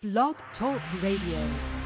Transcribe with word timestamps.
Blog 0.00 0.36
Talk 0.56 0.80
Radio. 1.02 1.77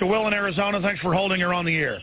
To 0.00 0.06
Will 0.06 0.26
in 0.26 0.34
Arizona. 0.34 0.80
Thanks 0.80 1.00
for 1.00 1.14
holding 1.14 1.40
her 1.40 1.54
on 1.54 1.64
the 1.64 1.76
air. 1.76 2.00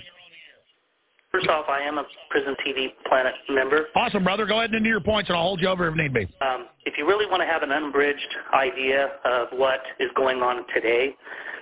First 1.31 1.49
off, 1.49 1.65
I 1.69 1.81
am 1.81 1.97
a 1.97 2.03
Prison 2.29 2.55
TV 2.65 2.87
Planet 3.07 3.33
member. 3.49 3.87
Awesome, 3.95 4.23
brother. 4.23 4.45
Go 4.45 4.59
ahead 4.59 4.69
and 4.69 4.77
into 4.77 4.89
your 4.89 5.01
points, 5.01 5.29
and 5.29 5.37
I'll 5.37 5.43
hold 5.43 5.61
you 5.61 5.67
over 5.67 5.87
if 5.87 5.95
need 5.95 6.13
be. 6.13 6.21
Um, 6.41 6.67
if 6.85 6.97
you 6.97 7.05
really 7.05 7.25
want 7.25 7.41
to 7.41 7.45
have 7.45 7.63
an 7.63 7.71
unbridged 7.71 8.35
idea 8.53 9.09
of 9.25 9.49
what 9.51 9.81
is 9.99 10.09
going 10.15 10.41
on 10.41 10.65
today, 10.73 11.13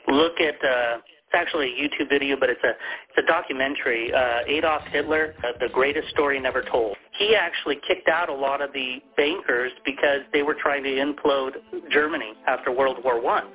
look 0.07 0.40
at 0.40 0.56
uh, 0.63 0.97
it's 1.00 1.34
actually 1.34 1.74
a 1.74 1.81
YouTube 1.81 2.09
video, 2.09 2.38
but 2.40 2.50
it's 2.50 2.63
a 2.63 2.69
it's 2.69 3.18
a 3.18 3.28
documentary. 3.28 4.13
Uh, 4.13 4.41
Adolf 4.47 4.84
Hitler, 4.91 5.34
uh, 5.40 5.57
the 5.59 5.69
greatest 5.74 6.09
story 6.09 6.40
never 6.40 6.62
told. 6.62 6.95
He 7.18 7.35
actually 7.35 7.79
kicked 7.88 8.07
out 8.07 8.29
a 8.29 8.34
lot 8.34 8.62
of 8.62 8.72
the 8.72 9.00
bankers 9.18 9.72
because 9.84 10.19
they 10.31 10.44
were 10.44 10.56
trying 10.56 10.84
to 10.84 10.90
implode 10.90 11.53
Germany 11.91 12.34
after 12.47 12.72
World 12.72 12.97
War 13.03 13.19
One. 13.19 13.45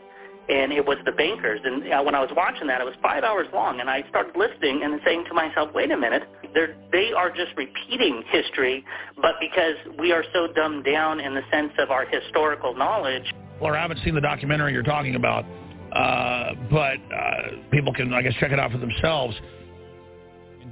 And 0.48 0.72
it 0.72 0.84
was 0.84 0.98
the 1.04 1.12
bankers. 1.12 1.60
And 1.64 1.92
uh, 1.92 2.02
when 2.02 2.14
I 2.14 2.20
was 2.20 2.30
watching 2.34 2.66
that, 2.68 2.80
it 2.80 2.84
was 2.84 2.94
five 3.02 3.24
hours 3.24 3.46
long, 3.52 3.80
and 3.80 3.88
I 3.88 4.04
started 4.08 4.36
listening 4.36 4.82
and 4.82 5.00
saying 5.04 5.24
to 5.28 5.34
myself, 5.34 5.70
"Wait 5.74 5.90
a 5.90 5.96
minute, 5.96 6.22
they're 6.54 6.76
they 6.92 7.12
are 7.12 7.30
just 7.30 7.52
repeating 7.56 8.22
history, 8.30 8.84
but 9.16 9.34
because 9.40 9.76
we 9.98 10.12
are 10.12 10.24
so 10.32 10.48
dumbed 10.54 10.84
down 10.84 11.20
in 11.20 11.34
the 11.34 11.42
sense 11.52 11.72
of 11.78 11.90
our 11.90 12.06
historical 12.06 12.74
knowledge." 12.74 13.32
Well, 13.60 13.74
I 13.74 13.78
haven't 13.78 14.00
seen 14.04 14.14
the 14.14 14.20
documentary 14.22 14.72
you're 14.72 14.82
talking 14.82 15.14
about, 15.16 15.44
uh, 15.92 16.54
but 16.70 16.96
uh, 17.14 17.70
people 17.70 17.92
can, 17.92 18.12
I 18.14 18.22
guess, 18.22 18.32
check 18.40 18.52
it 18.52 18.58
out 18.58 18.72
for 18.72 18.78
themselves. 18.78 19.36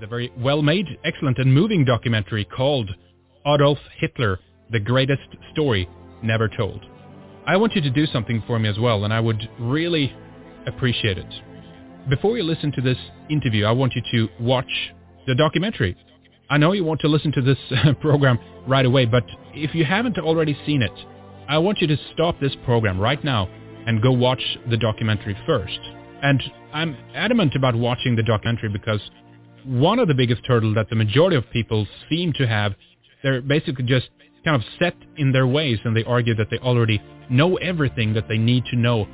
The 0.00 0.06
very 0.06 0.32
well-made, 0.38 0.86
excellent 1.04 1.38
and 1.38 1.52
moving 1.52 1.84
documentary 1.84 2.44
called 2.44 2.88
Adolf 3.46 3.78
Hitler, 3.98 4.38
The 4.70 4.78
Greatest 4.78 5.28
Story 5.52 5.88
Never 6.22 6.48
Told. 6.48 6.88
I 7.48 7.56
want 7.56 7.75
you 7.75 7.81
to 7.81 7.88
do 7.88 8.04
something 8.04 8.42
for 8.47 8.59
me 8.59 8.69
as 8.69 8.78
well, 8.78 9.04
and 9.04 9.14
I 9.14 9.20
would 9.20 9.48
really 9.59 10.14
appreciate 10.66 11.16
it. 11.16 11.34
Before 12.10 12.36
you 12.36 12.42
listen 12.42 12.70
to 12.72 12.82
this 12.82 12.98
interview, 13.31 13.64
I 13.64 13.72
want 13.72 13.94
you 13.94 14.03
to 14.12 14.28
watch 14.38 14.70
the 15.26 15.34
documentary. 15.34 15.97
I 16.50 16.59
know 16.59 16.72
you 16.72 16.84
want 16.84 17.00
to 17.00 17.09
listen 17.09 17.32
to 17.32 17.41
this 17.41 17.56
program 18.03 18.38
right 18.66 18.84
away, 18.84 19.06
but 19.06 19.25
if 19.54 19.75
you 19.75 19.86
haven't 19.86 20.19
already 20.19 20.59
seen 20.66 20.82
it, 20.82 20.92
I 21.48 21.56
want 21.56 21.78
you 21.81 21.86
to 21.86 21.97
stop 22.12 22.38
this 22.38 22.54
program 22.66 23.00
right 23.00 23.25
now 23.25 23.48
and 23.86 24.03
go 24.03 24.12
watch 24.12 24.42
the 24.69 24.76
documentary 24.76 25.34
first. 25.47 25.80
And 26.22 26.42
I'm 26.75 26.98
adamant 27.15 27.54
about 27.56 27.75
watching 27.75 28.15
the 28.15 28.22
documentary 28.22 28.69
because 28.69 29.00
one 29.65 29.98
of 29.98 30.06
the 30.06 30.15
biggest 30.15 30.44
hurdles 30.44 30.75
that 30.75 30.91
the 30.91 30.97
majority 30.97 31.36
of 31.36 31.48
people 31.50 31.86
seem 32.10 32.34
to 32.34 32.47
have, 32.47 32.75
they're 33.22 33.41
basically 33.41 33.86
just 33.86 34.10
kind 34.44 34.56
of 34.56 34.62
set 34.78 34.94
in 35.16 35.32
their 35.32 35.47
ways 35.47 35.78
and 35.84 35.97
they 35.97 36.04
argue 36.04 36.34
that 36.34 36.49
they 36.50 36.59
already 36.59 37.03
know 37.31 37.56
everything 37.56 38.15
that 38.15 38.28
they 38.28 38.38
need 38.38 38.65
to 38.66 38.76
know 38.76 39.06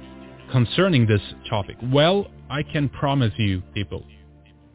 concerning 0.53 1.07
this 1.07 1.23
topic. 1.49 1.77
Well, 1.93 2.27
I 2.51 2.63
can 2.63 2.89
promise 2.89 3.33
you, 3.37 3.63
people, 3.73 4.05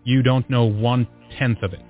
you 0.03 0.23
don't 0.23 0.49
know 0.49 0.65
one-tenth 0.65 1.61
of 1.63 1.73
it. 1.73 1.81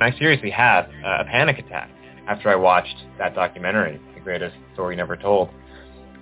I 0.00 0.16
seriously 0.18 0.50
had 0.50 0.82
a 1.04 1.24
panic 1.24 1.58
attack 1.58 1.90
after 2.28 2.50
I 2.50 2.56
watched 2.56 2.94
that 3.18 3.34
documentary, 3.34 4.00
The 4.14 4.20
Greatest 4.20 4.54
Story 4.74 4.94
Never 4.94 5.16
Told. 5.16 5.48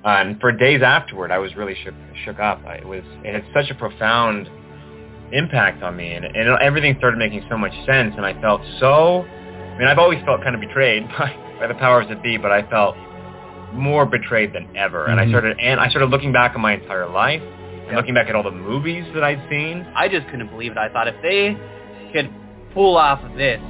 And 0.05 0.41
for 0.41 0.53
days 0.53 0.83
afterward, 0.83 1.33
I 1.33 1.39
was 1.39 1.57
really 1.57 1.75
shook, 1.83 1.95
shook 2.25 2.39
up. 2.39 2.63
It 2.65 2.87
was 2.87 3.03
it 3.25 3.35
had 3.35 3.45
such 3.53 3.71
a 3.71 3.75
profound 3.75 4.49
impact 5.33 5.83
on 5.83 5.97
me, 5.97 6.13
and, 6.13 6.25
and 6.25 6.63
everything 6.63 6.95
started 6.99 7.17
making 7.19 7.45
so 7.51 7.59
much 7.59 7.73
sense. 7.85 8.15
And 8.17 8.25
I 8.25 8.41
felt 8.41 8.61
so. 8.79 9.27
I 9.77 9.79
mean, 9.79 9.89
I've 9.89 9.99
always 9.99 10.23
felt 10.25 10.43
kind 10.43 10.55
of 10.55 10.61
betrayed 10.61 11.07
by, 11.19 11.37
by 11.61 11.67
the 11.67 11.75
powers 11.75 12.07
that 12.09 12.23
be, 12.23 12.39
but 12.39 12.51
I 12.51 12.63
felt 12.71 12.97
more 13.75 14.07
betrayed 14.07 14.53
than 14.55 14.75
ever. 14.75 15.07
And 15.07 15.21
I 15.21 15.27
Mhm. 15.27 15.31
started 15.31 15.59
and 15.61 15.79
I 15.81 15.89
started 15.89 16.09
looking 16.11 16.33
back 16.33 16.55
on 16.55 16.63
my 16.63 16.73
entire 16.73 17.07
life 17.07 17.43
and 17.87 17.95
looking 17.97 18.15
back 18.15 18.29
at 18.29 18.35
all 18.35 18.43
the 18.43 18.51
movies 18.51 19.05
that 19.15 19.23
I'd 19.23 19.41
seen. 19.51 19.87
I 19.95 20.09
just 20.09 20.27
couldn't 20.29 20.49
believe 20.49 20.73
it. 20.73 20.79
I 20.79 20.89
thought 20.89 21.09
if 21.09 21.15
they 21.23 21.57
could 22.13 22.31
pull 22.73 22.97
off 22.97 23.21
this, 23.37 23.61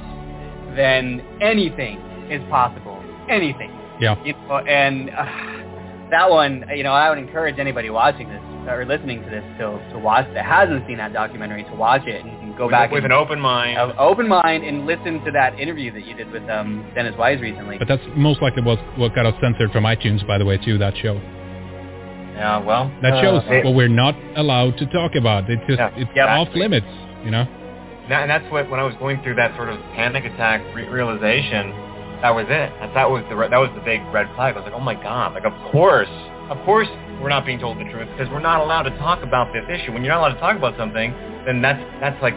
then 0.75 1.21
anything 1.41 1.97
is 2.29 2.41
possible. 2.49 3.03
Anything. 3.29 3.71
Yeah. 3.99 4.15
You 4.23 4.33
know, 4.47 4.57
and 4.59 5.09
uh, 5.09 5.25
that 6.11 6.29
one, 6.29 6.63
you 6.73 6.83
know, 6.83 6.93
I 6.93 7.09
would 7.09 7.17
encourage 7.19 7.59
anybody 7.59 7.89
watching 7.89 8.29
this 8.29 8.41
or 8.67 8.85
listening 8.85 9.23
to 9.23 9.29
this 9.29 9.43
to 9.59 9.79
to 9.91 9.99
watch 9.99 10.27
that 10.33 10.45
hasn't 10.45 10.85
seen 10.87 10.97
that 10.97 11.11
documentary 11.13 11.63
to 11.65 11.75
watch 11.75 12.05
it 12.05 12.23
and 12.23 12.31
go 12.57 12.65
with, 12.65 12.71
back 12.71 12.91
with 12.91 13.03
and, 13.03 13.13
an 13.13 13.19
open 13.19 13.39
mind. 13.39 13.77
uh, 13.77 13.93
open 13.97 14.27
mind 14.27 14.63
and 14.63 14.85
listen 14.85 15.23
to 15.25 15.31
that 15.31 15.59
interview 15.59 15.91
that 15.93 16.05
you 16.05 16.15
did 16.15 16.31
with 16.31 16.43
um, 16.49 16.89
Dennis 16.95 17.15
Wise 17.17 17.39
recently. 17.39 17.77
But 17.77 17.87
that's 17.87 18.03
most 18.15 18.41
likely 18.41 18.63
what, 18.63 18.79
what 18.97 19.13
got 19.15 19.25
us 19.25 19.35
censored 19.41 19.71
from 19.71 19.83
iTunes, 19.83 20.25
by 20.25 20.37
the 20.37 20.45
way, 20.45 20.57
too, 20.57 20.77
that 20.77 20.95
show. 20.97 21.15
Yeah, 22.37 22.59
well, 22.59 22.91
That 23.01 23.23
shows 23.23 23.41
uh, 23.49 23.65
what 23.65 23.73
we're 23.73 23.87
not 23.87 24.15
allowed 24.35 24.77
to 24.77 24.85
talk 24.87 25.15
about. 25.15 25.49
It's 25.49 25.61
just 25.65 25.79
Yeah, 25.79 25.89
it's 25.95 26.11
yeah, 26.15 26.37
off 26.37 26.49
limits, 26.53 26.85
you 27.23 27.31
know. 27.31 27.45
That, 28.09 28.21
and 28.21 28.29
that's 28.31 28.49
what 28.51 28.69
when 28.69 28.79
I 28.79 28.83
was 28.83 28.95
going 28.99 29.21
through 29.23 29.35
that 29.35 29.55
sort 29.55 29.69
of 29.69 29.79
panic 29.95 30.23
attack 30.23 30.61
re- 30.75 30.87
realization, 30.87 31.71
that 32.21 32.29
was 32.29 32.45
it. 32.45 32.71
That, 32.79 32.93
that 32.93 33.09
was 33.09 33.23
the 33.29 33.35
that 33.35 33.57
was 33.57 33.69
the 33.75 33.81
big 33.81 34.01
red 34.13 34.29
flag. 34.35 34.55
I 34.55 34.59
was 34.59 34.65
like, 34.65 34.73
oh 34.73 34.79
my 34.79 34.95
god! 34.95 35.33
Like, 35.33 35.45
of 35.45 35.53
course, 35.71 36.07
of 36.49 36.57
course, 36.63 36.87
we're 37.21 37.29
not 37.29 37.45
being 37.45 37.59
told 37.59 37.79
the 37.79 37.85
truth 37.85 38.07
because 38.11 38.31
we're 38.31 38.39
not 38.39 38.61
allowed 38.61 38.83
to 38.83 38.97
talk 38.97 39.23
about 39.23 39.51
this 39.53 39.63
issue. 39.69 39.91
When 39.91 40.03
you're 40.03 40.13
not 40.13 40.19
allowed 40.19 40.33
to 40.35 40.39
talk 40.39 40.57
about 40.57 40.77
something, 40.77 41.11
then 41.45 41.61
that's 41.61 41.81
that's 41.99 42.21
like 42.21 42.35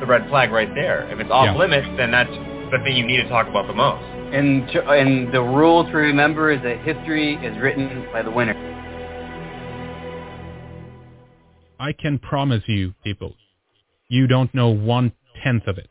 the 0.00 0.06
red 0.06 0.28
flag 0.28 0.50
right 0.52 0.72
there. 0.74 1.10
If 1.10 1.18
it's 1.18 1.30
off 1.30 1.46
Yeah. 1.46 1.56
limits, 1.56 1.88
then 1.96 2.10
that's 2.10 2.30
the 2.70 2.78
thing 2.84 2.96
you 2.96 3.06
need 3.06 3.16
to 3.18 3.28
talk 3.28 3.48
about 3.48 3.66
the 3.66 3.72
most. 3.72 4.04
And 4.32 4.68
to- 4.72 4.88
and 4.90 5.32
the 5.32 5.40
rule 5.40 5.84
to 5.84 5.96
remember 5.96 6.50
is 6.50 6.60
that 6.62 6.78
history 6.80 7.34
is 7.36 7.56
written 7.58 8.06
by 8.12 8.22
the 8.22 8.30
winner. 8.30 8.54
I 11.80 11.92
can 11.92 12.18
promise 12.18 12.62
you, 12.66 12.94
people, 13.04 13.34
you 14.08 14.26
don't 14.26 14.52
know 14.52 14.68
one 14.68 15.12
tenth 15.42 15.66
of 15.66 15.78
it. 15.78 15.90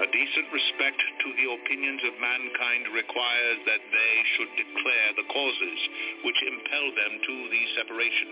a 0.00 0.08
decent 0.08 0.48
respect 0.48 0.96
to 0.96 1.28
the 1.36 1.46
opinions 1.60 2.00
of 2.08 2.16
mankind 2.16 2.88
requires 2.96 3.60
that 3.68 3.84
they 3.84 4.14
should 4.32 4.52
declare 4.56 5.08
the 5.12 5.28
causes 5.28 5.78
which 6.24 6.40
impel 6.40 6.86
them 6.96 7.12
to 7.20 7.36
the 7.52 7.62
separation. 7.76 8.28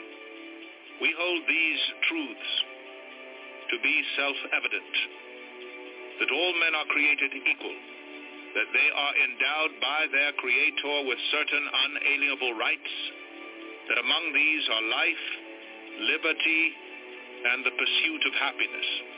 We 1.05 1.13
hold 1.13 1.45
these 1.45 1.83
truths 2.09 2.53
to 3.69 3.77
be 3.85 3.97
self-evident, 4.17 4.95
that 6.25 6.33
all 6.33 6.53
men 6.57 6.73
are 6.73 6.89
created 6.89 7.37
equal, 7.37 7.79
that 8.57 8.73
they 8.73 8.89
are 8.89 9.15
endowed 9.29 9.73
by 9.85 10.01
their 10.09 10.33
Creator 10.41 10.97
with 11.05 11.21
certain 11.37 11.65
unalienable 11.69 12.57
rights, 12.57 12.95
that 13.93 14.01
among 14.01 14.25
these 14.33 14.65
are 14.73 14.85
life, 14.89 15.27
liberty, 16.17 16.65
and 17.45 17.61
the 17.61 17.77
pursuit 17.77 18.23
of 18.25 18.33
happiness 18.41 19.18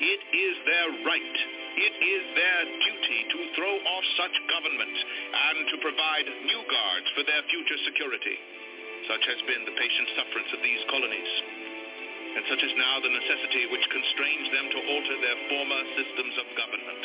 it 0.00 0.22
is 0.32 0.54
their 0.64 0.88
right, 1.04 1.36
it 1.76 1.94
is 2.00 2.22
their 2.32 2.62
duty 2.64 3.20
to 3.30 3.38
throw 3.52 3.74
off 3.84 4.04
such 4.16 4.36
government 4.48 4.96
and 4.96 5.58
to 5.68 5.76
provide 5.84 6.26
new 6.48 6.62
guards 6.64 7.08
for 7.12 7.24
their 7.28 7.44
future 7.52 7.80
security. 7.84 8.36
Such 9.12 9.24
has 9.28 9.40
been 9.44 9.64
the 9.68 9.76
patient 9.76 10.08
sufferance 10.16 10.50
of 10.56 10.64
these 10.64 10.82
colonies. 10.88 11.32
And 12.30 12.44
such 12.48 12.62
is 12.62 12.74
now 12.78 13.02
the 13.02 13.12
necessity 13.12 13.68
which 13.68 13.92
constrains 13.92 14.48
them 14.54 14.66
to 14.70 14.80
alter 14.88 15.16
their 15.20 15.38
former 15.50 15.82
systems 15.98 16.34
of 16.38 16.56
government. 16.56 17.02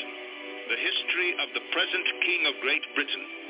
The 0.70 0.80
history 0.80 1.32
of 1.42 1.50
the 1.52 1.66
present 1.76 2.08
King 2.24 2.42
of 2.48 2.64
Great 2.64 2.86
Britain 2.96 3.45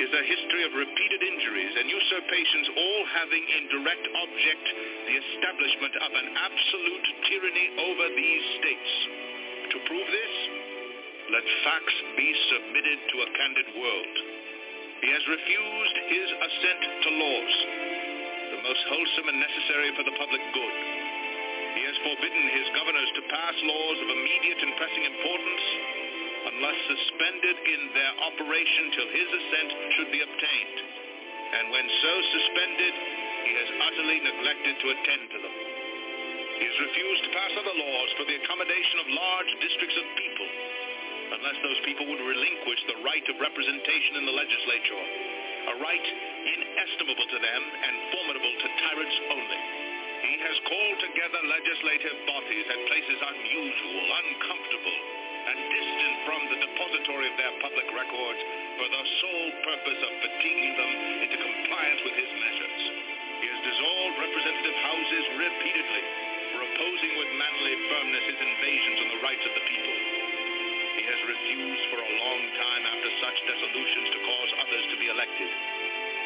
is 0.00 0.08
a 0.08 0.24
history 0.24 0.62
of 0.64 0.72
repeated 0.72 1.20
injuries 1.20 1.74
and 1.76 1.86
usurpations, 1.90 2.66
all 2.72 3.02
having 3.12 3.44
in 3.44 3.62
direct 3.68 4.06
object 4.08 4.66
the 5.04 5.16
establishment 5.20 5.94
of 6.00 6.10
an 6.16 6.28
absolute 6.32 7.06
tyranny 7.28 7.66
over 7.76 8.06
these 8.16 8.44
states. 8.62 8.92
To 9.72 9.76
prove 9.84 10.08
this, 10.08 10.34
let 11.32 11.44
facts 11.64 11.96
be 12.16 12.28
submitted 12.52 12.98
to 13.12 13.16
a 13.20 13.28
candid 13.36 13.68
world. 13.76 14.14
He 15.04 15.10
has 15.12 15.24
refused 15.28 15.96
his 16.08 16.28
assent 16.30 16.82
to 17.04 17.10
laws, 17.12 17.54
the 18.54 18.60
most 18.64 18.82
wholesome 18.86 19.28
and 19.28 19.40
necessary 19.44 19.90
for 19.98 20.04
the 20.08 20.16
public 20.16 20.42
good. 20.56 20.76
He 21.72 21.82
has 21.88 21.96
forbidden 22.04 22.44
his 22.52 22.68
governors 22.76 23.10
to 23.16 23.22
pass 23.32 23.56
laws 23.64 23.98
of 24.04 24.08
immediate 24.08 24.60
and 24.60 24.72
pressing 24.76 25.04
importance 25.08 25.64
unless 26.42 26.78
suspended 26.90 27.56
in 27.62 27.82
their 27.94 28.12
operation 28.26 28.84
till 28.96 29.08
his 29.14 29.28
assent 29.30 29.70
should 29.94 30.10
be 30.10 30.22
obtained. 30.22 30.78
And 31.52 31.64
when 31.70 31.86
so 31.86 32.12
suspended, 32.32 32.94
he 33.44 33.52
has 33.60 33.68
utterly 33.92 34.18
neglected 34.24 34.74
to 34.80 34.86
attend 34.90 35.24
to 35.36 35.38
them. 35.38 35.56
He 36.58 36.64
has 36.70 36.78
refused 36.78 37.22
to 37.26 37.34
pass 37.34 37.52
other 37.58 37.76
laws 37.76 38.10
for 38.16 38.24
the 38.24 38.38
accommodation 38.38 38.96
of 39.02 39.06
large 39.18 39.52
districts 39.60 39.98
of 39.98 40.06
people, 40.14 40.48
unless 41.38 41.58
those 41.60 41.80
people 41.82 42.06
would 42.06 42.22
relinquish 42.22 42.80
the 42.86 43.02
right 43.02 43.26
of 43.28 43.36
representation 43.42 44.20
in 44.20 44.24
the 44.26 44.36
legislature, 44.36 45.02
a 45.68 45.74
right 45.82 46.06
inestimable 46.42 47.26
to 47.28 47.38
them 47.38 47.62
and 47.66 47.94
formidable 48.14 48.54
to 48.62 48.68
tyrants 48.78 49.18
only. 49.30 49.60
He 50.22 50.34
has 50.38 50.56
called 50.70 50.98
together 51.02 51.40
legislative 51.50 52.16
bodies 52.30 52.66
at 52.70 52.80
places 52.86 53.18
unusual, 53.18 54.06
uncomfortable, 54.22 54.98
depository 56.82 57.30
of 57.30 57.38
their 57.38 57.54
public 57.62 57.86
records 57.94 58.40
for 58.74 58.86
the 58.90 59.02
sole 59.22 59.50
purpose 59.62 60.00
of 60.02 60.12
fatiguing 60.18 60.74
them 60.74 60.92
into 61.22 61.38
compliance 61.38 62.00
with 62.02 62.16
his 62.18 62.26
measures. 62.42 62.82
He 63.38 63.46
has 63.54 63.60
dissolved 63.62 64.14
representative 64.18 64.76
houses 64.82 65.24
repeatedly 65.38 66.04
for 66.50 66.60
opposing 66.66 67.12
with 67.22 67.30
manly 67.38 67.74
firmness 67.86 68.24
his 68.34 68.40
invasions 68.42 68.98
on 68.98 69.08
the 69.14 69.22
rights 69.22 69.44
of 69.46 69.54
the 69.54 69.64
people. 69.70 69.94
He 70.98 71.04
has 71.06 71.20
refused 71.22 71.84
for 71.94 72.02
a 72.02 72.14
long 72.18 72.42
time 72.50 72.82
after 72.98 73.10
such 73.30 73.38
dissolutions 73.46 74.08
to 74.10 74.18
cause 74.26 74.50
others 74.66 74.84
to 74.90 74.96
be 74.98 75.06
elected, 75.06 75.50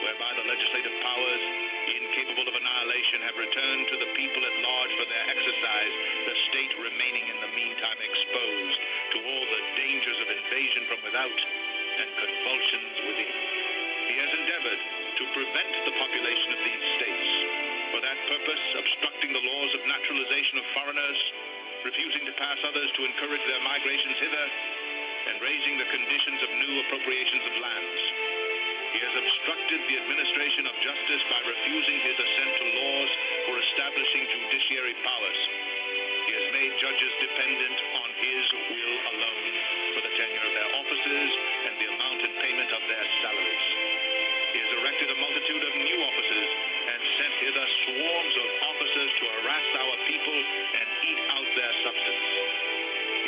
whereby 0.05 0.31
the 0.37 0.49
legislative 0.49 0.97
powers, 1.01 1.43
incapable 1.87 2.47
of 2.49 2.57
annihilation, 2.57 3.21
have 3.25 3.37
returned 3.39 3.85
to 3.89 3.97
the 4.03 4.11
people 4.19 4.43
at 4.43 4.57
large 4.61 4.93
for 4.99 5.07
their 5.09 5.27
exercise, 5.31 5.95
the 6.27 6.37
state 6.51 6.73
remaining 6.81 7.27
in 7.31 7.39
the 7.41 7.53
meantime 7.55 8.01
exposed 8.03 8.81
to 9.15 9.19
all 9.25 9.45
the 9.47 9.63
dangers 9.79 10.19
of 10.21 10.29
invasion 10.29 10.83
from 10.91 11.01
without 11.07 11.41
and 11.97 12.09
convulsions 12.21 12.97
within. 13.09 13.37
He 14.07 14.17
has 14.21 14.31
endeavored 14.37 14.83
to 15.17 15.25
prevent 15.33 15.73
the 15.89 15.97
population 15.97 16.51
of 16.53 16.61
these 16.61 16.85
states. 17.01 17.31
For 17.97 18.01
that 18.05 18.19
purpose, 18.29 18.65
obstructing 18.77 19.33
the 19.33 19.45
laws 19.47 19.73
of 19.75 19.83
naturalization 19.89 20.61
of 20.61 20.67
foreigners, 20.77 21.21
refusing 21.87 22.25
to 22.29 22.35
pass 22.37 22.59
others 22.67 22.91
to 22.99 23.07
encourage 23.07 23.45
their 23.49 23.63
migrations 23.65 24.19
hither, 24.21 24.47
and 25.27 25.43
raising 25.43 25.75
the 25.79 25.91
conditions 25.91 26.41
of 26.45 26.51
new 26.55 26.75
appropriations 26.87 27.45
of 27.51 27.55
lands. 27.59 28.26
He 28.97 29.05
has 29.05 29.13
obstructed 29.13 29.81
the 29.93 29.97
administration 30.09 30.65
of 30.65 30.73
justice 30.81 31.23
by 31.29 31.37
refusing 31.45 32.01
his 32.01 32.17
assent 32.17 32.53
to 32.57 32.65
laws 32.81 33.11
for 33.45 33.55
establishing 33.61 34.25
judiciary 34.25 34.97
powers. 35.05 35.41
He 36.25 36.33
has 36.33 36.47
made 36.57 36.73
judges 36.81 37.13
dependent 37.21 37.77
on 37.93 38.09
his 38.17 38.45
will 38.57 38.97
alone 39.13 39.53
for 39.93 40.01
the 40.01 40.13
tenure 40.17 40.49
of 40.49 40.55
their 40.57 40.71
offices 40.81 41.29
and 41.69 41.75
the 41.77 41.89
amount 41.93 42.25
and 42.25 42.35
payment 42.41 42.73
of 42.73 42.83
their 42.89 43.07
salaries. 43.21 43.67
He 44.57 44.65
has 44.65 44.73
erected 44.81 45.13
a 45.13 45.19
multitude 45.21 45.61
of 45.61 45.73
new 45.77 45.99
offices 46.01 46.49
and 46.89 47.01
sent 47.21 47.35
hither 47.45 47.69
swarms 47.85 48.35
of 48.41 48.49
officers 48.65 49.11
to 49.13 49.25
harass 49.29 49.69
our 49.77 49.97
people 50.09 50.39
and 50.73 50.89
eat 51.05 51.21
out 51.37 51.49
their 51.53 51.75
substance. 51.85 52.25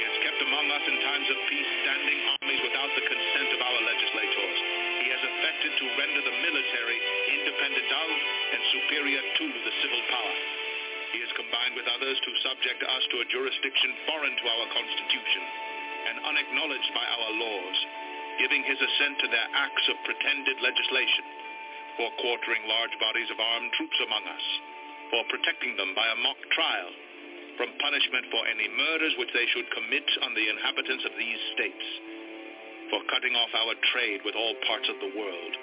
He 0.00 0.02
has 0.08 0.16
kept 0.24 0.40
among 0.48 0.64
us 0.72 0.84
in 0.88 0.96
times 1.04 1.28
of 1.28 1.38
peace 1.44 1.70
standing 1.84 2.18
armies 2.40 2.60
without 2.64 2.88
the 2.96 3.04
consent 3.04 3.52
of 3.52 3.60
our 3.60 3.80
legislators. 3.84 4.67
Affected 5.48 5.80
to 5.80 5.96
render 5.96 6.20
the 6.28 6.38
military 6.44 6.98
independent 7.32 7.88
of 7.88 8.10
and 8.52 8.60
superior 8.68 9.22
to 9.32 9.44
the 9.48 9.74
civil 9.80 10.02
power. 10.12 10.36
He 11.16 11.24
has 11.24 11.40
combined 11.40 11.72
with 11.72 11.88
others 11.88 12.20
to 12.20 12.42
subject 12.44 12.84
us 12.84 13.04
to 13.08 13.24
a 13.24 13.30
jurisdiction 13.32 13.96
foreign 14.04 14.36
to 14.36 14.44
our 14.44 14.66
Constitution 14.76 15.44
and 16.04 16.20
unacknowledged 16.28 16.92
by 16.92 17.00
our 17.00 17.32
laws, 17.40 17.76
giving 18.36 18.60
his 18.60 18.76
assent 18.76 19.24
to 19.24 19.32
their 19.32 19.48
acts 19.56 19.88
of 19.88 19.96
pretended 20.04 20.60
legislation, 20.60 21.24
for 21.96 22.12
quartering 22.20 22.68
large 22.68 22.92
bodies 23.00 23.32
of 23.32 23.40
armed 23.40 23.72
troops 23.72 23.96
among 24.04 24.28
us, 24.28 24.46
for 25.08 25.32
protecting 25.32 25.80
them 25.80 25.96
by 25.96 26.12
a 26.12 26.20
mock 26.28 26.40
trial, 26.52 26.92
from 27.56 27.72
punishment 27.80 28.28
for 28.28 28.44
any 28.52 28.68
murders 28.68 29.16
which 29.16 29.32
they 29.32 29.48
should 29.56 29.72
commit 29.72 30.08
on 30.28 30.36
the 30.36 30.44
inhabitants 30.44 31.08
of 31.08 31.16
these 31.16 31.40
states, 31.56 31.88
for 32.90 33.00
cutting 33.12 33.36
off 33.36 33.52
our 33.52 33.74
trade 33.92 34.20
with 34.24 34.34
all 34.34 34.54
parts 34.64 34.88
of 34.88 34.98
the 35.00 35.12
world, 35.16 35.54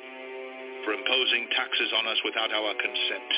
for 0.86 0.94
imposing 0.94 1.50
taxes 1.53 1.91
on 1.98 2.05
us 2.05 2.22
without 2.25 2.53
our 2.53 2.74
consent, 2.77 3.32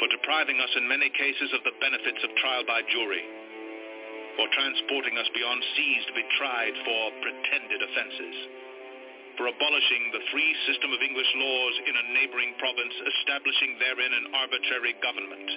for 0.00 0.08
depriving 0.08 0.58
us 0.60 0.72
in 0.76 0.88
many 0.88 1.08
cases 1.12 1.52
of 1.52 1.62
the 1.64 1.76
benefits 1.80 2.20
of 2.24 2.32
trial 2.40 2.64
by 2.64 2.80
jury, 2.88 3.24
for 4.36 4.48
transporting 4.56 5.16
us 5.20 5.28
beyond 5.36 5.60
seas 5.76 6.02
to 6.08 6.14
be 6.16 6.24
tried 6.40 6.74
for 6.84 7.02
pretended 7.20 7.80
offenses, 7.84 8.36
for 9.36 9.48
abolishing 9.48 10.12
the 10.12 10.24
free 10.28 10.52
system 10.68 10.92
of 10.92 11.00
English 11.00 11.32
laws 11.36 11.74
in 11.88 11.94
a 11.96 12.08
neighboring 12.12 12.52
province, 12.60 12.92
establishing 12.92 13.80
therein 13.80 14.12
an 14.12 14.26
arbitrary 14.36 14.92
government, 15.00 15.48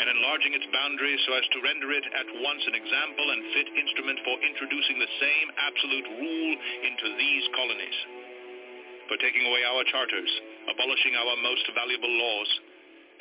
and 0.00 0.06
enlarging 0.12 0.52
its 0.52 0.68
boundaries 0.68 1.20
so 1.24 1.32
as 1.36 1.46
to 1.52 1.64
render 1.64 1.90
it 1.96 2.04
at 2.12 2.28
once 2.44 2.62
an 2.68 2.76
example 2.76 3.26
and 3.32 3.42
fit 3.56 3.68
instrument 3.72 4.18
for 4.24 4.36
introducing 4.44 5.00
the 5.00 5.14
same 5.16 5.48
absolute 5.56 6.08
rule 6.20 6.54
into 6.84 7.06
these 7.16 7.44
colonies, 7.56 7.98
for 9.08 9.16
taking 9.20 9.48
away 9.48 9.64
our 9.64 9.84
charters, 9.88 10.32
abolishing 10.68 11.16
our 11.16 11.36
most 11.40 11.64
valuable 11.72 12.12
laws, 12.12 12.50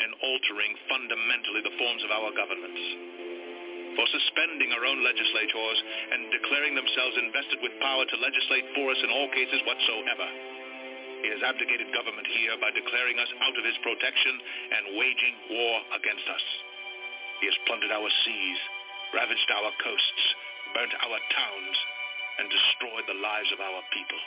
and 0.01 0.11
altering 0.23 0.73
fundamentally 0.91 1.61
the 1.63 1.77
forms 1.79 2.03
of 2.03 2.11
our 2.11 2.31
governments 2.35 3.30
for 3.95 4.05
suspending 4.07 4.71
our 4.71 4.85
own 4.87 5.03
legislators 5.03 5.77
and 6.15 6.31
declaring 6.31 6.75
themselves 6.75 7.15
invested 7.19 7.59
with 7.59 7.75
power 7.83 8.05
to 8.07 8.23
legislate 8.23 8.67
for 8.75 8.91
us 8.91 9.01
in 9.03 9.11
all 9.11 9.29
cases 9.35 9.61
whatsoever. 9.67 10.27
He 11.21 11.29
has 11.29 11.45
abdicated 11.45 11.93
government 11.93 12.25
here 12.33 12.57
by 12.57 12.73
declaring 12.73 13.21
us 13.21 13.29
out 13.45 13.53
of 13.53 13.67
his 13.67 13.77
protection 13.85 14.35
and 14.73 14.97
waging 14.97 15.35
war 15.53 15.75
against 15.93 16.25
us. 16.25 16.45
He 17.43 17.49
has 17.49 17.63
plundered 17.69 17.93
our 17.93 18.09
seas, 18.25 18.59
ravaged 19.13 19.49
our 19.53 19.69
coasts, 19.85 20.23
burnt 20.73 20.93
our 20.97 21.19
towns, 21.29 21.77
and 22.41 22.49
destroyed 22.49 23.05
the 23.05 23.21
lives 23.21 23.53
of 23.53 23.61
our 23.61 23.81
people. 23.93 24.21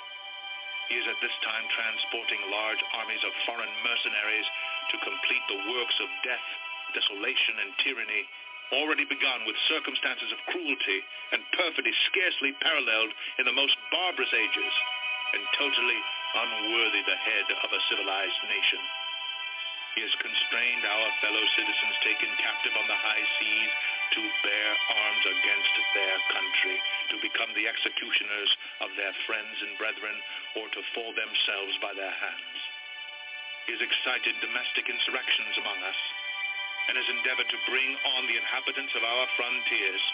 He 0.92 1.00
is 1.00 1.08
at 1.08 1.18
this 1.24 1.34
time 1.42 1.66
transporting 1.72 2.52
large 2.52 2.82
armies 2.94 3.24
of 3.24 3.32
foreign 3.48 3.74
mercenaries 3.82 4.48
to 4.92 5.02
complete 5.02 5.44
the 5.48 5.62
works 5.72 5.96
of 5.98 6.22
death, 6.22 6.46
desolation, 6.92 7.58
and 7.64 7.70
tyranny 7.82 8.22
already 8.80 9.06
begun 9.06 9.46
with 9.46 9.70
circumstances 9.70 10.30
of 10.34 10.46
cruelty 10.50 10.98
and 11.32 11.42
perfidy 11.54 11.94
scarcely 12.10 12.52
paralleled 12.58 13.12
in 13.38 13.46
the 13.46 13.54
most 13.54 13.78
barbarous 13.90 14.34
ages, 14.34 14.74
and 15.34 15.42
totally 15.58 16.00
unworthy 16.34 17.02
the 17.06 17.22
head 17.22 17.48
of 17.62 17.70
a 17.70 17.84
civilized 17.90 18.42
nation. 18.50 18.82
He 19.94 20.02
has 20.02 20.22
constrained 20.22 20.82
our 20.82 21.08
fellow 21.22 21.44
citizens 21.54 21.96
taken 22.02 22.30
captive 22.42 22.74
on 22.74 22.86
the 22.90 22.98
high 22.98 23.26
seas 23.38 23.72
to 24.18 24.22
bear 24.42 24.70
arms 24.90 25.24
against 25.26 25.74
their 25.94 26.18
country, 26.34 26.76
to 27.14 27.16
become 27.22 27.54
the 27.54 27.70
executioners 27.70 28.50
of 28.82 28.90
their 28.98 29.14
friends 29.26 29.54
and 29.62 29.78
brethren, 29.78 30.18
or 30.58 30.66
to 30.66 30.90
fall 30.98 31.14
themselves 31.14 31.78
by 31.78 31.94
their 31.94 32.10
hands. 32.10 32.58
He 33.70 33.78
has 33.78 33.86
excited 33.86 34.34
domestic 34.42 34.90
insurrections 34.90 35.54
among 35.62 35.78
us, 35.86 36.00
and 36.88 36.94
has 36.96 37.08
endeavored 37.08 37.48
to 37.48 37.66
bring 37.70 37.90
on 38.16 38.28
the 38.28 38.36
inhabitants 38.36 38.92
of 38.92 39.02
our 39.02 39.26
frontiers, 39.36 40.04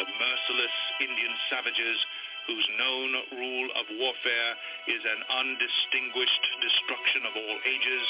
the 0.00 0.08
merciless 0.08 0.76
Indian 1.00 1.34
savages, 1.48 1.98
whose 2.46 2.76
known 2.78 3.10
rule 3.42 3.68
of 3.74 3.84
warfare 3.98 4.52
is 4.86 5.02
an 5.02 5.20
undistinguished 5.28 6.44
destruction 6.62 7.26
of 7.26 7.34
all 7.34 7.56
ages, 7.66 8.04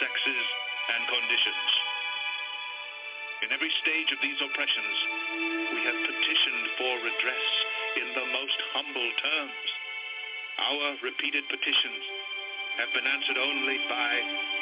sexes, 0.00 0.46
and 0.96 1.02
conditions. 1.12 1.68
In 3.42 3.50
every 3.50 3.74
stage 3.82 4.10
of 4.14 4.22
these 4.22 4.38
oppressions, 4.38 4.96
we 5.74 5.80
have 5.82 5.98
petitioned 6.08 6.66
for 6.78 6.94
redress 7.04 7.46
in 7.98 8.08
the 8.14 8.26
most 8.32 8.58
humble 8.72 9.10
terms. 9.18 9.66
Our 10.62 10.88
repeated 11.02 11.44
petitions 11.50 12.04
have 12.78 12.94
been 12.94 13.04
answered 13.04 13.36
only 13.36 13.78
by 13.90 14.10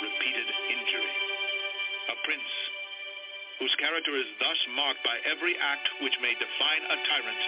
repeated 0.00 0.49
injury. 0.73 1.14
A 2.09 2.16
prince 2.25 2.50
whose 3.61 3.76
character 3.76 4.17
is 4.17 4.26
thus 4.40 4.61
marked 4.73 5.05
by 5.05 5.21
every 5.29 5.52
act 5.61 5.87
which 6.00 6.17
may 6.25 6.33
define 6.40 6.85
a 6.88 6.97
tyrant 7.05 7.43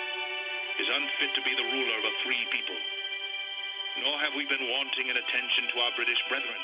is 0.77 0.89
unfit 0.93 1.33
to 1.37 1.43
be 1.45 1.57
the 1.57 1.71
ruler 1.73 1.97
of 1.99 2.07
a 2.09 2.19
free 2.25 2.45
people. 2.53 2.81
Nor 4.05 4.17
have 4.21 4.37
we 4.37 4.45
been 4.49 4.73
wanting 4.73 5.09
in 5.09 5.17
attention 5.17 5.65
to 5.73 5.81
our 5.85 5.93
British 5.97 6.21
brethren. 6.29 6.63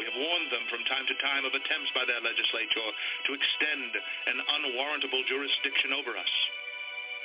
We 0.00 0.08
have 0.08 0.16
warned 0.16 0.48
them 0.48 0.64
from 0.72 0.88
time 0.88 1.04
to 1.04 1.16
time 1.20 1.44
of 1.44 1.52
attempts 1.52 1.92
by 1.92 2.08
their 2.08 2.20
legislature 2.24 2.90
to 3.28 3.36
extend 3.36 3.92
an 4.32 4.38
unwarrantable 4.40 5.20
jurisdiction 5.28 5.92
over 5.92 6.16
us. 6.16 6.32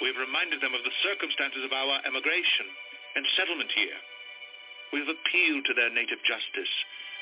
We 0.03 0.11
have 0.11 0.19
reminded 0.19 0.59
them 0.59 0.75
of 0.75 0.83
the 0.83 0.99
circumstances 1.03 1.63
of 1.63 1.71
our 1.71 2.03
emigration 2.03 2.67
and 3.15 3.23
settlement 3.39 3.71
here. 3.71 3.99
We 4.91 4.99
have 4.99 5.11
appealed 5.11 5.63
to 5.67 5.75
their 5.75 5.91
native 5.95 6.19
justice 6.27 6.73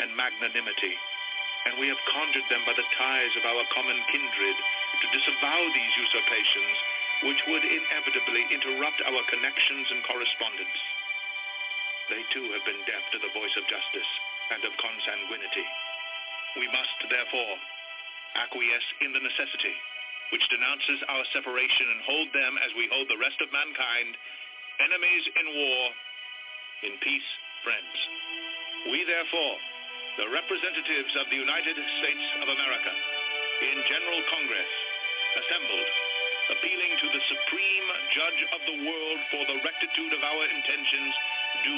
and 0.01 0.17
magnanimity, 0.17 0.93
and 1.65 1.81
we 1.81 1.89
have 1.89 2.11
conjured 2.13 2.45
them 2.49 2.61
by 2.65 2.77
the 2.77 2.91
ties 2.97 3.33
of 3.37 3.45
our 3.45 3.65
common 3.73 3.97
kindred 4.13 4.57
to 5.01 5.13
disavow 5.13 5.59
these 5.73 5.93
usurpations, 5.97 6.75
which 7.25 7.41
would 7.49 7.65
inevitably 7.65 8.43
interrupt 8.53 9.01
our 9.05 9.23
connections 9.29 9.87
and 9.89 10.05
correspondence. 10.05 10.79
They 12.13 12.21
too 12.29 12.53
have 12.53 12.65
been 12.69 12.85
deaf 12.85 13.01
to 13.17 13.19
the 13.19 13.33
voice 13.33 13.55
of 13.57 13.65
justice 13.65 14.11
and 14.53 14.61
of 14.61 14.77
consanguinity. 14.77 15.67
We 16.61 16.69
must, 16.69 16.97
therefore, 17.09 17.53
acquiesce 18.37 18.89
in 19.01 19.09
the 19.11 19.25
necessity 19.25 19.73
which 20.33 20.45
denounces 20.49 20.99
our 21.05 21.25
separation 21.33 21.85
and 21.85 22.01
hold 22.01 22.29
them 22.33 22.57
as 22.65 22.73
we 22.73 22.89
hold 22.89 23.05
the 23.09 23.21
rest 23.21 23.37
of 23.41 23.53
mankind, 23.53 24.17
enemies 24.81 25.23
in 25.37 25.47
war, 25.53 25.81
in 26.89 26.93
peace, 27.01 27.29
friends. 27.61 27.97
We, 28.89 29.05
therefore, 29.05 29.55
the 30.15 30.31
representatives 30.31 31.11
of 31.19 31.27
the 31.27 31.35
United 31.35 31.75
States 31.75 32.25
of 32.39 32.47
America, 32.47 32.93
in 33.67 33.77
General 33.83 34.21
Congress, 34.31 34.71
assembled, 35.43 35.89
appealing 36.55 36.93
to 37.03 37.07
the 37.11 37.23
supreme 37.27 37.87
judge 38.15 38.41
of 38.55 38.61
the 38.63 38.77
world 38.87 39.19
for 39.27 39.43
the 39.43 39.59
rectitude 39.59 40.15
of 40.15 40.23
our 40.23 40.43
intentions, 40.47 41.13
do, 41.67 41.77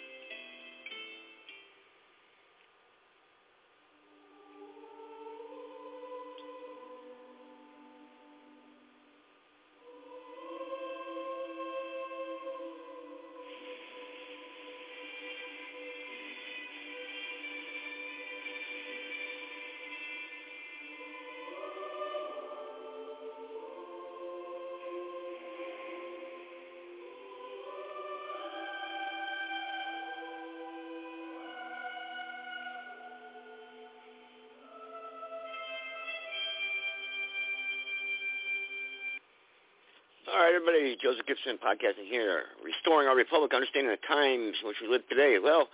Everybody. 40.61 40.95
Joseph 41.01 41.25
Gibson 41.25 41.57
podcasting 41.57 42.05
here, 42.05 42.43
restoring 42.63 43.07
our 43.07 43.15
republic, 43.15 43.51
understanding 43.51 43.89
the 43.89 44.05
times 44.05 44.53
in 44.61 44.67
which 44.67 44.77
we 44.79 44.87
live 44.87 45.01
today. 45.09 45.37
Well, 45.41 45.69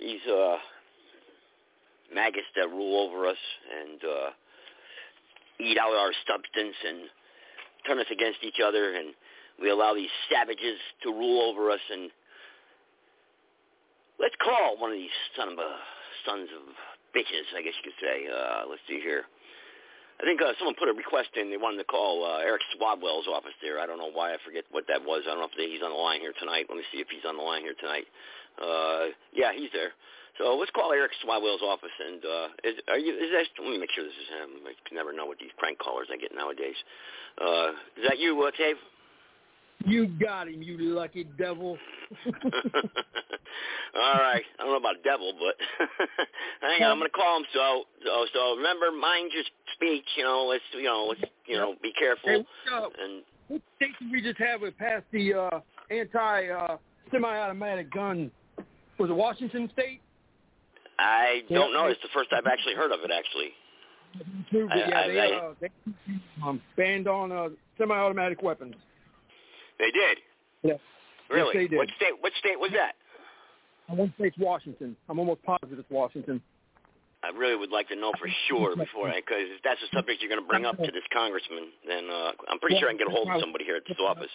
these 0.00 0.24
uh, 0.24 0.56
maggots 2.14 2.48
that 2.56 2.68
rule 2.70 3.04
over 3.04 3.26
us 3.26 3.36
and 3.68 4.00
uh, 4.00 4.30
eat 5.60 5.76
out 5.76 5.92
our 5.92 6.12
substance 6.24 6.76
and 6.80 7.12
turn 7.86 7.98
us 7.98 8.08
against 8.08 8.40
each 8.40 8.56
other, 8.64 8.94
and 8.96 9.12
we 9.60 9.68
allow 9.68 9.92
these 9.92 10.12
savages 10.32 10.80
to 11.02 11.12
rule 11.12 11.50
over 11.52 11.70
us. 11.70 11.84
And 11.92 12.08
let's 14.18 14.36
call 14.40 14.80
one 14.80 14.92
of 14.92 14.96
these 14.96 15.12
son 15.36 15.52
of 15.52 15.58
a 15.58 15.76
sons 16.24 16.48
of 16.56 16.72
bitches, 17.12 17.52
I 17.52 17.60
guess 17.60 17.76
you 17.84 17.92
could 17.92 18.00
say. 18.00 18.32
Uh, 18.32 18.64
let's 18.64 18.80
see 18.88 18.96
here. 18.96 19.28
I 20.22 20.24
think 20.24 20.38
uh, 20.38 20.54
someone 20.54 20.78
put 20.78 20.86
a 20.86 20.94
request 20.94 21.34
in. 21.34 21.50
They 21.50 21.58
wanted 21.58 21.82
to 21.82 21.88
call 21.90 22.22
uh, 22.22 22.46
Eric 22.46 22.62
Swalwell's 22.70 23.26
office 23.26 23.58
there. 23.58 23.82
I 23.82 23.90
don't 23.90 23.98
know 23.98 24.14
why. 24.14 24.30
I 24.30 24.38
forget 24.46 24.62
what 24.70 24.86
that 24.86 25.02
was. 25.02 25.26
I 25.26 25.34
don't 25.34 25.42
know 25.42 25.50
if 25.50 25.58
he's 25.58 25.82
on 25.82 25.90
the 25.90 25.98
line 25.98 26.22
here 26.22 26.32
tonight. 26.38 26.70
Let 26.70 26.78
me 26.78 26.86
see 26.94 27.02
if 27.02 27.10
he's 27.10 27.26
on 27.26 27.36
the 27.36 27.42
line 27.42 27.66
here 27.66 27.74
tonight. 27.74 28.06
Uh, 28.54 29.10
yeah, 29.34 29.50
he's 29.50 29.74
there. 29.74 29.90
So 30.38 30.54
let's 30.54 30.70
call 30.70 30.94
Eric 30.94 31.10
Swalwell's 31.18 31.66
office. 31.66 31.92
And 31.98 32.22
uh, 32.22 32.46
is, 32.62 32.78
are 32.86 33.02
you? 33.02 33.18
Is 33.18 33.34
that? 33.34 33.50
Let 33.58 33.74
me 33.74 33.82
make 33.82 33.90
sure 33.90 34.06
this 34.06 34.14
is 34.14 34.30
him. 34.30 34.62
I 34.62 34.72
never 34.94 35.10
know 35.10 35.26
what 35.26 35.42
these 35.42 35.52
crank 35.58 35.82
callers 35.82 36.06
I 36.06 36.16
get 36.16 36.30
nowadays. 36.30 36.78
Uh, 37.42 37.74
is 37.98 38.06
that 38.06 38.22
you, 38.22 38.38
uh, 38.46 38.54
Dave? 38.54 38.78
You 39.86 40.06
got 40.06 40.48
him, 40.48 40.62
you 40.62 40.76
lucky 40.78 41.24
devil. 41.38 41.76
All 43.94 44.14
right. 44.14 44.42
I 44.58 44.62
don't 44.62 44.70
know 44.72 44.76
about 44.76 45.02
devil, 45.04 45.32
but 45.38 45.54
hang 46.60 46.82
on. 46.82 46.92
I'm 46.92 46.98
going 46.98 47.08
to 47.10 47.12
call 47.16 47.38
him. 47.38 47.44
So, 47.52 47.84
so, 48.04 48.26
so 48.32 48.56
remember, 48.56 48.90
mind 48.92 49.30
your 49.34 49.44
speech. 49.74 50.04
You 50.16 50.24
know, 50.24 50.46
let's, 50.48 50.62
you 50.72 50.84
know, 50.84 51.06
let's, 51.08 51.20
you 51.46 51.56
know, 51.56 51.74
be 51.82 51.92
careful. 51.98 52.28
Hey, 52.30 52.44
uh, 52.72 52.88
and 53.02 53.22
what 53.48 53.60
state 53.76 53.90
did 54.00 54.10
we 54.10 54.22
just 54.22 54.38
have 54.38 54.62
it 54.62 54.76
passed 54.78 55.04
the 55.12 55.34
uh, 55.34 55.60
anti 55.90 56.48
uh, 56.48 56.76
semi-automatic 57.10 57.90
gun? 57.92 58.30
Was 58.98 59.10
it 59.10 59.14
Washington 59.14 59.68
State? 59.72 60.00
I 60.98 61.42
don't 61.50 61.72
know. 61.72 61.86
It's 61.86 62.00
the 62.02 62.08
first 62.14 62.30
I've 62.32 62.46
actually 62.46 62.74
heard 62.74 62.92
of 62.92 63.00
it. 63.04 63.10
Actually. 63.10 63.52
It. 64.52 64.70
I- 64.70 64.76
Yeah, 64.88 65.00
I- 65.00 65.08
they, 65.08 65.32
uh, 65.34 65.54
they 65.60 65.70
um, 66.46 66.60
banned 66.76 67.08
on 67.08 67.32
uh, 67.32 67.48
semi-automatic 67.78 68.42
weapons. 68.42 68.74
They 69.82 69.90
did. 69.90 70.16
Yeah. 70.62 70.78
Really? 71.28 71.50
Yes, 71.50 71.58
they 71.58 71.68
did. 71.68 71.76
What 71.76 71.88
state? 71.98 72.14
What 72.20 72.32
state 72.38 72.58
was 72.58 72.70
that? 72.78 72.94
I 73.90 73.94
want 73.98 74.14
to 74.14 74.22
say 74.22 74.28
it's 74.28 74.38
Washington. 74.38 74.94
I'm 75.10 75.18
almost 75.18 75.42
positive 75.42 75.74
it's 75.78 75.90
Washington. 75.90 76.40
I 77.22 77.30
really 77.34 77.56
would 77.58 77.70
like 77.70 77.88
to 77.90 77.96
know 77.98 78.12
for 78.18 78.26
sure 78.48 78.74
before 78.74 79.10
I, 79.10 79.22
because 79.22 79.46
if 79.50 79.62
that's 79.62 79.78
a 79.82 79.90
subject 79.94 80.22
you're 80.22 80.30
going 80.30 80.42
to 80.42 80.46
bring 80.46 80.66
up 80.66 80.74
to 80.78 80.90
this 80.90 81.06
congressman, 81.12 81.70
then 81.86 82.10
uh, 82.10 82.34
I'm 82.50 82.58
pretty 82.58 82.78
sure 82.78 82.88
I 82.88 82.92
can 82.92 82.98
get 82.98 83.06
a 83.06 83.14
hold 83.14 83.30
of 83.30 83.38
somebody 83.38 83.62
here 83.64 83.76
at 83.76 83.86
this 83.86 83.98
office. 84.02 84.30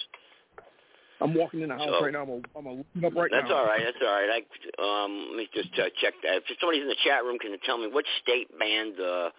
I'm 1.20 1.34
walking 1.34 1.62
in 1.62 1.70
the 1.70 1.76
house 1.76 1.90
So- 1.90 2.04
right 2.04 2.14
now. 2.14 2.24
I'm 2.24 2.44
gonna, 2.64 2.70
I'm 2.80 3.02
look 3.02 3.12
up 3.12 3.18
right 3.18 3.32
that's 3.32 3.50
now. 3.50 3.58
all 3.60 3.66
right. 3.66 3.82
That's 3.84 3.98
all 4.00 4.14
right. 4.14 4.30
I, 4.32 4.40
um, 4.80 5.12
let 5.32 5.38
me 5.38 5.48
just 5.52 5.74
uh, 5.80 5.92
check 6.00 6.14
that. 6.24 6.44
If 6.48 6.60
somebody's 6.62 6.84
in 6.84 6.88
the 6.92 7.02
chat 7.04 7.24
room, 7.24 7.40
can 7.40 7.52
you 7.52 7.60
tell 7.66 7.78
me 7.80 7.88
which 7.92 8.08
state 8.24 8.48
banned 8.60 8.96
uh, 9.00 9.32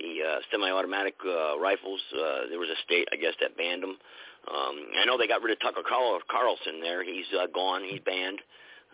the 0.00 0.12
uh, 0.24 0.38
semi-automatic 0.52 1.16
uh, 1.26 1.58
rifles? 1.58 2.00
Uh, 2.14 2.48
there 2.48 2.60
was 2.60 2.68
a 2.72 2.78
state, 2.84 3.08
I 3.12 3.16
guess, 3.16 3.34
that 3.40 3.56
banned 3.58 3.82
them. 3.82 3.98
Um, 4.46 4.76
I 5.00 5.04
know 5.04 5.18
they 5.18 5.26
got 5.26 5.42
rid 5.42 5.52
of 5.52 5.60
Tucker 5.60 5.82
Carl- 5.86 6.20
Carlson 6.30 6.80
there. 6.80 7.02
He's 7.04 7.26
uh, 7.38 7.46
gone. 7.52 7.82
He's 7.84 8.00
banned. 8.00 8.40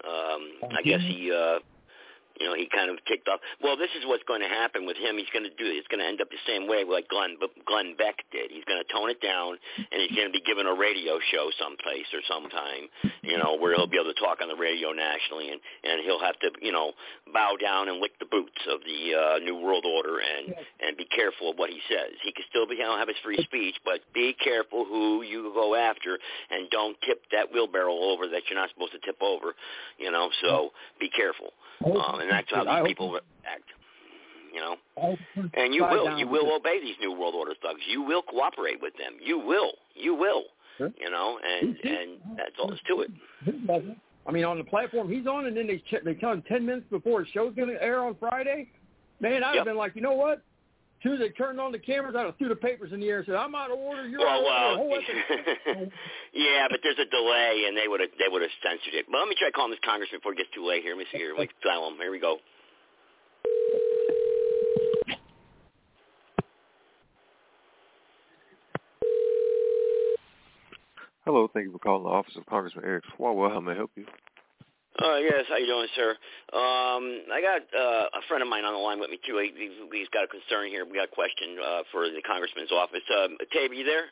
Um, 0.04 0.72
I 0.76 0.82
guess 0.82 1.00
he 1.00 1.30
uh, 1.30 1.58
You 2.40 2.46
know, 2.46 2.54
he 2.54 2.68
kind 2.68 2.90
of 2.90 2.98
ticked 3.06 3.28
off. 3.28 3.40
Well, 3.62 3.76
this 3.76 3.90
is 3.96 4.04
what's 4.06 4.24
going 4.24 4.40
to 4.40 4.48
happen 4.48 4.86
with 4.86 4.96
him. 4.96 5.16
He's 5.16 5.30
going 5.32 5.44
to 5.44 5.54
do. 5.56 5.66
It's 5.66 5.88
going 5.88 6.00
to 6.00 6.08
end 6.08 6.20
up 6.20 6.30
the 6.30 6.42
same 6.46 6.68
way 6.68 6.84
like 6.84 7.08
Glenn 7.08 7.36
Glenn 7.66 7.94
Beck 7.96 8.22
did. 8.30 8.50
He's 8.50 8.64
going 8.64 8.82
to 8.82 8.88
tone 8.92 9.10
it 9.10 9.20
down, 9.20 9.56
and 9.76 9.98
he's 10.02 10.12
going 10.12 10.28
to 10.28 10.34
be 10.34 10.42
given 10.44 10.66
a 10.66 10.74
radio 10.74 11.18
show 11.32 11.50
someplace 11.58 12.08
or 12.12 12.20
sometime. 12.28 12.88
You 13.22 13.38
know, 13.38 13.56
where 13.56 13.74
he'll 13.74 13.90
be 13.90 13.98
able 13.98 14.12
to 14.12 14.20
talk 14.20 14.40
on 14.42 14.48
the 14.48 14.58
radio 14.58 14.92
nationally, 14.92 15.50
and 15.50 15.60
and 15.84 16.02
he'll 16.04 16.22
have 16.22 16.38
to 16.40 16.50
you 16.60 16.72
know 16.72 16.92
bow 17.32 17.56
down 17.60 17.88
and 17.88 18.00
lick 18.00 18.18
the 18.18 18.28
boots 18.28 18.58
of 18.68 18.80
the 18.84 19.00
uh, 19.14 19.38
New 19.40 19.56
World 19.56 19.84
Order 19.86 20.18
and 20.20 20.54
and 20.80 20.96
be 20.96 21.06
careful 21.06 21.50
of 21.50 21.58
what 21.58 21.70
he 21.70 21.80
says. 21.88 22.12
He 22.22 22.32
can 22.32 22.44
still 22.48 22.66
be 22.66 22.76
you 22.76 22.84
know, 22.84 22.96
have 22.96 23.08
his 23.08 23.16
free 23.22 23.38
speech, 23.44 23.76
but 23.84 24.00
be 24.14 24.34
careful 24.42 24.84
who 24.84 25.22
you 25.22 25.52
go 25.54 25.74
after, 25.74 26.18
and 26.50 26.68
don't 26.70 26.96
tip 27.06 27.22
that 27.32 27.52
wheelbarrow 27.52 27.94
over 27.94 28.26
that 28.28 28.42
you're 28.48 28.58
not 28.58 28.70
supposed 28.70 28.92
to 28.92 28.98
tip 29.04 29.20
over. 29.22 29.54
You 29.98 30.10
know, 30.10 30.30
so 30.42 30.70
be 30.98 31.08
careful. 31.08 31.52
Um, 31.84 32.20
and 32.22 32.30
that's 32.30 32.48
how 32.50 32.64
these 32.64 32.88
people 32.88 33.18
act. 33.46 33.64
You 34.52 34.60
know, 34.60 34.76
and 35.54 35.74
you 35.74 35.82
will, 35.82 36.18
you 36.18 36.28
will 36.28 36.54
obey 36.54 36.78
these 36.80 36.96
new 37.00 37.12
world 37.12 37.34
order 37.34 37.54
thugs. 37.62 37.80
You 37.88 38.02
will 38.02 38.20
cooperate 38.22 38.82
with 38.82 38.92
them. 38.98 39.14
You 39.22 39.38
will, 39.38 39.72
you 39.94 40.14
will. 40.14 40.44
You 40.78 41.10
know, 41.10 41.38
and 41.42 41.76
and 41.84 42.10
that's 42.36 42.50
all 42.60 42.68
there's 42.68 42.80
to 42.88 43.00
it. 43.02 43.10
I 44.26 44.30
mean, 44.30 44.44
on 44.44 44.58
the 44.58 44.64
platform 44.64 45.10
he's 45.10 45.26
on, 45.26 45.46
and 45.46 45.56
then 45.56 45.66
they 45.66 45.78
ch- 45.78 46.04
they 46.04 46.14
tell 46.14 46.32
him 46.32 46.42
ten 46.48 46.64
minutes 46.66 46.86
before 46.90 47.20
his 47.20 47.28
show's 47.32 47.54
going 47.54 47.68
to 47.68 47.82
air 47.82 48.00
on 48.04 48.14
Friday. 48.20 48.68
Man, 49.20 49.42
I'd 49.42 49.48
have 49.48 49.54
Yep. 49.56 49.64
been 49.66 49.76
like, 49.76 49.94
you 49.96 50.02
know 50.02 50.12
what? 50.12 50.42
As 51.02 51.10
soon 51.10 51.14
as 51.14 51.26
they 51.26 51.34
turned 51.34 51.58
on 51.58 51.72
the 51.74 51.80
cameras, 51.82 52.14
I'd 52.14 52.38
threw 52.38 52.46
the 52.48 52.54
papers 52.54 52.92
in 52.92 53.00
the 53.00 53.08
air 53.10 53.18
and 53.18 53.26
said, 53.26 53.34
"I'm 53.34 53.56
out 53.56 53.72
of 53.72 53.76
order. 53.78 54.06
You're 54.06 54.22
out 54.22 54.38
Well, 54.44 54.74
of 54.74 54.78
order." 54.86 55.02
well, 55.02 55.74
The 55.74 55.90
yeah, 56.32 56.68
but 56.70 56.78
there's 56.84 56.98
a 57.02 57.10
delay, 57.10 57.64
and 57.66 57.76
they 57.76 57.88
would 57.88 57.98
have 57.98 58.10
they 58.22 58.30
would 58.30 58.40
have 58.40 58.52
censored 58.62 58.94
it. 58.94 59.06
But 59.10 59.18
let 59.18 59.26
me 59.26 59.34
try 59.36 59.50
calling 59.50 59.72
this 59.72 59.80
congressman 59.84 60.20
before 60.20 60.34
it 60.34 60.36
gets 60.38 60.50
too 60.54 60.64
late 60.64 60.84
here. 60.86 60.94
Let 60.94 61.02
me 61.02 61.06
see 61.10 61.18
here. 61.18 61.34
Like 61.36 61.50
dial 61.64 61.88
him. 61.88 61.96
Here 61.98 62.12
we 62.12 62.20
go. 62.20 62.38
Hello, 71.24 71.48
thank 71.52 71.66
you 71.66 71.72
for 71.72 71.78
calling 71.78 72.02
the 72.02 72.08
office 72.10 72.34
of 72.36 72.44
Congressman 72.46 72.84
Eric 72.84 73.04
Swalwell. 73.18 73.52
How 73.52 73.60
may 73.60 73.72
I 73.72 73.76
help 73.76 73.92
you? 73.96 74.06
Uh, 75.00 75.16
yes, 75.16 75.44
how 75.48 75.56
you 75.56 75.66
doing, 75.66 75.88
sir? 75.96 76.10
Um, 76.52 77.24
I 77.32 77.40
got 77.40 77.62
uh, 77.78 78.08
a 78.12 78.22
friend 78.28 78.42
of 78.42 78.48
mine 78.48 78.64
on 78.64 78.74
the 78.74 78.78
line 78.78 79.00
with 79.00 79.08
me 79.10 79.18
too. 79.26 79.38
He, 79.38 79.52
he- 79.56 79.98
he's 79.98 80.08
got 80.12 80.24
a 80.24 80.28
concern 80.28 80.68
here. 80.68 80.84
We 80.84 80.96
got 80.98 81.08
a 81.08 81.14
question 81.14 81.56
uh, 81.64 81.82
for 81.90 82.04
the 82.10 82.20
congressman's 82.26 82.70
office. 82.72 83.00
Um, 83.10 83.36
Tabe, 83.52 83.70
are 83.70 83.74
you 83.74 83.84
there? 83.84 84.04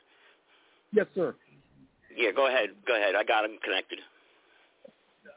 Yes, 0.92 1.06
sir. 1.14 1.34
Yeah, 2.16 2.30
go 2.34 2.48
ahead. 2.48 2.70
Go 2.86 2.96
ahead. 2.96 3.14
I 3.14 3.24
got 3.24 3.44
him 3.44 3.58
connected. 3.62 3.98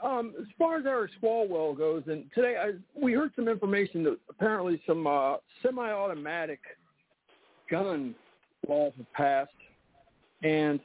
Um, 0.02 0.34
as 0.40 0.48
far 0.58 0.78
as 0.78 0.86
Eric 0.86 1.12
Swalwell 1.22 1.78
goes, 1.78 2.04
and 2.08 2.26
today 2.34 2.56
I, 2.58 2.72
we 3.00 3.14
heard 3.14 3.32
some 3.36 3.48
information 3.48 4.04
that 4.06 4.18
apparently 4.30 4.82
some 4.88 5.06
uh, 5.08 5.36
semi-automatic 5.62 6.60
gun 7.70 8.16
laws 8.68 8.94
have 8.98 9.14
passed, 9.14 9.52
and 10.42 10.80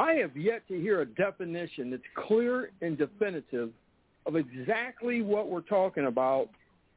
I 0.00 0.14
have 0.14 0.34
yet 0.34 0.66
to 0.68 0.80
hear 0.80 1.02
a 1.02 1.06
definition 1.06 1.90
that's 1.90 2.02
clear 2.26 2.70
and 2.80 2.96
definitive 2.96 3.68
of 4.24 4.34
exactly 4.34 5.20
what 5.20 5.50
we're 5.50 5.60
talking 5.60 6.06
about 6.06 6.48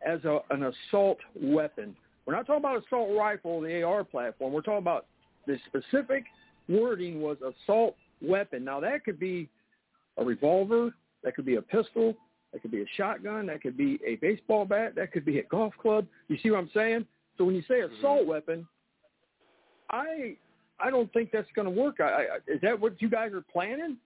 as 0.08 0.24
a, 0.24 0.40
an 0.52 0.64
assault 0.64 1.18
weapon. 1.36 1.98
We're 2.26 2.34
not 2.34 2.48
talking 2.48 2.62
about 2.62 2.82
assault 2.86 3.10
rifle 3.18 3.60
the 3.60 3.84
AR 3.84 4.06
platform. 4.06 4.54
We're 4.54 4.62
talking 4.62 4.78
about 4.78 5.08
the 5.48 5.58
specific 5.68 6.24
wording 6.70 7.22
was 7.22 7.36
assault 7.42 7.98
weapon. 8.22 8.64
Now 8.64 8.80
that 8.80 9.04
could 9.04 9.20
be 9.20 9.50
a 10.18 10.24
revolver, 10.24 10.94
that 11.26 11.36
could 11.36 11.46
be 11.46 11.56
a 11.56 11.62
pistol, 11.62 12.16
that 12.54 12.62
could 12.62 12.72
be 12.72 12.84
a 12.84 12.88
shotgun, 12.96 13.48
that 13.48 13.62
could 13.62 13.76
be 13.76 14.00
a 14.08 14.16
baseball 14.16 14.64
bat, 14.64 14.96
that 14.96 15.12
could 15.12 15.26
be 15.26 15.40
a 15.40 15.44
golf 15.44 15.74
club. 15.82 16.08
You 16.30 16.38
see 16.42 16.52
what 16.52 16.60
I'm 16.60 16.72
saying? 16.74 17.06
So 17.38 17.44
when 17.44 17.56
you 17.56 17.64
say 17.68 17.82
mm-hmm. 17.82 17.96
assault 17.98 18.26
weapon, 18.26 18.66
I 19.90 20.38
I 20.84 20.90
don't 20.90 21.12
think 21.14 21.32
that's 21.32 21.48
going 21.56 21.66
to 21.66 21.72
work. 21.72 22.00
I, 22.00 22.04
I, 22.04 22.24
is 22.48 22.60
that 22.62 22.80
what 22.80 23.02
you 23.02 23.10
guys 23.10 23.32
are 23.34 23.44
planning? 23.52 23.98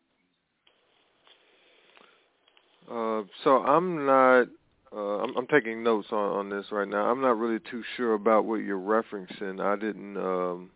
Uh, 2.89 3.23
so 3.43 3.63
I'm 3.63 4.05
not. 4.05 4.47
Uh, 4.93 5.17
I'm, 5.23 5.35
I'm 5.35 5.47
taking 5.47 5.83
notes 5.83 6.07
on, 6.11 6.17
on 6.17 6.49
this 6.49 6.67
right 6.71 6.87
now. 6.87 7.09
I'm 7.09 7.21
not 7.21 7.37
really 7.37 7.59
too 7.69 7.83
sure 7.97 8.13
about 8.13 8.45
what 8.45 8.57
you're 8.57 8.79
referencing. 8.79 9.59
I 9.59 9.75
didn't. 9.75 10.15
Um, 10.17 10.69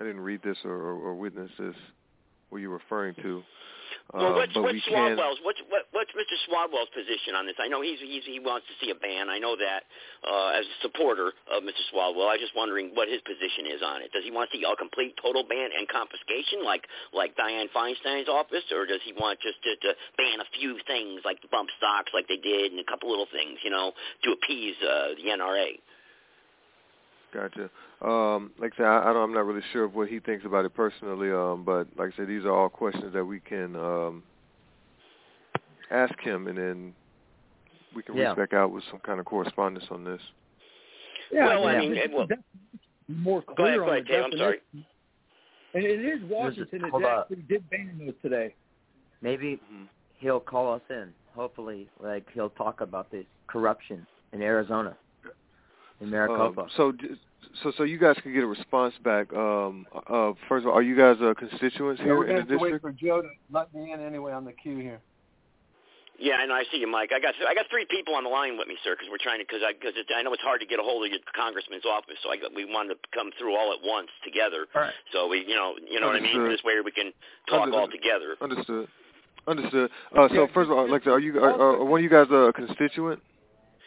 I 0.00 0.04
didn't 0.04 0.20
read 0.20 0.40
this 0.42 0.58
or, 0.64 0.72
or, 0.72 0.94
or 0.94 1.14
witness 1.14 1.50
this. 1.58 1.74
What 2.50 2.60
you're 2.60 2.70
referring 2.70 3.14
to. 3.22 3.42
Well, 4.12 4.26
Uh, 4.26 4.34
what's 4.36 4.52
but 4.52 4.62
what's 4.62 4.74
we. 4.74 4.92
Swalwell's 4.92 5.40
what's 5.42 5.58
what, 5.72 5.88
what's 5.92 6.12
Mr. 6.12 6.36
Swalwell's 6.46 6.92
position 6.92 7.34
on 7.34 7.46
this? 7.46 7.56
I 7.58 7.68
know 7.68 7.80
he's, 7.80 7.98
he's 7.98 8.22
he 8.24 8.38
wants 8.38 8.66
to 8.68 8.74
see 8.84 8.90
a 8.92 8.94
ban. 8.94 9.30
I 9.30 9.38
know 9.38 9.56
that 9.56 9.88
uh, 10.22 10.60
as 10.60 10.66
a 10.66 10.76
supporter 10.82 11.32
of 11.50 11.64
Mr. 11.64 11.80
Swalwell. 11.90 12.28
I'm 12.28 12.38
just 12.38 12.54
wondering 12.54 12.92
what 12.94 13.08
his 13.08 13.22
position 13.24 13.66
is 13.66 13.80
on 13.82 14.02
it. 14.02 14.12
Does 14.12 14.22
he 14.22 14.30
want 14.30 14.50
to 14.50 14.58
see 14.58 14.62
a 14.62 14.76
complete 14.76 15.16
total 15.18 15.42
ban 15.42 15.70
and 15.72 15.88
confiscation, 15.88 16.62
like 16.62 16.84
like 17.16 17.34
Dianne 17.34 17.72
Feinstein's 17.72 18.28
office, 18.28 18.64
or 18.70 18.84
does 18.86 19.00
he 19.04 19.12
want 19.16 19.40
just 19.40 19.58
to, 19.64 19.72
to 19.88 19.96
ban 20.20 20.38
a 20.38 20.48
few 20.52 20.76
things 20.86 21.24
like 21.24 21.40
the 21.40 21.48
bump 21.48 21.70
stocks, 21.80 22.12
like 22.12 22.28
they 22.28 22.38
did, 22.38 22.70
and 22.70 22.78
a 22.78 22.84
couple 22.84 23.08
little 23.08 23.28
things, 23.32 23.58
you 23.64 23.70
know, 23.70 23.92
to 24.22 24.36
appease 24.36 24.76
uh, 24.84 25.16
the 25.16 25.32
NRA? 25.32 25.80
Gotcha. 27.32 27.70
Um, 28.02 28.52
like 28.58 28.72
I 28.74 28.76
said, 28.76 28.86
I, 28.86 29.10
I 29.10 29.12
don't, 29.12 29.22
I'm 29.22 29.34
not 29.34 29.46
really 29.46 29.62
sure 29.72 29.84
of 29.84 29.94
what 29.94 30.08
he 30.08 30.20
thinks 30.20 30.44
about 30.44 30.64
it 30.64 30.74
personally. 30.74 31.30
Um, 31.30 31.64
but 31.64 31.86
like 31.96 32.12
I 32.12 32.16
said, 32.16 32.28
these 32.28 32.44
are 32.44 32.52
all 32.52 32.68
questions 32.68 33.12
that 33.14 33.24
we 33.24 33.40
can 33.40 33.76
um, 33.76 34.22
ask 35.90 36.18
him, 36.20 36.46
and 36.48 36.58
then 36.58 36.94
we 37.94 38.02
can 38.02 38.14
Yeah. 38.16 38.28
reach 38.30 38.36
back 38.36 38.52
out 38.52 38.72
with 38.72 38.84
some 38.90 39.00
kind 39.00 39.20
of 39.20 39.26
correspondence 39.26 39.86
on 39.90 40.04
this. 40.04 40.20
Yeah, 41.32 41.58
well, 41.58 41.68
I 41.68 41.78
mean, 41.80 41.96
it, 41.96 42.12
well, 42.12 42.28
more 43.08 43.42
go 43.56 43.64
ahead, 43.64 43.78
clear 43.78 43.84
go 43.84 43.86
on 43.90 43.96
the 43.96 44.00
Dave. 44.02 44.24
I'm 44.24 44.38
sorry. 44.38 44.60
And 45.74 45.84
it 45.84 46.00
is 46.04 46.20
Washington 46.28 46.82
that 46.82 46.90
hold 46.90 47.04
actually 47.04 47.42
did 47.48 47.68
ban 47.70 47.98
those 47.98 48.14
today. 48.22 48.54
Maybe 49.22 49.56
Mm-hmm. 49.56 49.84
he'll 50.18 50.40
call 50.40 50.74
us 50.74 50.82
in. 50.90 51.12
Hopefully, 51.34 51.88
like 52.00 52.26
he'll 52.32 52.50
talk 52.50 52.80
about 52.80 53.10
this 53.10 53.24
corruption 53.48 54.06
in 54.32 54.42
Arizona, 54.42 54.96
in 56.00 56.10
Maricopa. 56.10 56.62
Um, 56.62 56.68
so, 56.76 56.92
so, 57.62 57.72
so 57.76 57.82
you 57.84 57.98
guys 57.98 58.16
can 58.22 58.32
get 58.32 58.42
a 58.42 58.46
response 58.46 58.94
back. 59.04 59.32
Um, 59.32 59.86
uh, 60.08 60.32
first 60.48 60.64
of 60.64 60.70
all, 60.70 60.78
are 60.78 60.82
you 60.82 60.96
guys 60.96 61.16
uh, 61.22 61.34
constituents 61.38 62.00
Yeah, 62.00 62.06
here 62.06 62.16
we're 62.18 62.26
in 62.26 62.36
the 62.36 62.42
going 62.42 62.48
to 62.48 62.56
wait 62.62 62.72
district? 62.72 62.82
for 62.82 62.92
Joe 62.92 63.22
to 63.22 63.28
let 63.50 63.72
me 63.74 63.92
in 63.92 64.00
anyway 64.00 64.32
on 64.32 64.44
the 64.44 64.52
queue 64.52 64.78
here. 64.78 65.00
Yeah, 66.16 66.34
I 66.36 66.46
know. 66.46 66.54
I 66.54 66.62
see 66.70 66.78
you, 66.78 66.86
Mike. 66.86 67.10
I 67.10 67.18
got 67.18 67.34
I 67.42 67.54
got 67.54 67.66
three 67.70 67.86
people 67.90 68.14
on 68.14 68.22
the 68.22 68.30
line 68.30 68.56
with 68.56 68.68
me, 68.68 68.76
sir, 68.84 68.94
because 68.94 69.08
we're 69.10 69.18
trying 69.18 69.40
to 69.40 69.44
because 69.44 69.62
I 69.66 69.72
because 69.72 69.94
I 70.16 70.22
know 70.22 70.32
it's 70.32 70.42
hard 70.46 70.60
to 70.60 70.66
get 70.66 70.78
a 70.78 70.82
hold 70.82 71.04
of 71.04 71.10
your 71.10 71.18
congressman's 71.34 71.82
office, 71.84 72.14
so 72.22 72.30
I 72.30 72.36
got, 72.36 72.54
we 72.54 72.64
wanted 72.64 72.94
to 72.94 73.00
come 73.12 73.32
through 73.36 73.56
all 73.56 73.72
at 73.74 73.82
once 73.82 74.10
together. 74.22 74.66
Right. 74.76 74.92
So 75.12 75.26
we, 75.26 75.42
you 75.42 75.56
know, 75.56 75.74
you 75.90 75.98
know 75.98 76.06
what 76.06 76.14
I 76.14 76.20
mean. 76.20 76.38
Understood. 76.38 76.52
This 76.58 76.62
way 76.64 76.74
we 76.84 76.92
can 76.92 77.10
talk 77.50 77.62
Under- 77.66 77.78
all 77.78 77.88
together. 77.90 78.38
Understood. 78.40 78.86
Understood. 79.48 79.90
Uh, 80.16 80.28
so 80.28 80.34
Yeah, 80.34 80.46
first 80.54 80.70
of 80.70 80.78
all, 80.78 80.88
like, 80.88 81.02
I 81.02 81.04
said, 81.04 81.10
are 81.14 81.18
you 81.18 81.36
are, 81.42 81.50
are 81.80 81.84
one 81.84 81.98
of 81.98 82.04
you 82.04 82.10
guys 82.10 82.28
a 82.30 82.52
constituent? 82.54 83.18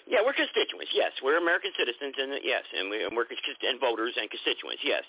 Yeah, 0.07 0.23
we're 0.23 0.33
constituents. 0.33 0.91
Yes, 0.95 1.11
we're 1.21 1.37
American 1.37 1.71
citizens, 1.77 2.15
and 2.17 2.39
yes, 2.43 2.63
and, 2.71 2.89
we, 2.89 3.03
and 3.03 3.11
we're 3.15 3.27
and 3.27 3.79
voters 3.79 4.15
and 4.15 4.29
constituents. 4.31 4.79
Yes, 4.83 5.03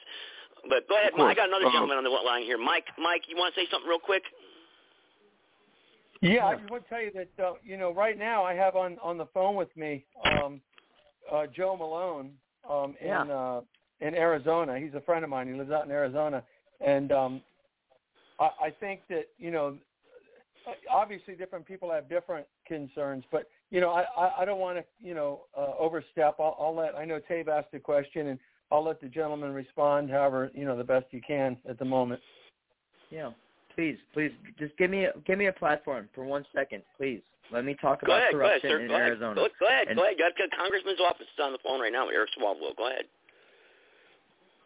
but 0.69 0.89
go 0.89 0.99
ahead, 0.99 1.15
I 1.15 1.35
got 1.35 1.49
another 1.49 1.67
Uh, 1.67 1.73
gentleman 1.73 1.99
on 1.99 2.05
the 2.05 2.11
line 2.11 2.43
here. 2.43 2.59
Mike, 2.59 2.87
Mike, 2.99 3.23
you 3.29 3.37
want 3.37 3.55
to 3.55 3.61
say 3.61 3.67
something 3.71 3.89
real 3.89 4.03
quick? 4.03 4.23
Yeah, 6.21 6.47
I 6.47 6.57
just 6.57 6.71
want 6.71 6.83
to 6.83 6.89
tell 6.89 7.03
you 7.03 7.13
that 7.15 7.45
uh, 7.45 7.53
you 7.63 7.77
know 7.77 7.95
right 7.95 8.19
now 8.19 8.43
I 8.43 8.55
have 8.55 8.75
on 8.75 8.99
on 8.99 9.19
the 9.19 9.27
phone 9.27 9.55
with 9.55 9.75
me 9.77 10.05
um, 10.25 10.61
uh, 11.31 11.47
Joe 11.47 11.77
Malone 11.77 12.33
um, 12.69 12.97
in 13.01 13.07
Yeah. 13.07 13.23
uh, 13.23 13.61
in 14.01 14.15
Arizona. 14.15 14.79
He's 14.79 14.95
a 14.95 15.01
friend 15.03 15.23
of 15.23 15.31
mine. 15.31 15.47
He 15.47 15.55
lives 15.55 15.71
out 15.71 15.85
in 15.85 15.93
Arizona, 15.93 16.43
and 16.85 17.13
um, 17.13 17.43
I, 18.41 18.51
I 18.67 18.71
think 18.81 19.03
that 19.11 19.27
you 19.39 19.53
know 19.53 19.79
obviously 20.91 21.35
different 21.35 21.67
people 21.67 21.91
have 21.91 22.09
different 22.09 22.47
concerns, 22.67 23.25
but 23.31 23.47
you 23.71 23.81
know 23.81 23.91
I 23.91 24.05
I, 24.17 24.43
I 24.43 24.45
don't 24.45 24.59
want 24.61 24.79
to 24.79 24.85
you 25.01 25.15
know 25.15 25.43
uh, 25.57 25.73
overstep. 25.79 26.37
I'll, 26.39 26.57
I'll 26.59 26.75
let 26.75 26.95
I 26.95 27.05
know 27.05 27.21
Tabe 27.29 27.49
asked 27.49 27.75
a 27.75 27.79
question, 27.81 28.29
and 28.29 28.39
I'll 28.71 28.85
let 28.85 29.01
the 29.01 29.09
gentleman 29.09 29.53
respond 29.53 30.11
however 30.11 30.51
you 30.55 30.65
know 30.65 30.77
the 30.77 30.85
best 30.85 31.07
you 31.11 31.21
can 31.27 31.57
at 31.69 31.79
the 31.79 31.85
moment. 31.85 32.21
Yeah, 33.11 33.31
please, 33.75 33.97
please, 34.13 34.33
just 34.59 34.77
give 34.77 34.91
me 34.91 35.05
a, 35.07 35.13
give 35.27 35.39
me 35.39 35.47
a 35.47 35.53
platform 35.53 36.09
for 36.15 36.25
one 36.25 36.45
second, 36.55 36.83
please. 36.97 37.23
Let 37.51 37.65
me 37.65 37.75
talk 37.81 38.03
Go 38.05 38.13
about 38.13 38.19
ahead, 38.19 38.33
go 38.33 38.41
ahead, 38.41 38.61
corruption 38.61 38.71
sir. 38.71 38.81
in 38.81 38.89
Go 38.89 38.95
ahead. 38.97 39.19
Go, 39.19 39.35
go 39.59 39.67
ahead, 39.67 39.89
And- 39.89 39.97
go 39.97 40.03
ahead. 40.05 40.17
You 40.19 40.25
got 40.37 40.59
congressman's 40.59 41.01
office 41.01 41.23
is 41.23 41.43
on 41.43 41.53
the 41.53 41.59
phone 41.65 41.81
right 41.81 41.93
now 41.93 42.09
Eric 42.09 42.29
Swalwell. 42.39 42.77
Go 42.77 42.89
ahead. 42.91 43.05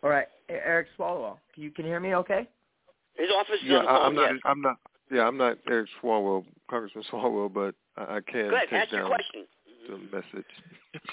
All 0.02 0.10
right, 0.10 0.26
Eric 0.48 0.88
Swalwell, 0.98 1.36
you 1.54 1.70
can 1.70 1.84
hear 1.84 2.00
me 2.00 2.16
okay? 2.16 2.48
His 3.14 3.28
office 3.38 3.54
is 3.62 3.68
Yeah, 3.68 3.76
on 3.78 3.84
the 3.84 3.88
phone. 3.88 4.02
I'm 4.06 4.14
not. 4.16 4.30
yes. 4.32 4.40
I'm 4.44 4.60
not. 4.62 4.76
Yeah, 5.12 5.24
I'm 5.28 5.36
not 5.36 5.58
Eric 5.68 5.90
Swalwell, 6.02 6.44
Congressman 6.70 7.04
Swalwell, 7.12 7.52
but 7.52 7.74
I, 7.98 8.16
I 8.16 8.20
can 8.22 8.48
Go 8.48 8.56
ahead, 8.56 8.68
take 8.70 8.78
ask 8.80 8.92
your 8.92 9.02
down 9.02 9.10
question. 9.10 9.46
the 9.88 9.98
message. 9.98 10.46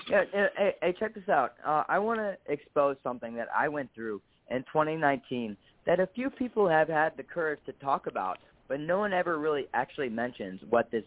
Yeah, 0.09 0.23
yeah, 0.33 0.47
hey, 0.57 0.75
hey, 0.81 0.95
check 0.97 1.13
this 1.13 1.27
out. 1.27 1.55
Uh, 1.65 1.83
I 1.89 1.99
want 1.99 2.19
to 2.19 2.38
expose 2.47 2.95
something 3.03 3.35
that 3.35 3.49
I 3.55 3.67
went 3.67 3.89
through 3.93 4.21
in 4.49 4.59
2019 4.59 5.57
that 5.85 5.99
a 5.99 6.07
few 6.07 6.29
people 6.29 6.67
have 6.67 6.88
had 6.88 7.12
the 7.17 7.23
courage 7.23 7.59
to 7.65 7.73
talk 7.73 8.07
about, 8.07 8.38
but 8.69 8.79
no 8.79 8.99
one 8.99 9.12
ever 9.12 9.38
really 9.38 9.67
actually 9.73 10.09
mentions 10.09 10.62
what 10.69 10.89
this 10.91 11.03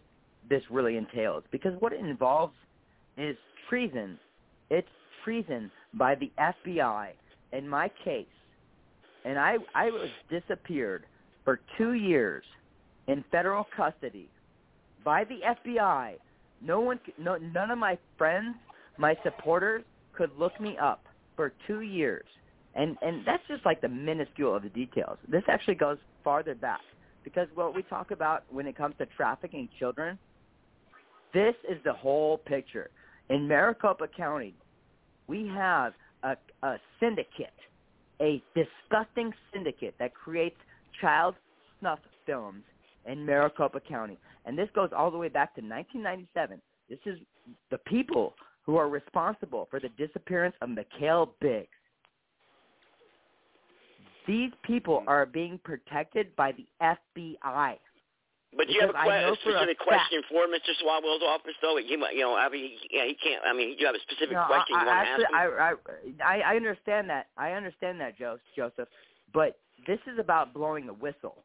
this 0.49 0.61
really 0.69 0.97
entails 0.97 1.43
because 1.51 1.73
what 1.79 1.93
it 1.93 1.99
involves 2.01 2.53
is 3.17 3.37
treason. 3.69 4.19
It's 4.69 4.87
treason 5.23 5.71
by 5.93 6.15
the 6.15 6.31
FBI 6.37 7.09
in 7.53 7.67
my 7.67 7.89
case. 8.03 8.25
And 9.25 9.39
I 9.39 9.57
I 9.73 9.89
was 9.89 10.09
disappeared 10.29 11.05
for 11.45 11.59
2 11.77 11.93
years 11.93 12.43
in 13.07 13.23
federal 13.31 13.65
custody 13.75 14.29
by 15.03 15.23
the 15.23 15.39
FBI. 15.67 16.15
No 16.61 16.79
one 16.79 16.99
no 17.17 17.35
none 17.37 17.71
of 17.71 17.77
my 17.77 17.97
friends, 18.17 18.55
my 18.97 19.15
supporters 19.23 19.83
could 20.13 20.31
look 20.37 20.59
me 20.61 20.77
up 20.77 21.03
for 21.35 21.53
2 21.67 21.81
years. 21.81 22.25
And 22.75 22.97
and 23.01 23.25
that's 23.25 23.43
just 23.47 23.65
like 23.65 23.81
the 23.81 23.89
minuscule 23.89 24.55
of 24.55 24.63
the 24.63 24.69
details. 24.69 25.17
This 25.27 25.43
actually 25.47 25.75
goes 25.75 25.97
farther 26.23 26.55
back 26.55 26.81
because 27.23 27.47
what 27.55 27.75
we 27.75 27.83
talk 27.83 28.11
about 28.11 28.43
when 28.49 28.67
it 28.67 28.75
comes 28.75 28.95
to 28.97 29.05
trafficking 29.05 29.69
children, 29.79 30.17
this 31.33 31.55
is 31.69 31.77
the 31.83 31.93
whole 31.93 32.37
picture. 32.37 32.89
In 33.29 33.47
Maricopa 33.47 34.07
County, 34.07 34.53
we 35.27 35.47
have 35.47 35.93
a, 36.23 36.35
a 36.63 36.77
syndicate, 36.99 37.53
a 38.21 38.41
disgusting 38.55 39.33
syndicate 39.53 39.95
that 39.99 40.13
creates 40.13 40.57
child 40.99 41.35
snuff 41.79 41.99
films 42.25 42.63
in 43.05 43.25
Maricopa 43.25 43.79
County. 43.79 44.17
And 44.45 44.57
this 44.57 44.69
goes 44.75 44.89
all 44.95 45.11
the 45.11 45.17
way 45.17 45.29
back 45.29 45.55
to 45.55 45.61
1997. 45.61 46.61
This 46.89 46.99
is 47.05 47.19
the 47.71 47.77
people 47.79 48.35
who 48.65 48.77
are 48.77 48.89
responsible 48.89 49.67
for 49.69 49.79
the 49.79 49.89
disappearance 49.89 50.55
of 50.61 50.69
Mikhail 50.69 51.33
Biggs. 51.41 51.67
These 54.27 54.51
people 54.63 55.01
hmm. 55.01 55.09
are 55.09 55.25
being 55.25 55.59
protected 55.63 56.35
by 56.35 56.53
the 56.53 56.65
FBI. 56.81 57.77
But 58.55 58.67
do 58.67 58.73
you 58.73 58.81
have 58.81 58.91
a, 58.91 58.93
que- 58.93 59.09
a 59.09 59.35
for 59.43 59.49
a 59.49 59.55
specific 59.57 59.79
question 59.79 60.21
for 60.29 60.45
Mr. 60.45 60.77
Swalwell's 60.81 61.23
office, 61.27 61.53
though? 61.61 61.77
He, 61.77 61.89
you 61.89 61.97
know, 61.97 62.35
I 62.35 62.49
mean, 62.49 62.77
he, 62.79 62.97
yeah, 62.97 63.05
he 63.05 63.15
can't. 63.15 63.41
I 63.45 63.51
mean, 63.51 63.75
do 63.75 63.81
you 63.81 63.87
have 63.87 63.95
a 63.95 64.01
specific 64.01 64.33
No, 64.33 64.45
question 64.45 64.75
I, 64.77 64.81
you 64.81 64.87
want 64.87 65.05
to 65.07 65.11
ask 65.11 65.73
him? 65.73 66.23
I, 66.23 66.23
I, 66.23 66.53
I 66.53 66.55
understand 66.55 67.09
that. 67.09 67.27
I 67.35 67.53
understand 67.53 67.99
that, 68.01 68.17
Jo- 68.17 68.37
Joseph. 68.55 68.87
But 69.33 69.57
this 69.87 69.99
is 70.05 70.19
about 70.19 70.53
blowing 70.53 70.85
the 70.85 70.93
whistle. 70.93 71.43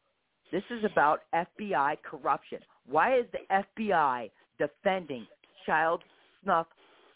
This 0.52 0.62
is 0.70 0.84
about 0.84 1.22
FBI 1.34 1.96
corruption. 2.02 2.58
Why 2.88 3.18
is 3.18 3.26
the 3.32 3.64
FBI 3.82 4.30
defending 4.58 5.26
child 5.66 6.02
snuff 6.42 6.66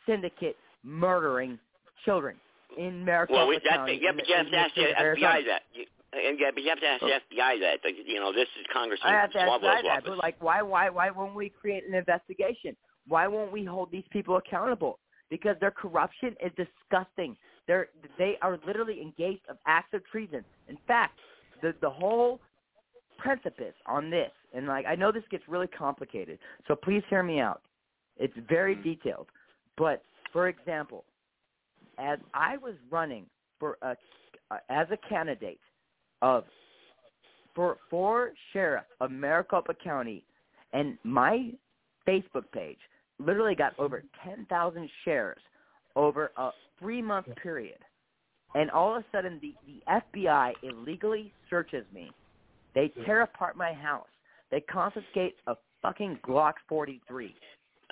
syndicate 0.06 0.56
murdering 0.84 1.58
children 2.04 2.36
in 2.76 3.04
Maricopa 3.04 3.38
well, 3.38 3.48
we, 3.48 3.60
that, 3.64 3.76
County? 3.76 4.00
yeah, 4.02 4.10
in 4.10 4.16
but 4.16 4.28
you 4.28 4.36
have 4.36 4.50
to 4.50 4.56
ask 4.56 4.74
the 4.74 4.82
state 4.82 4.90
of 4.90 4.96
Arizona? 4.98 5.32
FBI 5.32 5.46
that. 5.46 5.62
You, 5.72 5.84
and 6.12 6.38
yeah, 6.38 6.50
but 6.52 6.62
you 6.62 6.68
have 6.68 6.80
to 6.80 6.86
ask 6.86 7.00
the 7.00 7.36
FBI 7.36 7.60
that. 7.60 7.78
Like, 7.84 7.94
you 8.04 8.20
know, 8.20 8.32
this 8.32 8.48
is 8.60 8.66
Congressman 8.72 9.14
I 9.14 9.20
have 9.20 9.32
to 9.32 9.40
ask 9.40 9.62
that, 9.62 10.02
but 10.04 10.18
like, 10.18 10.36
why, 10.42 10.60
why, 10.60 10.90
why 10.90 11.10
won't 11.10 11.34
we 11.34 11.48
create 11.48 11.84
an 11.88 11.94
investigation? 11.94 12.76
Why 13.08 13.26
won't 13.26 13.50
we 13.50 13.64
hold 13.64 13.90
these 13.90 14.04
people 14.10 14.36
accountable? 14.36 14.98
Because 15.30 15.56
their 15.60 15.70
corruption 15.70 16.36
is 16.44 16.52
disgusting. 16.56 17.36
They're 17.66 17.88
they 18.18 18.36
are 18.42 18.58
literally 18.66 19.00
engaged 19.00 19.42
of 19.48 19.56
acts 19.66 19.94
of 19.94 20.02
treason. 20.10 20.44
In 20.68 20.76
fact, 20.86 21.18
the 21.62 21.74
the 21.80 21.88
whole 21.88 22.40
precipice 23.18 23.74
on 23.86 24.10
this, 24.10 24.30
and 24.54 24.66
like 24.66 24.86
I 24.86 24.94
know 24.94 25.12
this 25.12 25.24
gets 25.30 25.44
really 25.48 25.66
complicated, 25.66 26.38
so 26.68 26.74
please 26.74 27.02
hear 27.08 27.22
me 27.22 27.40
out. 27.40 27.62
It's 28.16 28.34
very 28.48 28.74
detailed, 28.74 29.28
but 29.76 30.02
for 30.32 30.48
example, 30.48 31.04
as 31.98 32.18
I 32.34 32.56
was 32.58 32.74
running 32.90 33.26
for 33.58 33.78
a 33.82 33.96
uh, 34.50 34.58
as 34.68 34.86
a 34.90 34.98
candidate 35.08 35.60
of 36.20 36.44
for 37.54 37.78
for 37.90 38.32
sheriff 38.52 38.84
of 39.00 39.10
Maricopa 39.10 39.74
County, 39.82 40.24
and 40.72 40.98
my 41.04 41.50
Facebook 42.06 42.44
page 42.52 42.78
literally 43.18 43.54
got 43.54 43.78
over 43.78 44.02
ten 44.24 44.46
thousand 44.46 44.88
shares 45.04 45.40
over 45.96 46.32
a 46.36 46.50
three 46.78 47.02
month 47.02 47.26
period, 47.42 47.78
and 48.54 48.70
all 48.70 48.96
of 48.96 49.02
a 49.02 49.04
sudden 49.12 49.38
the 49.40 49.54
the 49.66 49.82
FBI 49.90 50.52
illegally 50.62 51.32
searches 51.48 51.84
me. 51.94 52.10
They 52.74 52.88
tear 53.04 53.22
apart 53.22 53.56
my 53.56 53.72
house. 53.72 54.06
They 54.50 54.60
confiscate 54.60 55.36
a 55.46 55.54
fucking 55.82 56.20
Glock 56.26 56.54
43. 56.68 57.34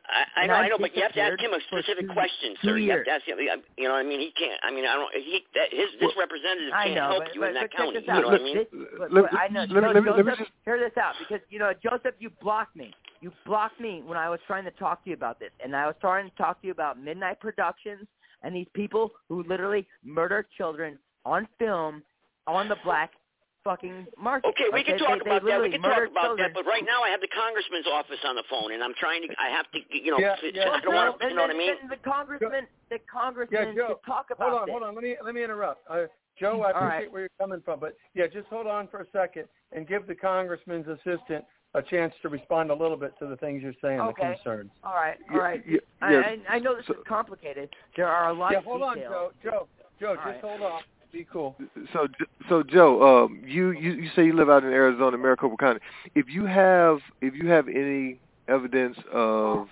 I, 0.09 0.41
I 0.41 0.43
And 0.43 0.49
know, 0.49 0.55
I 0.55 0.59
I 0.65 0.69
know, 0.69 0.79
but 0.79 0.97
you 0.97 1.03
have 1.03 1.13
to 1.13 1.21
ask 1.21 1.39
him 1.41 1.53
a 1.53 1.61
specific 1.69 2.09
question, 2.11 2.57
two 2.63 2.69
sir. 2.71 2.79
You 2.79 2.91
have 2.93 3.05
to 3.05 3.11
ask 3.11 3.25
him. 3.27 3.39
You 3.77 3.89
know, 3.89 3.95
I 3.95 4.03
mean, 4.03 4.19
he 4.21 4.33
can't. 4.33 4.59
I 4.63 4.71
mean, 4.73 4.85
I 4.87 4.95
don't. 4.95 5.13
He 5.15 5.45
that 5.55 5.69
his 5.71 5.87
this 6.01 6.11
Well, 6.17 6.27
representative 6.27 6.73
I 6.73 6.85
can't 6.85 6.95
know, 6.97 7.11
help 7.11 7.25
but, 7.25 7.35
you 7.35 7.41
but, 7.41 7.49
in 7.49 7.55
that 7.55 7.73
county. 7.73 8.01
You 8.01 8.07
know 8.07 8.29
what 8.29 8.41
I 8.41 8.45
mean? 8.45 8.57
This- 8.57 9.11
Let- 9.11 9.35
I 9.35 9.49
know, 9.49 9.61
let 9.69 9.71
me- 9.71 9.81
let 9.95 10.03
me- 10.05 10.11
let 10.11 10.27
me 10.27 10.33
just- 10.37 10.51
hear 10.65 10.79
this 10.79 10.97
out 10.97 11.15
because 11.19 11.41
you 11.51 11.59
know, 11.59 11.73
Joseph, 11.75 12.15
you 12.19 12.31
blocked 12.41 12.75
me. 12.77 12.93
You 13.21 13.31
blocked 13.45 13.79
me 13.79 14.03
when 14.05 14.17
I 14.17 14.31
was 14.31 14.41
trying 14.47 14.65
to 14.65 14.71
talk 14.73 15.05
to 15.05 15.11
you 15.11 15.15
about 15.15 15.39
this, 15.39 15.53
and 15.63 15.77
I 15.77 15.87
was 15.87 15.97
trying 16.01 16.29
to 16.29 16.37
talk 16.37 16.61
to 16.63 16.67
you 16.67 16.73
about 16.73 16.99
Midnight 16.99 17.39
Productions 17.39 18.09
and 18.43 18.57
these 18.57 18.69
people 18.73 19.13
who 19.29 19.43
literally 19.45 19.87
murder 20.03 20.43
children 20.57 20.99
on 21.25 21.47
film 21.59 22.03
on 22.47 22.69
the 22.69 22.77
black 22.77 23.13
fucking 23.65 24.07
market. 24.19 24.49
Okay, 24.49 24.65
we 24.73 24.83
can 24.85 24.95
They- 24.97 25.05
talk 25.05 25.23
they 25.25 25.31
about 25.31 25.45
that. 25.45 25.61
We 25.61 25.71
can 25.71 25.83
talk 25.83 26.09
about 26.11 26.23
children. 26.37 26.53
that. 26.53 26.55
But 26.55 26.67
right 26.67 26.85
now, 26.85 27.03
I 27.03 27.11
have 27.11 27.21
the 27.21 27.29
congressman's 27.29 27.87
office 27.87 28.19
on 28.25 28.37
the 28.37 28.43
phone, 28.45 28.73
and 28.73 28.83
I'm 28.83 28.95
trying 28.95 29.23
to. 29.29 29.35
I 29.39 29.49
have 29.51 29.71
to. 29.73 29.79
You 29.91 30.13
know, 30.13 30.19
Yeah, 30.19 30.37
to- 30.37 30.55
yeah. 30.55 30.71
I 30.71 30.81
don't 30.81 30.95
want 30.95 31.21
to. 31.21 31.29
You 31.29 31.35
know 31.35 31.43
what 31.43 31.51
I 31.51 31.53
And 31.53 31.59
mean? 31.59 31.75
then 31.81 31.89
The 31.91 31.97
congressman, 31.99 32.67
the 32.89 32.99
congressman 33.11 33.69
Yeah, 33.69 33.89
Joe, 33.89 34.01
talk 34.07 34.31
about 34.31 34.51
hold 34.51 34.61
on, 34.63 34.67
this. 34.67 34.73
hold 34.73 34.83
on. 34.85 34.95
Let 34.95 35.05
me 35.05 35.17
let 35.23 35.35
me 35.35 35.45
interrupt. 35.45 35.85
Uh, 35.89 36.07
Joe, 36.39 36.63
I 36.63 36.73
All 36.73 36.77
appreciate 36.77 36.89
right. 36.89 37.13
where 37.13 37.21
you're 37.23 37.39
coming 37.39 37.61
from, 37.61 37.81
but 37.81 37.97
yeah, 38.15 38.27
just 38.27 38.49
hold 38.49 38.67
on 38.67 38.89
for 38.89 39.01
a 39.01 39.07
second 39.13 39.47
and 39.73 39.87
give 39.87 40.07
the 40.07 40.15
congressman's 40.15 40.89
assistant 40.89 41.45
a 41.75 41.83
chance 41.83 42.13
to 42.23 42.29
respond 42.29 42.71
a 42.71 42.75
little 42.75 42.97
bit 42.97 43.13
to 43.19 43.27
the 43.27 43.37
things 43.37 43.63
you're 43.63 43.75
saying, 43.83 43.99
the 43.99 44.13
concerns. 44.13 44.71
All 44.83 44.95
right, 44.95 45.19
all 45.31 45.39
right. 45.39 45.63
Yeah, 45.67 45.79
yeah, 46.01 46.07
I, 46.07 46.13
yeah. 46.13 46.37
I, 46.49 46.55
I 46.57 46.59
know 46.59 46.75
this 46.75 46.89
is 46.89 46.97
complicated. 47.07 47.69
There 47.97 48.09
are 48.09 48.31
a 48.31 48.33
lot 48.33 48.53
Yeah, 48.53 48.59
of 48.59 48.65
hold 48.65 48.83
on. 48.83 48.97
Joe. 48.99 49.33
Joe, 49.45 49.69
Joe, 50.01 50.09
All 50.09 50.15
just 50.17 50.27
right. 50.27 50.41
hold 50.41 50.63
on. 50.63 50.81
Be 51.13 51.27
cool. 51.33 51.57
So, 51.93 52.07
so 52.49 52.63
Joe, 52.63 53.25
um, 53.25 53.43
you, 53.45 53.71
you 53.73 53.93
you 53.95 54.11
say 54.15 54.25
you 54.27 54.33
live 54.33 54.49
out 54.49 54.63
in 54.65 54.71
Arizona, 54.71 55.19
Maricopa 55.19 55.57
County. 55.57 55.81
If 56.15 56.27
you 56.29 56.45
have 56.47 56.99
if 57.21 57.35
you 57.35 57.49
have 57.49 57.67
any 57.69 58.21
evidence 58.49 58.97
of 59.13 59.69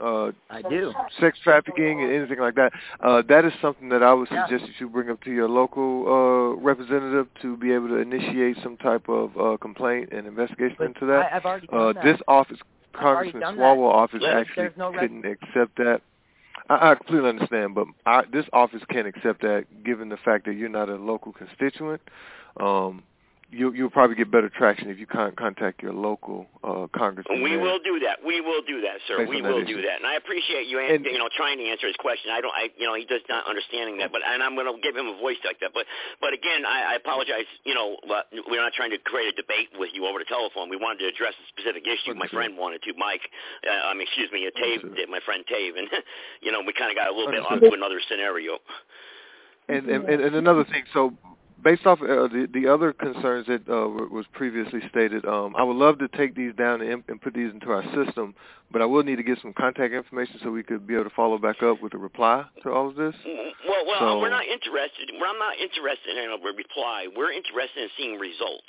uh, 0.00 0.30
I 0.50 0.62
do. 0.62 0.92
sex 1.18 1.38
trafficking 1.42 2.02
and 2.02 2.12
anything 2.12 2.38
like 2.38 2.54
that, 2.54 2.72
uh, 3.00 3.22
that 3.28 3.44
is 3.44 3.52
something 3.62 3.88
that 3.88 4.02
I 4.02 4.12
would 4.14 4.28
Yeah. 4.30 4.46
that 4.50 4.60
you 4.78 4.88
bring 4.88 5.10
up 5.10 5.22
to 5.24 5.30
your 5.32 5.48
local 5.48 6.06
uh, 6.06 6.60
representative 6.60 7.26
to 7.42 7.56
be 7.56 7.72
able 7.72 7.88
to 7.88 7.96
initiate 7.96 8.58
some 8.62 8.76
type 8.76 9.08
of 9.08 9.36
uh, 9.36 9.56
complaint 9.56 10.10
and 10.12 10.26
investigation 10.26 10.76
But 10.78 10.86
into 10.88 11.06
that. 11.06 11.32
I, 11.32 11.36
I've 11.36 11.44
already 11.44 11.66
done 11.66 11.80
uh, 11.80 11.92
that. 11.94 12.04
this 12.04 12.20
office, 12.28 12.58
I've 12.94 13.00
Congressman. 13.00 13.42
Swalwell 13.56 13.90
office, 13.92 14.20
There's- 14.22 14.46
actually 14.46 14.62
there's 14.64 14.76
no 14.76 14.90
rec- 14.92 15.00
couldn't 15.00 15.24
accept 15.24 15.76
that. 15.78 16.02
I, 16.68 16.90
I 16.90 16.94
completely 16.94 17.28
understand, 17.28 17.74
but 17.74 17.86
I, 18.06 18.22
this 18.32 18.46
office 18.52 18.82
can't 18.90 19.06
accept 19.06 19.42
that, 19.42 19.66
given 19.84 20.08
the 20.08 20.16
fact 20.16 20.46
that 20.46 20.54
you're 20.54 20.68
not 20.68 20.88
a 20.88 20.96
local 20.96 21.32
constituent. 21.32 22.02
Um, 22.58 23.02
you, 23.50 23.72
you'll 23.72 23.88
probably 23.88 24.12
get 24.16 24.30
better 24.30 24.52
traction 24.52 24.90
if 24.92 24.98
you 25.00 25.06
con- 25.06 25.32
contact 25.32 25.80
your 25.80 25.96
local 25.96 26.44
uh, 26.62 26.84
congressman. 26.92 27.40
We 27.40 27.56
there. 27.56 27.60
will 27.64 27.80
do 27.80 27.96
that. 28.04 28.20
We 28.20 28.44
will 28.44 28.60
do 28.68 28.84
that, 28.84 29.00
sir. 29.08 29.18
Based 29.24 29.30
We 29.30 29.40
that 29.40 29.48
will 29.48 29.64
do 29.64 29.80
that, 29.80 29.96
and 29.96 30.06
I 30.06 30.20
appreciate 30.20 30.68
you, 30.68 30.76
And- 30.78 31.04
you 31.08 31.16
know, 31.16 31.32
trying 31.32 31.56
to 31.56 31.64
answer 31.64 31.86
his 31.88 31.96
question. 31.96 32.28
I 32.30 32.40
don't, 32.44 32.52
I, 32.52 32.68
you 32.76 32.84
know, 32.84 32.92
he 32.92 33.08
does 33.08 33.24
not 33.28 33.48
understanding 33.48 33.96
that, 34.04 34.12
but 34.12 34.20
and 34.20 34.42
I'm 34.42 34.52
going 34.54 34.68
to 34.68 34.76
give 34.84 34.92
him 34.94 35.08
a 35.08 35.16
voice 35.16 35.40
like 35.48 35.60
that. 35.64 35.72
But, 35.72 35.86
but 36.20 36.36
again, 36.36 36.68
I, 36.68 36.92
I 36.92 36.94
apologize. 37.00 37.48
You 37.64 37.72
know, 37.72 37.96
we're 38.04 38.60
not 38.60 38.76
trying 38.76 38.92
to 38.92 38.98
create 39.00 39.32
a 39.32 39.36
debate 39.40 39.72
with 39.80 39.96
you 39.96 40.04
over 40.04 40.20
the 40.20 40.28
telephone. 40.28 40.68
We 40.68 40.76
wanted 40.76 41.00
to 41.04 41.08
address 41.08 41.32
a 41.32 41.46
specific 41.48 41.88
issue. 41.88 42.12
My 42.20 42.28
friend 42.28 42.52
wanted 42.60 42.82
to, 42.84 42.92
Mike. 43.00 43.24
Uh, 43.64 43.72
I 43.88 43.94
mean, 43.96 44.04
excuse 44.04 44.28
me, 44.28 44.44
Tave, 44.60 44.84
Understood. 44.84 45.08
my 45.08 45.20
friend 45.24 45.40
Tave, 45.48 45.72
and 45.80 45.88
you 46.44 46.52
know, 46.52 46.60
we 46.66 46.76
kind 46.76 46.92
of 46.92 47.00
got 47.00 47.08
a 47.08 47.14
little 47.16 47.32
bit 47.32 47.40
Understood. 47.40 47.64
onto 47.72 47.76
another 47.80 48.00
scenario. 48.12 48.60
And 49.72 49.88
and 49.88 50.04
and 50.08 50.34
another 50.36 50.64
thing, 50.64 50.84
so 50.92 51.12
based 51.62 51.86
off 51.86 52.00
uh, 52.00 52.28
the 52.28 52.48
the 52.52 52.66
other 52.68 52.92
concerns 52.92 53.46
that 53.46 53.68
uh, 53.68 53.88
was 53.88 54.26
previously 54.32 54.80
stated, 54.88 55.24
um, 55.24 55.54
I 55.56 55.62
would 55.62 55.76
love 55.76 55.98
to 55.98 56.08
take 56.08 56.34
these 56.34 56.54
down 56.54 56.80
and, 56.80 57.02
and 57.08 57.20
put 57.20 57.34
these 57.34 57.52
into 57.52 57.70
our 57.70 57.84
system, 57.94 58.34
but 58.70 58.82
I 58.82 58.86
will 58.86 59.02
need 59.02 59.16
to 59.16 59.22
get 59.22 59.38
some 59.40 59.52
contact 59.54 59.94
information 59.94 60.40
so 60.42 60.50
we 60.50 60.62
could 60.62 60.86
be 60.86 60.94
able 60.94 61.04
to 61.04 61.14
follow 61.16 61.38
back 61.38 61.62
up 61.62 61.80
with 61.82 61.94
a 61.94 61.98
reply 61.98 62.44
to 62.62 62.70
all 62.70 62.88
of 62.88 62.96
this. 62.96 63.14
Well, 63.24 63.84
well, 63.86 63.98
So- 63.98 64.18
we're 64.20 64.28
not 64.28 64.44
interested. 64.46 65.10
Well, 65.18 65.30
I'm 65.30 65.38
not 65.38 65.56
interested 65.58 66.16
in 66.16 66.30
a 66.30 66.36
reply. 66.36 67.08
We're 67.14 67.32
interested 67.32 67.82
in 67.84 67.90
seeing 67.96 68.18
results. 68.18 68.68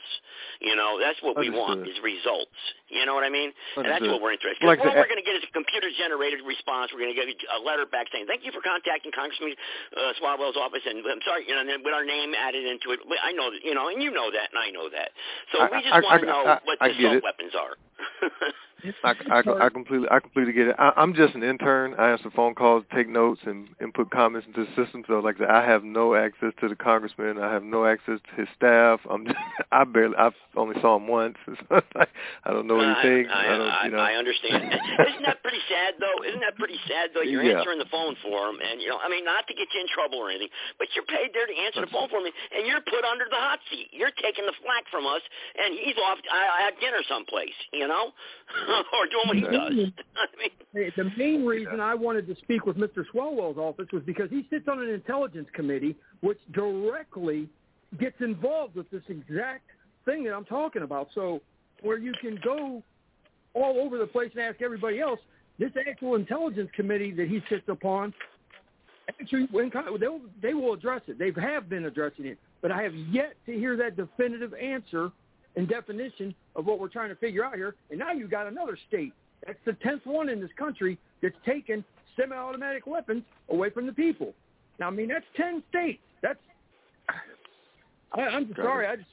You 0.62 0.76
know, 0.76 1.00
that's 1.00 1.22
what 1.22 1.38
we 1.38 1.50
want 1.50 1.88
is 1.88 2.00
results. 2.02 2.56
You 2.88 3.06
know 3.06 3.14
what 3.14 3.24
I 3.24 3.30
mean? 3.30 3.54
And 3.76 3.86
that's 3.86 4.02
what 4.12 4.22
we're 4.22 4.32
interested. 4.32 4.64
in. 4.64 4.68
Like 4.68 4.80
what 4.80 4.94
the- 4.94 5.00
we're 5.00 5.08
going 5.08 5.20
to 5.20 5.26
get 5.26 5.36
is 5.36 5.44
a 5.44 5.52
computer-generated 5.52 6.42
response. 6.48 6.92
We're 6.94 7.00
going 7.00 7.16
to 7.16 7.20
get 7.20 7.28
a 7.52 7.60
letter 7.60 7.86
back 7.86 8.08
saying, 8.12 8.26
"Thank 8.28 8.46
you 8.46 8.52
for 8.52 8.62
contacting 8.62 9.12
Congressman 9.12 9.56
uh, 9.96 10.14
Swalwell's 10.20 10.58
office," 10.58 10.86
and 10.86 11.06
I'm 11.06 11.22
sorry, 11.22 11.46
you 11.48 11.54
know, 11.54 11.62
and 11.62 11.70
then 11.70 11.84
with 11.84 11.94
our 11.94 12.06
name 12.06 12.34
added 12.36 12.66
into 12.66 12.92
it. 12.92 13.00
I 13.22 13.32
know, 13.34 13.52
that, 13.52 13.64
you 13.64 13.74
know, 13.76 13.90
and 13.90 14.02
you 14.02 14.12
know 14.12 14.32
that, 14.32 14.50
and 14.52 14.60
I 14.60 14.70
know 14.72 14.90
that. 14.90 15.12
So 15.52 15.60
I- 15.60 15.70
we 15.70 15.82
just 15.82 15.94
I- 15.94 16.00
want 16.02 16.22
to 16.22 16.28
know 16.28 16.60
what 16.64 16.80
the 16.80 16.86
assault 16.92 17.24
weapons 17.24 17.54
are. 17.56 17.76
I, 19.04 19.14
I, 19.30 19.40
I 19.66 19.70
completely 19.70 20.08
I 20.10 20.20
completely 20.20 20.54
get 20.54 20.68
it. 20.68 20.76
I, 20.80 20.92
I'm 20.96 21.14
just 21.14 21.36
an 21.36 21.44
intern. 21.44 21.96
I 21.98 22.12
answer 22.12 22.30
phone 22.32 22.56
calls, 22.56 22.84
take 22.94 23.10
notes, 23.10 23.42
and 23.46 23.68
input 23.82 24.10
comments 24.12 24.48
into 24.48 24.66
the 24.66 24.84
system. 24.84 25.04
So 25.08 25.20
like 25.20 25.36
I 25.38 25.40
said, 25.40 25.50
I 25.50 25.66
have 25.66 25.84
no 25.84 26.16
access 26.16 26.54
to 26.62 26.70
the 26.70 26.76
congressman. 26.76 27.38
I 27.40 27.52
have 27.52 27.64
no 27.64 27.86
access 27.86 28.20
to 28.24 28.32
his 28.40 28.48
staff. 28.56 29.00
I'm 29.10 29.26
just, 29.26 29.38
I 29.72 29.84
barely 29.84 30.16
I 30.18 30.32
only 30.56 30.80
saw 30.82 30.96
him 30.98 31.08
once. 31.08 31.36
So 31.70 31.82
I 32.00 32.54
don't 32.56 32.66
know 32.68 32.80
anything. 32.80 33.28
I, 33.30 33.54
I, 33.54 33.58
don't 33.58 33.74
you 33.86 33.92
know. 33.94 34.02
I 34.02 34.14
understand. 34.16 34.64
Isn't 34.64 35.26
that 35.28 35.44
pretty 35.44 35.62
sad 35.68 36.00
though? 36.00 36.24
Isn't 36.24 36.40
that 36.42 36.56
pretty 36.58 36.80
sad 36.88 37.12
though? 37.14 37.22
You're 37.22 37.44
Yeah. 37.44 37.60
answering 37.60 37.78
the 37.80 37.90
phone 37.92 38.16
for 38.24 38.48
him, 38.50 38.58
and 38.64 38.82
you 38.82 38.88
know, 38.90 38.98
I 38.98 39.10
mean, 39.10 39.26
not 39.26 39.46
to 39.48 39.54
get 39.54 39.68
you 39.74 39.82
in 39.82 39.90
trouble 39.94 40.18
or 40.24 40.30
anything, 40.30 40.50
but 40.80 40.88
you're 40.96 41.06
paid 41.06 41.34
there 41.34 41.46
to 41.46 41.56
answer 41.68 41.82
the 41.82 41.92
phone 41.92 42.08
for 42.10 42.22
me, 42.22 42.32
and 42.56 42.66
you're 42.66 42.82
put 42.82 43.04
under 43.06 43.26
the 43.30 43.38
hot 43.38 43.60
seat. 43.70 43.90
You're 43.92 44.14
taking 44.24 44.46
the 44.46 44.56
flack 44.64 44.88
from 44.90 45.06
us, 45.06 45.22
and 45.60 45.76
he's 45.78 45.98
off 46.00 46.18
uh, 46.26 46.66
at 46.70 46.80
dinner 46.80 47.02
someplace, 47.10 47.58
you 47.74 47.86
know, 47.86 47.89
or 48.94 49.08
doing 49.12 49.28
what 49.28 49.36
he 49.38 49.42
does. 49.44 49.92
I 50.16 50.38
mean, 50.38 50.52
Hey, 50.74 50.92
The 50.96 51.12
main 51.18 51.46
reason 51.46 51.80
I 51.80 51.96
wanted 51.96 52.28
to 52.28 52.36
speak 52.44 52.66
with 52.66 52.78
Mr. 52.78 53.04
Swalwell's 53.14 53.58
office 53.58 53.88
was 53.92 54.04
because 54.06 54.30
he 54.30 54.46
sits 54.50 54.68
on 54.68 54.80
an 54.82 54.90
intelligence 54.90 55.48
committee 55.54 55.96
which 56.22 56.38
directly 56.54 57.50
gets 58.00 58.18
involved 58.20 58.76
with 58.76 58.90
this 58.92 59.02
exact 59.10 59.64
thing 60.06 60.24
that 60.26 60.34
I'm 60.34 60.46
talking 60.46 60.84
about. 60.84 61.10
So 61.16 61.42
where 61.82 61.98
you 61.98 62.14
can 62.22 62.40
go 62.44 62.84
all 63.56 63.80
over 63.80 63.98
the 63.98 64.06
place 64.06 64.30
and 64.36 64.44
ask 64.44 64.62
everybody 64.62 65.00
else, 65.00 65.20
this 65.58 65.72
actual 65.90 66.16
intelligence 66.16 66.70
committee 66.76 67.12
that 67.14 67.28
he 67.28 67.42
sits 67.50 67.68
upon, 67.68 68.14
actually, 69.08 69.48
when 69.52 69.72
they'll, 70.00 70.22
they 70.42 70.54
will 70.54 70.74
address 70.74 71.02
it. 71.08 71.18
They 71.18 71.32
have 71.42 71.68
been 71.68 71.86
addressing 71.86 72.26
it, 72.28 72.38
but 72.62 72.72
I 72.72 72.84
have 72.84 72.94
yet 72.94 73.36
to 73.48 73.54
hear 73.54 73.76
that 73.78 73.98
definitive 73.98 74.54
answer 74.54 75.12
and 75.56 75.68
definition 75.68 76.34
of 76.56 76.66
what 76.66 76.80
we're 76.80 76.90
trying 76.90 77.10
to 77.10 77.16
figure 77.16 77.44
out 77.44 77.56
here. 77.56 77.76
And 77.90 78.00
now 78.00 78.12
you've 78.12 78.32
got 78.32 78.48
another 78.48 78.78
state. 78.88 79.14
That's 79.46 79.60
the 79.66 79.74
tenth 79.74 80.06
one 80.06 80.30
in 80.30 80.40
this 80.42 80.52
country 80.58 80.98
that's 81.22 81.36
taken 81.46 81.84
semi-automatic 82.18 82.86
weapons 82.88 83.24
away 83.50 83.70
from 83.70 83.86
the 83.86 83.94
people. 83.94 84.34
Now, 84.80 84.88
I 84.88 84.92
mean, 84.92 85.08
that's 85.10 85.26
ten 85.36 85.64
states. 85.70 86.00
That's. 86.22 86.40
I, 88.14 88.22
I'm 88.22 88.48
Got 88.54 88.66
sorry. 88.66 88.88
I 88.88 88.96
just. 88.98 89.08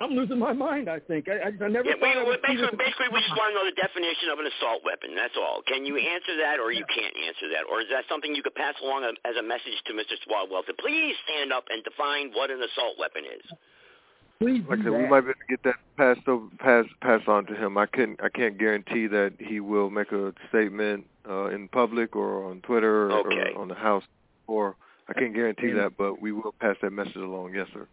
I'm 0.00 0.18
losing 0.18 0.38
my 0.40 0.52
mind. 0.52 0.90
I 0.90 0.98
think. 0.98 1.28
I, 1.28 1.38
I, 1.38 1.50
I 1.52 1.68
never. 1.70 1.86
yeah, 1.86 1.94
we, 1.94 2.00
thought 2.00 2.16
I 2.16 2.24
we, 2.26 2.34
basically, 2.42 2.74
this- 2.74 2.90
basically, 2.90 3.10
we 3.12 3.20
just 3.22 3.36
want 3.38 3.52
to 3.52 3.56
know 3.60 3.66
the 3.68 3.76
definition 3.78 4.34
of 4.34 4.40
an 4.42 4.48
assault 4.50 4.82
weapon. 4.82 5.14
That's 5.14 5.36
all. 5.38 5.62
Can 5.62 5.86
you 5.86 5.94
answer 6.00 6.34
that, 6.42 6.58
or 6.58 6.72
you 6.72 6.82
can't 6.90 7.14
answer 7.22 7.46
that, 7.54 7.68
or 7.70 7.80
is 7.84 7.88
that 7.94 8.08
something 8.10 8.34
you 8.34 8.42
could 8.42 8.56
pass 8.56 8.74
along 8.82 9.04
as 9.06 9.36
a 9.38 9.44
message 9.44 9.78
to 9.86 9.92
Mr. 9.94 10.18
Swalwell 10.26 10.64
to 10.66 10.74
please 10.74 11.14
stand 11.28 11.52
up 11.52 11.68
and 11.70 11.84
define 11.84 12.32
what 12.34 12.50
an 12.50 12.58
assault 12.58 12.98
weapon 12.98 13.22
is? 13.28 13.44
Please 14.40 14.62
like 14.68 14.80
I 14.80 14.82
do 14.82 14.90
said, 14.90 15.02
we 15.02 15.06
might 15.08 15.20
be 15.20 15.26
able 15.30 15.34
to 15.34 15.46
get 15.48 15.62
that 15.64 15.76
passed 15.96 16.26
over, 16.28 16.46
pass 16.58 16.84
pass 17.00 17.20
on 17.28 17.46
to 17.46 17.54
him. 17.54 17.78
I 17.78 17.86
can't 17.86 18.20
I 18.22 18.28
can't 18.28 18.58
guarantee 18.58 19.06
that 19.06 19.34
he 19.38 19.60
will 19.60 19.90
make 19.90 20.10
a 20.12 20.32
statement 20.48 21.06
uh, 21.28 21.46
in 21.46 21.68
public 21.68 22.16
or 22.16 22.44
on 22.50 22.60
Twitter 22.62 23.10
or, 23.10 23.18
Okay. 23.26 23.52
or 23.54 23.60
on 23.60 23.68
the 23.68 23.74
House. 23.74 24.04
Or 24.48 24.74
I 25.08 25.12
can't 25.12 25.34
guarantee 25.34 25.70
that, 25.72 25.96
but 25.96 26.20
we 26.20 26.32
will 26.32 26.54
pass 26.60 26.76
that 26.82 26.92
message 26.92 27.16
along. 27.16 27.54
Yes, 27.54 27.68
sir. 27.72 27.86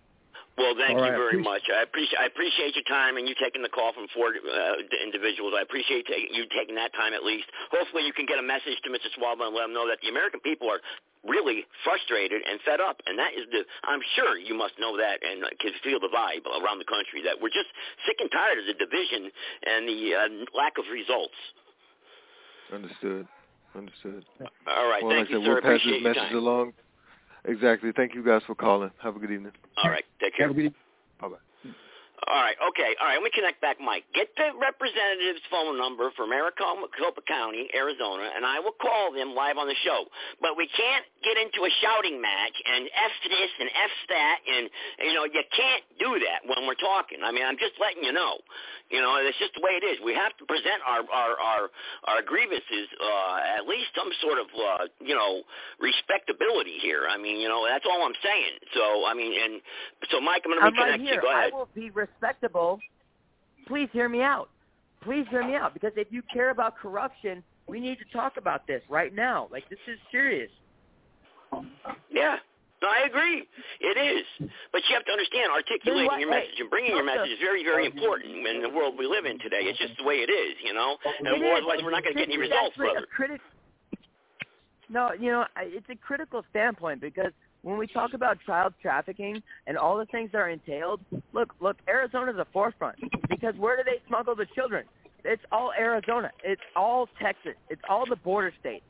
Well, 0.59 0.75
thank 0.75 0.99
All 0.99 1.07
you 1.07 1.11
right, 1.11 1.15
very 1.15 1.39
appreciate- 1.39 1.47
much. 1.47 1.63
I 1.71 1.81
appreciate 1.87 2.19
I 2.19 2.25
appreciate 2.27 2.75
your 2.75 2.83
time 2.91 3.15
and 3.15 3.23
you 3.23 3.33
taking 3.39 3.63
the 3.63 3.71
call 3.71 3.93
from 3.95 4.11
four 4.11 4.35
uh, 4.35 4.75
individuals. 4.99 5.55
I 5.55 5.63
appreciate 5.63 6.03
ta- 6.05 6.19
you 6.19 6.43
taking 6.51 6.75
that 6.75 6.91
time 6.99 7.15
at 7.15 7.23
least. 7.23 7.47
Hopefully, 7.71 8.03
you 8.03 8.11
can 8.11 8.25
get 8.27 8.37
a 8.39 8.43
message 8.43 8.75
to 8.83 8.89
Mr. 8.91 9.07
Swalwell 9.15 9.47
and 9.47 9.55
let 9.55 9.71
him 9.71 9.73
know 9.73 9.87
that 9.87 10.03
the 10.03 10.09
American 10.11 10.43
people 10.43 10.67
are 10.67 10.83
really 11.23 11.63
frustrated 11.87 12.43
and 12.43 12.59
fed 12.67 12.79
up, 12.83 12.99
and 13.07 13.15
that 13.17 13.31
is 13.39 13.47
the. 13.55 13.63
I'm 13.87 14.03
sure 14.19 14.35
you 14.35 14.51
must 14.53 14.75
know 14.83 14.99
that 14.99 15.23
and 15.23 15.47
uh, 15.47 15.47
can 15.63 15.71
feel 15.79 15.99
the 16.03 16.11
vibe 16.11 16.43
around 16.43 16.83
the 16.83 16.89
country 16.91 17.23
that 17.23 17.39
we're 17.39 17.55
just 17.55 17.71
sick 18.03 18.19
and 18.19 18.27
tired 18.27 18.59
of 18.59 18.67
the 18.67 18.75
division 18.75 19.31
and 19.63 19.87
the 19.87 20.01
uh, 20.11 20.27
lack 20.51 20.75
of 20.75 20.83
results. 20.91 21.39
Understood. 22.73 23.27
Understood. 23.75 24.25
All 24.67 24.89
right, 24.91 24.99
well, 25.03 25.11
thank 25.15 25.29
like 25.29 25.29
you, 25.31 25.39
said, 25.39 25.45
sir. 25.45 25.53
we'll 25.53 25.61
pass 25.63 25.79
Appreciate 25.79 26.03
this 26.03 26.15
message 26.19 26.33
along. 26.35 26.73
Exactly. 27.45 27.91
Thank 27.95 28.15
you 28.15 28.23
guys 28.23 28.41
for 28.45 28.55
calling. 28.55 28.91
Have 29.01 29.15
a 29.15 29.19
good 29.19 29.31
evening. 29.31 29.53
All 29.83 29.89
right, 29.89 30.03
take 30.21 30.35
care. 30.35 30.53
Bye 30.53 30.69
bye. 31.21 31.37
All 32.27 32.35
right, 32.43 32.59
okay, 32.59 32.99
all 32.99 33.07
right. 33.07 33.15
Let 33.15 33.23
me 33.23 33.31
connect 33.31 33.63
back, 33.63 33.79
Mike. 33.79 34.03
Get 34.11 34.27
the 34.35 34.51
representative's 34.59 35.39
phone 35.47 35.79
number 35.79 36.11
for 36.19 36.27
Maricopa 36.27 37.23
County, 37.23 37.71
Arizona, 37.71 38.27
and 38.35 38.43
I 38.43 38.59
will 38.59 38.75
call 38.75 39.15
them 39.15 39.31
live 39.31 39.55
on 39.55 39.71
the 39.71 39.79
show. 39.87 40.03
But 40.43 40.59
we 40.59 40.67
can't 40.75 41.07
get 41.23 41.39
into 41.39 41.63
a 41.63 41.71
shouting 41.79 42.19
match 42.19 42.55
and 42.59 42.91
f 42.91 43.13
this 43.23 43.51
and 43.63 43.69
f 43.71 43.93
that, 44.11 44.37
and 44.51 44.63
you 45.07 45.13
know 45.15 45.23
you 45.23 45.43
can't 45.55 45.83
do 45.95 46.19
that 46.27 46.43
when 46.43 46.67
we're 46.67 46.79
talking. 46.81 47.23
I 47.23 47.31
mean, 47.31 47.47
I'm 47.47 47.55
just 47.55 47.79
letting 47.79 48.03
you 48.03 48.11
know. 48.11 48.43
You 48.91 48.99
know, 48.99 49.15
it's 49.21 49.37
just 49.39 49.55
the 49.55 49.63
way 49.63 49.79
it 49.79 49.85
is. 49.85 50.03
We 50.03 50.11
have 50.17 50.35
to 50.41 50.45
present 50.45 50.83
our 50.83 51.07
our 51.07 51.33
our, 51.39 51.63
our 52.03 52.21
grievances 52.25 52.89
uh, 52.99 53.63
at 53.63 53.63
least 53.63 53.95
some 53.95 54.11
sort 54.19 54.43
of 54.43 54.47
uh, 54.51 54.91
you 54.99 55.15
know 55.15 55.47
respectability 55.79 56.83
here. 56.83 57.07
I 57.07 57.15
mean, 57.15 57.39
you 57.39 57.47
know, 57.47 57.63
that's 57.63 57.87
all 57.87 58.03
I'm 58.03 58.17
saying. 58.19 58.59
So 58.75 59.07
I 59.07 59.15
mean, 59.15 59.31
and 59.39 59.61
so 60.11 60.19
Mike, 60.19 60.43
I'm 60.43 60.51
going 60.51 60.59
to 60.59 60.67
I'm 60.67 60.75
right 60.75 60.99
reconnect 60.99 61.05
here. 61.05 61.15
you. 61.15 61.21
Go 61.21 61.31
ahead. 61.31 61.51
I 61.53 61.55
will 61.55 61.69
be 61.73 61.89
respectable. 62.09 62.79
Please 63.67 63.89
hear 63.91 64.09
me 64.09 64.21
out. 64.21 64.49
Please 65.03 65.25
hear 65.29 65.45
me 65.45 65.55
out 65.55 65.73
because 65.73 65.93
if 65.95 66.07
you 66.11 66.21
care 66.33 66.49
about 66.49 66.77
corruption, 66.77 67.43
we 67.67 67.79
need 67.79 67.97
to 67.99 68.05
talk 68.17 68.37
about 68.37 68.67
this 68.67 68.81
right 68.89 69.13
now. 69.13 69.47
Like 69.51 69.69
this 69.69 69.79
is 69.87 69.97
serious. 70.11 70.51
Yeah. 72.11 72.37
No, 72.81 72.87
I 72.87 73.05
agree. 73.07 73.43
It 73.81 73.97
is. 73.99 74.49
But 74.71 74.81
you 74.87 74.95
have 74.95 75.03
to 75.05 75.11
understand, 75.11 75.51
articulating 75.51 76.07
what- 76.07 76.19
your 76.19 76.29
message 76.29 76.59
and 76.59 76.69
bringing 76.69 76.95
your 76.95 77.03
message 77.03 77.31
is 77.31 77.39
very, 77.39 77.61
very 77.63 77.83
oh, 77.83 77.91
important 77.91 78.47
in 78.47 78.61
the 78.61 78.69
world 78.69 78.97
we 78.97 79.05
live 79.05 79.25
in 79.25 79.37
today. 79.39 79.63
It's 79.63 79.77
just 79.79 79.97
the 79.97 80.05
way 80.05 80.23
it 80.23 80.31
is, 80.31 80.55
you 80.63 80.73
know? 80.73 80.95
And 81.19 81.27
otherwise 81.27 81.83
we're 81.83 81.91
not 81.91 82.03
going 82.03 82.15
to 82.15 82.19
get 82.19 82.29
any 82.29 82.37
results, 82.37 82.77
brother. 82.77 83.05
criti- 83.11 83.39
no, 84.87 85.11
you 85.11 85.29
know, 85.29 85.45
it's 85.57 85.89
a 85.89 85.95
critical 85.95 86.43
standpoint 86.49 87.01
because 87.01 87.33
when 87.61 87.77
we 87.77 87.87
talk 87.87 88.13
about 88.13 88.37
child 88.45 88.73
trafficking 88.81 89.41
and 89.67 89.77
all 89.77 89.97
the 89.97 90.05
things 90.07 90.31
that 90.31 90.37
are 90.39 90.49
entailed, 90.49 91.01
look, 91.33 91.53
look, 91.59 91.77
Arizona's 91.87 92.37
a 92.37 92.45
forefront 92.53 92.97
because 93.29 93.55
where 93.57 93.77
do 93.77 93.83
they 93.83 94.01
smuggle 94.07 94.35
the 94.35 94.45
children? 94.55 94.85
It's 95.25 95.41
all 95.51 95.71
Arizona. 95.77 96.31
It's 96.43 96.61
all 96.75 97.09
Texas. 97.21 97.55
It's 97.69 97.81
all 97.89 98.05
the 98.07 98.15
border 98.15 98.53
states. 98.59 98.85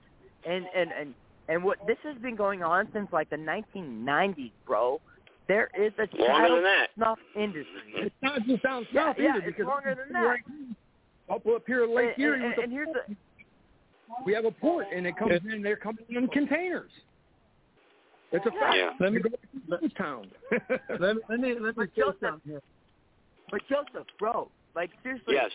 And 0.48 0.66
and 0.76 0.92
and 0.98 1.14
and 1.48 1.64
what 1.64 1.80
this 1.88 1.98
has 2.04 2.16
been 2.22 2.36
going 2.36 2.62
on 2.64 2.88
since 2.94 3.08
like 3.12 3.30
the 3.30 3.36
1990s, 3.36 4.52
bro. 4.68 5.02
There 5.48 5.72
is 5.78 5.92
a 5.98 6.06
child 6.16 6.58
than 6.58 6.64
that. 6.64 6.88
snuff 6.96 7.18
industry. 7.36 7.66
It's 7.96 8.16
not 8.22 8.46
just 8.46 8.62
down 8.62 8.86
Yeah, 8.92 9.08
south 9.08 9.16
yeah, 9.18 9.30
either 9.30 9.38
it's 9.40 9.48
because 9.48 9.66
longer 9.66 9.96
than 9.96 10.14
that. 10.14 10.38
up 11.34 11.46
up 11.48 11.64
here 11.66 11.84
in 11.86 11.96
Lake 11.96 12.12
And- 12.18 12.24
Erie, 12.24 12.40
and- 12.46 12.50
with 12.56 12.64
and 12.66 12.72
here's 12.72 12.88
the, 12.90 13.16
we 14.26 14.34
have 14.34 14.46
a 14.46 14.52
port, 14.52 14.86
and 14.94 15.08
it 15.08 15.18
comes 15.18 15.40
in. 15.52 15.64
They're 15.64 15.76
coming 15.76 16.06
in 16.10 16.28
containers. 16.28 16.92
It's 18.32 18.46
a 18.46 18.52
fact. 18.52 18.76
Yeah. 18.78 18.92
Let 19.00 19.14
me 19.14 19.22
go 19.22 19.30
to 19.30 19.82
this 19.82 19.92
town. 19.98 20.28
let, 21.00 21.16
me- 21.16 21.22
let 21.30 21.40
me 21.40 21.54
let 21.60 21.62
me 21.62 21.72
But 21.76 21.88
say 21.96 22.02
Joseph, 22.02 22.16
something 22.22 22.42
here. 22.52 22.62
But 23.52 23.62
Joseph, 23.70 24.08
bro, 24.20 24.50
like 24.76 24.92
seriously, 25.04 25.34
Yes. 25.36 25.52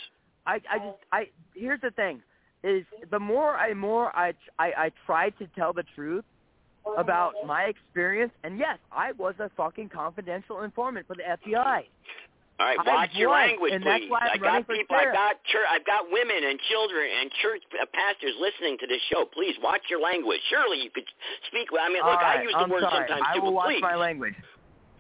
I 0.46 0.60
I 0.70 0.78
just 0.78 0.98
I 1.12 1.28
here's 1.54 1.80
the 1.80 1.90
thing, 1.92 2.20
is 2.64 2.84
the 3.10 3.18
more 3.20 3.54
I 3.56 3.72
more 3.74 4.14
I 4.16 4.32
I, 4.58 4.72
I 4.76 4.90
tried 5.06 5.38
to 5.38 5.46
tell 5.56 5.72
the 5.72 5.84
truth 5.94 6.24
about 6.98 7.32
my 7.46 7.62
experience, 7.64 8.32
and 8.42 8.58
yes, 8.58 8.78
I 8.92 9.12
was 9.12 9.34
a 9.38 9.48
fucking 9.56 9.88
confidential 9.88 10.62
informant 10.62 11.06
for 11.06 11.14
the 11.16 11.22
FBI. 11.22 11.84
All 12.60 12.66
right, 12.66 12.78
I 12.78 12.86
watch 12.86 13.10
your 13.14 13.30
was, 13.30 13.50
language, 13.50 13.72
and 13.74 13.82
that's 13.84 14.04
please. 14.04 14.10
why 14.10 14.30
I'm 14.30 14.38
I 14.38 14.62
got 14.62 14.68
people, 14.68 14.94
I 14.94 15.02
sheriff. 15.02 15.16
got 15.16 15.44
church, 15.50 15.66
I've 15.70 15.86
got 15.86 16.06
women 16.10 16.38
and 16.38 16.58
children 16.70 17.02
and 17.20 17.26
church 17.42 17.62
uh, 17.74 17.86
pastors 17.92 18.30
listening 18.38 18.78
to 18.78 18.86
this 18.86 19.02
show. 19.10 19.24
Please 19.26 19.56
watch 19.60 19.82
your 19.90 20.00
language. 20.00 20.38
Surely 20.50 20.78
you 20.82 20.90
could 20.94 21.02
speak. 21.50 21.66
I 21.74 21.88
mean, 21.88 21.98
look, 21.98 22.04
All 22.06 22.14
right, 22.14 22.38
I 22.38 22.42
use 22.42 22.52
the 22.52 22.58
I'm 22.58 22.70
word 22.70 22.82
sorry. 22.86 23.06
sometimes 23.10 23.22
I 23.26 23.34
too, 23.34 23.42
will 23.42 23.50
but 23.50 23.54
watch 23.54 23.66
please. 23.74 23.82
my 23.82 23.96
language. 23.96 24.34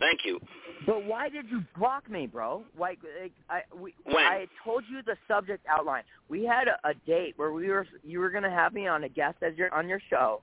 Thank 0.00 0.20
you. 0.24 0.40
But 0.84 1.04
why 1.06 1.28
did 1.28 1.46
you 1.48 1.62
block 1.78 2.10
me, 2.10 2.26
bro? 2.26 2.64
Like, 2.78 2.98
like 3.22 3.32
I, 3.48 3.62
we, 3.74 3.94
When? 4.04 4.16
I 4.16 4.46
told 4.64 4.82
you 4.90 5.00
the 5.06 5.16
subject 5.28 5.64
outline. 5.70 6.02
We 6.28 6.44
had 6.44 6.66
a, 6.66 6.76
a 6.88 6.94
date 7.06 7.34
where 7.36 7.52
we 7.52 7.68
were 7.68 7.86
you 8.02 8.18
were 8.18 8.30
gonna 8.30 8.50
have 8.50 8.74
me 8.74 8.88
on 8.88 9.04
a 9.04 9.08
guest 9.08 9.36
as 9.42 9.54
your 9.56 9.72
on 9.72 9.88
your 9.88 10.00
show. 10.10 10.42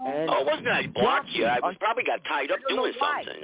And 0.00 0.30
Oh, 0.30 0.44
wasn't 0.44 0.68
I 0.68 0.86
blocked 0.86 1.28
you. 1.30 1.44
I 1.44 1.60
was 1.60 1.76
probably 1.78 2.04
got 2.04 2.24
tied 2.24 2.50
up 2.50 2.58
I 2.68 2.74
doing 2.74 2.92
why. 2.98 3.22
something. 3.26 3.42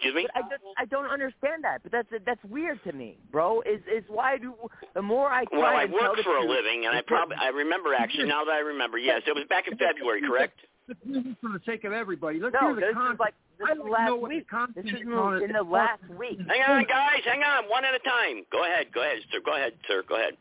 Excuse 0.00 0.14
me? 0.14 0.26
I 0.34 0.40
just 0.42 0.62
I 0.78 0.84
don't 0.86 1.04
understand 1.06 1.62
that. 1.64 1.82
But 1.82 1.92
that's 1.92 2.08
that's 2.24 2.40
weird 2.48 2.82
to 2.84 2.92
me, 2.92 3.18
bro. 3.30 3.60
Is 3.62 3.80
is 3.92 4.02
why 4.08 4.38
do 4.38 4.54
the 4.94 5.02
more 5.02 5.28
I 5.28 5.44
try 5.44 5.58
Well, 5.58 5.76
I 5.76 5.82
and 5.84 5.92
work 5.92 6.16
the 6.16 6.22
for 6.22 6.38
a 6.38 6.40
truth, 6.40 6.56
living, 6.56 6.86
and 6.86 6.96
I 6.96 7.02
probably 7.02 7.36
I 7.38 7.48
remember 7.48 7.92
actually. 7.92 8.28
Now 8.28 8.44
that 8.44 8.52
I 8.52 8.60
remember, 8.60 8.96
yes, 8.96 9.20
it 9.26 9.34
was 9.34 9.44
back 9.50 9.68
in 9.68 9.76
February, 9.76 10.22
correct? 10.26 10.58
Let's 10.88 11.00
do 11.06 11.22
this 11.22 11.34
for 11.42 11.50
the 11.52 11.60
sake 11.66 11.84
of 11.84 11.92
everybody. 11.92 12.40
Let's 12.40 12.54
No, 12.54 12.68
hear 12.72 12.74
the 12.76 12.80
this 12.80 12.94
content. 12.94 13.20
like 13.20 13.34
this 13.58 13.68
I'd 13.70 13.76
is 13.76 13.78
like 13.78 13.86
to 13.86 13.92
last 13.92 14.06
know 14.08 14.16
what 14.16 14.28
the 14.30 14.36
week. 14.36 14.48
content 14.48 14.86
This 14.86 14.94
is 14.94 15.00
is 15.06 15.12
on 15.12 15.36
it. 15.36 15.42
in 15.44 15.52
the 15.52 15.62
last 15.62 16.02
week. 16.18 16.38
Hang 16.48 16.62
on, 16.64 16.84
guys. 16.88 17.20
Hang 17.28 17.42
on. 17.44 17.68
One 17.68 17.84
at 17.84 17.92
a 17.94 18.00
time. 18.00 18.42
Go 18.50 18.64
ahead. 18.64 18.86
Go 18.94 19.02
ahead, 19.02 19.18
sir. 19.30 19.40
Go 19.44 19.54
ahead, 19.54 19.74
sir. 19.86 20.02
Go 20.08 20.16
ahead. 20.16 20.34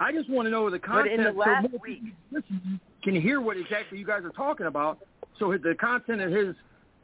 I 0.00 0.12
just 0.12 0.28
want 0.28 0.44
to 0.46 0.50
know 0.50 0.68
the 0.68 0.78
content. 0.78 1.06
But 1.06 1.12
in 1.12 1.24
the 1.24 1.32
so 1.32 1.38
last 1.50 1.70
more 1.70 1.80
week, 1.80 2.02
listen 2.30 2.80
can 3.02 3.20
hear 3.20 3.40
what 3.40 3.56
exactly 3.56 3.98
you 3.98 4.06
guys 4.06 4.24
are 4.24 4.30
talking 4.30 4.66
about. 4.66 4.98
So 5.38 5.52
the 5.62 5.74
content 5.80 6.20
of 6.22 6.30
his, 6.32 6.54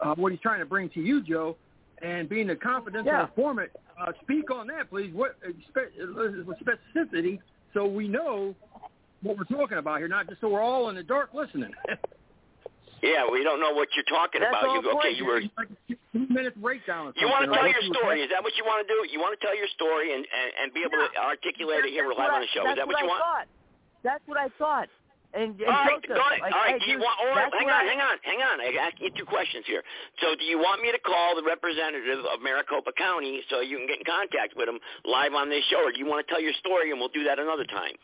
uh, 0.02 0.14
what 0.16 0.32
he's 0.32 0.40
trying 0.40 0.60
to 0.60 0.66
bring 0.66 0.88
to 0.90 1.00
you, 1.00 1.22
Joe, 1.22 1.56
And 2.02 2.28
being 2.28 2.48
a 2.48 2.56
confidential 2.56 3.12
Yeah. 3.12 3.24
informant, 3.26 3.70
uh, 4.00 4.12
speak 4.22 4.50
on 4.50 4.66
that, 4.68 4.88
please. 4.88 5.12
What 5.12 5.36
uh, 5.46 5.50
spe- 5.68 5.92
uh, 6.00 6.54
specificity, 6.64 7.38
so 7.74 7.84
we 7.86 8.08
know 8.08 8.54
what 9.20 9.36
we're 9.36 9.44
talking 9.44 9.76
about 9.76 9.98
here, 9.98 10.08
not 10.08 10.26
just 10.26 10.40
so 10.40 10.48
we're 10.48 10.62
all 10.62 10.88
in 10.88 10.94
the 10.96 11.02
dark 11.02 11.34
listening. 11.34 11.74
Yeah, 13.02 13.24
we 13.32 13.42
don't 13.42 13.60
know 13.60 13.72
what 13.72 13.88
you're 13.96 14.04
talking 14.04 14.44
That's 14.44 14.52
about. 14.52 14.76
You 14.76 14.84
okay, 15.00 15.16
you 15.16 15.24
were. 15.24 15.40
Like 15.56 15.72
two-minute 16.12 16.60
breakdown. 16.60 17.14
You 17.16 17.28
want 17.32 17.48
to 17.48 17.52
tell 17.52 17.64
like 17.64 17.72
your 17.72 17.80
what 17.80 17.96
you 17.96 17.96
were 17.96 17.96
story? 17.96 18.20
Is 18.20 18.28
that 18.28 18.44
what 18.44 18.52
you 18.60 18.64
want 18.68 18.84
to 18.84 18.88
do? 18.92 19.08
You 19.08 19.20
want 19.20 19.32
to 19.38 19.40
tell 19.40 19.56
your 19.56 19.68
story 19.72 20.12
and 20.12 20.20
and, 20.20 20.48
and 20.60 20.66
be 20.76 20.84
able 20.84 21.00
to 21.00 21.08
articulate 21.16 21.88
it 21.88 21.96
here 21.96 22.04
live 22.12 22.28
what 22.28 22.28
on 22.28 22.40
the 22.44 22.50
show? 22.52 22.60
Is 22.68 22.76
that 22.76 22.84
that's 22.84 22.92
what 22.92 23.00
you 23.00 23.08
I 23.08 23.08
want? 23.08 23.20
Thought. 23.24 23.46
That's 24.04 24.24
what 24.28 24.36
I 24.36 24.48
thought. 24.60 24.88
And, 25.32 25.54
and 25.60 25.70
All 25.70 25.86
right, 25.86 26.02
go 26.02 26.14
ahead. 26.14 26.42
like, 26.42 26.52
All 26.52 26.58
right, 26.58 26.74
I 26.74 26.78
do 26.78 26.90
you 26.90 26.98
want? 26.98 27.14
Right, 27.22 27.52
hang 27.54 27.70
on, 27.70 27.86
I- 27.86 27.86
hang 27.86 28.00
on, 28.00 28.16
hang 28.22 28.42
on. 28.42 28.60
I'm 28.60 28.74
asking 28.78 29.06
you 29.06 29.12
two 29.16 29.24
questions 29.24 29.62
here. 29.66 29.82
So, 30.20 30.34
do 30.34 30.44
you 30.44 30.58
want 30.58 30.82
me 30.82 30.90
to 30.90 30.98
call 30.98 31.36
the 31.36 31.42
representative 31.46 32.26
of 32.26 32.42
Maricopa 32.42 32.90
County 32.98 33.40
so 33.48 33.60
you 33.60 33.78
can 33.78 33.86
get 33.86 33.98
in 34.02 34.04
contact 34.04 34.54
with 34.56 34.68
him 34.68 34.80
live 35.06 35.34
on 35.34 35.48
this 35.48 35.62
show, 35.70 35.86
or 35.86 35.92
do 35.92 35.98
you 35.98 36.06
want 36.06 36.26
to 36.26 36.28
tell 36.32 36.42
your 36.42 36.52
story 36.58 36.90
and 36.90 36.98
we'll 36.98 37.14
do 37.14 37.22
that 37.24 37.38
another 37.38 37.64
time? 37.64 37.94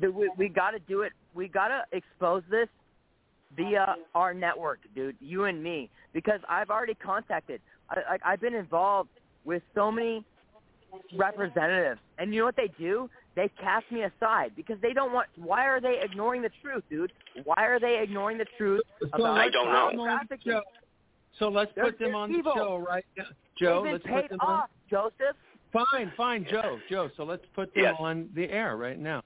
Dude, 0.00 0.14
we, 0.14 0.30
we 0.36 0.48
got 0.48 0.70
to 0.72 0.80
do 0.80 1.02
it. 1.02 1.12
We 1.34 1.48
got 1.48 1.68
to 1.68 1.84
expose 1.92 2.42
this 2.50 2.68
via 3.56 3.96
our 4.14 4.32
network, 4.32 4.80
dude. 4.94 5.16
You 5.20 5.44
and 5.44 5.62
me, 5.62 5.90
because 6.12 6.40
I've 6.48 6.70
already 6.70 6.94
contacted. 6.94 7.60
I, 7.90 8.00
like 8.10 8.22
I've 8.24 8.40
been 8.40 8.54
involved 8.54 9.10
with 9.44 9.62
so 9.74 9.92
many 9.92 10.24
representatives, 11.14 12.00
and 12.18 12.32
you 12.32 12.40
know 12.40 12.46
what 12.46 12.56
they 12.56 12.70
do? 12.78 13.10
They 13.36 13.50
cast 13.60 13.90
me 13.90 14.02
aside 14.02 14.52
because 14.54 14.76
they 14.80 14.92
don't 14.92 15.12
want. 15.12 15.26
Why 15.36 15.66
are 15.66 15.80
they 15.80 15.98
ignoring 16.00 16.42
the 16.42 16.50
truth, 16.62 16.84
dude? 16.88 17.12
Why 17.44 17.66
are 17.66 17.80
they 17.80 18.00
ignoring 18.02 18.38
the 18.38 18.46
truth 18.56 18.82
about 19.12 19.34
let's 19.36 19.52
don't 19.52 19.72
know. 19.72 20.04
them 20.06 20.20
the 20.30 20.38
show. 20.44 20.62
So 21.38 21.48
let's 21.48 21.72
They're- 21.74 21.84
put 21.86 21.98
them 21.98 22.08
they're 22.12 22.16
on 22.16 22.30
evil. 22.32 22.54
the 22.54 22.60
show 22.60 22.76
right 22.78 23.04
now. 23.16 23.24
Joe, 23.58 23.82
They've 23.82 23.92
let's 23.94 24.04
been 24.04 24.12
put 24.14 24.22
paid 24.22 24.30
them 24.30 24.40
off, 24.40 24.62
on. 24.62 24.68
Joseph. 24.88 25.36
Fine, 25.72 26.12
fine, 26.16 26.46
Joe, 26.48 26.78
Joe. 26.88 27.10
So 27.16 27.24
let's 27.24 27.44
put 27.54 27.74
them 27.74 27.82
Yes. 27.82 27.96
on 27.98 28.30
the 28.34 28.48
air 28.48 28.76
right 28.76 28.98
now. 28.98 29.22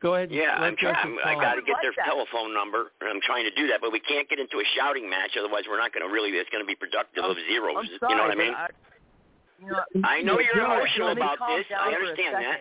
Go 0.00 0.14
ahead. 0.16 0.30
Yeah, 0.30 0.60
let 0.60 0.68
I'm 0.68 0.76
trying. 0.76 1.18
I 1.24 1.32
call. 1.32 1.40
got 1.40 1.54
to 1.54 1.62
get 1.62 1.76
their 1.80 1.90
like 1.92 1.96
that. 1.96 2.04
telephone 2.12 2.52
number, 2.52 2.92
I'm 3.00 3.20
trying 3.22 3.44
to 3.48 3.54
do 3.56 3.66
that. 3.68 3.80
But 3.80 3.92
we 3.92 4.00
can't 4.00 4.28
get 4.28 4.38
into 4.38 4.58
a 4.60 4.64
shouting 4.76 5.08
match, 5.08 5.30
otherwise 5.38 5.64
we're 5.66 5.78
not 5.80 5.94
going 5.94 6.06
to 6.06 6.12
really. 6.12 6.32
It's 6.36 6.50
going 6.50 6.62
to 6.62 6.66
be 6.68 6.74
productive 6.76 7.24
of 7.24 7.36
zeros. 7.48 7.76
I'm 7.78 7.86
sorry, 7.98 8.12
you 8.12 8.16
know 8.18 8.22
what 8.24 8.32
I 8.32 8.34
mean? 8.36 8.52
I, 8.54 8.68
you 9.58 9.70
know, 9.72 10.04
I 10.04 10.20
know 10.20 10.38
you're 10.38 10.54
Joe, 10.54 10.74
emotional 10.76 11.08
about 11.12 11.38
this. 11.48 11.64
I 11.72 11.94
understand 11.94 12.34
that. 12.44 12.60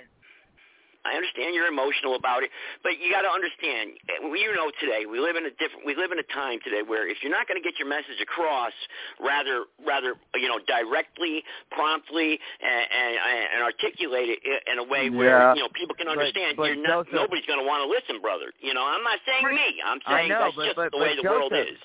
Second. 1.05 1.13
I 1.13 1.17
understand 1.17 1.53
you're 1.53 1.67
emotional 1.69 2.15
about 2.17 2.41
it, 2.43 2.49
but 2.81 2.97
you 2.97 3.13
got 3.13 3.21
to 3.21 3.29
understand. 3.29 3.93
You 4.25 4.53
know, 4.57 4.71
today 4.81 5.05
we 5.05 5.19
live 5.21 5.35
in 5.37 5.45
a 5.45 5.53
different. 5.61 5.85
We 5.85 5.95
live 5.95 6.11
in 6.11 6.17
a 6.19 6.27
time 6.33 6.59
today 6.65 6.81
where 6.81 7.07
if 7.07 7.21
you're 7.21 7.31
not 7.31 7.47
going 7.47 7.61
to 7.61 7.63
get 7.63 7.77
your 7.77 7.87
message 7.87 8.17
across, 8.21 8.73
rather, 9.21 9.65
rather, 9.85 10.15
you 10.35 10.49
know, 10.49 10.59
directly, 10.65 11.43
promptly, 11.71 12.39
and, 12.61 12.83
and, 12.89 13.13
and 13.53 13.59
articulate 13.63 14.29
it 14.41 14.41
in 14.65 14.79
a 14.79 14.85
way 14.85 15.09
where 15.09 15.53
you 15.55 15.61
know 15.61 15.69
people 15.73 15.93
can 15.95 16.07
understand. 16.09 16.57
but 16.57 16.73
you're 16.73 16.81
not. 16.81 17.05
Joseph- 17.05 17.13
Nobody's 17.13 17.45
going 17.45 17.59
to 17.61 17.67
want 17.67 17.85
to 17.85 17.89
listen, 17.89 18.21
brother. 18.21 18.49
You 18.59 18.73
know, 18.73 18.83
I'm 18.83 19.03
not 19.03 19.19
saying 19.25 19.45
me. 19.53 19.81
I'm 19.85 19.99
saying 20.07 20.29
know, 20.29 20.49
that's 20.49 20.55
but- 20.55 20.65
just 20.65 20.75
but- 20.75 20.91
the 20.91 20.97
way 20.97 21.13
but 21.15 21.23
the 21.23 21.29
world 21.29 21.53
is. 21.53 21.77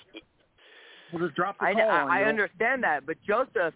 We'll 1.13 1.27
just 1.27 1.35
drop 1.35 1.59
the 1.59 1.65
I, 1.67 1.73
call 1.75 1.91
I, 1.91 2.01
on 2.03 2.11
I 2.11 2.21
you. 2.21 2.27
understand 2.27 2.85
that, 2.85 3.05
but 3.05 3.17
Joseph, 3.27 3.75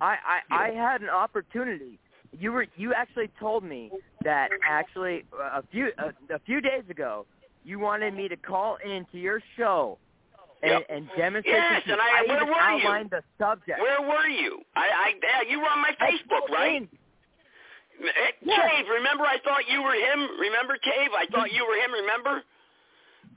I, 0.00 0.16
I, 0.50 0.68
I 0.68 0.68
had 0.70 1.02
an 1.02 1.10
opportunity. 1.10 1.98
You 2.38 2.52
were 2.52 2.66
you 2.76 2.94
actually 2.94 3.28
told 3.40 3.64
me 3.64 3.90
that 4.24 4.50
actually 4.66 5.24
uh, 5.32 5.60
a 5.60 5.62
few 5.72 5.90
a, 5.98 6.34
a 6.34 6.38
few 6.46 6.60
days 6.60 6.84
ago 6.88 7.26
you 7.64 7.78
wanted 7.78 8.14
me 8.14 8.28
to 8.28 8.36
call 8.36 8.76
into 8.84 9.18
your 9.18 9.42
show 9.56 9.98
and, 10.62 10.70
Yep. 10.72 10.86
and 10.88 11.08
demonstrate. 11.16 11.56
Yes, 11.56 11.82
the 11.86 11.92
and 11.92 12.00
I- 12.00 12.22
where 12.28 12.36
even 12.36 12.48
were 12.48 12.98
you? 13.02 13.08
the 13.10 13.22
subject. 13.38 13.80
Where 13.80 14.00
were 14.02 14.28
you? 14.28 14.60
I, 14.76 14.80
I, 14.88 15.12
yeah, 15.22 15.50
you 15.50 15.58
were 15.60 15.66
on 15.68 15.80
my 15.82 15.92
Facebook, 16.00 16.48
right? 16.54 16.82
Eh, 18.00 18.06
Yes. 18.42 18.60
Cave, 18.70 18.86
remember 18.88 19.24
I 19.24 19.36
thought 19.44 19.68
you 19.68 19.82
were 19.82 19.92
him? 19.94 20.40
Remember, 20.40 20.76
Cave? 20.80 21.10
I 21.16 21.26
thought 21.32 21.52
you 21.52 21.66
were 21.66 21.76
him, 21.76 21.92
remember? 21.92 22.42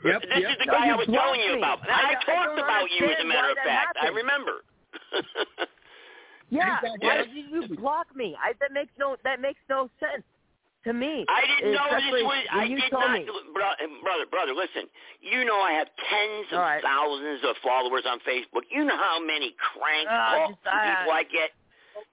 Yep, 0.06 0.22
this 0.22 0.40
yep. 0.40 0.52
is 0.52 0.58
the 0.60 0.72
guy 0.72 0.86
you 0.88 0.94
I 0.94 0.96
was 0.96 1.08
blocked 1.08 1.24
telling 1.36 1.42
you 1.42 1.58
about. 1.58 1.80
I- 1.90 1.92
I, 1.92 2.10
I 2.12 2.14
talked 2.14 2.56
don't 2.56 2.60
about 2.60 2.88
you, 2.92 3.06
as 3.08 3.20
a 3.24 3.28
matter 3.28 3.50
of 3.52 3.56
that 3.56 3.66
fact. 3.66 3.98
I 4.02 4.08
remember. 4.08 4.64
Yeah, 6.54 6.78
why 7.02 7.18
did 7.26 7.34
you, 7.34 7.76
block 7.78 8.08
me? 8.16 8.36
I, 8.38 8.54
that 8.62 8.72
makes 8.72 8.92
no 9.00 9.18
that 9.24 9.42
makes 9.42 9.60
no 9.70 9.90
sense 10.00 10.24
to 10.86 10.94
me. 10.94 11.26
I 11.30 11.42
didn't 11.48 11.74
know 11.74 11.88
this 11.90 12.24
was. 12.24 12.46
I 12.52 12.64
you 12.66 12.78
did 12.78 12.92
told 12.92 13.10
not, 13.10 13.18
me. 13.18 13.26
bro- 13.26 13.80
brother. 14.04 14.26
Brother, 14.30 14.54
listen. 14.54 14.86
You 15.22 15.46
know 15.46 15.58
I 15.60 15.72
have 15.74 15.88
tens 15.98 16.48
of 16.52 16.60
right. 16.60 16.84
thousands 16.84 17.42
of 17.48 17.56
followers 17.64 18.04
on 18.06 18.20
Facebook. 18.28 18.68
You 18.70 18.84
know 18.86 18.98
how 18.98 19.18
many 19.24 19.56
crank 19.58 20.06
Uh, 20.06 20.14
calls 20.14 20.50
just, 20.56 20.68
uh, 20.68 20.78
people 20.78 21.14
I 21.14 21.24
get. 21.24 21.50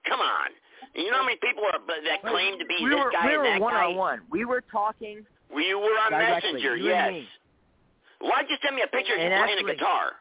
Come 0.07 0.19
on. 0.21 0.49
You 0.95 1.11
know 1.11 1.17
how 1.21 1.27
many 1.29 1.37
people 1.43 1.63
are 1.69 1.79
that 1.79 2.21
claim 2.25 2.57
to 2.59 2.65
be 2.65 2.77
we 2.83 2.89
this 2.89 2.99
were 2.99 3.11
guy 3.11 3.27
we 3.27 3.33
and 3.35 3.41
were 3.43 3.49
that 3.53 3.61
one 3.61 3.75
on 3.75 3.95
one. 3.95 4.19
We 4.31 4.45
were 4.45 4.63
talking. 4.71 5.23
You 5.53 5.77
were 5.79 5.95
on 6.07 6.11
Directly, 6.11 6.51
Messenger, 6.55 6.75
you 6.77 6.89
yes. 6.89 7.23
Why'd 8.19 8.45
you 8.49 8.55
send 8.63 8.75
me 8.75 8.83
a 8.83 8.87
picture 8.87 9.13
of 9.13 9.19
you 9.19 9.27
playing 9.27 9.59
actually- 9.59 9.71
a 9.71 9.75
guitar? 9.75 10.20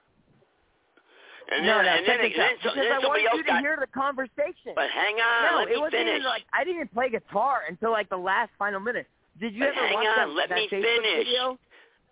And 1.51 1.66
no, 1.66 1.78
then, 1.78 1.86
no, 1.86 1.92
and 1.98 2.07
then, 2.07 2.20
and 2.20 2.34
then, 2.34 2.55
so, 2.62 2.70
because 2.70 2.86
then 2.86 2.92
I 2.92 2.98
wanted 3.03 3.26
you 3.34 3.42
to 3.42 3.48
got. 3.48 3.61
hear 3.61 3.76
the 3.80 3.90
conversation. 3.90 4.72
But 4.74 4.90
hang 4.90 5.16
on, 5.18 5.40
no, 5.51 5.59
let 5.59 5.68
me 5.68 5.74
it 5.74 5.78
wasn't 5.80 5.92
finish. 6.07 6.14
even 6.22 6.24
like 6.30 6.44
I 6.55 6.62
didn't 6.64 6.92
play 6.94 7.11
guitar 7.11 7.62
until 7.68 7.90
like 7.90 8.09
the 8.09 8.16
last 8.18 8.51
final 8.59 8.78
minute. 8.78 9.07
Did 9.40 9.55
you 9.55 9.61
But 9.66 9.74
ever 9.74 9.86
hang 9.86 9.94
watch 9.94 10.07
on, 10.07 10.16
that, 10.16 10.34
let 10.36 10.48
that 10.51 10.55
me 10.57 10.68
Facebook 10.70 10.82
finish. 10.82 11.26
video? 11.26 11.59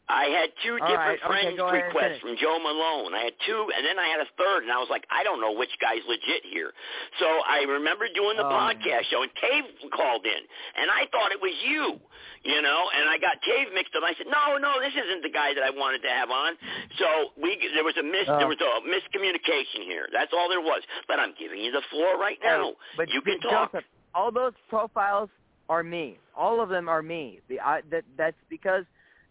I 0.08 0.32
had 0.32 0.48
two 0.64 0.80
All 0.80 0.88
different 0.88 1.20
right, 1.20 1.28
friends 1.28 1.60
and 1.60 1.68
requests 1.68 2.20
from 2.24 2.32
Joe 2.40 2.56
Malone. 2.58 3.12
I 3.12 3.28
had 3.28 3.36
two, 3.44 3.68
and 3.76 3.84
then 3.84 4.00
I 4.00 4.08
had 4.08 4.24
a 4.24 4.28
third, 4.40 4.64
and 4.64 4.72
I 4.72 4.80
was 4.80 4.88
like, 4.88 5.04
I 5.12 5.20
don't 5.22 5.36
know 5.40 5.52
which 5.52 5.68
guy's 5.84 6.00
legit 6.08 6.48
here. 6.48 6.72
So 7.20 7.28
I 7.28 7.68
remember 7.68 8.08
doing 8.08 8.40
the 8.40 8.48
Oh. 8.48 8.56
podcast 8.56 9.04
show, 9.12 9.20
and 9.20 9.28
Cave 9.36 9.68
called 9.92 10.24
in, 10.24 10.42
and 10.80 10.88
I 10.88 11.04
thought 11.12 11.28
it 11.32 11.40
was 11.44 11.52
you, 11.60 12.00
you 12.42 12.60
know, 12.64 12.80
and 12.96 13.04
I 13.08 13.20
got 13.20 13.36
Cave 13.44 13.68
mixed 13.76 13.92
up. 13.96 14.02
I 14.02 14.16
said, 14.16 14.32
no, 14.32 14.56
no, 14.56 14.80
this 14.80 14.96
isn't 14.96 15.20
the 15.22 15.28
guy 15.30 15.52
that 15.52 15.62
I 15.62 15.70
wanted 15.76 16.00
to 16.02 16.08
have 16.08 16.30
on. 16.32 16.56
So 16.96 17.36
we 17.36 17.60
there 17.76 17.84
was 17.84 17.96
a 18.00 18.02
mis 18.02 18.24
Oh. 18.32 18.38
there 18.40 18.48
was 18.48 18.60
a 18.64 18.72
miscommunication 18.88 19.84
here. 19.84 20.08
That's 20.12 20.32
all 20.32 20.48
there 20.48 20.60
was. 20.64 20.80
But 21.06 21.20
I'm 21.20 21.34
giving 21.38 21.60
you 21.60 21.70
the 21.72 21.82
floor 21.92 22.16
right 22.16 22.38
now. 22.42 22.72
But 22.96 23.10
you 23.10 23.20
can 23.20 23.40
talk. 23.40 23.72
Joseph, 23.72 23.84
all 24.14 24.32
those 24.32 24.52
profiles 24.68 25.28
are 25.68 25.82
me. 25.82 26.18
All 26.34 26.60
of 26.62 26.68
them 26.70 26.88
are 26.88 27.02
me. 27.02 27.40
The, 27.48 27.60
I, 27.60 27.82
that, 27.90 28.04
that's 28.16 28.36
because 28.48 28.84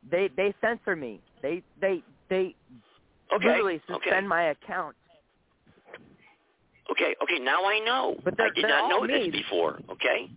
they 0.10 0.30
they 0.36 0.54
censor 0.62 0.96
me. 0.96 1.20
They 1.42 1.64
they 1.80 2.04
they 2.30 2.56
Okay, 3.34 3.46
literally 3.46 3.82
suspend 3.88 4.26
okay. 4.26 4.28
my 4.28 4.44
account. 4.56 4.96
Okay, 6.92 7.16
okay, 7.22 7.40
now 7.40 7.66
I 7.66 7.80
know. 7.80 8.16
But 8.24 8.40
I 8.40 8.50
did 8.56 8.64
not 8.64 8.88
know 8.90 9.06
this 9.06 9.28
before, 9.28 9.80
okay? 9.92 10.32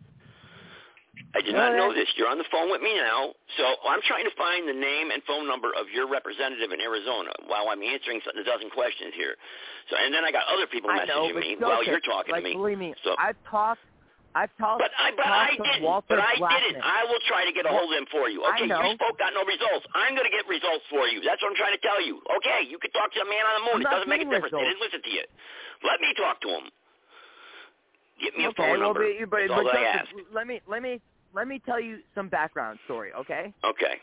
I 1.35 1.41
did 1.43 1.55
No, 1.55 1.71
not 1.71 1.77
know 1.77 1.95
this. 1.95 2.09
You're 2.17 2.27
on 2.29 2.39
the 2.39 2.49
phone 2.51 2.71
with 2.71 2.83
me 2.83 2.91
now, 2.97 3.31
so 3.57 3.65
I'm 3.87 4.03
trying 4.03 4.25
to 4.25 4.35
find 4.35 4.67
the 4.67 4.75
name 4.75 5.13
and 5.13 5.23
phone 5.25 5.47
number 5.47 5.69
of 5.79 5.87
your 5.95 6.09
representative 6.11 6.73
in 6.73 6.81
Arizona 6.81 7.31
while 7.47 7.69
I'm 7.71 7.83
answering 7.83 8.21
a 8.27 8.43
dozen 8.43 8.71
questions 8.71 9.15
here. 9.15 9.37
So, 9.91 9.97
and 9.97 10.13
then 10.13 10.25
I 10.25 10.33
got 10.33 10.43
other 10.51 10.67
people 10.67 10.91
I 10.91 11.05
know, 11.05 11.31
messaging 11.31 11.35
but 11.35 11.41
me 11.41 11.57
while 11.61 11.85
you're 11.85 12.01
talking 12.01 12.33
like, 12.33 12.43
to 12.43 12.49
me. 12.51 12.57
Believe 12.57 12.79
me, 12.79 12.95
So- 13.05 13.15
I've 13.19 13.39
talked. 13.49 13.81
I've 14.35 14.55
talked. 14.63 14.79
But 14.79 14.95
I, 14.95 15.11
but 15.17 15.27
I 15.27 15.51
didn't. 15.59 15.83
Walter 15.83 16.07
But 16.15 16.23
I 16.23 16.39
Blackman. 16.39 16.63
didn't. 16.79 16.85
I 16.87 17.03
will 17.11 17.19
try 17.27 17.43
to 17.45 17.53
get 17.53 17.67
a 17.67 17.73
hold 17.75 17.91
of 17.91 17.99
him 17.99 18.07
for 18.15 18.31
you. 18.31 18.47
Okay, 18.55 18.71
you 18.71 18.95
spoke, 18.95 19.19
got 19.19 19.35
no 19.35 19.43
results. 19.43 19.87
I'm 19.95 20.15
going 20.15 20.27
to 20.29 20.35
get 20.35 20.47
results 20.47 20.87
for 20.87 21.11
you. 21.11 21.19
That's 21.21 21.43
what 21.43 21.51
I'm 21.51 21.59
trying 21.59 21.75
to 21.75 21.83
tell 21.83 21.99
you. 21.99 22.23
Okay, 22.39 22.63
you 22.71 22.79
could 22.79 22.95
talk 22.95 23.11
to 23.19 23.21
a 23.21 23.29
man 23.29 23.43
on 23.43 23.55
the 23.59 23.65
moon. 23.67 23.77
I'm 23.83 23.83
it 23.83 23.91
doesn't 23.91 24.11
make 24.11 24.23
a 24.23 24.31
difference. 24.31 24.55
They 24.55 24.63
didn't 24.71 24.83
listen 24.83 25.03
to 25.03 25.11
you. 25.11 25.25
Let 25.83 25.99
me 25.99 26.11
talk 26.15 26.39
to 26.47 26.51
him. 26.63 26.65
Get 28.23 28.37
me 28.37 28.45
a 28.47 28.55
okay, 28.55 28.63
phone 28.63 28.79
well, 28.79 28.95
number. 28.95 29.03
but, 29.27 29.31
but, 29.31 29.39
That's 29.49 29.53
all 29.53 29.65
but 29.65 29.75
I 29.75 29.99
Joseph, 29.99 30.07
ask. 30.07 30.35
let 30.35 30.47
me 30.47 30.61
let 30.69 30.83
me 30.83 31.01
let 31.35 31.49
me 31.49 31.59
tell 31.65 31.81
you 31.81 31.99
some 32.15 32.29
background 32.29 32.79
story. 32.85 33.11
Okay. 33.17 33.53
Okay. 33.65 33.95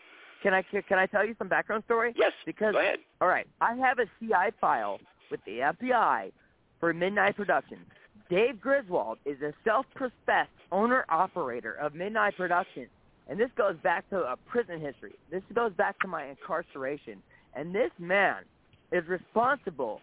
Can 0.43 0.53
I 0.53 0.61
can 0.63 0.97
I 0.97 1.05
tell 1.05 1.25
you 1.25 1.35
some 1.37 1.47
background 1.47 1.83
story? 1.85 2.13
Yes. 2.17 2.33
Because 2.45 2.73
Go 2.73 2.79
ahead. 2.79 2.99
all 3.21 3.27
right, 3.27 3.47
I 3.61 3.75
have 3.75 3.99
a 3.99 4.05
CI 4.19 4.51
file 4.59 4.99
with 5.29 5.39
the 5.45 5.59
FBI 5.59 6.31
for 6.79 6.93
Midnight 6.93 7.35
Productions. 7.35 7.85
Dave 8.29 8.59
Griswold 8.59 9.17
is 9.25 9.41
a 9.41 9.53
self-professed 9.63 10.49
owner-operator 10.71 11.73
of 11.73 11.95
Midnight 11.95 12.35
Productions, 12.35 12.89
and 13.29 13.39
this 13.39 13.49
goes 13.57 13.75
back 13.83 14.09
to 14.09 14.17
a 14.19 14.35
prison 14.47 14.81
history. 14.81 15.15
This 15.31 15.43
goes 15.53 15.71
back 15.73 15.97
to 15.99 16.07
my 16.07 16.25
incarceration, 16.25 17.21
and 17.53 17.73
this 17.73 17.91
man 17.99 18.43
is 18.91 19.07
responsible, 19.07 20.01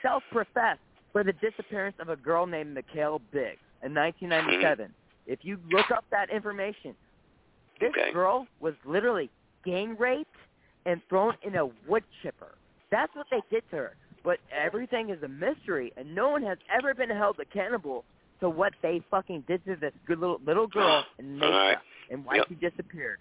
self-professed, 0.00 0.80
for 1.12 1.22
the 1.22 1.34
disappearance 1.34 1.96
of 2.00 2.08
a 2.08 2.16
girl 2.16 2.46
named 2.46 2.72
Mikhail 2.74 3.20
Biggs 3.32 3.60
in 3.82 3.94
1997. 3.94 4.86
Mm-hmm. 4.86 4.92
If 5.26 5.40
you 5.42 5.58
look 5.70 5.90
up 5.90 6.04
that 6.10 6.30
information, 6.30 6.94
this 7.80 7.90
Okay. 7.90 8.12
girl 8.12 8.46
was 8.60 8.74
literally 8.86 9.28
gang 9.64 9.96
raped 9.98 10.34
and 10.86 11.02
thrown 11.08 11.34
in 11.42 11.56
a 11.56 11.66
wood 11.86 12.04
chipper. 12.22 12.54
That's 12.90 13.14
what 13.14 13.26
they 13.30 13.42
did 13.50 13.62
to 13.70 13.76
her. 13.76 13.96
But 14.24 14.38
everything 14.56 15.10
is 15.10 15.22
a 15.22 15.28
mystery, 15.28 15.92
and 15.96 16.14
no 16.14 16.30
one 16.30 16.42
has 16.44 16.58
ever 16.76 16.94
been 16.94 17.10
held 17.10 17.38
accountable 17.40 18.04
to 18.40 18.48
what 18.48 18.72
they 18.82 19.00
fucking 19.10 19.44
did 19.48 19.64
to 19.66 19.76
this 19.76 19.92
good 20.06 20.18
little 20.18 20.40
little 20.46 20.66
girl 20.66 21.04
in 21.18 21.38
Mesa 21.38 21.50
right. 21.50 21.78
and 22.10 22.24
why 22.24 22.36
Yep. 22.36 22.46
she 22.48 22.54
disappeared. 22.56 23.18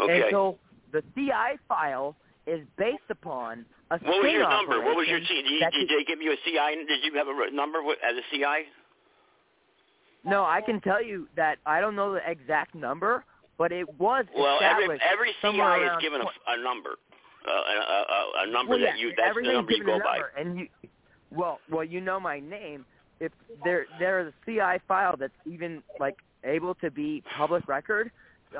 Okay. 0.00 0.22
And 0.22 0.24
so 0.30 0.58
the 0.92 1.02
CI 1.14 1.58
file 1.68 2.16
is 2.46 2.60
based 2.78 3.08
upon 3.10 3.64
a 3.90 3.98
What 3.98 4.22
was 4.22 4.32
your 4.32 4.48
number? 4.48 4.80
What 4.82 4.96
was 4.96 5.08
your 5.08 5.20
C? 5.20 5.42
Did, 5.42 5.72
did 5.72 5.88
they 5.88 6.04
give 6.04 6.20
you 6.20 6.32
a 6.32 6.36
CI? 6.44 6.84
Did 6.86 7.04
you 7.04 7.18
have 7.18 7.26
a 7.28 7.54
number 7.54 7.78
as 7.80 8.16
a 8.16 8.22
CI? 8.30 8.68
No, 10.24 10.44
I 10.44 10.60
can 10.62 10.80
tell 10.80 11.02
you 11.02 11.28
that 11.36 11.58
I 11.66 11.80
don't 11.80 11.94
know 11.96 12.14
the 12.14 12.30
exact 12.30 12.74
number, 12.74 13.24
but 13.58 13.72
it 13.72 13.86
was 13.98 14.24
Well, 14.36 14.58
every 14.62 14.84
every 14.84 15.32
CI 15.42 15.84
is 15.84 15.92
given 16.00 16.20
a, 16.22 16.24
a 16.52 16.62
number, 16.62 16.96
a, 17.50 17.50
a, 17.50 18.44
a- 18.44 18.50
number 18.50 18.70
well, 18.70 18.80
that 18.80 18.98
you 18.98 19.12
that's 19.16 19.34
the 19.34 19.52
number 19.52 19.72
you 19.72 19.84
go 19.84 19.98
by. 19.98 20.20
and 20.38 20.58
you, 20.58 20.68
well, 21.30 21.58
well, 21.70 21.84
you 21.84 22.00
know 22.00 22.20
my 22.20 22.40
name. 22.40 22.84
If 23.20 23.32
there 23.64 23.86
there 23.98 24.26
is 24.26 24.32
a 24.32 24.50
CI 24.50 24.82
file 24.86 25.16
that's 25.16 25.32
even 25.46 25.82
like 26.00 26.16
able 26.44 26.74
to 26.76 26.90
be 26.90 27.22
public 27.36 27.66
record, 27.68 28.10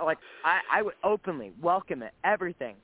like 0.04 0.18
I 0.44 0.60
I 0.70 0.82
would 0.82 0.94
openly 1.02 1.52
welcome 1.62 2.02
it, 2.02 2.12
everything. 2.24 2.76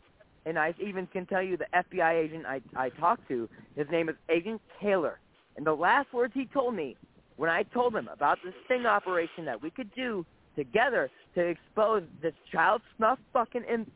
And 0.46 0.58
I 0.58 0.74
even 0.82 1.06
can 1.06 1.26
tell 1.26 1.42
you 1.42 1.56
the 1.56 1.66
FBI 1.74 2.14
agent 2.14 2.46
I 2.46 2.60
I 2.76 2.88
talked 2.90 3.28
to, 3.28 3.48
his 3.76 3.86
name 3.90 4.08
is 4.08 4.16
Agent 4.28 4.60
Taylor, 4.80 5.18
and 5.56 5.66
the 5.66 5.74
last 5.74 6.12
words 6.12 6.32
he 6.34 6.46
told 6.46 6.74
me 6.74 6.96
when 7.36 7.50
I 7.50 7.62
told 7.62 7.94
him 7.94 8.08
about 8.12 8.38
this 8.44 8.54
sting 8.64 8.86
operation 8.86 9.44
that 9.46 9.62
we 9.62 9.70
could 9.70 9.90
do 9.94 10.26
together 10.56 11.10
to 11.34 11.40
expose 11.40 12.02
this 12.20 12.34
child 12.50 12.82
snuff 12.96 13.18
fucking 13.32 13.62
in 13.70 13.86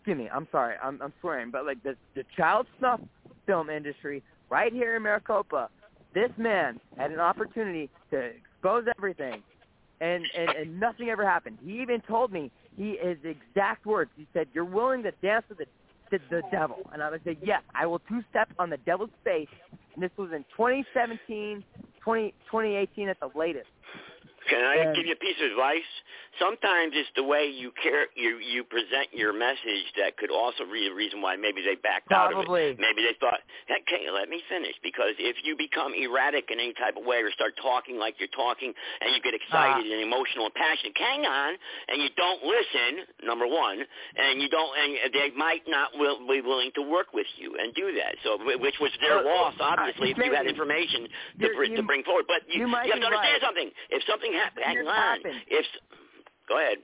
excuse 0.00 0.16
me, 0.16 0.30
I'm 0.32 0.48
sorry, 0.50 0.76
I'm 0.82 1.00
I'm 1.02 1.12
swearing, 1.20 1.50
but 1.50 1.66
like 1.66 1.82
the 1.82 1.94
the 2.14 2.24
child 2.36 2.66
snuff 2.78 3.00
film 3.46 3.68
industry 3.68 4.22
right 4.48 4.72
here 4.72 4.96
in 4.96 5.02
Maricopa, 5.02 5.68
this 6.14 6.30
man 6.38 6.80
had 6.96 7.10
an 7.10 7.20
opportunity 7.20 7.90
to 8.10 8.16
expose 8.18 8.86
everything 8.96 9.42
and 10.00 10.24
and, 10.36 10.50
and 10.50 10.80
nothing 10.80 11.10
ever 11.10 11.26
happened. 11.26 11.58
He 11.64 11.80
even 11.82 12.00
told 12.00 12.32
me 12.32 12.50
he 12.76 12.96
his 13.02 13.18
exact 13.24 13.84
words. 13.84 14.10
He 14.16 14.26
said, 14.32 14.48
"You're 14.54 14.64
willing 14.64 15.02
to 15.02 15.12
dance 15.22 15.44
with 15.48 15.58
the 15.58 15.66
the, 16.10 16.42
devil," 16.50 16.78
and 16.92 17.02
I 17.02 17.10
would 17.10 17.22
say, 17.24 17.36
"Yes, 17.42 17.62
I 17.74 17.86
will 17.86 18.00
two 18.00 18.22
step 18.30 18.48
on 18.58 18.70
the 18.70 18.78
devil's 18.78 19.10
face." 19.22 19.48
And 19.94 20.02
this 20.02 20.10
was 20.16 20.30
in 20.32 20.44
2017, 20.56 21.62
20, 22.02 22.34
2018 22.50 23.08
at 23.08 23.20
the 23.20 23.30
latest. 23.36 23.68
Can 24.50 24.64
I 24.66 24.92
give 24.94 25.06
you 25.06 25.14
a 25.14 25.22
piece 25.22 25.38
of 25.40 25.52
advice? 25.52 25.86
Sometimes 26.38 26.92
it's 26.94 27.10
the 27.16 27.22
way 27.26 27.46
you 27.50 27.70
care, 27.82 28.06
you 28.14 28.38
you 28.38 28.62
present 28.64 29.10
your 29.12 29.32
message 29.34 29.86
that 29.98 30.16
could 30.16 30.30
also 30.30 30.62
be 30.66 30.86
a 30.86 30.94
reason 30.94 31.22
why 31.22 31.34
maybe 31.36 31.62
they 31.62 31.74
backed 31.78 32.10
out 32.12 32.30
of 32.34 32.42
Probably. 32.46 32.74
it. 32.74 32.78
Maybe 32.78 33.02
they 33.02 33.14
thought, 33.18 33.42
hey, 33.66 33.82
"Okay, 33.82 34.10
let 34.10 34.28
me 34.30 34.42
finish," 34.48 34.74
because 34.82 35.14
if 35.18 35.36
you 35.44 35.56
become 35.56 35.94
erratic 35.94 36.50
in 36.50 36.58
any 36.60 36.72
type 36.74 36.96
of 36.96 37.04
way 37.04 37.18
or 37.22 37.30
start 37.32 37.54
talking 37.62 37.98
like 37.98 38.14
you're 38.18 38.30
talking 38.34 38.72
and 39.02 39.14
you 39.14 39.20
get 39.22 39.34
excited 39.34 39.86
Ah. 39.86 39.92
and 39.94 40.00
emotional 40.02 40.46
and 40.46 40.54
passionate, 40.54 40.96
hang 40.98 41.26
on, 41.26 41.58
and 41.88 42.02
you 42.02 42.10
don't 42.16 42.42
listen. 42.44 43.06
Number 43.26 43.46
one, 43.46 43.84
and 44.16 44.40
you 44.42 44.48
don't, 44.48 44.70
and 44.78 45.12
they 45.14 45.30
might 45.36 45.66
not 45.68 45.96
will, 45.98 46.18
be 46.26 46.40
willing 46.42 46.70
to 46.74 46.82
work 46.82 47.12
with 47.12 47.26
you 47.38 47.54
and 47.58 47.74
do 47.74 47.92
that. 47.98 48.14
So, 48.22 48.38
which 48.58 48.78
was 48.80 48.92
their 49.00 49.18
Uh, 49.18 49.22
loss, 49.24 49.54
uh, 49.60 49.74
obviously, 49.78 50.10
if 50.12 50.18
you 50.18 50.32
had 50.32 50.46
information 50.46 51.08
to, 51.40 51.48
br- 51.54 51.64
you- 51.64 51.76
to 51.76 51.82
bring 51.82 52.02
forward. 52.04 52.26
But 52.26 52.48
you, 52.48 52.60
you 52.62 52.68
might 52.68 52.90
have 52.90 53.00
to 53.00 53.06
understand 53.06 53.34
right. 53.34 53.42
something. 53.42 53.70
If 53.90 54.02
something 54.04 54.32
happens, 54.44 54.64
hang 54.66 54.78
on. 54.86 54.94
happened. 54.94 55.34
If 55.48 55.66
go 56.48 56.58
ahead. 56.58 56.78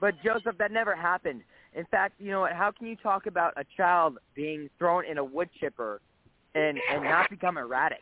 But 0.00 0.14
Joseph, 0.22 0.58
that 0.58 0.72
never 0.72 0.94
happened. 0.94 1.42
In 1.74 1.84
fact, 1.86 2.14
you 2.18 2.30
know 2.30 2.40
what? 2.40 2.52
How 2.52 2.70
can 2.70 2.86
you 2.86 2.96
talk 2.96 3.26
about 3.26 3.52
a 3.56 3.64
child 3.76 4.18
being 4.34 4.68
thrown 4.78 5.04
in 5.04 5.18
a 5.18 5.24
wood 5.24 5.48
chipper 5.60 6.00
and 6.54 6.78
and 6.92 7.04
not 7.04 7.28
become 7.30 7.58
erratic? 7.58 8.00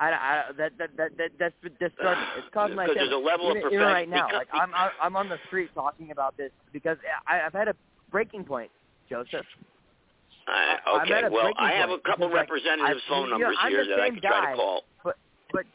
I, 0.00 0.10
I 0.10 0.42
that 0.56 0.72
that 0.78 0.90
that, 0.96 1.16
that 1.18 1.30
that's 1.38 1.54
disturbing. 1.80 2.24
It's 2.38 2.46
causing 2.54 2.76
my 2.76 2.84
Because 2.86 2.96
there's 3.00 3.12
a 3.12 3.16
level 3.16 3.50
of 3.50 3.56
even, 3.56 3.72
even 3.72 3.86
right 3.86 4.08
now. 4.08 4.26
because- 4.28 4.46
Like 4.52 4.62
I'm 4.62 4.74
I'm 4.74 4.90
I'm 5.02 5.16
on 5.16 5.28
the 5.28 5.38
street 5.46 5.70
talking 5.74 6.10
about 6.10 6.36
this 6.36 6.50
because 6.72 6.96
I, 7.26 7.40
I've 7.40 7.52
had 7.52 7.68
a 7.68 7.74
breaking 8.10 8.44
point, 8.44 8.70
Joseph. 9.08 9.46
Uh, 10.48 11.00
okay, 11.02 11.22
well, 11.30 11.52
I 11.58 11.72
have 11.72 11.90
a 11.90 11.98
couple 11.98 12.28
because, 12.30 12.48
like, 12.48 12.48
phone 13.06 13.24
you 13.28 13.30
know, 13.32 13.38
numbers 13.38 13.56
here 13.68 13.84
that 13.84 14.00
I 14.00 14.06
same 14.06 14.14
could 14.14 14.22
try 14.22 14.50
to 14.52 14.56
call. 14.56 14.82
But 15.04 15.16
but 15.52 15.66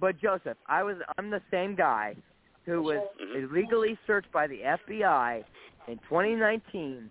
but 0.00 0.18
Joseph, 0.20 0.56
I 0.66 0.82
was 0.82 0.96
I'm 1.18 1.30
the 1.30 1.40
same 1.50 1.74
guy 1.74 2.16
who 2.64 2.82
was 2.82 2.98
Mm-hmm. 3.22 3.44
illegally 3.54 3.98
searched 4.06 4.30
by 4.32 4.46
the 4.46 4.60
FBI 4.60 5.44
in 5.88 5.96
2019 6.08 7.10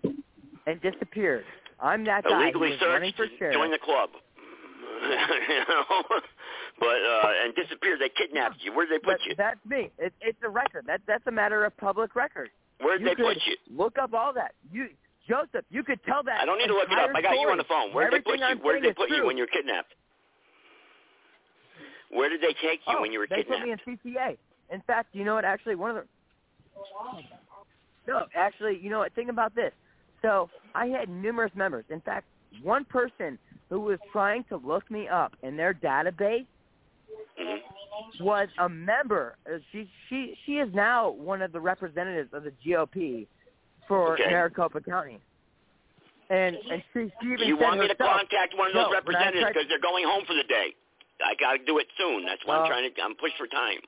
and 0.66 0.80
disappeared. 0.82 1.44
I'm 1.80 2.04
that 2.04 2.24
guy 2.24 2.42
Illegally 2.42 2.76
who 2.78 2.86
running 2.86 3.12
searched, 3.16 3.32
for 3.32 3.38
sheriff. 3.38 3.54
join 3.54 3.70
the 3.70 3.78
club. 3.78 4.10
you 5.02 5.58
know, 5.68 6.04
but 6.80 6.86
uh, 6.88 7.44
and 7.44 7.54
disappeared. 7.54 8.00
They 8.00 8.08
kidnapped 8.08 8.56
you. 8.62 8.72
Where 8.74 8.86
did 8.86 8.94
they 9.00 9.04
put 9.04 9.18
But 9.18 9.26
you? 9.26 9.34
That's 9.36 9.60
me. 9.66 9.90
It, 9.98 10.12
it's 10.20 10.38
a 10.42 10.48
record. 10.48 10.84
That 10.86 11.00
that's 11.06 11.26
a 11.26 11.30
matter 11.30 11.64
of 11.64 11.76
public 11.76 12.14
record. 12.16 12.48
Where 12.80 12.98
did 12.98 13.06
you 13.08 13.14
they 13.16 13.22
put 13.22 13.36
you? 13.46 13.56
Look 13.76 13.98
up 13.98 14.14
all 14.14 14.32
that. 14.34 14.52
You 14.72 14.88
Joseph, 15.28 15.64
you 15.70 15.82
could 15.82 16.00
tell 16.04 16.22
that. 16.22 16.40
I 16.40 16.44
don't 16.46 16.58
need 16.58 16.68
to 16.68 16.74
look 16.74 16.88
it 16.90 16.98
up. 16.98 17.10
I 17.14 17.20
got 17.20 17.32
you 17.32 17.48
on 17.48 17.58
the 17.58 17.64
phone. 17.64 17.92
Where 17.92 18.08
did 18.10 18.20
they 18.20 18.30
put 18.30 18.38
you? 18.38 18.46
Where 18.62 18.80
did 18.80 18.84
they 18.90 18.94
put 18.94 19.10
you 19.10 19.26
when 19.26 19.36
you 19.36 19.42
were 19.42 19.48
kidnapped? 19.48 19.94
Where 22.10 22.28
did 22.28 22.40
they 22.40 22.54
take 22.62 22.80
you 22.86 22.96
oh, 22.98 23.02
when 23.02 23.12
you 23.12 23.18
were 23.18 23.26
they 23.28 23.42
kidnapped? 23.42 23.60
put 23.62 23.88
me 23.88 23.96
in 24.04 24.14
CCA. 24.14 24.36
In 24.72 24.80
fact, 24.82 25.08
you 25.12 25.24
know 25.24 25.34
what? 25.34 25.44
Actually, 25.44 25.74
one 25.76 25.90
of 25.90 25.96
the 25.96 26.02
no, 28.06 28.26
actually, 28.36 28.78
you 28.80 28.88
know 28.90 29.00
what? 29.00 29.12
Think 29.14 29.30
about 29.30 29.54
this. 29.54 29.72
So 30.22 30.48
I 30.74 30.86
had 30.86 31.08
numerous 31.08 31.50
members. 31.56 31.84
In 31.90 32.00
fact, 32.02 32.26
one 32.62 32.84
person 32.84 33.38
who 33.68 33.80
was 33.80 33.98
trying 34.12 34.44
to 34.44 34.56
look 34.58 34.88
me 34.90 35.08
up 35.08 35.34
in 35.42 35.56
their 35.56 35.74
database 35.74 36.46
Mm-hmm. 37.38 38.24
was 38.24 38.48
a 38.58 38.68
member. 38.68 39.36
uh, 39.46 39.58
She 39.72 39.88
she 40.08 40.34
she 40.46 40.52
is 40.52 40.72
now 40.74 41.10
one 41.10 41.42
of 41.42 41.52
the 41.52 41.60
representatives 41.60 42.30
of 42.32 42.44
the 42.44 42.52
GOP 42.64 43.26
for 43.88 44.14
Okay. 44.14 44.30
Maricopa 44.30 44.80
County. 44.80 45.20
And 46.30 46.56
and 46.70 46.82
she, 46.92 47.12
she 47.20 47.28
even 47.32 47.46
you 47.46 47.56
want 47.56 47.78
me 47.80 47.88
to 47.88 47.94
contact 47.94 48.56
one 48.56 48.68
of 48.68 48.74
those 48.74 48.86
I 48.90 48.94
representatives 48.94 49.46
because 49.48 49.68
they're 49.68 49.80
going 49.80 50.04
home 50.06 50.24
for 50.26 50.34
the 50.34 50.44
day? 50.44 50.74
I 51.24 51.34
got 51.38 51.52
to 51.52 51.58
do 51.64 51.78
it 51.78 51.86
soon. 51.98 52.24
That's 52.26 52.44
why 52.44 52.54
Well- 52.56 52.64
I'm 52.64 52.70
trying 52.70 52.92
to. 52.92 53.02
I'm 53.02 53.14
pushed 53.16 53.36
for 53.36 53.46
time. 53.46 53.80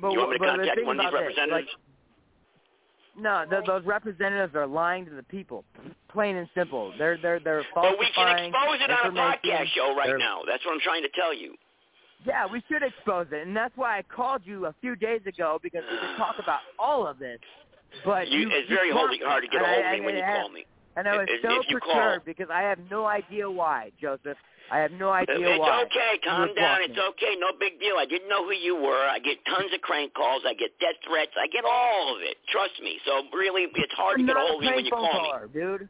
But, 0.00 0.12
you 0.12 0.18
want 0.18 0.30
me 0.30 0.36
to 0.36 0.38
but 0.38 0.46
the 0.46 0.58
contact 0.68 0.86
one 0.86 1.00
of 1.00 1.02
these 1.04 1.08
about 1.08 1.18
this, 1.26 1.36
representatives? 1.38 1.68
Like, 1.72 3.22
no, 3.22 3.44
th 3.50 3.66
those 3.66 3.84
representatives 3.84 4.54
are 4.54 4.66
lying 4.66 5.04
to 5.06 5.10
the 5.10 5.24
people, 5.24 5.64
plain 6.08 6.36
and 6.36 6.48
simple. 6.54 6.92
They're 6.98 7.16
they're 7.18 7.40
they're 7.40 7.64
But 7.74 7.98
we 7.98 8.06
can 8.14 8.28
expose 8.46 8.78
it 8.80 8.90
on 8.90 9.10
a 9.10 9.20
podcast 9.20 9.66
show 9.74 9.96
right 9.96 10.06
They're- 10.06 10.18
now. 10.18 10.42
That's 10.46 10.64
what 10.64 10.72
I'm 10.74 10.80
trying 10.80 11.02
to 11.02 11.08
tell 11.10 11.34
you. 11.34 11.56
Yeah, 12.26 12.46
we 12.46 12.62
should 12.68 12.82
expose 12.82 13.26
it, 13.32 13.46
and 13.46 13.56
that's 13.56 13.76
why 13.76 13.98
I 13.98 14.02
called 14.02 14.42
you 14.44 14.66
a 14.66 14.74
few 14.80 14.94
days 14.96 15.20
ago 15.26 15.58
because 15.62 15.82
we 15.90 15.96
could 15.98 16.16
talk 16.16 16.36
about 16.38 16.60
all 16.78 17.06
of 17.06 17.18
this. 17.18 17.38
But 18.04 18.28
You, 18.28 18.40
you, 18.40 18.48
it's 18.50 18.68
you 18.68 18.76
very 18.76 18.90
blocked 18.92 19.16
hard, 19.22 19.30
hard 19.30 19.42
to 19.44 19.48
get 19.48 19.62
and 19.62 19.66
a 19.66 19.74
hold 19.74 19.86
of 19.86 19.92
me 19.92 20.00
when 20.06 20.14
I- 20.14 20.18
you 20.18 20.24
I- 20.24 20.36
call 20.40 20.48
me. 20.50 20.66
And 20.96 21.08
I 21.08 21.16
was 21.16 21.26
If- 21.30 21.42
so 21.42 21.60
if 21.60 21.66
perturbed 21.68 21.82
call. 21.92 22.18
because 22.26 22.50
I 22.50 22.62
have 22.62 22.78
no 22.90 23.06
idea 23.06 23.48
why, 23.48 23.92
Joseph. 24.00 24.36
I 24.70 24.78
have 24.78 24.92
no 24.92 25.10
idea 25.10 25.36
It's 25.40 25.60
why. 25.60 25.80
It's 25.82 25.92
okay. 25.92 26.12
Calm 26.24 26.48
down. 26.54 26.54
block 26.54 26.80
It's 26.84 27.00
okay. 27.16 27.34
No 27.40 27.52
big 27.58 27.80
deal. 27.80 27.96
I 27.96 28.04
didn't 28.04 28.28
know 28.28 28.44
who 28.44 28.52
you 28.52 28.76
were. 28.76 29.08
I 29.08 29.18
get 29.18 29.38
tons 29.48 29.72
of 29.72 29.80
crank 29.80 30.12
calls. 30.14 30.42
I 30.46 30.52
get 30.54 30.76
death 30.78 30.96
threats. 31.08 31.32
I 31.40 31.48
get 31.48 31.64
all 31.64 32.14
of 32.16 32.20
it. 32.22 32.36
Trust 32.52 32.76
me. 32.82 33.00
So 33.06 33.24
really, 33.32 33.66
it's 33.74 33.94
hard 33.96 34.18
to 34.20 34.24
get 34.26 34.36
a 34.36 34.40
hold 34.40 34.62
of 34.62 34.68
you 34.68 34.76
when 34.76 34.84
you 34.84 34.90
call 34.92 35.08
me. 35.08 35.30
caller, 35.32 35.48
dude. 35.48 35.88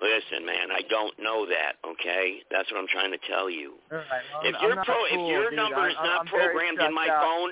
Listen, 0.00 0.46
man, 0.46 0.70
I 0.72 0.80
don't 0.88 1.12
know 1.18 1.44
that. 1.46 1.76
Okay, 1.84 2.40
that's 2.50 2.70
what 2.72 2.78
I'm 2.80 2.88
trying 2.88 3.10
to 3.12 3.18
tell 3.28 3.50
you. 3.50 3.74
Right, 3.90 4.06
well, 4.32 4.42
if 4.48 4.54
I'm 4.56 4.62
your 4.64 4.76
pro, 4.84 4.94
a 4.94 5.06
if 5.10 5.20
your 5.28 5.50
dude. 5.50 5.58
number 5.58 5.88
is 5.90 5.98
not 6.00 6.24
I'm 6.24 6.28
very 6.30 6.54
programmed 6.54 6.80
in 6.80 6.94
my 6.94 7.08
out. 7.10 7.20
phone, 7.20 7.50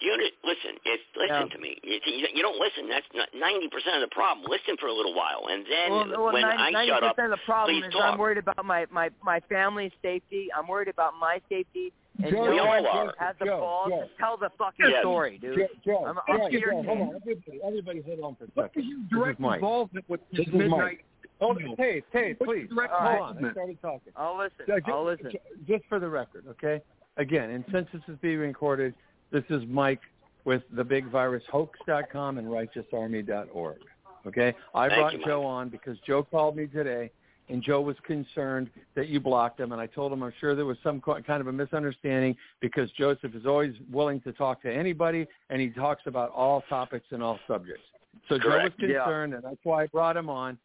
you 0.00 0.12
listen. 0.44 0.76
If 0.84 1.00
listen 1.16 1.48
Yeah. 1.48 1.54
to 1.54 1.58
me, 1.58 1.78
you, 1.82 1.98
you 2.04 2.26
you 2.34 2.42
don't 2.42 2.58
listen. 2.58 2.88
That's 2.88 3.06
ninety 3.34 3.68
percent 3.68 4.02
of 4.02 4.08
the 4.08 4.14
problem. 4.14 4.46
Listen 4.50 4.76
for 4.78 4.86
a 4.88 4.92
little 4.92 5.14
while, 5.14 5.46
and 5.50 5.64
then 5.64 5.90
well, 5.90 6.08
well, 6.24 6.32
when 6.34 6.42
90, 6.42 6.76
I 6.76 6.86
shut 6.86 7.02
up, 7.04 7.18
of 7.18 7.30
the 7.30 7.36
problem 7.44 7.76
please 7.80 7.86
is 7.88 7.92
talk. 7.92 8.12
I'm 8.14 8.18
worried 8.18 8.38
about 8.38 8.64
my 8.64 8.86
my 8.90 9.10
my 9.22 9.40
family's 9.48 9.92
safety. 10.02 10.48
I'm 10.56 10.66
worried 10.68 10.88
about 10.88 11.14
my 11.20 11.40
safety. 11.48 11.92
And 12.22 12.32
Joe, 12.32 12.48
we 12.50 12.58
all 12.58 12.86
are. 12.86 13.14
has 13.18 13.36
the 13.38 13.44
Joe, 13.44 13.60
balls 13.60 13.90
Joe. 13.90 14.00
to 14.00 14.08
tell 14.18 14.36
the 14.38 14.48
fucking 14.56 14.86
Yes. 14.88 15.02
story, 15.02 15.36
dude. 15.38 15.58
Joe, 15.58 15.66
Joe, 15.84 16.04
I'm, 16.06 16.14
Joe, 16.14 16.20
I'm 16.28 16.40
Joe, 16.40 16.46
scared. 16.58 16.86
hold 16.86 16.98
on. 17.00 17.14
Everybody, 17.20 17.60
everybody 17.62 18.00
hold 18.00 18.20
on 18.20 18.34
for 18.36 18.44
a 18.44 18.48
What 18.54 18.64
second. 18.72 18.82
is 18.82 18.88
your 18.88 18.98
This 19.00 19.10
direct 19.10 19.38
is 19.38 19.42
Mike. 19.42 19.54
involvement 19.56 20.08
with 20.08 20.20
This 20.30 20.38
this 20.38 20.46
is 20.48 20.54
midnight? 20.54 20.78
Mike. 20.80 21.04
Hold 21.40 21.56
on. 21.62 21.74
Hey, 21.76 22.02
hey, 22.12 22.32
please. 22.32 22.68
your 22.70 22.88
direct 22.88 22.92
Hold 22.94 23.20
on. 23.36 23.44
I 23.44 23.52
started 23.52 23.82
talking. 23.82 24.12
I'll 24.16 24.38
listen. 24.38 24.64
Yeah, 24.66 24.78
ju- 24.78 24.92
I'll 24.92 25.04
listen. 25.04 25.30
Just 25.68 25.84
for 25.90 25.98
the 26.00 26.08
record, 26.08 26.44
okay? 26.52 26.80
Again, 27.18 27.50
and 27.50 27.64
since 27.70 27.86
this 27.92 28.02
is 28.08 28.16
being 28.22 28.38
recorded, 28.38 28.94
this 29.30 29.44
is 29.50 29.62
Mike 29.68 30.00
with 30.44 30.62
thebigvirushoax.com 30.74 32.38
and 32.38 32.46
righteousarmy.org. 32.46 33.78
Okay? 34.26 34.54
I 34.74 34.88
Thank 34.88 35.00
brought 35.00 35.12
you, 35.14 35.24
Joe 35.24 35.44
on 35.44 35.68
because 35.68 35.98
Joe 36.06 36.22
called 36.22 36.56
me 36.56 36.66
today 36.66 37.10
and 37.48 37.62
Joe 37.62 37.80
was 37.80 37.96
concerned 38.04 38.70
that 38.94 39.08
you 39.08 39.20
blocked 39.20 39.60
him 39.60 39.72
and 39.72 39.80
I 39.80 39.86
told 39.86 40.12
him 40.12 40.22
I'm 40.22 40.32
sure 40.40 40.54
there 40.54 40.66
was 40.66 40.78
some 40.82 41.00
kind 41.00 41.40
of 41.40 41.46
a 41.46 41.52
misunderstanding 41.52 42.36
because 42.60 42.90
Joseph 42.92 43.34
is 43.34 43.46
always 43.46 43.74
willing 43.90 44.20
to 44.22 44.32
talk 44.32 44.62
to 44.62 44.72
anybody 44.72 45.26
and 45.50 45.60
he 45.60 45.70
talks 45.70 46.02
about 46.06 46.30
all 46.30 46.62
topics 46.68 47.06
and 47.10 47.22
all 47.22 47.38
subjects. 47.46 47.84
So 48.28 48.38
Joe 48.38 48.48
was 48.48 48.52
Correct. 48.52 48.74
Yeah. 48.80 49.04
concerned 49.04 49.34
and 49.34 49.44
that's 49.44 49.64
why 49.64 49.84
I 49.84 49.86
brought 49.86 50.16
him 50.16 50.30
on. 50.30 50.58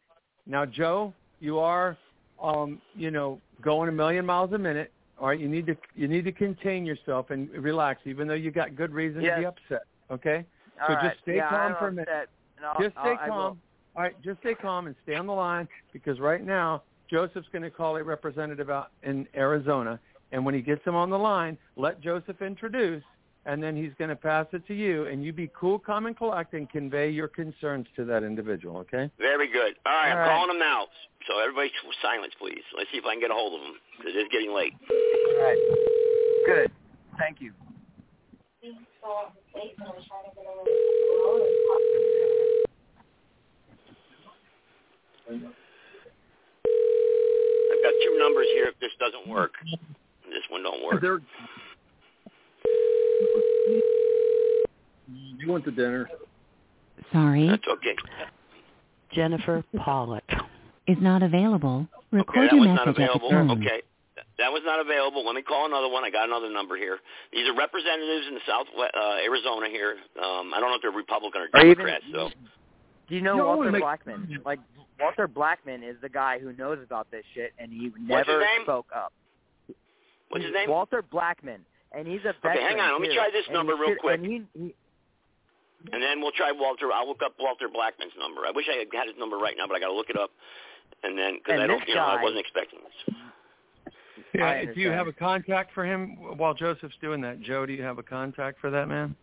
Now 0.46 0.64
Joe, 0.66 1.12
you 1.40 1.58
are 1.58 1.96
um, 2.42 2.80
you 2.94 3.10
know, 3.10 3.40
going 3.62 3.88
a 3.88 3.92
million 3.92 4.26
miles 4.26 4.52
a 4.52 4.58
minute. 4.58 4.92
All 5.22 5.28
right, 5.28 5.38
you 5.38 5.48
need 5.48 5.66
to 5.66 5.76
you 5.94 6.08
need 6.08 6.24
to 6.24 6.32
contain 6.32 6.84
yourself 6.84 7.30
and 7.30 7.48
relax, 7.50 8.00
even 8.06 8.26
though 8.26 8.34
you 8.34 8.50
got 8.50 8.74
good 8.74 8.92
reason 8.92 9.22
to 9.22 9.36
be 9.36 9.46
upset. 9.46 9.82
Okay, 10.10 10.44
All 10.80 10.88
so 10.88 10.94
right. 10.94 11.10
just 11.10 11.22
stay 11.22 11.36
yeah, 11.36 11.48
calm 11.48 11.70
I'm 11.70 11.76
for 11.76 11.88
a 11.88 11.92
minute. 11.92 12.08
upset, 12.08 12.82
Just 12.82 12.96
stay 13.00 13.14
I 13.20 13.30
will. 13.30 13.36
calm. 13.36 13.60
All 13.94 14.02
right, 14.02 14.20
just 14.20 14.40
stay 14.40 14.54
calm 14.54 14.88
and 14.88 14.96
stay 15.04 15.14
on 15.14 15.28
the 15.28 15.32
line 15.32 15.68
because 15.92 16.18
right 16.18 16.44
now 16.44 16.82
Joseph's 17.08 17.46
going 17.52 17.62
to 17.62 17.70
call 17.70 17.96
a 17.98 18.02
representative 18.02 18.68
out 18.68 18.88
in 19.04 19.28
Arizona, 19.36 20.00
and 20.32 20.44
when 20.44 20.56
he 20.56 20.60
gets 20.60 20.84
him 20.84 20.96
on 20.96 21.08
the 21.08 21.18
line, 21.18 21.56
let 21.76 22.00
Joseph 22.00 22.42
introduce, 22.42 23.04
and 23.44 23.62
then 23.62 23.76
he's 23.76 23.92
going 23.98 24.10
to 24.10 24.16
pass 24.16 24.46
it 24.52 24.66
to 24.68 24.74
you, 24.74 25.06
and 25.06 25.24
you 25.24 25.32
be 25.32 25.50
cool, 25.58 25.78
calm, 25.78 26.06
and 26.06 26.16
collect, 26.16 26.54
and 26.54 26.70
convey 26.70 27.10
your 27.10 27.28
concerns 27.28 27.86
to 27.96 28.04
that 28.04 28.22
individual. 28.22 28.76
Okay? 28.78 29.10
Very 29.18 29.48
good. 29.50 29.74
All 29.84 29.92
right, 29.92 30.10
All 30.10 30.12
I'm 30.12 30.18
right. 30.18 30.28
calling 30.28 30.50
him 30.50 30.58
now. 30.58 30.86
So 31.26 31.38
everybody, 31.40 31.70
silence, 32.02 32.32
please. 32.38 32.62
Let's 32.76 32.90
see 32.92 32.98
if 32.98 33.04
I 33.04 33.14
can 33.14 33.20
get 33.20 33.30
a 33.30 33.34
hold 33.34 33.60
of 33.60 33.66
him 33.66 33.74
because 33.98 34.12
it's 34.14 34.32
getting 34.32 34.54
late. 34.54 34.74
All 34.80 35.42
right. 35.42 35.58
Good. 36.46 36.70
Thank 37.18 37.40
you. 37.40 37.52
I've 38.64 38.74
got 47.82 47.92
two 48.04 48.18
numbers 48.18 48.46
here. 48.54 48.66
If 48.66 48.78
this 48.80 48.90
doesn't 48.98 49.28
work, 49.28 49.52
this 50.26 50.42
one 50.50 50.62
don't 50.62 50.84
work. 50.84 51.00
They're, 51.00 51.20
you 55.08 55.50
went 55.52 55.64
to 55.64 55.70
dinner. 55.70 56.08
Sorry, 57.12 57.48
That's 57.48 57.62
okay. 57.68 57.96
Jennifer 59.12 59.64
Pawlik 59.76 60.20
is 60.86 60.96
not 61.00 61.22
available. 61.22 61.86
Okay, 62.12 62.18
Record 62.18 62.48
that 62.50 62.52
your 62.52 62.60
was 62.60 62.68
not 62.68 62.86
message 62.86 62.88
at 62.88 62.96
the 62.96 63.02
available. 63.26 63.30
tone. 63.30 63.50
Okay. 63.62 63.82
That 64.38 64.50
was 64.52 64.62
not 64.64 64.80
available. 64.80 65.24
Let 65.24 65.34
me 65.34 65.42
call 65.42 65.66
another 65.66 65.88
one. 65.88 66.04
I 66.04 66.10
got 66.10 66.26
another 66.28 66.50
number 66.50 66.76
here. 66.76 66.98
These 67.32 67.48
are 67.48 67.54
representatives 67.54 68.26
in 68.28 68.34
the 68.34 68.40
South 68.46 68.66
uh, 68.76 69.16
Arizona 69.24 69.68
here. 69.68 69.96
Um, 70.18 70.52
I 70.54 70.58
don't 70.60 70.70
know 70.70 70.76
if 70.76 70.82
they're 70.82 70.90
Republican 70.90 71.42
or 71.42 71.48
Or 71.54 71.60
even- 71.66 71.76
Democrat. 71.86 72.02
So 72.12 72.30
Do 73.08 73.14
you 73.14 73.20
know 73.22 73.36
No, 73.36 73.46
Walter 73.46 73.68
it 73.68 73.72
makes- 73.72 73.82
Blackman? 73.82 74.40
Like 74.44 74.58
Walter 75.00 75.28
Blackman 75.28 75.82
is 75.82 75.96
the 76.02 76.08
guy 76.08 76.38
who 76.38 76.52
knows 76.54 76.78
about 76.84 77.10
this 77.10 77.24
shit, 77.34 77.52
and 77.58 77.72
he 77.72 77.90
never 78.00 78.42
spoke 78.62 78.86
up. 78.94 79.12
what's 80.28 80.44
his 80.44 80.52
name? 80.54 80.70
Walter 80.70 81.02
Blackman, 81.02 81.60
and 81.92 82.06
he's 82.06 82.20
a 82.20 82.32
veteran. 82.42 82.56
Okay, 82.56 82.62
hang 82.64 82.80
on. 82.80 82.92
Let 82.92 83.08
me 83.08 83.14
try 83.14 83.30
this 83.32 83.44
number 83.50 83.74
real 83.74 83.90
should- 83.90 83.98
quick. 83.98 84.20
And 84.20 84.26
he, 84.26 84.42
he, 84.54 84.74
And 85.90 86.02
then 86.02 86.20
we'll 86.20 86.32
try 86.32 86.52
Walter. 86.52 86.92
I'll 86.92 87.08
look 87.08 87.22
up 87.24 87.34
Walter 87.40 87.68
Blackman's 87.72 88.12
number. 88.18 88.42
I 88.46 88.52
wish 88.54 88.66
I 88.70 88.84
had 88.96 89.08
his 89.08 89.16
number 89.18 89.36
right 89.36 89.54
now, 89.58 89.66
but 89.66 89.74
I 89.76 89.80
got 89.80 89.88
to 89.88 89.94
look 89.94 90.10
it 90.10 90.16
up. 90.18 90.30
And 91.02 91.18
then 91.18 91.38
because 91.42 91.60
I 91.60 91.66
don't, 91.66 91.82
you 91.88 91.94
know, 91.94 92.02
I 92.02 92.22
wasn't 92.22 92.40
expecting 92.40 92.78
this. 92.84 93.16
Yeah. 94.34 94.44
I 94.46 94.64
Do 94.72 94.80
you 94.80 94.90
have 94.90 95.08
a 95.08 95.12
contact 95.12 95.74
for 95.74 95.84
him 95.84 96.16
while 96.38 96.54
Joseph's 96.54 96.94
doing 97.00 97.20
that? 97.22 97.40
Joe, 97.42 97.66
do 97.66 97.72
you 97.72 97.82
have 97.82 97.98
a 97.98 98.02
contact 98.02 98.60
for 98.60 98.70
that 98.70 98.88
man? 98.88 99.16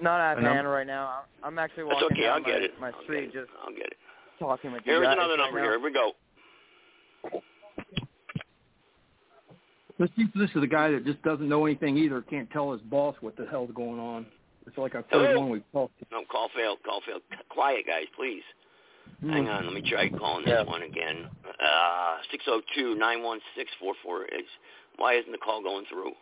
not 0.00 0.20
at 0.20 0.38
And 0.38 0.46
hand 0.46 0.68
right 0.68 0.86
now. 0.86 1.22
I'm 1.42 1.52
I'm 1.54 1.58
actually 1.58 1.84
That's 1.88 2.02
walking 2.02 2.18
okay. 2.18 2.22
down 2.22 2.34
I'll 2.34 2.44
get 2.44 2.60
my, 2.60 2.64
it. 2.64 2.80
my 2.80 2.86
I'll 2.90 3.02
street, 3.02 3.32
get 3.32 3.42
it. 3.42 3.46
just 3.46 3.50
I'll 3.64 3.72
get 3.74 3.86
it. 3.86 3.96
talking 4.38 4.72
with 4.72 4.82
you 4.86 4.92
Here's 4.92 5.06
another 5.08 5.36
number 5.36 5.58
now. 5.58 5.64
here. 5.64 5.72
Here 5.72 5.80
we 5.80 5.92
go. 5.92 6.12
This, 9.98 10.10
this 10.36 10.50
is 10.54 10.60
the 10.60 10.66
guy 10.68 10.92
that 10.92 11.04
just 11.04 11.20
doesn't 11.22 11.48
know 11.48 11.66
anything 11.66 11.98
either. 11.98 12.22
Can't 12.22 12.48
tell 12.52 12.70
his 12.72 12.80
boss 12.82 13.16
what 13.20 13.36
the 13.36 13.46
hell's 13.50 13.70
going 13.74 13.98
on. 13.98 14.26
It's 14.68 14.76
like 14.78 14.94
our 14.94 15.04
third 15.10 15.36
one 15.36 15.48
we've 15.48 15.72
talked. 15.72 15.94
No, 16.12 16.22
call 16.30 16.50
failed. 16.54 16.78
Call 16.84 17.00
failed. 17.06 17.22
Quiet, 17.48 17.86
guys, 17.86 18.04
please. 18.14 18.42
Hmm. 19.20 19.30
Hang 19.30 19.48
on. 19.48 19.64
Let 19.64 19.72
me 19.74 19.82
try 19.88 20.08
calling 20.10 20.44
this 20.44 20.66
one 20.66 20.82
again. 20.82 21.26
Uh, 21.44 22.16
six 22.30 22.44
zero 22.44 22.60
two 22.76 22.94
nine 22.94 23.22
one 23.22 23.40
six 23.56 23.70
four 23.80 23.94
four. 24.02 24.26
Why 24.96 25.14
isn't 25.14 25.32
the 25.32 25.38
call 25.38 25.62
going 25.62 25.86
through? 25.90 26.12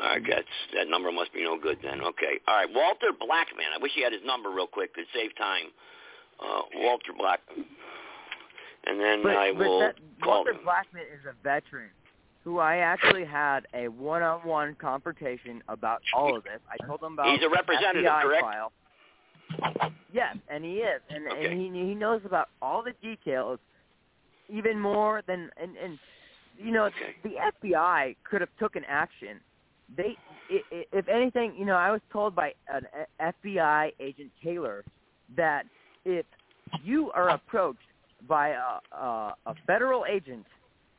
I 0.00 0.18
guess 0.18 0.42
that 0.74 0.88
number 0.88 1.12
must 1.12 1.32
be 1.32 1.44
no 1.44 1.58
good 1.60 1.78
then. 1.82 2.00
Okay. 2.00 2.40
All 2.48 2.56
right, 2.56 2.68
Walter 2.74 3.12
Blackman. 3.14 3.66
I 3.74 3.80
wish 3.80 3.92
he 3.94 4.02
had 4.02 4.12
his 4.12 4.22
number 4.24 4.50
real 4.50 4.66
quick. 4.66 4.94
to 4.94 5.02
save 5.14 5.36
time. 5.36 5.66
Uh, 6.40 6.62
Walter 6.76 7.12
Blackman. 7.16 7.64
And 8.86 8.98
then 9.00 9.22
But, 9.22 9.36
I 9.36 9.52
but 9.52 9.58
will 9.58 9.80
that, 9.80 9.94
call 10.22 10.38
Walter 10.44 10.52
him. 10.52 10.64
Blackman 10.64 11.02
is 11.14 11.22
a 11.30 11.34
veteran 11.44 11.90
who 12.44 12.58
I 12.58 12.76
actually 12.78 13.24
had 13.24 13.66
a 13.74 13.88
one-on-one 13.88 14.76
confrontation 14.78 15.62
about 15.68 16.02
all 16.14 16.36
of 16.36 16.44
this. 16.44 16.60
I 16.70 16.76
told 16.86 17.02
him 17.02 17.14
about 17.14 17.30
He's 17.30 17.42
a 17.42 17.48
representative, 17.48 18.04
FBI 18.04 18.22
correct? 18.22 18.42
file. 18.42 18.72
Yes, 20.12 20.36
and 20.48 20.64
he 20.64 20.74
is, 20.78 21.00
and, 21.10 21.26
Okay. 21.26 21.46
and 21.46 21.60
he 21.60 21.86
he 21.88 21.94
knows 21.94 22.20
about 22.24 22.48
all 22.62 22.82
the 22.82 22.92
details, 23.02 23.58
even 24.48 24.78
more 24.78 25.22
than 25.26 25.50
and 25.56 25.76
and 25.76 25.98
you 26.58 26.70
know 26.70 26.84
Okay. 26.84 27.16
the 27.22 27.36
FBI 27.38 28.14
could 28.24 28.40
have 28.40 28.50
taken 28.60 28.84
action. 28.84 29.40
They, 29.96 30.16
i- 30.50 30.62
i- 30.72 30.86
if 30.92 31.08
anything, 31.08 31.54
you 31.56 31.64
know, 31.64 31.76
I 31.76 31.90
was 31.90 32.00
told 32.12 32.34
by 32.34 32.54
an 32.68 32.86
FBI 33.20 33.92
agent 34.00 34.30
Taylor 34.42 34.84
that 35.36 35.66
if 36.04 36.26
you 36.82 37.10
are 37.12 37.30
approached 37.30 37.80
by 38.26 38.50
a, 38.50 38.80
a, 38.96 39.34
a 39.46 39.54
federal 39.66 40.06
agent 40.06 40.46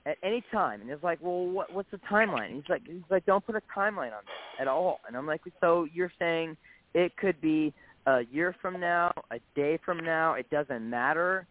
at 0.05 0.17
any 0.23 0.43
time, 0.51 0.81
and 0.81 0.89
it's 0.89 1.03
like, 1.03 1.19
well, 1.21 1.45
what, 1.47 1.71
what's 1.73 1.89
the 1.91 1.99
timeline? 2.11 2.53
He's 2.53 2.69
like, 2.69 2.83
he's 2.85 3.01
like, 3.09 3.25
don't 3.25 3.45
put 3.45 3.55
a 3.55 3.61
timeline 3.75 4.13
on 4.13 4.23
this 4.25 4.59
at 4.59 4.67
all. 4.67 4.99
And 5.07 5.17
I'm 5.17 5.25
like, 5.25 5.41
so 5.59 5.87
you're 5.91 6.11
saying 6.19 6.55
it 6.93 7.15
could 7.17 7.39
be 7.41 7.73
a 8.05 8.21
year 8.31 8.55
from 8.61 8.79
now, 8.79 9.11
a 9.31 9.39
day 9.55 9.79
from 9.83 10.03
now, 10.03 10.33
it 10.33 10.47
doesn't 10.51 10.87
matter. 10.87 11.47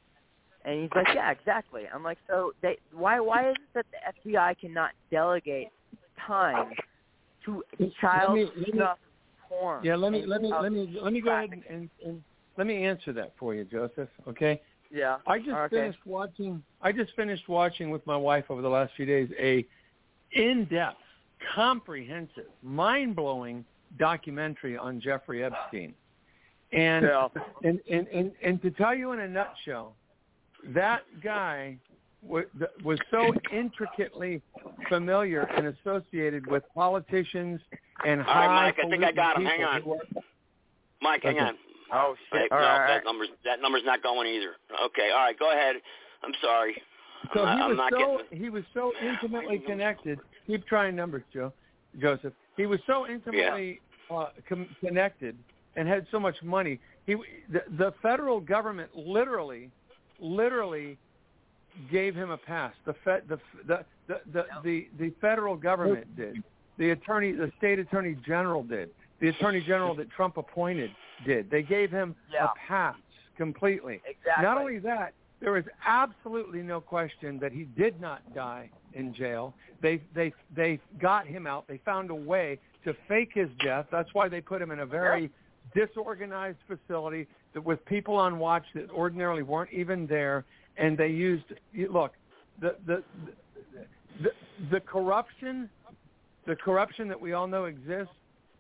And 0.64 0.82
he's 0.82 0.90
like, 0.94 1.08
yeah, 1.14 1.30
exactly. 1.30 1.82
I'm 1.92 2.02
like, 2.02 2.18
so 2.28 2.52
they, 2.62 2.78
why, 2.92 3.20
why 3.20 3.50
is 3.50 3.56
it 3.56 3.68
that 3.74 3.86
the 4.24 4.30
FBI 4.30 4.58
cannot 4.58 4.92
delegate 5.10 5.68
time 6.26 6.72
to 7.44 7.62
child 8.00 8.36
me- 8.36 8.46
let 8.56 8.74
me- 8.74 8.82
porn? 9.48 9.84
Yeah, 9.84 9.96
let 9.96 10.12
me 10.12 10.24
let 10.26 10.40
me 10.40 10.52
let 10.58 10.72
me 10.72 10.98
let 11.02 11.12
me 11.12 11.20
go 11.20 11.32
ahead 11.36 11.50
and, 11.50 11.62
and, 11.68 11.90
and 12.04 12.24
let 12.56 12.66
me 12.66 12.84
answer 12.84 13.12
that 13.12 13.32
for 13.38 13.54
you, 13.54 13.64
Joseph. 13.64 14.08
Okay. 14.26 14.60
Yeah. 14.94 15.16
I 15.26 15.38
just 15.38 15.50
Okay. 15.50 15.76
finished 15.76 16.06
watching. 16.06 16.62
I 16.80 16.92
just 16.92 17.12
finished 17.16 17.48
watching 17.48 17.90
with 17.90 18.06
my 18.06 18.16
wife 18.16 18.44
over 18.48 18.62
the 18.62 18.68
last 18.70 18.92
few 18.94 19.04
days 19.04 19.28
a 19.38 19.66
in-depth, 20.32 20.98
comprehensive, 21.54 22.46
mind-blowing 22.62 23.64
documentary 23.98 24.76
on 24.76 25.00
Jeffrey 25.00 25.42
Epstein. 25.44 25.94
And, 26.72 27.04
Yeah. 27.06 27.28
and, 27.64 27.80
and, 27.90 28.06
and, 28.08 28.32
and 28.42 28.62
to 28.62 28.70
tell 28.70 28.94
you 28.94 29.12
in 29.12 29.20
a 29.20 29.28
nutshell, 29.28 29.96
that 30.68 31.02
guy 31.22 31.76
was, 32.22 32.44
was 32.84 32.98
so 33.10 33.32
intricately 33.52 34.42
familiar 34.88 35.42
and 35.42 35.66
associated 35.66 36.46
with 36.46 36.62
politicians 36.74 37.60
and 38.06 38.20
high 38.22 38.46
right, 38.46 38.64
Mike, 38.76 38.76
I 38.84 38.88
think 38.90 39.04
I 39.04 39.12
got 39.12 39.36
him. 39.36 39.44
Hang 39.44 39.64
on. 39.64 39.82
who 39.82 39.98
Mike, 41.02 41.22
hang 41.22 41.36
Okay. 41.36 41.44
on. 41.46 41.54
Oh 41.92 42.14
Wait, 42.32 42.42
shit! 42.42 42.52
All 42.52 42.58
no, 42.58 42.64
right, 42.64 42.86
that 42.88 43.04
number's 43.04 43.28
that 43.44 43.60
number's 43.60 43.82
not 43.84 44.02
going 44.02 44.28
either. 44.28 44.54
Okay, 44.86 45.10
all 45.10 45.20
right, 45.20 45.38
go 45.38 45.52
ahead. 45.52 45.76
I'm 46.22 46.32
sorry. 46.42 46.80
So 47.34 47.42
I'm 47.44 47.44
not, 47.44 47.56
he 47.56 47.62
I'm 47.62 47.68
was 47.70 47.76
not 47.76 47.92
so 47.92 48.18
getting. 48.22 48.44
he 48.44 48.50
was 48.50 48.64
so 48.72 48.92
intimately 49.02 49.58
connected. 49.58 50.18
Keep 50.46 50.66
trying 50.66 50.94
numbers, 50.96 51.22
Joe, 51.32 51.52
Joseph. 52.00 52.32
He 52.56 52.66
was 52.66 52.80
so 52.86 53.06
intimately 53.06 53.80
uh, 54.10 54.26
com- 54.48 54.68
connected 54.80 55.36
and 55.76 55.88
had 55.88 56.06
so 56.10 56.20
much 56.20 56.36
money. 56.42 56.80
He 57.06 57.16
the, 57.50 57.62
the 57.78 57.94
federal 58.02 58.40
government 58.40 58.90
literally, 58.94 59.70
literally 60.20 60.98
gave 61.90 62.14
him 62.14 62.30
a 62.30 62.36
pass. 62.36 62.72
The 62.86 62.94
fed 63.04 63.22
the 63.28 63.38
the 63.66 63.84
the 64.08 64.20
the, 64.32 64.44
the, 64.62 64.86
the 64.98 65.12
federal 65.20 65.56
government 65.56 66.14
did. 66.16 66.42
The 66.76 66.90
attorney, 66.90 67.32
the 67.32 67.52
state 67.58 67.78
attorney 67.78 68.16
general 68.26 68.62
did. 68.62 68.90
The 69.20 69.28
attorney 69.28 69.62
general 69.64 69.94
that 69.94 70.10
Trump 70.10 70.36
appointed 70.36 70.90
did. 71.24 71.50
They 71.50 71.62
gave 71.62 71.90
him 71.90 72.14
Yeah. 72.32 72.46
a 72.46 72.48
pass 72.68 72.96
completely. 73.36 74.00
Exactly. 74.06 74.44
Not 74.44 74.58
only 74.58 74.78
that, 74.80 75.14
there 75.40 75.56
is 75.56 75.64
absolutely 75.84 76.62
no 76.62 76.80
question 76.80 77.38
that 77.40 77.52
he 77.52 77.64
did 77.64 78.00
not 78.00 78.22
die 78.34 78.70
in 78.94 79.12
jail. 79.12 79.54
They 79.80 80.00
they 80.14 80.32
they 80.54 80.80
got 80.98 81.26
him 81.26 81.46
out. 81.46 81.66
They 81.66 81.78
found 81.78 82.10
a 82.10 82.14
way 82.14 82.58
to 82.84 82.94
fake 83.08 83.32
his 83.34 83.48
death. 83.62 83.86
That's 83.90 84.12
why 84.14 84.28
they 84.28 84.40
put 84.40 84.62
him 84.62 84.70
in 84.70 84.80
a 84.80 84.86
very 84.86 85.30
disorganized 85.74 86.58
facility 86.66 87.26
that 87.52 87.62
with 87.62 87.84
people 87.84 88.16
on 88.16 88.38
watch 88.38 88.64
that 88.74 88.90
ordinarily 88.90 89.42
weren't 89.42 89.72
even 89.72 90.06
there. 90.06 90.44
And 90.76 90.96
they 90.96 91.08
used 91.08 91.44
look 91.90 92.12
the 92.60 92.76
the 92.86 93.02
the, 94.22 94.30
the 94.70 94.80
corruption 94.80 95.68
the 96.46 96.56
corruption 96.56 97.08
that 97.08 97.20
we 97.20 97.32
all 97.32 97.46
know 97.46 97.64
exists 97.64 98.14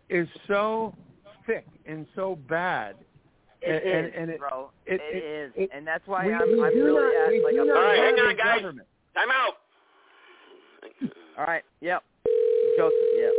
is 0.08 0.28
so 0.48 0.94
thick 1.46 1.66
and 1.86 2.06
so 2.14 2.36
bad 2.48 2.96
It 3.62 3.82
and, 3.84 4.06
is, 4.06 4.12
and 4.16 4.30
it, 4.30 4.38
bro. 4.38 4.70
it- 4.86 5.00
it 5.00 5.16
it- 5.16 5.24
is, 5.24 5.52
it- 5.56 5.70
and 5.74 5.86
that's 5.86 6.06
why 6.06 6.26
we- 6.26 6.32
I'm, 6.34 6.48
we 6.52 6.62
I'm 6.64 6.72
do 6.72 6.84
really 6.84 7.02
not- 7.02 7.34
at 7.34 7.44
like 7.44 7.54
a 7.54 7.56
not 7.64 7.76
All 7.76 7.82
right, 7.82 7.98
hang 7.98 8.18
on, 8.20 8.36
guys. 8.36 8.60
government. 8.62 8.88
Time 9.14 9.28
out. 9.30 9.54
All 11.38 11.44
right. 11.46 11.62
Yep. 11.80 12.02
Joseph. 12.76 12.98
Yep. 13.16 13.32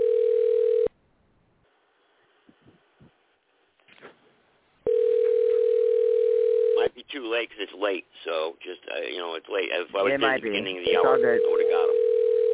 Might 6.77 6.93
be 6.93 7.05
too 7.11 7.31
late 7.31 7.49
because 7.49 7.63
it's 7.71 7.81
late. 7.81 8.05
So 8.25 8.55
just 8.61 8.81
uh, 8.91 8.99
you 9.07 9.17
know, 9.17 9.35
it's 9.35 9.47
late. 9.51 9.69
If 9.71 9.95
I 9.95 10.03
was 10.03 10.11
It 10.11 10.15
at 10.15 10.19
might 10.19 10.37
the 10.37 10.41
be. 10.43 10.49
beginning 10.49 10.77
of 10.79 10.83
the 10.83 10.91
It's 10.91 11.05
hour. 11.05 11.15
I 11.15 11.39
would 11.39 11.61
have 11.63 11.71
got 11.71 11.87
him. 11.89 11.95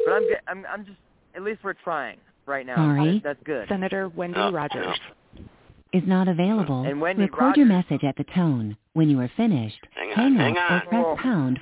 But 0.06 0.12
I'm 0.14 0.22
good. 0.28 0.40
I'm 0.46 0.66
I'm 0.70 0.84
just 0.86 0.98
at 1.34 1.42
least 1.42 1.60
we're 1.64 1.74
trying 1.74 2.18
right 2.46 2.64
now. 2.64 2.76
Sorry. 2.76 3.20
That's 3.24 3.42
good. 3.44 3.68
Senator 3.68 4.08
Wendy 4.08 4.38
Oh, 4.38 4.52
Rogers. 4.52 4.96
Is 5.92 6.02
not 6.06 6.28
available. 6.28 6.84
And 6.84 7.00
Wendy 7.00 7.22
Record 7.22 7.56
your 7.56 7.66
message 7.66 8.04
at 8.04 8.16
the 8.16 8.24
tone. 8.34 8.76
When 8.94 9.08
you 9.08 9.20
are 9.20 9.30
finished, 9.36 9.78
Hang 9.94 10.10
on, 10.10 10.36
hang 10.36 10.54
hang 10.54 10.56
up 10.58 10.92
on. 10.92 10.98
or 10.98 11.14
press 11.16 11.22
pound. 11.24 11.60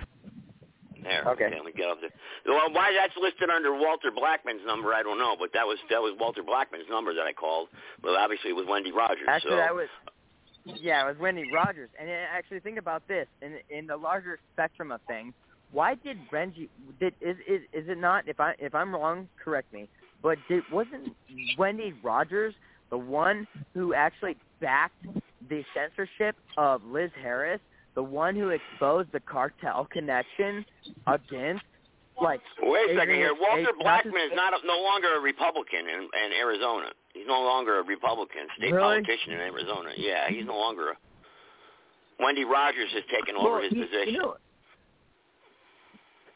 There. 1.03 1.25
Okay. 1.29 1.49
Let 1.51 1.65
me 1.65 1.73
get 1.75 1.89
up 1.89 1.99
there. 2.01 2.11
Well, 2.47 2.73
why 2.73 2.93
that's 2.93 3.15
listed 3.21 3.49
under 3.49 3.73
Walter 3.73 4.11
Blackman's 4.15 4.61
number, 4.67 4.93
I 4.93 5.03
don't 5.03 5.19
know, 5.19 5.35
but 5.39 5.51
that 5.55 5.67
was 5.67 5.79
that 5.89 6.01
was 6.01 6.15
Walter 6.19 6.43
Blackman's 6.43 6.87
number 6.91 7.15
that 7.15 7.23
I 7.23 7.33
called. 7.33 7.69
Well, 8.03 8.17
obviously 8.17 8.51
it 8.51 8.57
was 8.57 8.67
Wendy 8.69 8.93
Rogers. 8.93 9.27
Actually, 9.27 9.53
so. 9.53 9.57
that 9.57 9.75
was 9.75 9.89
yeah, 10.65 11.05
it 11.05 11.09
was 11.09 11.17
Wendy 11.19 11.45
Rogers. 11.53 11.89
And 11.99 12.09
uh, 12.09 12.13
actually, 12.13 12.61
think 12.61 12.79
about 12.79 13.07
this 13.09 13.27
in 13.43 13.59
in 13.71 13.87
the 13.87 13.97
larger 13.97 14.39
spectrum 14.53 14.93
of 14.93 15.01
things. 15.09 15.33
Why 15.73 15.95
did 15.95 16.19
Renji? 16.33 16.69
Did 16.99 17.15
is 17.21 17.37
is 17.47 17.63
is 17.73 17.89
it 17.89 17.99
not? 17.99 18.29
If 18.29 18.41
I 18.41 18.55
if 18.59 18.75
I'm 18.75 18.95
wrong, 18.95 19.29
correct 19.43 19.73
me. 19.73 19.89
But 20.23 20.39
did 20.49 20.63
wasn't 20.71 21.15
Wendy 21.57 21.95
Rogers 22.03 22.55
the 22.91 22.99
one 22.99 23.47
who 23.75 23.95
actually 23.95 24.37
backed 24.61 25.07
the 25.49 25.65
censorship 25.75 26.37
of 26.57 26.83
Liz 26.85 27.11
Harris? 27.23 27.61
The 27.95 28.03
one 28.03 28.37
who 28.37 28.51
exposed 28.51 29.11
the 29.13 29.21
cartel 29.21 29.87
connection 29.91 30.65
against 31.07 31.65
like 32.23 32.41
Wait 32.61 32.91
a 32.91 32.97
second 32.99 33.15
here. 33.15 33.33
Walter 33.35 33.73
Blackman 33.81 34.15
is 34.23 34.33
not 34.35 34.53
a, 34.53 34.67
no 34.67 34.79
longer 34.83 35.15
a 35.17 35.21
Republican 35.21 35.81
in, 35.89 36.01
in 36.05 36.33
Arizona. 36.39 36.91
He's 37.15 37.27
no 37.27 37.41
longer 37.43 37.79
a 37.79 37.83
Republican, 37.83 38.43
state 38.59 38.73
Really? 38.73 39.03
politician 39.03 39.33
in 39.33 39.41
Arizona. 39.41 39.91
Yeah, 39.97 40.29
he's 40.29 40.45
no 40.47 40.57
longer 40.57 40.91
a. 40.91 40.95
Wendy 42.23 42.45
Rogers 42.45 42.91
has 42.93 43.03
taken 43.13 43.37
over 43.37 43.55
Well, 43.55 43.63
his 43.63 43.73
you- 43.73 43.85
position. 43.87 44.15
You 44.15 44.19
know, 44.21 44.37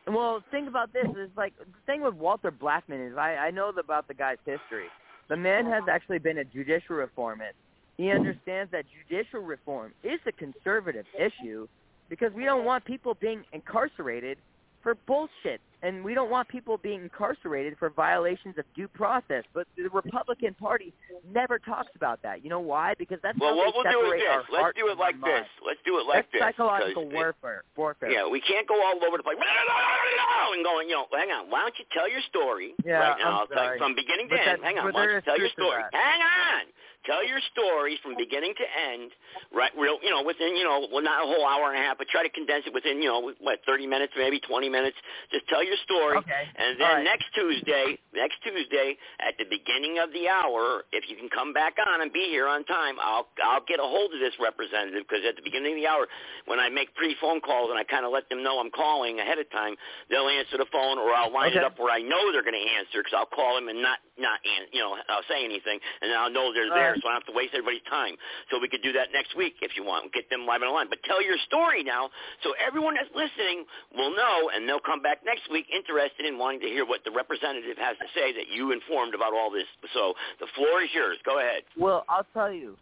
well, 0.06 0.42
think 0.50 0.68
about 0.68 0.92
this. 0.92 1.06
It's 1.16 1.36
like 1.36 1.56
the 1.58 1.64
thing 1.86 2.02
with 2.02 2.14
Walter 2.14 2.50
Blackman 2.50 3.00
is 3.00 3.16
I, 3.16 3.36
I 3.36 3.50
know 3.50 3.68
about 3.70 4.06
the 4.08 4.14
guy's 4.14 4.36
history. 4.44 4.86
The 5.28 5.36
man 5.36 5.66
has 5.66 5.82
uh-huh. 5.82 5.90
actually 5.90 6.18
been 6.18 6.38
a 6.38 6.44
judicial 6.44 6.96
reformist. 6.96 7.54
He 7.96 8.10
understands 8.10 8.72
that 8.72 8.84
judicial 9.08 9.40
reform 9.40 9.92
is 10.02 10.20
a 10.26 10.32
conservative 10.32 11.06
issue 11.16 11.68
because 12.08 12.32
we 12.32 12.44
don't 12.44 12.64
want 12.64 12.84
people 12.84 13.14
being 13.14 13.44
incarcerated 13.52 14.38
for 14.84 14.94
bullshit, 15.08 15.60
and 15.82 16.04
we 16.04 16.14
don't 16.14 16.30
want 16.30 16.46
people 16.48 16.78
being 16.78 17.02
incarcerated 17.02 17.74
for 17.80 17.90
violations 17.90 18.54
of 18.58 18.64
due 18.76 18.86
process. 18.86 19.42
But 19.52 19.66
the 19.76 19.88
Republican 19.90 20.54
Party 20.54 20.92
never 21.32 21.58
talks 21.58 21.88
about 21.96 22.22
that. 22.22 22.44
You 22.44 22.50
know 22.50 22.60
why? 22.60 22.94
Because 22.96 23.18
that's 23.24 23.36
Well, 23.40 23.50
how 23.50 23.56
what 23.58 23.74
we'll 23.74 23.90
do 23.90 24.12
is 24.12 24.20
this. 24.22 24.44
Let's 24.52 24.76
do 24.78 24.86
it 24.92 24.98
like 24.98 25.16
this. 25.24 25.48
Let's 25.66 25.80
do 25.84 25.98
it 25.98 26.06
like 26.06 26.28
That's 26.30 26.32
this. 26.32 26.40
psychological 26.42 27.10
warfare. 27.10 27.64
Warfare. 27.76 28.10
Yeah, 28.12 28.28
we 28.28 28.40
can't 28.40 28.68
go 28.68 28.76
all 28.78 28.94
over 29.02 29.16
the 29.16 29.24
place 29.24 29.36
and 29.40 30.62
going, 30.64 30.88
you 30.88 30.94
know, 30.94 31.06
hang 31.12 31.30
on. 31.32 31.50
Why 31.50 31.60
don't 31.66 31.74
you 31.80 31.84
tell 31.92 32.08
your 32.08 32.22
story 32.28 32.74
Yeah, 32.84 33.00
right 33.00 33.18
now? 33.18 33.42
I'm 33.42 33.48
sorry. 33.52 33.74
you 33.74 33.78
from 33.82 33.94
beginning 33.96 34.28
But 34.30 34.36
to 34.36 34.48
end. 34.48 34.60
Hang 34.62 34.78
on. 34.78 34.86
but 34.86 34.94
Why 34.94 35.06
don't 35.06 35.14
you 35.16 35.20
tell 35.26 35.38
your 35.40 35.50
story? 35.50 35.82
Hang 35.92 36.20
on. 36.22 36.62
Tell 37.06 37.26
your 37.26 37.40
stories 37.52 37.98
from 38.02 38.16
beginning 38.16 38.54
to 38.56 38.66
end, 38.66 39.12
right? 39.52 39.72
Real, 39.76 39.98
you 40.02 40.10
know, 40.10 40.22
within, 40.24 40.56
you 40.56 40.64
know, 40.64 40.88
well, 40.92 41.02
not 41.02 41.22
a 41.22 41.26
whole 41.26 41.46
hour 41.46 41.70
and 41.72 41.78
a 41.78 41.84
half, 41.84 41.98
but 41.98 42.08
try 42.08 42.22
to 42.22 42.30
condense 42.32 42.64
it 42.66 42.74
within, 42.74 43.02
you 43.02 43.08
know, 43.08 43.32
what, 43.40 43.60
30 43.66 43.86
minutes, 43.86 44.12
maybe 44.16 44.40
20 44.40 44.68
minutes. 44.68 44.96
Just 45.30 45.46
tell 45.48 45.64
your 45.64 45.76
story. 45.84 46.18
Okay. 46.18 46.44
And 46.56 46.80
then 46.80 47.02
right. 47.02 47.04
next 47.04 47.26
Tuesday, 47.34 47.98
next 48.14 48.40
Tuesday, 48.42 48.96
at 49.20 49.34
the 49.38 49.44
beginning 49.48 49.98
of 50.00 50.12
the 50.12 50.28
hour, 50.28 50.84
if 50.92 51.08
you 51.08 51.16
can 51.16 51.28
come 51.28 51.52
back 51.52 51.76
on 51.78 52.00
and 52.02 52.12
be 52.12 52.26
here 52.30 52.48
on 52.48 52.64
time, 52.64 52.96
I'll 53.00 53.28
I'll 53.44 53.64
get 53.66 53.80
a 53.80 53.86
hold 53.86 54.12
of 54.14 54.20
this 54.20 54.34
representative 54.40 55.04
because 55.08 55.24
at 55.28 55.36
the 55.36 55.44
beginning 55.44 55.76
of 55.76 55.80
the 55.80 55.88
hour, 55.88 56.06
when 56.46 56.58
I 56.60 56.68
make 56.68 56.94
pre-phone 56.94 57.40
calls 57.40 57.70
and 57.70 57.78
I 57.78 57.84
kind 57.84 58.06
of 58.06 58.12
let 58.12 58.28
them 58.28 58.42
know 58.42 58.60
I'm 58.60 58.70
calling 58.70 59.20
ahead 59.20 59.38
of 59.38 59.50
time, 59.50 59.76
they'll 60.10 60.28
answer 60.28 60.58
the 60.58 60.68
phone 60.72 60.98
or 60.98 61.12
I'll 61.14 61.32
line 61.32 61.52
it 61.52 61.64
up 61.64 61.78
where 61.78 61.92
I 61.92 62.00
know 62.00 62.32
they're 62.32 62.46
going 62.46 62.58
to 62.58 62.70
answer 62.78 63.02
because 63.02 63.14
I'll 63.16 63.30
call 63.30 63.56
them 63.56 63.68
and 63.68 63.82
not 63.82 63.98
not 64.18 64.40
you 64.72 64.80
know 64.80 64.96
I'll 65.08 65.26
say 65.28 65.44
anything 65.44 65.78
and 66.00 66.10
then 66.10 66.18
I'll 66.18 66.30
know 66.32 66.52
they're 66.54 66.70
All 66.70 66.93
there, 66.94 67.02
so 67.02 67.10
I 67.10 67.18
don't 67.18 67.26
have 67.26 67.30
to 67.34 67.36
waste 67.36 67.54
everybody's 67.54 67.84
time. 67.90 68.14
So 68.50 68.62
we 68.62 68.70
could 68.70 68.82
do 68.82 68.94
that 68.94 69.10
next 69.10 69.34
week 69.34 69.58
if 69.62 69.74
you 69.74 69.82
want. 69.82 70.14
Get 70.14 70.30
them 70.30 70.46
live 70.46 70.62
on 70.62 70.70
the 70.70 70.74
line, 70.74 70.86
but 70.88 71.02
tell 71.02 71.18
your 71.18 71.36
story 71.46 71.82
now 71.82 72.14
so 72.42 72.54
everyone 72.62 72.94
that's 72.94 73.10
listening 73.14 73.66
will 73.94 74.14
know 74.14 74.50
and 74.54 74.68
they'll 74.68 74.82
come 74.82 75.02
back 75.02 75.26
next 75.26 75.50
week 75.50 75.66
interested 75.74 76.26
in 76.26 76.38
wanting 76.38 76.60
to 76.60 76.70
hear 76.70 76.86
what 76.86 77.02
the 77.04 77.10
representative 77.10 77.76
has 77.78 77.96
to 77.98 78.06
say 78.14 78.32
that 78.32 78.46
you 78.54 78.72
informed 78.72 79.14
about 79.14 79.34
all 79.34 79.50
this. 79.50 79.66
So 79.92 80.14
the 80.40 80.46
floor 80.54 80.82
is 80.82 80.90
yours. 80.94 81.18
Go 81.24 81.38
ahead. 81.38 81.62
Well, 81.76 82.04
I'll 82.08 82.26
tell 82.32 82.52
you. 82.52 82.76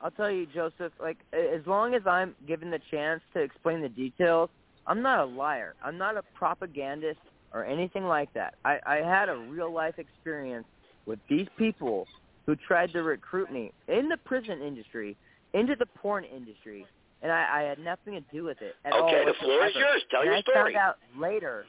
I'll 0.00 0.10
tell 0.10 0.30
you, 0.30 0.46
Joseph. 0.46 0.92
Like, 1.00 1.16
as 1.32 1.66
long 1.66 1.94
as 1.94 2.02
I'm 2.06 2.34
given 2.46 2.70
the 2.70 2.80
chance 2.90 3.22
to 3.32 3.40
explain 3.40 3.80
the 3.80 3.88
details, 3.88 4.50
I'm 4.86 5.00
not 5.00 5.20
a 5.20 5.24
liar. 5.24 5.74
I'm 5.82 5.96
not 5.96 6.16
a 6.16 6.22
propagandist 6.34 7.20
or 7.54 7.64
anything 7.64 8.04
like 8.04 8.32
that. 8.34 8.54
I, 8.64 8.78
I 8.84 8.96
had 8.96 9.28
a 9.28 9.36
real 9.36 9.72
life 9.72 9.98
experience 9.98 10.66
with 11.06 11.18
these 11.28 11.46
people 11.56 12.06
who 12.46 12.56
tried 12.56 12.92
to 12.92 13.02
recruit 13.02 13.50
me 13.50 13.72
in 13.88 14.08
the 14.08 14.16
prison 14.18 14.60
industry 14.62 15.16
into 15.54 15.76
the 15.76 15.86
porn 15.86 16.24
industry, 16.24 16.86
and 17.22 17.32
I, 17.32 17.60
I 17.60 17.62
had 17.62 17.78
nothing 17.78 18.14
to 18.14 18.20
do 18.32 18.44
with 18.44 18.60
it 18.60 18.74
at 18.84 18.92
all. 18.92 19.08
Okay, 19.08 19.24
the 19.24 19.34
floor 19.34 19.66
is 19.66 19.74
yours. 19.74 20.02
Tell 20.10 20.20
and 20.20 20.26
your 20.26 20.36
I 20.36 20.40
story. 20.40 20.56
I 20.56 20.64
found 20.64 20.76
out 20.76 20.96
later. 21.18 21.64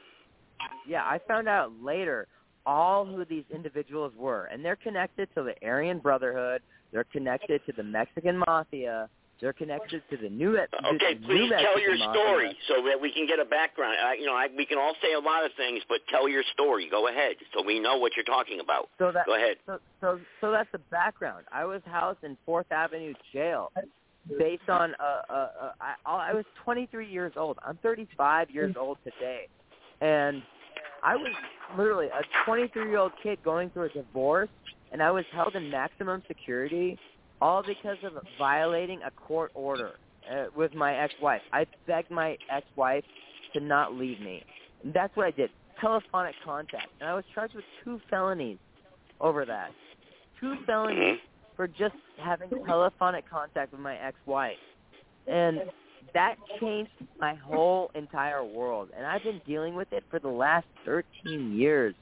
Yeah, 0.86 1.02
I 1.02 1.20
found 1.26 1.48
out 1.48 1.72
later 1.82 2.26
all 2.66 3.06
who 3.06 3.24
these 3.24 3.44
individuals 3.54 4.12
were, 4.18 4.46
and 4.46 4.64
they're 4.64 4.76
connected 4.76 5.28
to 5.34 5.42
the 5.42 5.54
Aryan 5.66 5.98
Brotherhood. 5.98 6.62
They're 6.92 7.04
connected 7.04 7.60
to 7.66 7.72
the 7.72 7.82
Mexican 7.82 8.38
Mafia. 8.46 9.08
They're 9.40 9.52
connected 9.52 10.02
to 10.10 10.16
the 10.16 10.30
new. 10.30 10.52
the 10.52 10.64
Okay, 10.94 11.18
new 11.20 11.26
please 11.26 11.52
tell 11.60 11.78
your 11.78 11.96
story 11.96 12.56
so 12.68 12.82
that 12.88 13.00
we 13.00 13.12
can 13.12 13.26
get 13.26 13.38
a 13.38 13.44
background. 13.44 13.96
Uh, 14.02 14.12
you 14.12 14.24
know, 14.24 14.34
I, 14.34 14.48
we 14.56 14.64
can 14.64 14.78
all 14.78 14.94
say 15.02 15.12
a 15.12 15.20
lot 15.20 15.44
of 15.44 15.50
things, 15.56 15.82
but 15.88 16.00
tell 16.08 16.28
your 16.28 16.42
story. 16.54 16.88
Go 16.90 17.08
ahead, 17.08 17.36
so 17.52 17.62
we 17.64 17.78
know 17.78 17.98
what 17.98 18.12
you're 18.16 18.24
talking 18.24 18.60
about. 18.60 18.88
So 18.98 19.12
that 19.12 19.26
Go 19.26 19.34
ahead. 19.34 19.56
So, 19.66 19.78
so 20.00 20.20
so 20.40 20.50
that's 20.50 20.70
the 20.72 20.78
background. 20.90 21.44
I 21.52 21.64
was 21.66 21.82
housed 21.84 22.24
in 22.24 22.36
Fourth 22.46 22.70
Avenue 22.70 23.12
Jail 23.32 23.72
based 24.38 24.68
on 24.68 24.94
uh, 24.98 25.32
uh, 25.32 25.32
uh 25.32 25.70
I, 25.80 26.30
I 26.30 26.34
was 26.34 26.44
23 26.64 27.08
years 27.08 27.32
old. 27.36 27.58
I'm 27.64 27.78
35 27.82 28.50
years 28.50 28.74
old 28.78 28.96
today, 29.04 29.48
and 30.00 30.42
I 31.02 31.14
was 31.14 31.32
literally 31.76 32.06
a 32.06 32.22
23 32.46 32.88
year 32.88 32.98
old 32.98 33.12
kid 33.22 33.38
going 33.44 33.68
through 33.70 33.84
a 33.84 33.88
divorce, 33.90 34.48
and 34.92 35.02
I 35.02 35.10
was 35.10 35.24
held 35.32 35.54
in 35.56 35.70
maximum 35.70 36.22
security, 36.26 36.98
all 37.40 37.62
because 37.62 37.98
of 38.04 38.12
violating 38.38 39.00
a 39.02 39.10
court 39.10 39.50
order 39.54 39.92
uh, 40.30 40.46
with 40.54 40.74
my 40.74 40.96
ex-wife. 40.96 41.42
I 41.52 41.66
begged 41.86 42.10
my 42.10 42.36
ex-wife 42.50 43.04
to 43.52 43.60
not 43.60 43.94
leave 43.94 44.20
me. 44.20 44.42
And 44.82 44.92
that's 44.92 45.14
what 45.16 45.26
I 45.26 45.30
did. 45.30 45.50
Telephonic 45.80 46.34
contact, 46.44 46.88
and 47.00 47.08
I 47.08 47.14
was 47.14 47.24
charged 47.34 47.54
with 47.54 47.64
two 47.84 48.00
felonies 48.08 48.58
over 49.20 49.44
that. 49.44 49.70
Two 50.40 50.54
felonies 50.66 51.18
for 51.54 51.66
just 51.66 51.94
having 52.22 52.48
telephonic 52.64 53.28
contact 53.28 53.72
with 53.72 53.80
my 53.80 53.96
ex-wife. 53.96 54.56
And 55.26 55.60
that 56.14 56.36
changed 56.60 56.90
my 57.18 57.34
whole 57.34 57.90
entire 57.94 58.44
world. 58.44 58.90
And 58.96 59.06
I've 59.06 59.22
been 59.22 59.40
dealing 59.46 59.74
with 59.74 59.92
it 59.92 60.04
for 60.10 60.18
the 60.18 60.28
last 60.28 60.66
13 60.84 61.54
years. 61.54 61.94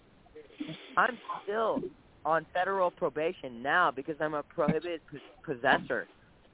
I'm 0.96 1.18
still 1.42 1.82
on 2.24 2.46
federal 2.54 2.90
probation 2.90 3.62
now 3.62 3.90
because 3.90 4.16
I'm 4.20 4.34
a 4.34 4.42
prohibited 4.42 5.00
pos- 5.10 5.20
possessor. 5.44 6.06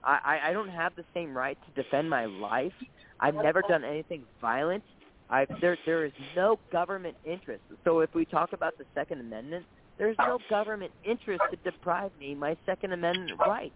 I, 0.03 0.19
I, 0.25 0.51
I 0.51 0.53
don't 0.53 0.69
have 0.69 0.95
the 0.97 1.05
same 1.15 1.37
right 1.37 1.59
to 1.67 1.83
defend 1.83 2.09
my 2.09 2.27
life. 2.27 2.73
I've 3.21 3.35
never 3.35 3.63
done 3.63 3.85
anything 3.85 4.25
violent. 4.41 4.83
I've, 5.29 5.49
there 5.61 5.77
there 5.87 6.05
is 6.05 6.13
no 6.35 6.59
government 6.73 7.17
interest. 7.25 7.63
So 7.85 8.01
if 8.01 8.13
we 8.15 8.25
talk 8.25 8.53
about 8.53 8.77
the 8.79 8.85
Second 8.95 9.21
Amendment, 9.21 9.65
there's 9.99 10.17
no 10.19 10.39
government 10.49 10.93
interest 11.05 11.43
to 11.51 11.57
deprive 11.71 12.11
me 12.19 12.35
my 12.35 12.57
Second 12.67 12.93
Amendment 12.93 13.39
rights 13.39 13.75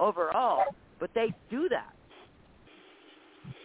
overall. 0.00 0.64
But 0.98 1.10
they 1.14 1.32
do 1.50 1.68
that. 1.68 1.92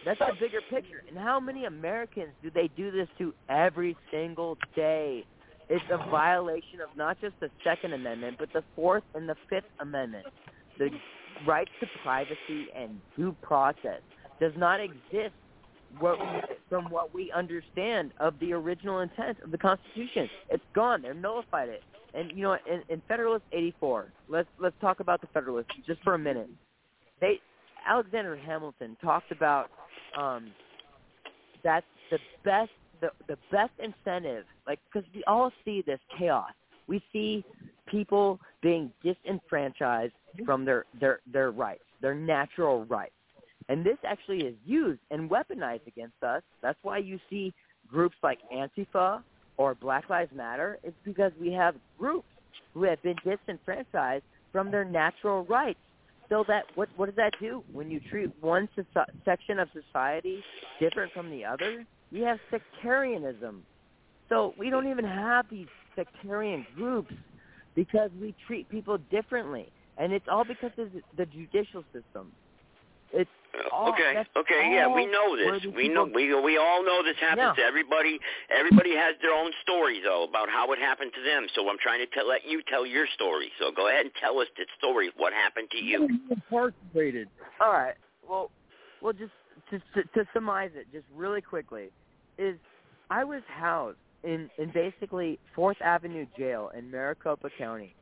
That's 0.04 0.18
the 0.18 0.34
bigger 0.38 0.60
picture. 0.70 1.02
And 1.08 1.18
how 1.18 1.40
many 1.40 1.64
Americans 1.64 2.30
do 2.42 2.50
they 2.50 2.68
do 2.76 2.90
this 2.90 3.08
to 3.18 3.34
every 3.48 3.96
single 4.10 4.56
day? 4.76 5.24
It's 5.70 5.84
a 5.88 6.10
violation 6.10 6.80
of 6.82 6.94
not 6.96 7.20
just 7.20 7.34
the 7.38 7.48
Second 7.62 7.92
Amendment, 7.92 8.38
but 8.40 8.52
the 8.52 8.64
Fourth 8.74 9.04
and 9.14 9.28
the 9.28 9.36
Fifth 9.48 9.70
Amendment. 9.78 10.26
The 10.78 10.90
rights 11.46 11.70
to 11.78 11.86
privacy 12.02 12.66
and 12.76 13.00
due 13.16 13.36
process 13.40 14.00
does 14.40 14.52
not 14.56 14.80
exist 14.80 15.32
what, 16.00 16.18
from 16.68 16.90
what 16.90 17.14
we 17.14 17.30
understand 17.30 18.10
of 18.18 18.34
the 18.40 18.52
original 18.52 18.98
intent 18.98 19.38
of 19.44 19.52
the 19.52 19.58
Constitution. 19.58 20.28
It's 20.50 20.64
gone. 20.74 21.02
They're 21.02 21.14
nullified 21.14 21.68
it. 21.68 21.82
And 22.14 22.32
you 22.32 22.42
know, 22.42 22.56
in, 22.68 22.82
in 22.88 23.00
Federalist 23.06 23.44
84, 23.52 24.12
let's 24.28 24.48
let's 24.60 24.74
talk 24.80 24.98
about 24.98 25.20
the 25.20 25.28
Federalists 25.28 25.68
just 25.86 26.02
for 26.02 26.14
a 26.14 26.18
minute. 26.18 26.50
They 27.20 27.40
Alexander 27.86 28.36
Hamilton 28.36 28.96
talked 29.00 29.30
about 29.30 29.70
um, 30.18 30.50
that 31.62 31.84
the 32.10 32.18
best 32.44 32.70
the 33.00 33.10
the 33.28 33.36
best 33.50 33.72
incentive, 33.78 34.44
like 34.66 34.78
because 34.92 35.08
we 35.14 35.22
all 35.24 35.52
see 35.64 35.82
this 35.86 36.00
chaos. 36.18 36.52
We 36.86 37.02
see 37.12 37.44
people 37.86 38.40
being 38.62 38.92
disenfranchised 39.02 40.12
mm-hmm. 40.12 40.44
from 40.44 40.64
their 40.64 40.84
their 40.98 41.20
their 41.32 41.50
rights, 41.50 41.84
their 42.00 42.14
natural 42.14 42.84
rights, 42.84 43.12
and 43.68 43.84
this 43.84 43.98
actually 44.04 44.44
is 44.44 44.54
used 44.64 45.00
and 45.10 45.30
weaponized 45.30 45.86
against 45.86 46.22
us. 46.22 46.42
That's 46.62 46.78
why 46.82 46.98
you 46.98 47.18
see 47.28 47.52
groups 47.88 48.16
like 48.22 48.38
Antifa 48.54 49.22
or 49.56 49.74
Black 49.74 50.08
Lives 50.08 50.32
Matter. 50.34 50.78
It's 50.82 50.96
because 51.04 51.32
we 51.40 51.52
have 51.52 51.74
groups 51.98 52.26
who 52.74 52.84
have 52.84 53.02
been 53.02 53.16
disenfranchised 53.24 54.24
from 54.52 54.70
their 54.70 54.84
natural 54.84 55.44
rights. 55.44 55.78
So 56.28 56.44
that 56.46 56.64
what 56.76 56.88
what 56.96 57.06
does 57.06 57.16
that 57.16 57.32
do 57.40 57.62
when 57.72 57.90
you 57.90 58.00
treat 58.08 58.30
one 58.40 58.68
soci- 58.76 59.10
section 59.24 59.58
of 59.58 59.68
society 59.72 60.42
different 60.78 61.12
from 61.12 61.28
the 61.28 61.44
other? 61.44 61.84
You 62.10 62.24
have 62.24 62.38
sectarianism. 62.50 63.64
So 64.28 64.54
we 64.58 64.70
don't 64.70 64.88
even 64.88 65.04
have 65.04 65.46
these 65.50 65.66
sectarian 65.96 66.66
groups 66.76 67.12
because 67.74 68.10
we 68.20 68.34
treat 68.46 68.68
people 68.68 68.98
differently, 69.10 69.70
and 69.98 70.12
it's 70.12 70.26
all 70.28 70.44
because 70.44 70.72
of 70.78 70.92
the- 70.92 71.02
the 71.16 71.26
judicial 71.26 71.84
system. 71.92 72.32
It's 73.12 73.30
all, 73.72 73.88
okay, 73.88 74.24
okay, 74.36 74.72
yeah, 74.72 74.86
we 74.86 75.04
know 75.06 75.36
this. 75.36 75.66
We 75.66 75.88
know 75.88 76.04
we 76.04 76.32
we 76.32 76.56
all 76.58 76.84
know 76.84 77.02
this 77.02 77.16
happens 77.18 77.56
Yeah. 77.58 77.64
to 77.64 77.64
everybody. 77.64 78.20
Everybody 78.50 78.94
has 78.94 79.16
their 79.18 79.32
own 79.32 79.52
story 79.62 79.98
though 80.00 80.22
about 80.22 80.48
how 80.48 80.70
it 80.72 80.78
happened 80.78 81.12
to 81.14 81.20
them. 81.22 81.48
So 81.54 81.68
I'm 81.68 81.78
trying 81.78 81.98
to 81.98 82.06
tell, 82.06 82.28
let 82.28 82.44
you 82.44 82.62
tell 82.62 82.86
your 82.86 83.08
story. 83.08 83.52
So 83.58 83.72
go 83.72 83.88
ahead 83.88 84.06
and 84.06 84.14
tell 84.14 84.38
us 84.38 84.46
the 84.56 84.64
story. 84.78 85.10
What 85.16 85.32
happened 85.32 85.70
to 85.72 85.78
you? 85.82 86.08
Incarcerated. 86.30 87.28
All 87.60 87.72
right. 87.72 87.96
Well, 88.28 88.52
well, 89.00 89.12
just 89.12 89.32
to, 89.70 89.80
to 89.94 90.04
to 90.14 90.28
surmise 90.32 90.70
it, 90.76 90.86
just 90.92 91.06
really 91.12 91.40
quickly, 91.42 91.90
is 92.40 92.58
I 93.10 93.24
was 93.24 93.42
housed 93.48 93.98
in 94.24 94.50
in 94.58 94.70
basically 94.72 95.38
Fourth 95.54 95.76
Avenue 95.82 96.26
Jail 96.36 96.70
in 96.76 96.90
Maricopa 96.90 97.50
County 97.58 97.94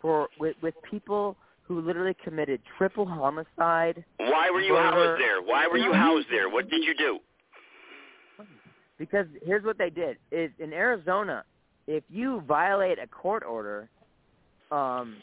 for 0.00 0.28
with 0.40 0.56
with 0.62 0.74
people 0.90 1.36
who 1.66 1.80
literally 1.80 2.16
committed 2.22 2.60
triple 2.76 3.06
homicide. 3.06 4.04
Why 4.18 4.50
were 4.50 4.60
you 4.60 4.74
murder, 4.74 4.90
housed 4.90 5.20
there? 5.20 5.42
Why 5.42 5.66
were 5.66 5.78
you 5.78 5.92
housed 5.92 6.26
there? 6.30 6.48
What 6.48 6.68
did 6.68 6.84
you 6.84 6.94
do? 6.94 7.18
Because 8.98 9.26
here's 9.42 9.64
what 9.64 9.78
they 9.78 9.90
did: 9.90 10.18
is 10.30 10.50
in 10.58 10.72
Arizona, 10.72 11.44
if 11.86 12.04
you 12.08 12.42
violate 12.46 12.98
a 12.98 13.06
court 13.06 13.42
order, 13.44 13.88
um, 14.70 15.16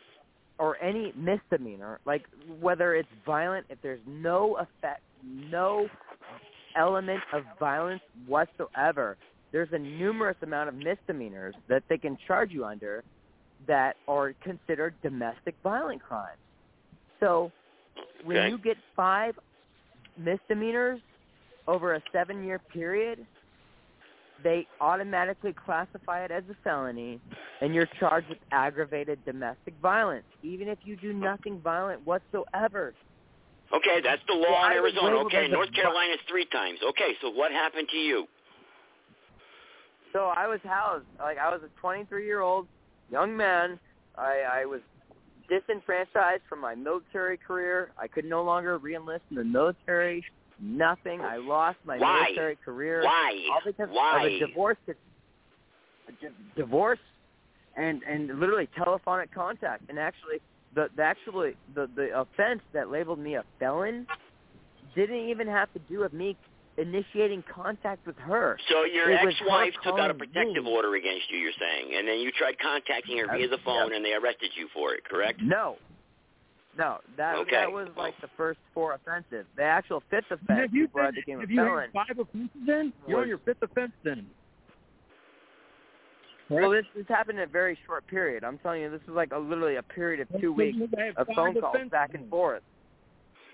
or 0.58 0.82
any 0.82 1.14
misdemeanor, 1.16 2.00
like 2.06 2.24
whether 2.60 2.96
it's 2.96 3.10
violent, 3.26 3.66
if 3.70 3.80
there's 3.82 4.02
no 4.08 4.58
effect, 4.58 5.02
no 5.24 5.88
element 6.76 7.22
of 7.34 7.44
violence 7.60 8.02
whatsoever, 8.28 9.18
there's 9.52 9.70
a 9.74 9.80
numerous 9.80 10.38
amount 10.42 10.70
of 10.70 10.76
misdemeanors 10.76 11.56
that 11.68 11.84
they 11.90 11.98
can 11.98 12.18
charge 12.28 12.52
you 12.52 12.66
under 12.66 13.04
that 13.68 13.96
are 14.08 14.34
considered 14.42 14.96
domestic 15.04 15.56
violent 15.64 16.02
crimes. 16.02 16.40
So 17.20 17.52
when 18.24 18.38
Okay. 18.38 18.50
you 18.50 18.58
get 18.58 18.78
five 18.96 19.38
misdemeanors 20.18 21.02
over 21.68 21.94
a 21.96 22.04
seven 22.12 22.44
year 22.44 22.60
period, 22.74 23.26
they 24.44 24.68
automatically 24.80 25.54
classify 25.54 26.24
it 26.24 26.32
as 26.32 26.44
a 26.50 26.56
felony 26.64 27.20
and 27.62 27.76
you're 27.76 27.88
charged 28.00 28.28
with 28.28 28.40
aggravated 28.52 29.24
domestic 29.24 29.76
violence, 29.82 30.26
even 30.42 30.68
if 30.68 30.80
you 30.84 30.96
do 30.96 31.14
nothing 31.14 31.60
violent 31.60 32.06
whatsoever. 32.06 32.94
Okay, 33.74 34.02
that's 34.04 34.22
the 34.28 34.34
law 34.34 34.68
in 34.68 34.74
Arizona. 34.74 35.16
Okay, 35.26 35.48
North 35.48 35.70
vi- 35.70 35.76
Carolina's 35.82 36.20
three 36.28 36.46
times. 36.46 36.80
Okay, 36.90 37.14
so 37.22 37.30
what 37.30 37.52
happened 37.52 37.88
to 37.92 37.98
you? 37.98 38.28
So 40.14 40.26
I 40.36 40.48
was 40.48 40.60
housed, 40.64 41.06
like 41.20 41.38
I 41.38 41.50
was 41.50 41.62
a 41.64 41.80
23 41.80 42.26
year 42.26 42.42
old 42.42 42.68
young 43.10 43.36
man. 43.36 43.80
I, 44.18 44.42
I 44.62 44.66
was 44.66 44.82
disenfranchised 45.50 46.44
from 46.50 46.60
my 46.60 46.76
military 46.76 47.38
career. 47.38 47.92
I 47.98 48.08
could 48.08 48.26
no 48.26 48.44
longer 48.44 48.78
reenlist 48.78 49.22
in 49.30 49.38
the 49.38 49.44
military. 49.44 50.24
Nothing. 50.62 51.22
I 51.22 51.38
lost 51.38 51.78
my 51.86 51.98
Why? 51.98 52.24
military 52.26 52.58
career. 52.58 53.04
Why? 53.04 53.48
All 53.52 53.62
because 53.66 53.90
Why? 53.90 54.26
of 54.26 54.32
a 54.34 54.48
divorce. 54.48 54.78
A 54.88 56.60
divorce, 56.60 57.00
and 57.78 58.04
and 58.04 58.40
literally 58.40 58.68
telephonic 58.76 59.34
contact. 59.34 59.84
And 59.90 59.98
actually, 59.98 60.40
the, 60.76 60.88
the 60.96 61.04
actually 61.04 61.56
the 61.76 61.90
the 61.96 62.10
offense 62.20 62.62
that 62.74 62.90
labeled 62.90 63.20
me 63.20 63.36
a 63.36 63.44
felon 63.60 64.08
didn't 64.96 65.30
even 65.30 65.48
have 65.48 65.72
to 65.74 65.80
do 65.90 66.00
with 66.00 66.14
me 66.14 66.36
initiating 66.78 67.44
contact 67.54 68.06
with 68.08 68.18
her. 68.18 68.58
So 68.70 68.84
your 68.86 69.10
It 69.12 69.20
ex-wife 69.28 69.74
took 69.84 70.00
out 70.00 70.10
a 70.10 70.14
protective 70.14 70.64
me. 70.64 70.72
order 70.74 70.96
against 70.96 71.30
you, 71.30 71.38
you're 71.38 71.52
saying, 71.60 71.94
and 71.98 72.08
then 72.08 72.20
you 72.20 72.32
tried 72.32 72.58
contacting 72.60 73.18
her 73.18 73.28
via 73.28 73.48
the 73.48 73.56
uh, 73.56 73.66
phone, 73.66 73.94
and 73.94 74.04
they 74.04 74.14
arrested 74.14 74.52
you 74.56 74.68
for 74.74 74.94
it, 74.94 75.04
correct? 75.06 75.42
No. 75.42 75.76
No, 76.78 77.00
that 77.18 77.36
Okay. 77.40 77.52
that 77.52 77.72
was 77.72 77.90
like 77.98 78.14
the 78.22 78.30
first 78.38 78.60
four 78.74 78.94
offenses. 78.94 79.46
The 79.58 79.64
actual 79.64 80.02
fifth 80.10 80.32
offense 80.32 80.48
Have 80.62 80.74
you 80.74 80.88
before 80.88 81.02
I 81.02 81.06
been, 81.12 81.16
became 81.16 81.38
a 81.40 81.42
have 81.42 81.52
you 81.52 81.58
felon. 81.58 81.90
had 81.94 82.08
five 82.08 82.18
offenses 82.20 82.62
then? 82.66 82.94
You're 83.08 83.20
on 83.22 83.28
your 83.28 83.40
fifth 83.40 83.62
offense 83.62 83.92
then. 84.06 84.26
Well, 86.52 86.72
this 86.72 86.86
this 86.96 87.06
happened 87.08 87.40
in 87.40 87.44
a 87.44 87.52
very 87.52 87.78
short 87.86 88.06
period. 88.08 88.44
I'm 88.44 88.58
telling 88.58 88.82
you, 88.82 88.90
this 88.90 89.02
is 89.04 89.10
like 89.14 89.32
a 89.32 89.38
literally 89.38 89.78
a 89.78 89.84
period 89.84 90.20
of 90.20 90.42
two 90.42 90.52
weeks 90.52 90.78
of 91.16 91.28
phone 91.36 91.54
calls 91.54 91.74
offenses 91.76 91.92
back 91.92 92.14
and 92.14 92.30
forth. 92.30 92.62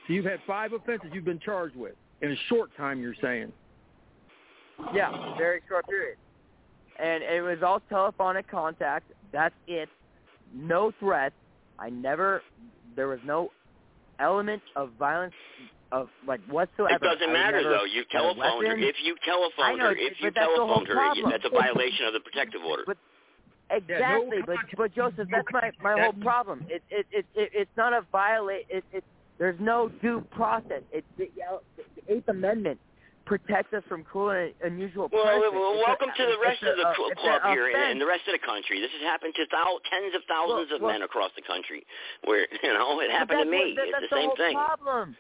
So 0.08 0.14
you've 0.14 0.26
had 0.26 0.40
five 0.48 0.74
offenses 0.74 1.10
you've 1.14 1.26
been 1.26 1.40
charged 1.40 1.76
with 1.76 1.94
in 2.22 2.32
a 2.32 2.36
short 2.50 2.76
time. 2.76 3.02
You're 3.02 3.16
saying. 3.22 3.52
Yeah, 4.94 5.38
very 5.38 5.62
short 5.68 5.88
period. 5.88 6.18
And 7.00 7.24
it 7.24 7.42
was 7.42 7.60
all 7.64 7.82
telephonic 7.90 8.50
contact. 8.50 9.12
That's 9.32 9.56
it. 9.68 9.90
No 10.56 10.92
threats. 11.00 11.36
I 11.78 11.90
never. 11.90 12.42
There 12.96 13.08
was 13.08 13.20
no 13.24 13.52
element 14.20 14.64
of 14.76 14.90
violence 14.98 15.34
of 15.92 16.10
like 16.28 16.42
whatsoever. 16.50 16.96
It 16.96 17.02
doesn't 17.02 17.32
matter 17.34 17.58
never 17.62 17.70
though. 17.70 17.86
You 17.86 18.04
telephoned 18.12 18.68
her. 18.68 18.76
If 18.78 18.96
you 19.04 19.16
I 19.22 19.26
telephoned 19.26 19.80
know, 19.80 19.86
her, 19.86 19.92
if 19.96 20.20
you 20.20 20.28
but 20.28 20.36
that's 20.36 20.52
the 20.56 20.66
whole 20.66 20.84
telephoned 20.84 20.88
her, 20.88 20.94
problem. 20.96 21.32
that's 21.32 21.46
a 21.46 21.50
violation 21.50 22.06
of 22.08 22.14
the 22.14 22.20
protective 22.20 22.62
order. 22.64 22.84
Exactly, 23.70 24.40
but 24.46 24.58
but 24.78 24.96
Joseph, 24.96 25.28
that's 25.30 25.48
my 25.52 25.72
my 25.84 26.02
whole 26.02 26.14
problem. 26.24 26.66
It 26.70 26.84
it 26.90 27.06
it, 27.12 27.26
it 27.36 27.50
it's 27.54 27.76
not 27.78 27.92
a 27.94 28.02
violate. 28.12 28.66
It 28.70 28.84
it 28.94 29.04
there's 29.40 29.60
no 29.60 29.90
due 30.02 30.22
process. 30.32 30.82
It's 30.92 31.06
the, 31.18 31.30
the 31.78 32.14
Eighth 32.14 32.28
Amendment 32.30 32.80
protects 33.26 33.74
us 33.74 33.84
from 33.90 34.06
cruel 34.06 34.32
and 34.32 34.54
unusual 34.64 35.10
Well, 35.12 35.26
punishment. 35.26 35.54
well, 35.54 35.74
It's 35.76 35.84
a- 35.84 35.88
welcome 35.92 36.10
to 36.16 36.26
the 36.32 36.40
rest 36.40 36.64
of 36.64 36.78
the 36.80 36.88
cl- 36.96 37.12
club 37.20 37.42
here 37.52 37.68
and, 37.68 37.76
offense. 37.76 37.92
and 37.92 38.02
the 38.02 38.08
rest 38.08 38.24
of 38.26 38.32
the 38.40 38.40
country. 38.48 38.80
This 38.80 38.90
has 38.96 39.04
happened 39.04 39.36
to 39.36 39.44
thou- 39.52 39.80
tens 39.92 40.16
of 40.16 40.24
thousands 40.32 40.72
of 40.72 40.80
well- 40.80 40.94
men 40.96 41.02
across 41.04 41.32
the 41.36 41.44
country. 41.44 41.84
Where 42.24 42.48
you 42.64 42.72
know 42.72 43.02
it 43.04 43.12
happened 43.12 43.44
to 43.44 43.52
me. 43.52 43.76
what- 43.76 43.84
that- 43.84 43.88
it's 43.92 43.92
that's 44.00 44.10
the 44.10 44.16
same 44.16 44.30
whole 44.32 44.38
thing. 44.40 44.56
Problem. 44.56 45.16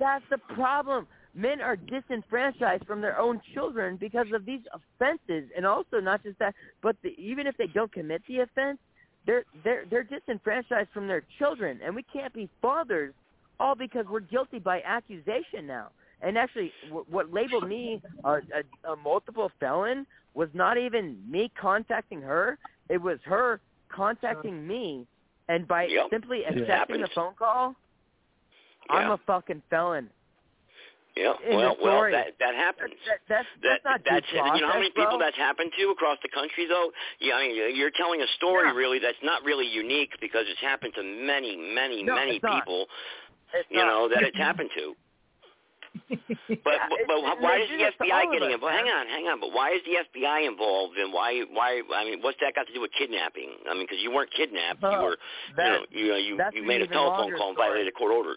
That's 0.00 0.24
the 0.30 0.38
problem. 0.54 1.06
Men 1.34 1.60
are 1.60 1.76
disenfranchised 1.76 2.84
from 2.86 3.00
their 3.00 3.16
own 3.18 3.40
children 3.54 3.96
because 3.96 4.26
of 4.34 4.44
these 4.44 4.62
offenses, 4.72 5.48
and 5.56 5.64
also 5.64 6.00
not 6.00 6.24
just 6.24 6.38
that, 6.40 6.54
but 6.82 6.96
the, 7.04 7.10
even 7.10 7.46
if 7.46 7.56
they 7.56 7.68
don't 7.68 7.92
commit 7.92 8.22
the 8.26 8.40
offense, 8.40 8.78
they're 9.26 9.44
they're 9.62 9.84
they're 9.88 10.02
disenfranchised 10.02 10.88
from 10.92 11.06
their 11.06 11.22
children, 11.38 11.78
and 11.84 11.94
we 11.94 12.02
can't 12.12 12.34
be 12.34 12.48
fathers 12.60 13.14
all 13.60 13.76
because 13.76 14.06
we're 14.10 14.20
guilty 14.20 14.58
by 14.58 14.80
accusation 14.82 15.66
now. 15.66 15.90
And 16.22 16.36
actually, 16.36 16.72
w- 16.88 17.04
what 17.08 17.32
labeled 17.32 17.68
me 17.68 18.02
a, 18.24 18.32
a, 18.32 18.92
a 18.92 18.96
multiple 18.96 19.52
felon 19.60 20.06
was 20.34 20.48
not 20.52 20.78
even 20.78 21.18
me 21.30 21.52
contacting 21.60 22.20
her; 22.22 22.58
it 22.88 23.00
was 23.00 23.18
her 23.24 23.60
contacting 23.88 24.66
me, 24.66 25.06
and 25.48 25.68
by 25.68 25.84
Yep. 25.84 26.06
simply 26.10 26.44
accepting 26.44 27.02
the 27.02 27.08
phone 27.14 27.34
call, 27.38 27.76
I'm 28.92 29.10
a 29.12 29.20
fucking 29.26 29.62
felon. 29.70 30.10
Yeah, 31.16 31.34
in 31.44 31.56
well, 31.56 31.76
well, 31.82 32.02
that 32.12 32.38
that 32.38 32.54
happens. 32.54 32.94
That, 33.04 33.18
that's 33.28 33.48
That, 33.62 33.80
that's 33.82 33.84
not 33.84 34.00
that's 34.06 34.26
you 34.32 34.60
know 34.62 34.68
how 34.70 34.78
many 34.78 34.90
people 34.90 35.18
bro. 35.18 35.26
that's 35.26 35.36
happened 35.36 35.72
to 35.76 35.90
across 35.90 36.18
the 36.22 36.28
country 36.30 36.66
though. 36.70 36.92
Yeah, 37.20 37.34
I 37.34 37.48
mean 37.48 37.76
you're 37.76 37.90
telling 37.90 38.22
a 38.22 38.30
story 38.36 38.68
Yeah. 38.68 38.74
really 38.78 39.00
that's 39.00 39.18
not 39.22 39.42
really 39.42 39.66
unique 39.66 40.12
because 40.20 40.44
it's 40.46 40.60
happened 40.60 40.94
to 40.94 41.02
many, 41.02 41.56
many, 41.56 42.04
No, 42.04 42.14
many 42.14 42.38
people. 42.38 42.86
You 43.70 43.82
not. 43.82 43.86
know 43.86 44.08
that 44.08 44.22
it's 44.22 44.36
happened 44.38 44.70
to. 44.78 44.94
But 46.64 46.78
Yeah, 46.78 46.86
but, 46.88 46.98
but 47.08 47.18
why 47.42 47.58
is 47.62 47.68
the 47.70 47.90
FBI 48.06 48.30
getting 48.32 48.52
involved? 48.52 48.74
Hang 48.74 48.86
on, 48.86 49.06
hang 49.08 49.26
on. 49.26 49.40
But 49.40 49.50
why 49.52 49.70
is 49.74 49.82
the 49.84 49.98
FBI 50.06 50.46
involved? 50.46 50.96
And 50.96 51.12
why 51.12 51.42
why? 51.50 51.82
I 51.94 52.04
mean, 52.04 52.22
what's 52.22 52.38
that 52.40 52.54
got 52.54 52.66
to 52.68 52.72
do 52.72 52.80
with 52.80 52.92
kidnapping? 52.96 53.50
I 53.68 53.74
mean, 53.74 53.82
because 53.82 53.98
you 54.00 54.12
weren't 54.14 54.30
kidnapped. 54.32 54.80
you 54.82 54.88
Oh, 54.88 55.02
were 55.02 55.16
that- 55.56 55.90
you 55.90 56.08
know 56.08 56.16
you 56.16 56.38
you, 56.38 56.38
you 56.54 56.62
made 56.62 56.82
a 56.82 56.86
telephone 56.86 57.34
call 57.36 57.48
and 57.50 57.56
violated 57.58 57.88
a 57.88 57.92
court 57.92 58.12
order. 58.14 58.36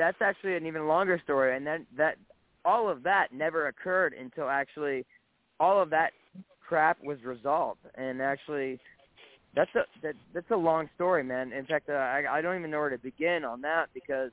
That's 0.00 0.20
actually 0.22 0.56
an 0.56 0.66
even 0.66 0.86
longer 0.88 1.20
story, 1.22 1.56
and 1.56 1.66
that 1.66 1.80
that 1.96 2.16
all 2.64 2.88
of 2.88 3.02
that 3.04 3.28
never 3.32 3.68
occurred 3.68 4.12
until 4.14 4.48
actually 4.48 5.04
all 5.60 5.80
of 5.80 5.90
that 5.90 6.10
crap 6.66 6.96
was 7.04 7.18
resolved, 7.22 7.80
and 7.96 8.20
actually. 8.22 8.78
That's 9.56 9.74
a 9.74 9.82
that, 10.04 10.14
that's 10.32 10.50
a 10.52 10.56
long 10.56 10.88
story, 10.94 11.24
man. 11.24 11.52
In 11.52 11.66
fact, 11.66 11.88
uh, 11.88 11.94
I 11.94 12.38
I 12.38 12.40
don't 12.40 12.56
even 12.56 12.70
know 12.70 12.78
where 12.78 12.88
to 12.90 12.98
begin 12.98 13.44
on 13.44 13.60
that 13.62 13.86
because 13.92 14.30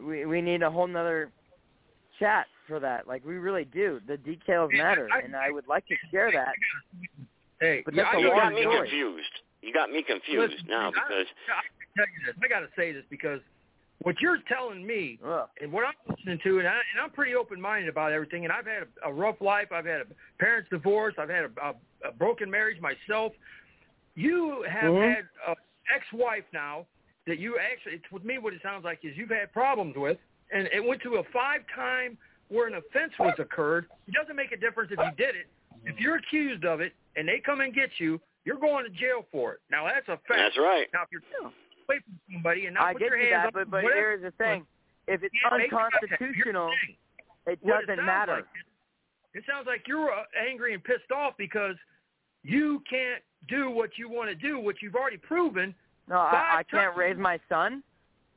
we 0.00 0.26
we 0.26 0.42
need 0.42 0.62
a 0.62 0.70
whole 0.70 0.88
nother 0.88 1.30
chat 2.18 2.46
for 2.66 2.80
that. 2.80 3.06
Like 3.06 3.24
we 3.24 3.34
really 3.34 3.64
do. 3.64 4.00
The 4.08 4.16
details 4.16 4.70
matter, 4.74 5.08
and 5.22 5.36
I 5.36 5.52
would 5.52 5.68
like 5.68 5.86
to 5.86 5.94
share 6.10 6.32
that. 6.32 6.54
Hey, 7.60 7.82
But 7.84 7.94
yeah, 7.94 8.02
that's 8.02 8.16
I 8.16 8.18
a 8.18 8.20
you 8.22 8.28
long 8.28 8.38
got 8.38 8.52
me 8.54 8.60
story. 8.62 8.78
confused. 8.88 9.34
You 9.62 9.72
got 9.72 9.90
me 9.90 10.02
confused 10.02 10.52
Listen, 10.54 10.66
now 10.68 10.88
I- 10.88 10.90
because 10.90 11.26
I, 11.46 11.62
can 11.70 11.88
tell 11.96 12.06
you 12.10 12.20
this. 12.26 12.34
I 12.42 12.48
got 12.48 12.60
to 12.66 12.68
say 12.76 12.90
this 12.90 13.04
because 13.08 13.40
what 14.06 14.20
you're 14.20 14.38
telling 14.48 14.86
me 14.86 15.18
Ugh. 15.26 15.48
and 15.60 15.72
what 15.72 15.84
I'm 15.84 15.94
listening 16.08 16.38
to, 16.44 16.60
and, 16.60 16.68
I, 16.68 16.74
and 16.74 17.02
I'm 17.02 17.10
pretty 17.10 17.34
open-minded 17.34 17.88
about 17.88 18.12
everything. 18.12 18.44
And 18.44 18.52
I've 18.52 18.64
had 18.64 18.84
a, 19.04 19.10
a 19.10 19.12
rough 19.12 19.40
life. 19.40 19.72
I've 19.72 19.84
had 19.84 20.02
a 20.02 20.04
parents' 20.38 20.68
divorce. 20.70 21.14
I've 21.18 21.28
had 21.28 21.46
a, 21.46 21.50
a, 21.60 22.10
a 22.10 22.12
broken 22.12 22.48
marriage 22.48 22.80
myself. 22.80 23.32
You 24.14 24.64
have 24.70 24.92
Mhm. 24.92 25.08
had 25.08 25.24
an 25.48 25.56
ex-wife 25.92 26.44
now 26.52 26.86
that 27.26 27.40
you 27.40 27.58
actually, 27.58 27.94
it's 27.94 28.12
with 28.12 28.24
me 28.24 28.38
what 28.38 28.52
it 28.54 28.62
sounds 28.62 28.84
like 28.84 29.00
is 29.02 29.16
you've 29.16 29.30
had 29.30 29.52
problems 29.52 29.96
with, 29.96 30.18
and 30.52 30.68
it 30.72 30.84
went 30.84 31.02
to 31.02 31.16
a 31.16 31.24
five-time 31.32 32.16
where 32.46 32.68
an 32.68 32.74
offense 32.74 33.12
was 33.18 33.34
occurred. 33.40 33.86
It 34.06 34.14
doesn't 34.14 34.36
make 34.36 34.52
a 34.52 34.56
difference 34.56 34.92
if 34.92 35.00
you 35.00 35.10
did 35.16 35.34
it. 35.34 35.48
If 35.84 35.98
you're 35.98 36.14
accused 36.14 36.64
of 36.64 36.80
it 36.80 36.92
and 37.16 37.26
they 37.26 37.40
come 37.44 37.60
and 37.60 37.74
get 37.74 37.90
you, 37.98 38.20
you're 38.44 38.60
going 38.60 38.84
to 38.84 38.90
jail 38.90 39.26
for 39.32 39.54
it. 39.54 39.60
Now 39.68 39.84
that's 39.84 40.06
a 40.06 40.16
fact. 40.28 40.38
That's 40.38 40.58
right. 40.58 40.86
Now 40.94 41.02
if 41.02 41.08
you're 41.10 41.22
away 41.88 41.98
from 42.04 42.18
somebody 42.32 42.66
and 42.66 42.74
not 42.74 42.84
I 42.84 42.92
put 42.92 43.00
get 43.00 43.08
your 43.10 43.18
hands 43.18 43.30
that, 43.46 43.54
but 43.54 43.70
but 43.70 43.82
whatever, 43.84 44.00
here's 44.00 44.22
the 44.22 44.30
thing: 44.32 44.66
if 45.06 45.22
it's 45.22 45.34
can't 45.42 45.58
make 45.58 45.70
contact. 45.70 46.02
unconstitutional, 46.04 46.70
it 47.46 47.58
it 47.62 47.66
doesn't 47.66 47.86
sounds 47.96 48.06
matter. 48.06 48.34
like 48.36 48.44
It 49.34 49.44
sounds 49.48 49.66
like 49.66 49.82
you're 49.86 50.10
uh, 50.12 50.22
angry 50.48 50.74
and 50.74 50.82
pissed 50.82 51.10
off 51.14 51.34
because 51.38 51.76
you 52.42 52.82
can't 52.88 53.22
do 53.48 53.70
what 53.70 53.90
you 53.98 54.08
want 54.08 54.28
to 54.30 54.34
do, 54.34 54.58
what 54.58 54.76
you've 54.82 54.94
already 54.94 55.18
proven. 55.18 55.74
No, 56.08 56.16
I, 56.16 56.58
I 56.58 56.62
can't 56.70 56.84
times. 56.94 56.96
raise 56.98 57.16
my 57.18 57.38
son. 57.48 57.82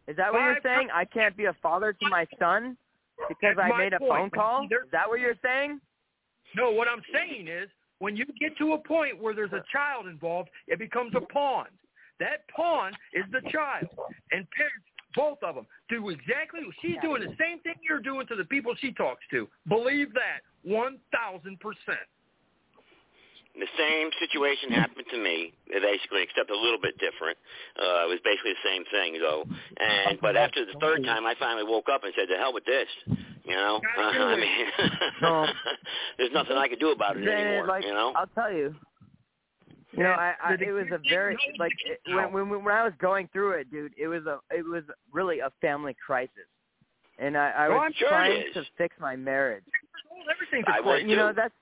Is 0.08 0.18
that 0.18 0.34
what 0.34 0.42
you're 0.42 0.56
Five 0.56 0.64
saying? 0.64 0.88
I 0.94 1.06
can't 1.06 1.38
be 1.38 1.46
a 1.46 1.54
father 1.62 1.94
to 1.94 2.10
my 2.10 2.26
son 2.40 2.76
because 3.28 3.56
That's 3.58 3.72
I 3.74 3.78
made 3.78 3.94
a 3.94 4.00
point. 4.00 4.12
phone 4.12 4.30
call. 4.32 4.66
There- 4.70 4.84
Is 4.86 4.92
that 4.92 5.08
what 5.08 5.20
you're 5.20 5.36
saying? 5.44 5.80
No, 6.56 6.72
what 6.72 6.88
I'm 6.88 7.04
saying 7.14 7.48
is 7.48 7.70
when 8.00 8.16
you 8.18 8.26
get 8.40 8.58
to 8.58 8.74
a 8.74 8.78
point 8.80 9.22
where 9.22 9.36
there's 9.36 9.54
a 9.54 9.64
child 9.72 10.08
involved, 10.08 10.50
it 10.68 10.80
becomes 10.80 11.14
a 11.16 11.22
pawn. 11.22 11.68
That 12.20 12.48
pawn 12.56 12.94
is 13.14 13.26
the 13.32 13.42
child. 13.50 13.88
And 14.32 14.46
parents, 14.52 14.86
both 15.16 15.40
of 15.42 15.56
them, 15.56 15.66
do 15.90 16.10
exactly, 16.10 16.62
she's 16.82 16.98
doing 17.02 17.22
the 17.22 17.36
same 17.40 17.60
thing 17.62 17.76
you're 17.88 18.00
doing 18.02 18.28
to 18.28 18.36
the 18.36 18.46
people 18.46 18.74
she 18.80 18.92
talks 18.94 19.22
to. 19.32 19.48
Believe 19.68 20.14
that 20.14 20.42
1,000%. 20.68 21.00
The 23.60 23.66
same 23.78 24.10
situation 24.22 24.72
happened 24.72 25.06
to 25.12 25.18
me, 25.18 25.52
basically, 25.68 26.22
except 26.24 26.50
a 26.50 26.56
little 26.56 26.80
bit 26.80 26.96
different. 27.00 27.36
Uh, 27.76 28.06
it 28.06 28.10
was 28.10 28.20
basically 28.24 28.54
the 28.54 28.64
same 28.70 28.84
thing, 28.92 29.20
though. 29.20 29.44
And 29.82 30.22
but 30.22 30.38
after 30.38 30.64
the 30.66 30.80
third 30.80 31.04
time, 31.04 31.26
I 31.26 31.34
finally 31.40 31.66
woke 31.68 31.90
up 31.92 32.04
and 32.06 32.14
said, 32.16 32.30
"To 32.30 32.38
hell 32.38 32.54
with 32.54 32.64
this." 32.64 32.88
You 33.44 33.56
know, 33.56 33.82
I 33.98 34.36
mean, 34.38 34.66
No. 35.22 35.48
there's 36.18 36.32
nothing 36.32 36.56
I 36.56 36.70
could 36.70 36.80
do 36.80 36.92
about 36.92 37.18
it 37.18 37.24
Granted, 37.24 37.48
anymore. 37.48 37.68
like 37.68 37.84
you 37.84 37.92
know, 37.92 38.14
I'll 38.16 38.28
tell 38.28 38.54
you. 38.54 38.76
You 39.92 40.04
know, 40.04 40.12
I, 40.12 40.34
I 40.44 40.54
it 40.54 40.72
was 40.72 40.86
a 40.92 41.00
very 41.10 41.36
like 41.58 41.72
it, 41.86 42.00
when 42.14 42.50
when 42.50 42.64
when 42.64 42.76
I 42.76 42.84
was 42.84 42.94
going 43.02 43.28
through 43.34 43.54
it, 43.54 43.72
dude. 43.72 43.94
It 43.98 44.08
was 44.08 44.26
a 44.26 44.40
it 44.52 44.64
was 44.64 44.84
really 45.12 45.40
a 45.40 45.52
family 45.62 45.96
crisis, 46.06 46.48
and 47.18 47.36
I, 47.36 47.50
I 47.50 47.68
Oh, 47.68 47.72
was 47.72 47.94
sure 47.98 48.10
trying 48.10 48.44
to 48.54 48.64
fix 48.78 48.96
my 49.00 49.16
marriage. 49.16 49.64
Everything's 50.32 50.66
I 50.68 50.80
was 50.80 51.02
you 51.06 51.16
know 51.16 51.34
that's 51.36 51.54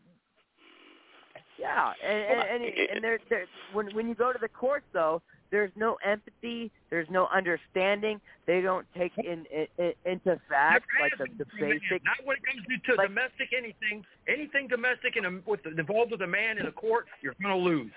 yeah, 1.58 1.94
and 2.06 2.18
and 2.18 2.64
and, 2.64 2.90
and 2.96 3.04
there 3.04 3.20
there 3.30 3.46
when 3.72 3.88
when 3.96 4.10
you 4.10 4.16
go 4.16 4.34
to 4.34 4.40
the 4.40 4.50
court 4.50 4.84
though, 4.92 5.22
there's 5.50 5.72
no 5.78 5.98
empathy, 6.06 6.70
there's 6.90 7.08
no 7.10 7.28
understanding. 7.34 8.20
They 8.46 8.60
don't 8.60 8.86
take 8.98 9.14
in, 9.18 9.46
in, 9.54 9.68
in 9.78 9.94
into 10.06 10.40
fact 10.50 10.86
like 11.00 11.14
the, 11.18 11.28
the 11.38 11.46
basic. 11.60 12.04
Not 12.04 12.26
when 12.26 12.38
it 12.38 12.44
comes 12.44 12.66
to, 12.68 12.92
to 12.92 13.08
domestic 13.08 13.50
anything, 13.58 14.04
anything 14.28 14.68
domestic 14.68 15.16
and 15.16 15.42
with 15.46 15.62
involved 15.66 16.12
with 16.12 16.22
a 16.22 16.28
man 16.28 16.58
in 16.58 16.68
a 16.68 16.72
court, 16.72 17.06
you're 17.22 17.36
going 17.42 17.58
to 17.58 17.64
lose. 17.64 17.92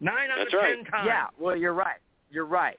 Nine 0.00 0.30
out 0.30 0.38
That's 0.38 0.52
of 0.54 0.60
right. 0.60 0.76
ten 0.76 0.84
times. 0.84 1.06
Yeah, 1.06 1.26
well, 1.38 1.56
you're 1.56 1.72
right. 1.72 2.00
You're 2.30 2.46
right. 2.46 2.78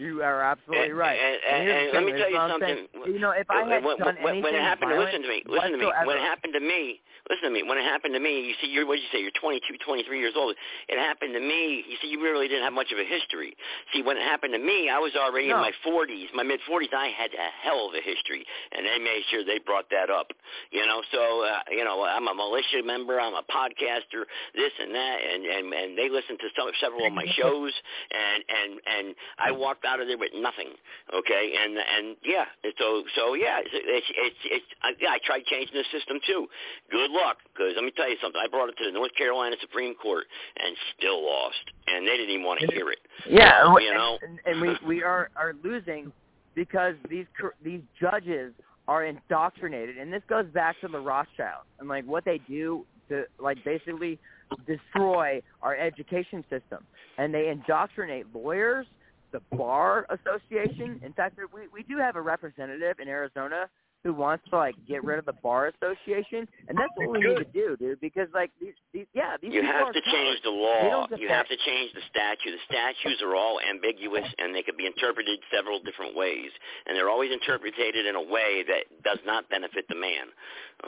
You 0.00 0.22
are 0.24 0.40
absolutely 0.40 0.86
And- 0.88 0.96
right. 0.98 1.20
and- 1.20 1.42
and- 1.44 1.68
and 1.68 1.92
let 1.92 2.02
me 2.04 2.12
tell 2.12 2.20
you 2.20 2.26
is 2.28 2.32
what 2.32 2.40
I'm 2.40 2.50
something. 2.50 2.88
saying. 2.94 3.12
You 3.12 3.18
know, 3.20 3.30
if 3.32 3.50
I 3.50 3.64
had 3.68 3.84
when, 3.84 3.98
done 3.98 4.16
when, 4.16 4.16
anything 4.16 4.42
when 4.42 4.54
it 4.54 4.62
happened, 4.62 4.90
violent 4.92 5.06
listen 5.12 5.22
to 5.22 5.28
me, 5.28 5.42
listen 5.46 5.72
to 5.72 5.78
me. 5.78 5.86
When 6.04 6.16
it 6.16 6.22
happened 6.22 6.52
to 6.54 6.60
me, 6.60 7.00
listen 7.28 7.44
to 7.44 7.50
me. 7.50 7.62
When 7.62 7.76
it 7.76 7.84
happened 7.84 8.14
to 8.14 8.20
me, 8.20 8.40
you 8.40 8.54
see, 8.60 8.68
you're 8.68 8.86
what 8.86 8.96
did 8.96 9.02
you 9.02 9.08
say? 9.12 9.20
You're 9.20 9.30
22, 9.32 9.76
23 9.78 10.18
years 10.18 10.34
old. 10.36 10.56
It 10.88 10.98
happened 10.98 11.34
to 11.34 11.40
me. 11.40 11.84
You 11.86 11.96
see, 12.00 12.08
you 12.08 12.22
really 12.22 12.48
didn't 12.48 12.64
have 12.64 12.72
much 12.72 12.92
of 12.92 12.98
a 12.98 13.04
history. 13.04 13.54
See, 13.92 14.00
when 14.02 14.16
it 14.16 14.22
happened 14.22 14.54
to 14.54 14.58
me, 14.58 14.88
I 14.88 14.98
was 14.98 15.14
already 15.16 15.50
in 15.50 15.56
my 15.58 15.72
40s, 15.84 16.32
my 16.32 16.42
mid 16.44 16.60
40s. 16.62 16.94
I 16.94 17.08
had 17.08 17.34
a 17.34 17.50
hell 17.62 17.88
of 17.88 17.94
a 17.94 18.00
history, 18.00 18.46
and 18.72 18.86
they 18.86 18.98
made 18.98 19.22
sure 19.30 19.44
they 19.44 19.58
brought 19.58 19.90
that 19.90 20.08
up. 20.08 20.32
You 20.70 20.86
know, 20.86 21.02
so 21.12 21.42
uh, 21.44 21.60
you 21.70 21.84
know, 21.84 22.04
I'm 22.04 22.26
a 22.26 22.34
militia 22.34 22.82
member. 22.82 23.20
I'm 23.20 23.34
a 23.34 23.42
podcaster. 23.42 24.24
This 24.54 24.72
and 24.80 24.94
that, 24.94 25.18
and 25.22 25.44
and 25.44 25.74
and 25.74 25.98
they 25.98 26.08
listened 26.08 26.40
to 26.40 26.48
some, 26.56 26.70
several 26.80 27.04
of 27.06 27.12
my 27.12 27.26
shows, 27.36 27.72
and 28.10 28.44
and 28.48 28.80
and 28.86 29.14
I 29.38 29.52
walked 29.52 29.84
out 29.90 29.98
of 29.98 30.06
there 30.06 30.18
with 30.18 30.30
nothing. 30.38 30.70
Okay, 31.10 31.52
and 31.58 31.74
and 31.74 32.16
yeah, 32.22 32.46
so 32.78 33.02
so 33.16 33.34
yeah, 33.34 33.58
it's 33.58 33.74
it's 33.74 34.06
it's, 34.14 34.42
it's 34.62 34.70
I, 34.82 34.94
yeah, 35.02 35.10
I 35.10 35.18
tried 35.26 35.42
changing 35.50 35.74
the 35.74 35.84
system 35.90 36.22
too. 36.26 36.46
Good 36.90 37.10
luck, 37.10 37.42
because 37.50 37.74
let 37.74 37.82
me 37.82 37.90
tell 37.90 38.08
you 38.08 38.16
something. 38.22 38.38
I 38.38 38.46
brought 38.46 38.68
it 38.68 38.78
to 38.78 38.86
the 38.86 38.94
North 38.94 39.14
Carolina 39.18 39.56
Supreme 39.60 39.94
Court 39.94 40.24
and 40.62 40.76
still 40.96 41.18
lost, 41.26 41.64
and 41.88 42.06
they 42.06 42.14
didn't 42.14 42.30
even 42.30 42.46
want 42.46 42.60
to 42.60 42.68
hear 42.70 42.90
it. 42.90 43.02
Yeah, 43.28 43.66
So, 43.66 43.78
you 43.80 43.92
know. 43.92 44.18
and, 44.22 44.38
and 44.46 44.54
we 44.62 44.70
we 44.86 45.02
are 45.02 45.30
are 45.34 45.54
losing 45.64 46.12
because 46.54 46.94
these 47.08 47.26
these 47.64 47.82
judges 48.00 48.54
are 48.86 49.04
indoctrinated, 49.04 49.98
and 49.98 50.12
this 50.12 50.22
goes 50.28 50.46
back 50.54 50.80
to 50.80 50.88
the 50.88 50.98
Rothschilds 50.98 51.66
and 51.78 51.88
like 51.88 52.04
what 52.06 52.24
they 52.24 52.38
do 52.48 52.84
to 53.08 53.24
like 53.38 53.58
basically 53.64 54.18
destroy 54.66 55.40
our 55.62 55.76
education 55.76 56.42
system, 56.50 56.84
and 57.18 57.32
they 57.32 57.48
indoctrinate 57.48 58.26
lawyers, 58.34 58.86
the 59.32 59.40
bar 59.56 60.06
association. 60.10 61.00
In 61.04 61.12
fact, 61.12 61.38
we 61.54 61.68
we 61.72 61.82
do 61.82 61.98
have 61.98 62.16
a 62.16 62.20
representative 62.20 62.98
in 63.00 63.08
Arizona 63.08 63.68
who 64.04 64.14
wants 64.14 64.44
to 64.50 64.56
like 64.56 64.74
get 64.88 65.04
rid 65.04 65.18
of 65.18 65.26
the 65.26 65.36
bar 65.42 65.72
association, 65.76 66.48
and 66.68 66.78
that's 66.78 66.92
what 66.96 67.10
we 67.10 67.20
need 67.20 67.36
to 67.36 67.44
do, 67.52 67.76
dude. 67.78 68.00
Because 68.00 68.28
like 68.32 68.50
these, 68.60 68.72
these 68.92 69.06
yeah, 69.14 69.36
these 69.40 69.52
You 69.52 69.62
have 69.62 69.92
to 69.92 70.00
change 70.00 70.40
the 70.42 70.50
law. 70.50 71.06
You 71.16 71.28
have 71.28 71.48
to 71.48 71.56
change 71.66 71.92
the 71.92 72.00
statute. 72.08 72.52
The 72.52 72.64
statutes 72.64 73.22
are 73.22 73.34
all 73.34 73.60
ambiguous 73.60 74.26
and 74.38 74.54
they 74.54 74.62
could 74.62 74.76
be 74.76 74.86
interpreted 74.86 75.38
several 75.52 75.80
different 75.82 76.16
ways. 76.16 76.50
And 76.86 76.96
they're 76.96 77.10
always 77.10 77.32
interpreted 77.32 78.06
in 78.06 78.16
a 78.16 78.22
way 78.22 78.64
that 78.66 78.88
does 79.04 79.18
not 79.26 79.48
benefit 79.50 79.84
the 79.88 79.96
man. 79.96 80.32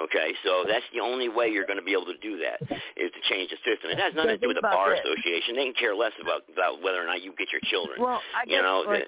Okay, 0.01 0.33
so 0.43 0.65
that's 0.67 0.85
the 0.95 1.01
only 1.01 1.29
way 1.29 1.49
you're 1.49 1.67
going 1.67 1.79
to 1.79 1.85
be 1.85 1.93
able 1.93 2.09
to 2.09 2.17
do 2.25 2.41
that 2.41 2.65
is 2.97 3.13
to 3.13 3.21
change 3.29 3.51
the 3.51 3.61
system. 3.61 3.91
It 3.93 4.01
has 4.01 4.15
nothing 4.15 4.41
to 4.41 4.43
do 4.43 4.49
with 4.49 4.57
the 4.57 4.65
bar 4.65 4.95
association. 4.95 5.57
They 5.57 5.69
can 5.69 5.75
care 5.77 5.95
less 5.95 6.17
about, 6.21 6.49
about 6.49 6.81
whether 6.83 7.03
or 7.03 7.07
not 7.07 7.21
you 7.21 7.35
get 7.37 7.53
your 7.53 7.61
children. 7.69 8.01
Well, 8.01 8.23
I 8.33 8.49
you 8.49 8.57
guess 8.57 8.63
know, 8.63 8.85
like, 8.89 9.05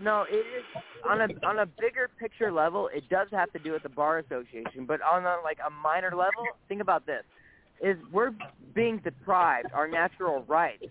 no, 0.00 0.24
it 0.28 0.46
is 0.48 0.64
on 1.04 1.20
a 1.20 1.28
on 1.46 1.58
a 1.60 1.66
bigger 1.66 2.08
picture 2.18 2.50
level. 2.50 2.88
It 2.88 3.04
does 3.10 3.28
have 3.34 3.52
to 3.52 3.58
do 3.58 3.72
with 3.72 3.82
the 3.82 3.88
bar 3.88 4.18
association, 4.18 4.84
but 4.86 5.00
on 5.02 5.24
a 5.24 5.36
like 5.42 5.58
a 5.66 5.70
minor 5.70 6.10
level, 6.10 6.44
think 6.68 6.80
about 6.80 7.06
this: 7.06 7.22
is 7.82 7.96
we're 8.12 8.32
being 8.74 8.98
deprived 8.98 9.68
our 9.72 9.88
natural 9.88 10.44
rights 10.48 10.86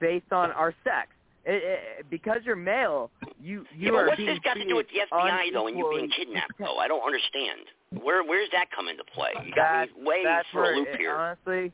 based 0.00 0.32
on 0.32 0.50
our 0.52 0.74
sex. 0.84 1.08
It, 1.44 1.62
it, 1.64 2.06
because 2.10 2.38
you're 2.44 2.56
male, 2.56 3.10
you 3.40 3.64
you 3.74 3.92
yeah, 3.92 4.00
are 4.00 4.06
what's 4.06 4.18
this 4.20 4.38
got 4.44 4.54
to 4.54 4.64
do 4.64 4.76
with 4.76 4.86
the 4.88 5.16
FBI 5.16 5.52
though, 5.52 5.66
and 5.66 5.78
you 5.78 5.88
being 5.94 6.10
kidnapped 6.10 6.52
though? 6.58 6.76
I 6.78 6.88
don't 6.88 7.04
understand. 7.04 7.60
Where 8.02 8.22
where's 8.22 8.50
that 8.52 8.66
come 8.74 8.88
into 8.88 9.04
play? 9.14 9.30
You 9.44 9.54
got 9.54 9.88
That- 9.88 9.96
me 9.98 10.04
way 10.06 10.24
for 10.52 10.72
a 10.72 10.76
loop 10.76 10.88
it- 10.88 10.98
here. 10.98 11.14
Honestly, 11.14 11.72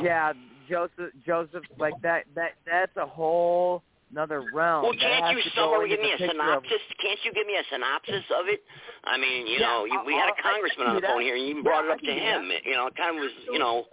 yeah, 0.00 0.32
Joseph, 0.68 1.12
Joseph, 1.26 1.64
like 1.78 1.94
that, 2.02 2.24
that, 2.34 2.52
that's 2.66 2.96
a 2.96 3.06
whole 3.06 3.82
another 4.12 4.44
realm. 4.52 4.84
Well, 4.84 4.92
can't 4.92 5.36
you 5.36 5.42
to 5.42 5.50
go 5.56 5.72
somewhere 5.72 5.84
into 5.84 5.96
give 5.96 6.04
me 6.04 6.12
a 6.12 6.18
picture 6.20 6.36
of- 6.36 6.62
synopsis? 6.62 6.82
Can't 7.00 7.18
you 7.24 7.32
give 7.32 7.46
me 7.46 7.56
a 7.56 7.64
synopsis 7.72 8.24
of 8.30 8.46
it? 8.46 8.60
I 9.04 9.16
mean, 9.16 9.46
you 9.48 9.58
Yeah, 9.58 9.66
know, 9.66 9.86
I'll- 9.90 10.04
we 10.04 10.14
had 10.14 10.28
a 10.28 10.36
congressman 10.40 10.86
on 10.86 10.96
the 10.96 11.02
phone 11.02 11.22
here, 11.22 11.34
and 11.34 11.42
you 11.42 11.50
even 11.50 11.64
Yeah, 11.64 11.70
brought 11.70 11.84
it 11.86 11.90
up 11.90 12.00
to 12.00 12.12
him. 12.12 12.52
You 12.64 12.74
know, 12.76 12.86
it 12.86 12.94
kind 12.94 13.16
of 13.16 13.22
was, 13.24 13.32
you 13.50 13.58
know, 13.58 13.88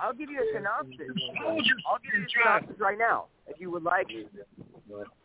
I'll 0.00 0.12
give 0.12 0.30
you 0.30 0.42
a 0.42 0.52
synopsis. 0.52 1.16
I'll 1.86 1.98
give 1.98 2.14
you 2.14 2.26
a 2.26 2.28
synopsis 2.28 2.78
right 2.78 2.98
now, 2.98 3.26
if 3.46 3.60
you 3.60 3.70
would 3.70 3.84
like. 3.84 4.10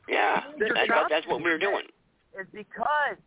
yeah, 0.08 0.44
that, 0.60 0.88
that, 0.88 1.10
that's 1.10 1.28
what 1.28 1.42
we 1.44 1.50
were 1.50 1.58
doing. 1.58 1.88
Is 2.40 2.48
because 2.52 3.18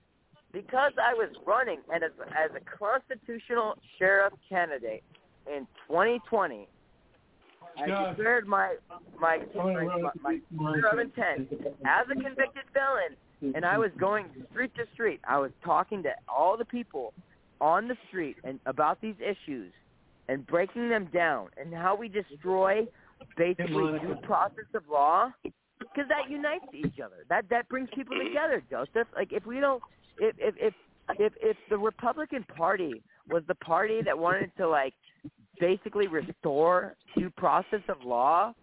because 0.52 0.92
I 0.98 1.12
was 1.14 1.28
running 1.44 1.80
and 1.92 2.02
as 2.02 2.12
as 2.34 2.50
a 2.54 2.60
constitutional 2.60 3.76
sheriff 3.98 4.32
candidate 4.48 5.02
in 5.46 5.66
2020. 5.86 6.68
I 7.80 8.10
declared 8.10 8.46
my 8.46 8.76
my 9.20 9.38
my, 9.54 9.84
my, 9.84 10.38
my 10.52 10.70
letter 10.70 10.88
of 10.88 10.98
intent 10.98 11.48
as 11.84 12.06
a 12.10 12.14
convicted 12.14 12.64
felon, 12.74 13.54
and 13.54 13.64
I 13.64 13.78
was 13.78 13.90
going 13.98 14.26
street 14.50 14.72
to 14.76 14.84
street. 14.92 15.20
I 15.28 15.38
was 15.38 15.50
talking 15.64 16.02
to 16.04 16.10
all 16.28 16.56
the 16.56 16.64
people 16.64 17.12
on 17.60 17.88
the 17.88 17.96
street 18.08 18.36
and 18.44 18.60
about 18.66 19.00
these 19.00 19.16
issues 19.20 19.72
and 20.28 20.46
breaking 20.46 20.88
them 20.88 21.08
down 21.12 21.48
and 21.56 21.72
how 21.74 21.96
we 21.96 22.08
destroy 22.08 22.86
basically 23.36 23.98
due 24.00 24.16
process 24.22 24.66
of 24.74 24.82
law 24.90 25.32
because 25.42 26.08
that 26.08 26.30
unites 26.30 26.64
each 26.74 27.00
other. 27.04 27.24
That 27.28 27.44
that 27.50 27.68
brings 27.68 27.88
people 27.94 28.16
together, 28.16 28.62
Joseph. 28.70 29.08
Like 29.16 29.32
if 29.32 29.46
we 29.46 29.60
don't, 29.60 29.82
if 30.18 30.34
if 30.38 30.54
if 30.58 30.74
if, 31.18 31.32
if 31.40 31.56
the 31.70 31.78
Republican 31.78 32.44
Party 32.56 33.02
was 33.28 33.42
the 33.48 33.54
party 33.54 34.00
that 34.04 34.18
wanted 34.18 34.50
to 34.58 34.68
like 34.68 34.94
basically 35.60 36.06
restore 36.06 36.94
due 37.16 37.30
process 37.30 37.80
of 37.88 38.02
law, 38.04 38.54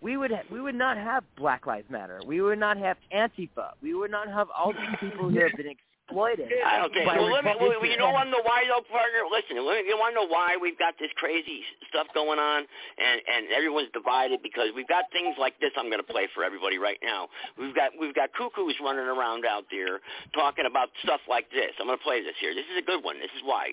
we 0.00 0.16
would 0.16 0.30
ha- 0.30 0.42
we 0.50 0.60
would 0.60 0.74
not 0.74 0.96
have 0.96 1.24
Black 1.36 1.66
Lives 1.66 1.88
Matter. 1.90 2.20
We 2.26 2.40
would 2.40 2.58
not 2.58 2.76
have 2.76 2.96
Antifa. 3.14 3.72
We 3.82 3.94
would 3.94 4.10
not 4.10 4.28
have 4.28 4.48
all 4.56 4.72
these 4.72 4.96
people 5.00 5.30
who 5.30 5.38
have 5.40 5.52
been 5.56 5.70
exploited. 5.70 6.48
I 6.66 6.76
don't 6.78 6.92
think. 6.92 7.06
Well, 7.08 7.32
let 7.32 7.44
me, 7.44 7.52
well, 7.58 7.80
you 7.86 7.96
know, 7.96 8.12
to 8.12 8.30
know 8.30 8.44
why, 8.44 8.64
though, 8.68 8.84
partner? 8.92 9.24
Listen, 9.32 9.56
me- 9.56 9.88
you 9.88 9.96
want 9.96 10.12
to 10.12 10.20
know 10.20 10.28
why 10.28 10.58
we've 10.60 10.78
got 10.78 10.92
this 11.00 11.08
crazy 11.16 11.64
stuff 11.88 12.06
going 12.12 12.38
on, 12.38 12.58
and 12.60 13.16
and 13.24 13.48
everyone's 13.56 13.88
divided 13.96 14.42
because 14.42 14.68
we've 14.76 14.88
got 14.88 15.08
things 15.12 15.34
like 15.40 15.58
this. 15.60 15.72
I'm 15.76 15.88
going 15.88 16.04
to 16.04 16.12
play 16.12 16.28
for 16.34 16.44
everybody 16.44 16.76
right 16.76 16.98
now. 17.02 17.28
We've 17.58 17.74
got 17.74 17.92
we've 17.98 18.14
got 18.14 18.28
cuckoos 18.36 18.76
running 18.84 19.08
around 19.08 19.46
out 19.48 19.64
there 19.72 20.00
talking 20.36 20.66
about 20.68 20.90
stuff 21.02 21.20
like 21.28 21.48
this. 21.50 21.72
I'm 21.80 21.86
going 21.86 21.96
to 21.96 22.04
play 22.04 22.20
this 22.20 22.36
here. 22.40 22.52
This 22.52 22.68
is 22.68 22.76
a 22.76 22.84
good 22.84 23.02
one. 23.02 23.16
This 23.18 23.32
is 23.32 23.42
why. 23.42 23.72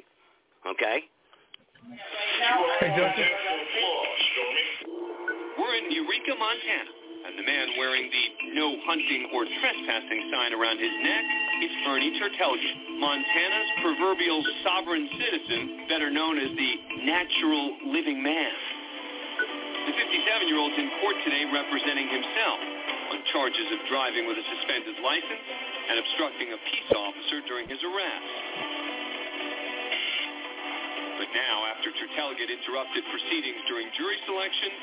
Okay. 0.63 1.11
We're 5.57 5.75
in 5.82 5.89
Eureka, 5.89 6.34
Montana, 6.38 6.93
and 7.25 7.34
the 7.34 7.41
man 7.41 7.73
wearing 7.77 8.05
the 8.05 8.25
no 8.53 8.77
hunting 8.86 9.34
or 9.34 9.49
trespassing 9.49 10.29
sign 10.29 10.53
around 10.53 10.77
his 10.77 10.93
neck 11.01 11.25
is 11.65 11.73
Ernie 11.89 12.13
Tertelgte, 12.21 13.01
Montana's 13.01 13.69
proverbial 13.82 14.45
sovereign 14.61 15.09
citizen, 15.17 15.89
better 15.89 16.13
known 16.13 16.38
as 16.38 16.53
the 16.53 16.71
natural 17.01 17.77
living 17.89 18.21
man. 18.21 18.53
The 19.89 19.93
57-year-old's 19.97 20.77
in 20.77 20.89
court 21.01 21.17
today 21.25 21.49
representing 21.49 22.13
himself 22.13 22.59
on 23.09 23.25
charges 23.34 23.65
of 23.73 23.82
driving 23.89 24.29
with 24.29 24.38
a 24.38 24.45
suspended 24.53 25.01
license 25.01 25.45
and 25.89 25.97
obstructing 25.97 26.53
a 26.53 26.59
peace 26.61 26.93
officer 26.93 27.41
during 27.49 27.65
his 27.65 27.82
arrest. 27.82 28.80
But 31.22 31.30
now, 31.38 31.69
after 31.69 31.93
Tertelgte 31.93 32.49
interrupted 32.49 33.05
proceedings 33.13 33.61
during 33.69 33.93
jury 33.93 34.17
selection, 34.26 34.74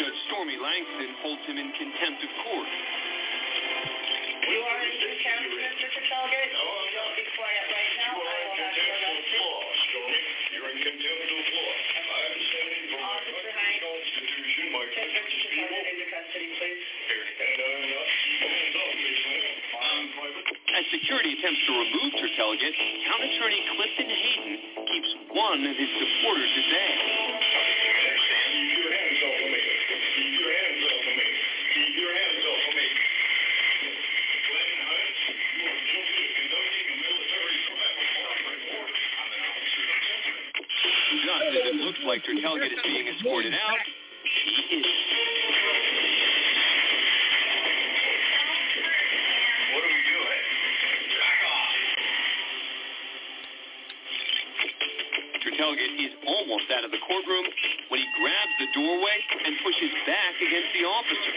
Judge 0.00 0.16
Stormy 0.32 0.56
Langston 0.56 1.12
holds 1.20 1.44
him 1.44 1.60
in 1.60 1.68
contempt 1.76 2.24
of 2.24 2.32
court. 2.40 2.70
You 4.48 4.64
are 4.64 4.80
in 4.80 4.94
contempt, 4.96 5.52
Mr. 5.52 5.84
Tertelgte? 5.92 6.40
No, 6.56 6.64
I'm 6.64 6.88
not. 6.88 7.10
Be 7.20 7.24
quiet 7.36 7.64
right 7.68 7.92
now. 8.00 8.16
I 8.16 8.36
will 8.48 8.56
have 8.64 8.72
you 8.80 8.86
arrested. 8.96 9.44
Stormy, 9.92 10.20
you're 10.56 10.68
in 10.72 10.78
contempt 10.88 11.33
As 20.84 20.90
security 21.00 21.32
attempts 21.32 21.60
to 21.64 21.72
remove 21.72 22.12
Tertelgte, 22.12 22.68
town 23.08 23.22
attorney 23.24 23.60
Clifton 23.72 24.04
Hayden 24.04 24.58
keeps 24.84 25.14
one 25.32 25.64
of 25.64 25.76
his 25.76 25.88
supporters 25.96 26.52
at 26.60 26.66
bay. 26.68 26.92
Keep 28.52 28.68
your 28.76 28.92
hands 28.92 29.20
off 29.24 29.40
of 29.40 29.48
me. 29.48 29.64
Keep 30.12 30.40
your 30.40 30.52
hands 30.52 30.84
off 30.84 31.08
of 31.08 31.16
me. 31.16 31.24
Tertelgte 55.64 55.96
is 55.96 56.12
almost 56.28 56.68
out 56.76 56.84
of 56.84 56.90
the 56.90 57.00
courtroom 57.08 57.46
when 57.88 58.00
he 58.00 58.06
grabs 58.20 58.52
the 58.60 58.68
doorway 58.76 59.16
and 59.48 59.56
pushes 59.64 59.88
back 60.04 60.36
against 60.36 60.68
the 60.76 60.84
officer. 60.84 61.32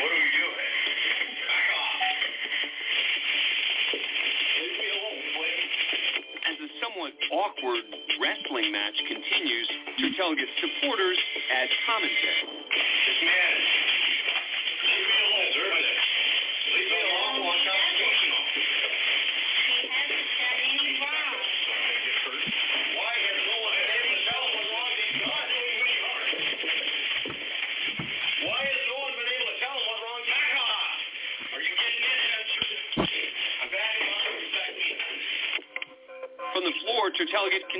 What 0.00 0.08
are 0.08 0.16
we 0.16 0.32
doing? 0.32 0.72
Back 1.44 1.68
off. 1.76 1.92
Leave 4.64 4.76
me 4.80 4.88
alone, 4.96 5.20
please. 5.36 5.76
As 6.48 6.56
the 6.56 6.68
somewhat 6.80 7.12
awkward 7.36 7.84
wrestling 8.16 8.72
match 8.72 8.96
continues, 8.96 9.68
Tertelgte's 10.00 10.56
supporters 10.56 11.20
add 11.52 11.68
commentary. 11.84 12.48
This 12.48 13.20
man. 13.28 13.49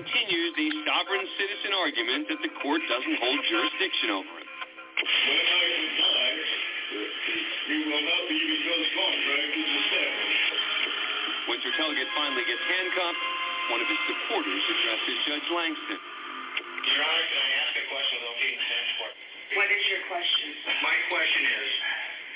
Continues 0.01 0.57
the 0.57 0.69
sovereign 0.89 1.29
citizen 1.37 1.77
argument 1.77 2.25
that 2.33 2.41
the 2.41 2.49
court 2.65 2.81
doesn't 2.89 3.17
hold 3.21 3.37
jurisdiction 3.53 4.09
over 4.17 4.33
him. 4.33 4.49
When 4.49 5.45
I 5.45 5.65
retire, 5.77 6.41
he 7.69 7.79
will 7.85 8.05
not 8.09 8.23
be 8.33 8.39
because 8.41 8.85
contract 8.97 9.53
is 9.61 9.71
established. 9.77 10.49
When 11.53 11.59
Tertelgte 11.61 12.05
finally 12.17 12.49
gets 12.49 12.65
handcuffed, 12.65 13.25
one 13.77 13.85
of 13.85 13.89
his 13.93 14.01
supporters 14.09 14.63
addresses 14.73 15.17
Judge 15.29 15.49
Langston. 15.53 16.01
Your 16.01 17.05
Honor, 17.05 17.27
can 17.29 17.41
I 17.45 17.51
ask 17.61 17.73
a 17.77 17.85
question 17.93 18.15
without 18.25 18.39
being 18.41 18.61
sent? 18.73 18.87
What 19.53 19.69
is 19.69 19.85
your 19.85 20.03
question? 20.09 20.49
My 20.81 20.97
question 21.13 21.43
is, 21.45 21.69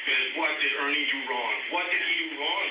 is 0.04 0.24
what 0.36 0.52
did 0.60 0.72
Ernie 0.84 1.08
do 1.08 1.18
wrong? 1.32 1.54
What 1.72 1.88
did 1.88 2.02
he 2.12 2.28
do 2.28 2.44
wrong? 2.44 2.68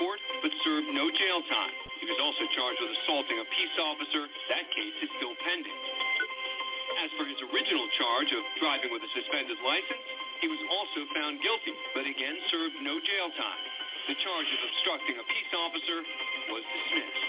Court, 0.00 0.16
but 0.40 0.48
served 0.64 0.88
no 0.96 1.12
jail 1.12 1.44
time. 1.52 1.74
He 2.00 2.08
was 2.08 2.16
also 2.24 2.48
charged 2.56 2.80
with 2.80 2.96
assaulting 3.04 3.36
a 3.36 3.46
peace 3.52 3.76
officer. 3.76 4.24
That 4.48 4.64
case 4.72 4.96
is 5.04 5.10
still 5.20 5.36
pending. 5.44 5.76
As 7.04 7.12
for 7.20 7.28
his 7.28 7.36
original 7.52 7.86
charge 8.00 8.32
of 8.32 8.42
driving 8.56 8.90
with 8.90 9.04
a 9.04 9.10
suspended 9.12 9.60
license, 9.60 10.04
he 10.40 10.48
was 10.48 10.58
also 10.72 11.04
found 11.12 11.44
guilty, 11.44 11.76
but 11.92 12.08
again 12.08 12.36
served 12.48 12.80
no 12.80 12.96
jail 12.96 13.28
time. 13.36 13.62
The 14.08 14.16
charge 14.24 14.48
of 14.48 14.60
obstructing 14.64 15.16
a 15.20 15.24
peace 15.28 15.52
officer 15.52 15.98
was 16.48 16.64
dismissed. 16.64 17.20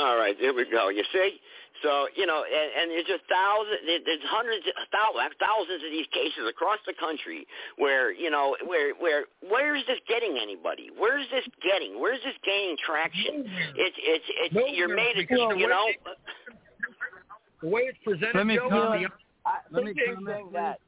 All 0.00 0.16
right, 0.16 0.36
there 0.40 0.56
we 0.56 0.64
go. 0.64 0.88
You 0.88 1.04
see? 1.12 1.40
So, 1.82 2.08
you 2.16 2.24
know, 2.26 2.42
and, 2.44 2.68
and 2.80 2.84
there's 2.90 3.04
just 3.06 3.24
thousands, 3.28 3.80
there's 3.84 4.24
hundreds, 4.26 4.64
thousands, 4.92 5.34
thousands 5.36 5.82
of 5.84 5.90
these 5.92 6.06
cases 6.12 6.48
across 6.48 6.78
the 6.86 6.94
country 6.98 7.46
where, 7.76 8.12
you 8.12 8.30
know, 8.30 8.56
where, 8.64 8.94
where, 8.96 9.24
where 9.48 9.74
is 9.76 9.84
this 9.86 9.98
getting 10.08 10.38
anybody? 10.40 10.90
Where 10.96 11.18
is 11.18 11.26
this 11.30 11.44
getting? 11.62 12.00
Where 12.00 12.14
is 12.14 12.20
this 12.24 12.34
gaining 12.44 12.76
traction? 12.80 13.44
It's, 13.76 13.96
it's, 14.00 14.24
it's, 14.46 14.54
No, 14.54 14.66
you're 14.66 14.88
made, 14.94 15.16
it, 15.16 15.28
the 15.28 15.36
you 15.58 15.68
know, 15.68 15.86
The 17.62 17.68
way 17.68 17.82
it's 17.92 17.98
presented, 18.04 18.36
Let 18.36 18.46
me 18.46 18.56
Joe, 18.56 18.68
comment. 18.68 19.12
the, 19.12 19.48
I, 19.48 19.52
Let 19.70 19.84
think 19.84 19.96
me 19.96 20.02
you're 20.04 20.14
comment, 20.14 20.36
saying 20.36 20.50
that. 20.54 20.80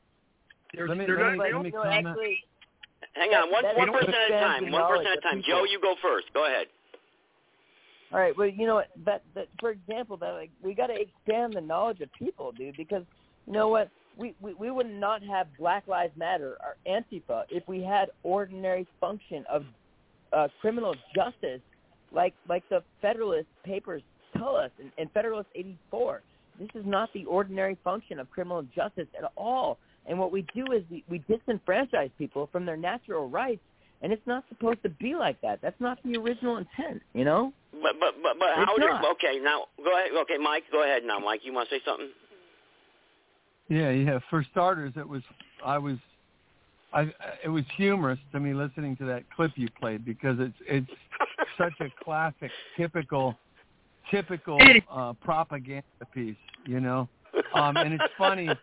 they're, 0.74 0.88
Let 0.88 0.96
me- 0.98 1.06
they're 1.06 1.16
let 1.16 1.36
not, 1.36 1.38
me- 1.38 1.44
they 1.44 1.52
let 1.54 1.62
me 1.64 1.70
don't, 1.70 1.82
comment. 1.84 2.06
Actually, 2.08 2.44
hang 3.12 3.30
on, 3.34 3.52
one, 3.52 3.62
that 3.64 3.76
one 3.76 3.88
is 3.88 3.94
person 3.94 4.14
at 4.14 4.30
a 4.30 4.34
expanding 4.34 4.72
time, 4.72 4.72
one 4.72 4.82
person 4.88 5.04
knowledge 5.04 5.18
at 5.18 5.18
a 5.18 5.20
time. 5.28 5.38
of 5.38 5.44
Joe, 5.44 5.62
people. 5.64 5.72
you 5.72 5.80
go 5.80 5.94
first. 6.02 6.26
Go 6.34 6.46
ahead. 6.46 6.66
All 8.12 8.18
right. 8.18 8.36
Well, 8.36 8.48
you 8.48 8.66
know 8.66 8.76
what? 8.76 8.88
That 9.04 9.22
that 9.34 9.48
for 9.60 9.70
example, 9.70 10.16
that 10.18 10.32
like 10.32 10.50
we 10.62 10.74
got 10.74 10.86
to 10.86 10.94
expand 10.94 11.54
the 11.54 11.60
knowledge 11.60 12.00
of 12.00 12.08
people, 12.18 12.52
dude. 12.52 12.76
Because 12.76 13.04
you 13.46 13.52
know 13.52 13.68
what? 13.68 13.90
We, 14.16 14.34
we 14.40 14.54
we 14.54 14.70
would 14.70 14.90
not 14.90 15.22
have 15.22 15.46
Black 15.58 15.86
Lives 15.86 16.16
Matter 16.16 16.56
or 16.60 16.76
Antifa 16.90 17.44
if 17.50 17.66
we 17.68 17.82
had 17.82 18.10
ordinary 18.22 18.86
function 19.00 19.44
of 19.50 19.64
uh, 20.32 20.48
criminal 20.60 20.94
justice, 21.14 21.60
like 22.12 22.34
like 22.48 22.66
the 22.70 22.82
Federalist 23.02 23.48
Papers 23.64 24.02
tell 24.36 24.56
us 24.56 24.70
in, 24.78 24.90
in 24.96 25.08
Federalist 25.10 25.48
84. 25.54 26.22
This 26.58 26.68
is 26.74 26.84
not 26.84 27.12
the 27.12 27.24
ordinary 27.26 27.78
function 27.84 28.18
of 28.18 28.30
criminal 28.30 28.62
justice 28.74 29.06
at 29.16 29.30
all. 29.36 29.78
And 30.06 30.18
what 30.18 30.32
we 30.32 30.44
do 30.54 30.64
is 30.72 30.82
we, 30.90 31.04
we 31.08 31.20
disenfranchise 31.20 32.10
people 32.18 32.48
from 32.50 32.64
their 32.64 32.76
natural 32.76 33.28
rights, 33.28 33.60
and 34.02 34.12
it's 34.12 34.26
not 34.26 34.44
supposed 34.48 34.82
to 34.82 34.88
be 34.88 35.14
like 35.14 35.40
that. 35.42 35.60
That's 35.62 35.80
not 35.80 35.98
the 36.02 36.16
original 36.16 36.56
intent, 36.56 37.02
you 37.14 37.24
know? 37.24 37.52
But, 37.72 38.00
but, 38.00 38.14
but, 38.22 38.38
but 38.38 38.48
how, 38.54 38.74
not. 38.78 39.04
okay, 39.12 39.38
now, 39.42 39.64
go 39.82 39.96
ahead. 39.96 40.10
Okay, 40.22 40.38
Mike, 40.38 40.64
go 40.72 40.82
ahead 40.82 41.02
now, 41.04 41.18
Mike. 41.18 41.40
You 41.44 41.52
want 41.52 41.68
to 41.68 41.76
say 41.76 41.80
something? 41.84 42.08
Yeah, 43.68 43.90
yeah. 43.90 44.18
For 44.30 44.44
starters, 44.50 44.94
it 44.96 45.06
was 45.06 45.22
I 45.64 45.76
was 45.78 45.98
I 46.92 47.12
it 47.44 47.48
was 47.48 47.64
humorous 47.76 48.18
to 48.32 48.40
me 48.40 48.54
listening 48.54 48.96
to 48.96 49.04
that 49.06 49.24
clip 49.34 49.52
you 49.56 49.68
played 49.78 50.04
because 50.04 50.38
it's 50.40 50.56
it's 50.66 50.90
such 51.58 51.74
a 51.80 51.88
classic, 52.02 52.50
typical, 52.76 53.34
typical 54.10 54.58
uh, 54.90 55.12
propaganda 55.22 55.84
piece, 56.14 56.36
you 56.66 56.80
know. 56.80 57.08
Um, 57.54 57.76
and 57.76 57.94
it's 57.94 58.12
funny. 58.16 58.48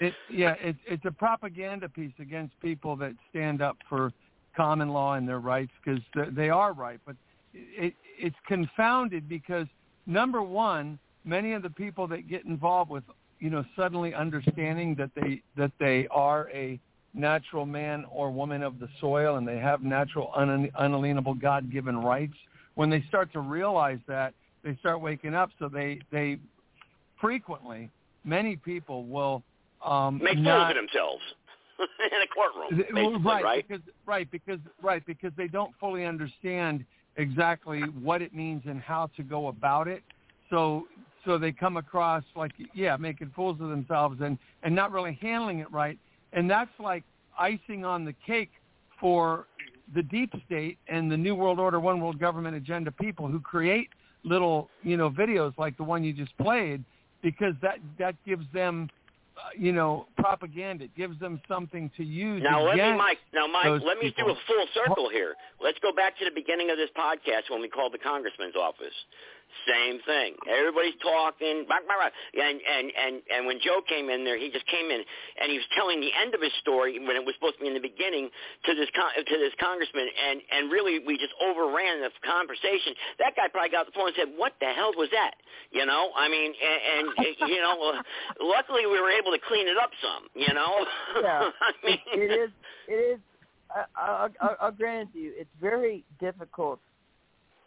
It 0.00 0.14
yeah, 0.30 0.54
it, 0.62 0.76
it's 0.86 1.04
a 1.04 1.10
propaganda 1.10 1.86
piece 1.86 2.14
against 2.20 2.58
people 2.60 2.96
that 2.96 3.12
stand 3.28 3.60
up 3.60 3.76
for 3.86 4.12
common 4.56 4.88
law 4.88 5.14
and 5.14 5.28
their 5.28 5.40
rights 5.40 5.72
because 5.84 6.00
they 6.34 6.48
are 6.48 6.72
right, 6.72 6.98
but 7.04 7.16
it 7.52 7.94
it's 8.18 8.36
confounded 8.46 9.28
because 9.28 9.66
number 10.06 10.42
one, 10.42 10.98
many 11.24 11.52
of 11.52 11.62
the 11.62 11.70
people 11.70 12.06
that 12.08 12.28
get 12.28 12.44
involved 12.44 12.90
with 12.90 13.04
you 13.38 13.50
know 13.50 13.64
suddenly 13.76 14.14
understanding 14.14 14.94
that 14.96 15.10
they 15.14 15.42
that 15.56 15.72
they 15.78 16.06
are 16.10 16.50
a 16.52 16.78
natural 17.12 17.66
man 17.66 18.04
or 18.10 18.30
woman 18.30 18.62
of 18.62 18.78
the 18.78 18.88
soil 19.00 19.36
and 19.36 19.48
they 19.48 19.58
have 19.58 19.82
natural 19.82 20.30
un- 20.36 20.70
unalienable 20.78 21.34
god-given 21.34 21.98
rights 21.98 22.34
when 22.74 22.88
they 22.88 23.02
start 23.08 23.32
to 23.32 23.40
realize 23.40 23.98
that 24.06 24.32
they 24.62 24.76
start 24.76 25.00
waking 25.00 25.34
up 25.34 25.50
so 25.58 25.68
they 25.68 25.98
they 26.12 26.38
frequently 27.20 27.90
many 28.24 28.54
people 28.54 29.04
will 29.06 29.42
um 29.84 30.20
Make 30.22 30.36
fools 30.36 30.46
of 30.68 30.76
themselves 30.76 31.22
in 31.80 32.20
a 32.22 32.26
courtroom, 32.26 32.84
well, 32.92 33.18
right, 33.20 33.42
right? 33.42 33.68
Because, 33.68 33.82
right, 34.04 34.30
because 34.30 34.60
right 34.82 35.04
because 35.06 35.32
they 35.38 35.48
don't 35.48 35.72
fully 35.80 36.04
understand 36.04 36.84
exactly 37.16 37.82
what 38.02 38.22
it 38.22 38.34
means 38.34 38.62
and 38.66 38.80
how 38.80 39.10
to 39.16 39.22
go 39.22 39.48
about 39.48 39.88
it. 39.88 40.02
So 40.48 40.86
so 41.24 41.36
they 41.36 41.52
come 41.52 41.76
across 41.76 42.24
like 42.34 42.52
yeah, 42.74 42.96
making 42.96 43.32
fools 43.34 43.60
of 43.60 43.68
themselves 43.68 44.20
and 44.20 44.38
and 44.62 44.74
not 44.74 44.92
really 44.92 45.18
handling 45.20 45.58
it 45.58 45.70
right. 45.70 45.98
And 46.32 46.50
that's 46.50 46.70
like 46.78 47.04
icing 47.38 47.84
on 47.84 48.04
the 48.04 48.14
cake 48.26 48.50
for 49.00 49.46
the 49.94 50.02
deep 50.02 50.32
state 50.46 50.78
and 50.88 51.10
the 51.10 51.16
new 51.16 51.34
world 51.34 51.58
order, 51.58 51.80
one 51.80 52.00
world 52.00 52.18
government 52.18 52.56
agenda 52.56 52.92
people 52.92 53.26
who 53.26 53.40
create 53.40 53.88
little 54.22 54.68
you 54.82 54.96
know 54.96 55.10
videos 55.10 55.56
like 55.56 55.76
the 55.76 55.82
one 55.82 56.04
you 56.04 56.12
just 56.12 56.36
played 56.38 56.84
because 57.22 57.54
that 57.62 57.78
that 57.98 58.14
gives 58.26 58.44
them 58.52 58.88
Uh, 59.40 59.48
you 59.56 59.72
know 59.72 60.06
propaganda 60.18 60.84
it 60.84 60.94
gives 60.94 61.18
them 61.18 61.40
something 61.48 61.90
to 61.96 62.04
use 62.04 62.42
Now 62.42 62.62
let 62.62 62.76
me, 62.76 62.92
Mike. 62.92 63.18
Now, 63.32 63.46
Mike, 63.46 63.80
let 63.82 63.98
me 63.98 64.12
do 64.16 64.28
a 64.28 64.34
full 64.46 64.66
circle 64.74 65.08
here. 65.08 65.34
Let's 65.62 65.78
go 65.80 65.92
back 65.92 66.18
to 66.18 66.24
the 66.26 66.30
beginning 66.34 66.68
of 66.70 66.76
this 66.76 66.90
podcast 66.98 67.48
when 67.48 67.60
we 67.60 67.68
called 67.68 67.94
the 67.94 67.98
congressman's 67.98 68.56
office. 68.56 68.92
Same 69.66 70.00
thing. 70.06 70.34
Everybody's 70.48 70.96
talking, 71.02 71.66
blah, 71.66 71.82
blah, 71.84 71.96
blah. 71.98 72.12
and 72.38 72.58
and 72.62 72.86
and 72.94 73.14
and 73.28 73.46
when 73.46 73.58
Joe 73.60 73.82
came 73.86 74.08
in 74.08 74.24
there, 74.24 74.38
he 74.38 74.50
just 74.50 74.66
came 74.66 74.90
in 74.90 75.02
and 75.40 75.50
he 75.50 75.58
was 75.58 75.66
telling 75.76 76.00
the 76.00 76.10
end 76.14 76.34
of 76.34 76.40
his 76.40 76.52
story 76.60 76.98
when 76.98 77.16
it 77.16 77.24
was 77.24 77.34
supposed 77.36 77.58
to 77.58 77.62
be 77.62 77.68
in 77.68 77.74
the 77.74 77.82
beginning 77.82 78.30
to 78.64 78.74
this 78.74 78.88
con- 78.94 79.14
to 79.14 79.36
this 79.38 79.52
congressman, 79.60 80.06
and 80.06 80.40
and 80.50 80.70
really 80.70 81.02
we 81.02 81.18
just 81.18 81.34
overran 81.42 82.00
the 82.00 82.10
conversation. 82.24 82.94
That 83.18 83.36
guy 83.36 83.48
probably 83.52 83.70
got 83.70 83.86
the 83.86 83.92
phone 83.92 84.08
and 84.14 84.16
said, 84.16 84.30
"What 84.36 84.54
the 84.60 84.72
hell 84.72 84.94
was 84.96 85.10
that?" 85.12 85.34
You 85.70 85.84
know, 85.86 86.10
I 86.16 86.28
mean, 86.28 86.54
and, 86.54 86.80
and 87.18 87.36
you 87.50 87.60
know, 87.60 88.00
luckily 88.40 88.86
we 88.86 88.98
were 89.00 89.10
able 89.10 89.32
to 89.32 89.40
clean 89.46 89.68
it 89.68 89.76
up 89.76 89.90
some. 90.00 90.30
You 90.34 90.54
know, 90.54 90.86
Yeah. 91.22 91.50
I 91.60 91.72
mean, 91.84 91.98
it 92.14 92.30
is. 92.32 92.50
It 92.88 93.18
is. 93.18 93.20
I, 93.70 93.84
I, 93.94 94.28
I'll, 94.40 94.56
I'll 94.60 94.72
grant 94.72 95.10
you, 95.14 95.32
it's 95.36 95.50
very 95.60 96.02
difficult 96.18 96.80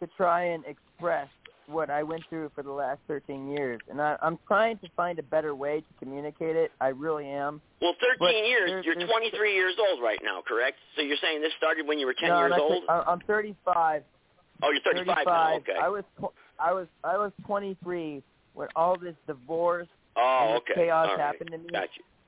to 0.00 0.08
try 0.16 0.44
and 0.44 0.64
express 0.66 1.28
what 1.66 1.90
I 1.90 2.02
went 2.02 2.22
through 2.28 2.50
for 2.54 2.62
the 2.62 2.70
last 2.70 3.00
13 3.08 3.50
years, 3.50 3.80
and 3.90 4.00
I, 4.00 4.16
I'm 4.22 4.38
trying 4.46 4.78
to 4.78 4.88
find 4.96 5.18
a 5.18 5.22
better 5.22 5.54
way 5.54 5.80
to 5.80 5.86
communicate 5.98 6.56
it. 6.56 6.72
I 6.80 6.88
really 6.88 7.26
am. 7.26 7.60
Well, 7.80 7.94
13 8.00 8.16
But 8.18 8.48
years. 8.48 8.84
You're 8.84 8.94
there's- 8.94 9.10
23 9.10 9.54
years 9.54 9.74
old 9.90 10.02
right 10.02 10.18
now, 10.22 10.42
correct? 10.46 10.78
So 10.96 11.02
you're 11.02 11.16
saying 11.22 11.40
this 11.40 11.52
started 11.56 11.86
when 11.86 11.98
you 11.98 12.06
were 12.06 12.14
10 12.14 12.28
no, 12.28 12.38
years 12.40 12.52
old? 12.58 12.82
it. 12.84 12.88
I- 12.90 13.04
I'm 13.06 13.20
35. 13.20 14.02
oh, 14.62 14.70
you're 14.70 14.80
35, 14.82 15.26
now. 15.26 15.54
Okay. 15.56 15.72
I 15.80 15.88
was 15.88 16.04
tw- 16.20 16.34
I 16.58 16.72
was 16.72 16.86
I 17.02 17.16
was 17.16 17.32
23 17.46 18.22
when 18.54 18.68
all 18.76 18.96
this 18.96 19.16
divorce 19.26 19.88
oh, 20.16 20.20
and 20.42 20.54
this 20.54 20.62
okay. 20.70 20.74
chaos 20.86 21.08
right. 21.10 21.18
happened 21.20 21.50
to 21.50 21.58
me. 21.58 21.68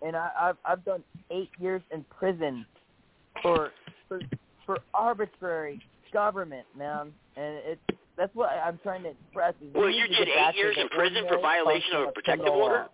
And 0.02 0.16
I, 0.16 0.30
I've 0.38 0.56
I've 0.64 0.84
done 0.84 1.02
eight 1.30 1.50
years 1.58 1.82
in 1.92 2.04
prison 2.18 2.66
for 3.42 3.70
for 4.08 4.20
for 4.66 4.78
arbitrary 4.92 5.80
government, 6.12 6.66
man, 6.76 7.12
and 7.36 7.56
it's 7.64 8.00
that's 8.16 8.34
what 8.34 8.50
I'm 8.50 8.78
trying 8.82 9.02
to 9.04 9.10
express. 9.10 9.54
Is 9.62 9.72
Well, 9.74 9.88
need 9.88 9.96
you 9.96 10.06
did 10.08 10.28
eight 10.28 10.56
years 10.56 10.76
in 10.78 10.88
prison 10.88 11.24
for 11.28 11.38
violation 11.40 11.94
of 11.96 12.08
a 12.08 12.12
protective 12.12 12.52
order? 12.52 12.86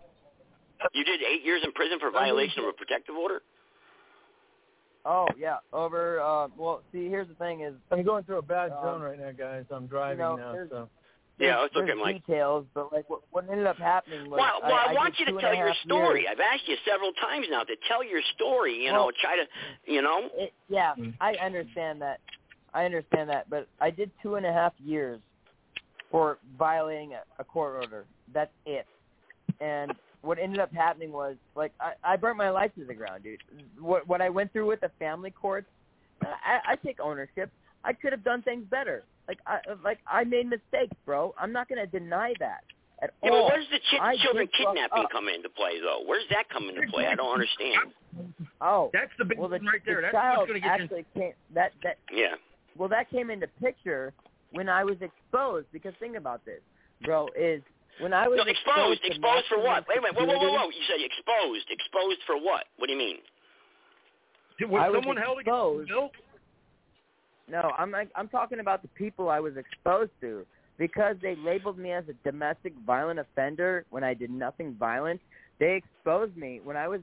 You 0.93 1.03
did 1.05 1.21
eight 1.21 1.45
years 1.45 1.61
in 1.63 1.71
prison 1.71 1.97
for 1.99 2.11
violation 2.11 2.63
of 2.63 2.69
a 2.69 2.73
protective 2.73 3.15
order? 3.15 3.41
Oh 5.05 5.27
yeah, 5.37 5.57
over. 5.73 6.21
Uh, 6.21 6.47
well, 6.57 6.81
see, 6.91 7.09
here's 7.09 7.27
the 7.27 7.35
thing: 7.35 7.61
is 7.61 7.73
I'm 7.91 8.03
going 8.03 8.23
through 8.23 8.37
a 8.37 8.41
bad 8.41 8.71
Um, 8.71 8.83
zone 8.83 9.01
right 9.01 9.19
now, 9.19 9.31
guys. 9.31 9.65
I'm 9.69 9.85
driving 9.87 10.19
know, 10.19 10.35
now, 10.37 10.51
there's- 10.53 10.69
so 10.69 10.89
Yeah, 11.39 11.55
there's- 11.55 11.65
it's 11.67 11.75
okay, 11.75 11.85
there's 11.87 11.99
Mike. 11.99 12.25
Details, 12.25 12.65
but 12.73 12.93
like 12.93 13.09
what, 13.09 13.21
what 13.31 13.49
ended 13.49 13.65
up 13.67 13.77
happening 13.77 14.29
was 14.29 14.39
Well, 14.39 14.59
well, 14.63 14.75
I, 14.75 14.91
I, 14.91 14.93
want 14.93 15.19
you 15.19 15.25
to 15.25 15.33
tell 15.41 15.53
your 15.53 15.73
story. 15.83 16.21
years. 16.21 16.31
I've 16.31 16.39
asked 16.39 16.67
you 16.69 16.77
several 16.85 17.11
times 17.13 17.47
now 17.49 17.63
to 17.63 17.75
tell 17.87 18.01
your 18.03 18.21
story. 18.35 18.85
You 18.85 18.93
Well- 18.93 19.07
know, 19.07 19.11
try 19.19 19.35
to, 19.37 19.45
you 19.91 20.01
know. 20.01 20.29
It, 20.35 20.53
yeah, 20.69 20.93
I 21.19 21.33
understand 21.35 22.01
that. 22.01 22.21
I 22.73 22.85
understand 22.85 23.29
that, 23.29 23.49
but 23.49 23.67
I 23.79 23.89
did 23.91 24.09
two 24.21 24.35
and 24.35 24.45
a 24.45 24.51
half 24.53 24.73
years 24.83 25.19
for 26.11 26.37
violating 26.57 27.13
a, 27.13 27.21
a 27.39 27.43
court 27.43 27.75
order. 27.75 28.05
That's 28.33 28.51
it. 28.65 28.85
And 29.59 29.93
what 30.21 30.39
ended 30.39 30.59
up 30.59 30.71
happening 30.73 31.11
was, 31.11 31.35
like, 31.55 31.71
I, 31.79 31.93
I 32.03 32.15
burnt 32.15 32.37
my 32.37 32.49
life 32.49 32.71
to 32.77 32.85
the 32.85 32.93
ground, 32.93 33.23
dude. 33.23 33.39
What 33.79 34.07
what 34.07 34.21
I 34.21 34.29
went 34.29 34.51
through 34.53 34.67
with 34.67 34.81
the 34.81 34.91
family 34.99 35.31
courts, 35.31 35.67
I, 36.21 36.59
I 36.71 36.75
take 36.77 36.99
ownership. 36.99 37.51
I 37.83 37.93
could 37.93 38.11
have 38.11 38.23
done 38.23 38.41
things 38.41 38.65
better. 38.71 39.03
Like 39.27 39.39
I 39.47 39.59
like 39.83 39.99
I 40.07 40.23
made 40.23 40.49
mistakes, 40.49 40.95
bro. 41.05 41.33
I'm 41.39 41.51
not 41.51 41.69
gonna 41.69 41.87
deny 41.87 42.33
that 42.39 42.63
at 43.01 43.11
Yeah, 43.23 43.31
all. 43.31 43.47
but 43.49 43.53
where's 43.55 43.67
the 43.71 43.79
chi- 43.91 44.11
I 44.11 44.17
children 44.17 44.47
kidnapping 44.57 45.03
up. 45.05 45.11
come 45.11 45.27
into 45.29 45.49
play, 45.49 45.79
though? 45.81 46.01
Where's 46.05 46.23
that 46.29 46.49
come 46.49 46.69
into 46.69 46.81
play? 46.91 47.07
I 47.07 47.15
don't 47.15 47.33
understand. 47.33 47.93
Oh, 48.61 48.89
That's 48.93 49.11
the 49.17 49.25
big 49.25 49.37
well, 49.39 49.49
the, 49.49 49.57
one 49.57 49.65
right 49.65 49.81
there. 49.85 49.97
The 49.97 50.01
That's 50.03 50.13
what's 50.13 50.23
child 50.23 50.47
going 50.47 50.61
to 50.61 50.67
get 50.67 50.79
you. 50.91 51.05
came. 51.21 51.33
That 51.53 51.71
that 51.83 51.97
Yeah. 52.11 52.35
Well, 52.77 52.89
that 52.89 53.09
came 53.09 53.29
into 53.29 53.47
picture 53.61 54.13
when 54.51 54.69
I 54.69 54.83
was 54.83 54.97
exposed. 55.01 55.67
Because 55.71 55.93
think 55.99 56.15
about 56.15 56.43
this, 56.45 56.61
bro. 57.03 57.27
Is 57.37 57.61
when 57.99 58.13
I 58.13 58.27
was 58.27 58.39
No, 58.43 58.49
exposed. 58.49 59.01
to 59.03 59.07
Exposed 59.07 59.45
for 59.47 59.59
what? 59.59 59.85
Wait 59.87 59.97
a 59.97 60.01
minute. 60.01 60.15
Whoa, 60.15 60.25
whoa, 60.25 60.39
whoa, 60.39 60.53
whoa. 60.53 60.65
You 60.69 60.83
said 60.87 61.01
exposed. 61.03 61.65
Exposed 61.69 62.19
for 62.25 62.37
what? 62.37 62.65
What 62.77 62.87
do 62.87 62.93
you 62.93 62.99
mean? 62.99 63.17
Was 64.61 64.81
I 64.85 64.89
was 64.89 64.99
someone 64.99 65.17
held 65.17 65.39
against 65.39 65.47
exposed. 65.47 65.89
the 65.89 65.93
bill? 65.93 66.11
No, 67.49 67.71
I'm 67.77 67.91
like, 67.91 68.09
I'm 68.15 68.29
talking 68.29 68.59
about 68.59 68.81
the 68.81 68.87
people 68.89 69.29
I 69.29 69.39
was 69.39 69.57
exposed 69.57 70.11
to 70.21 70.45
because 70.77 71.15
they 71.21 71.35
labeled 71.35 71.77
me 71.77 71.91
as 71.91 72.03
a 72.09 72.13
domestic 72.29 72.73
violent 72.85 73.19
offender 73.19 73.85
when 73.89 74.03
I 74.03 74.13
did 74.13 74.29
nothing 74.29 74.75
violent. 74.79 75.19
They 75.59 75.73
exposed 75.75 76.35
me 76.37 76.61
when 76.63 76.77
I 76.77 76.87
was 76.87 77.01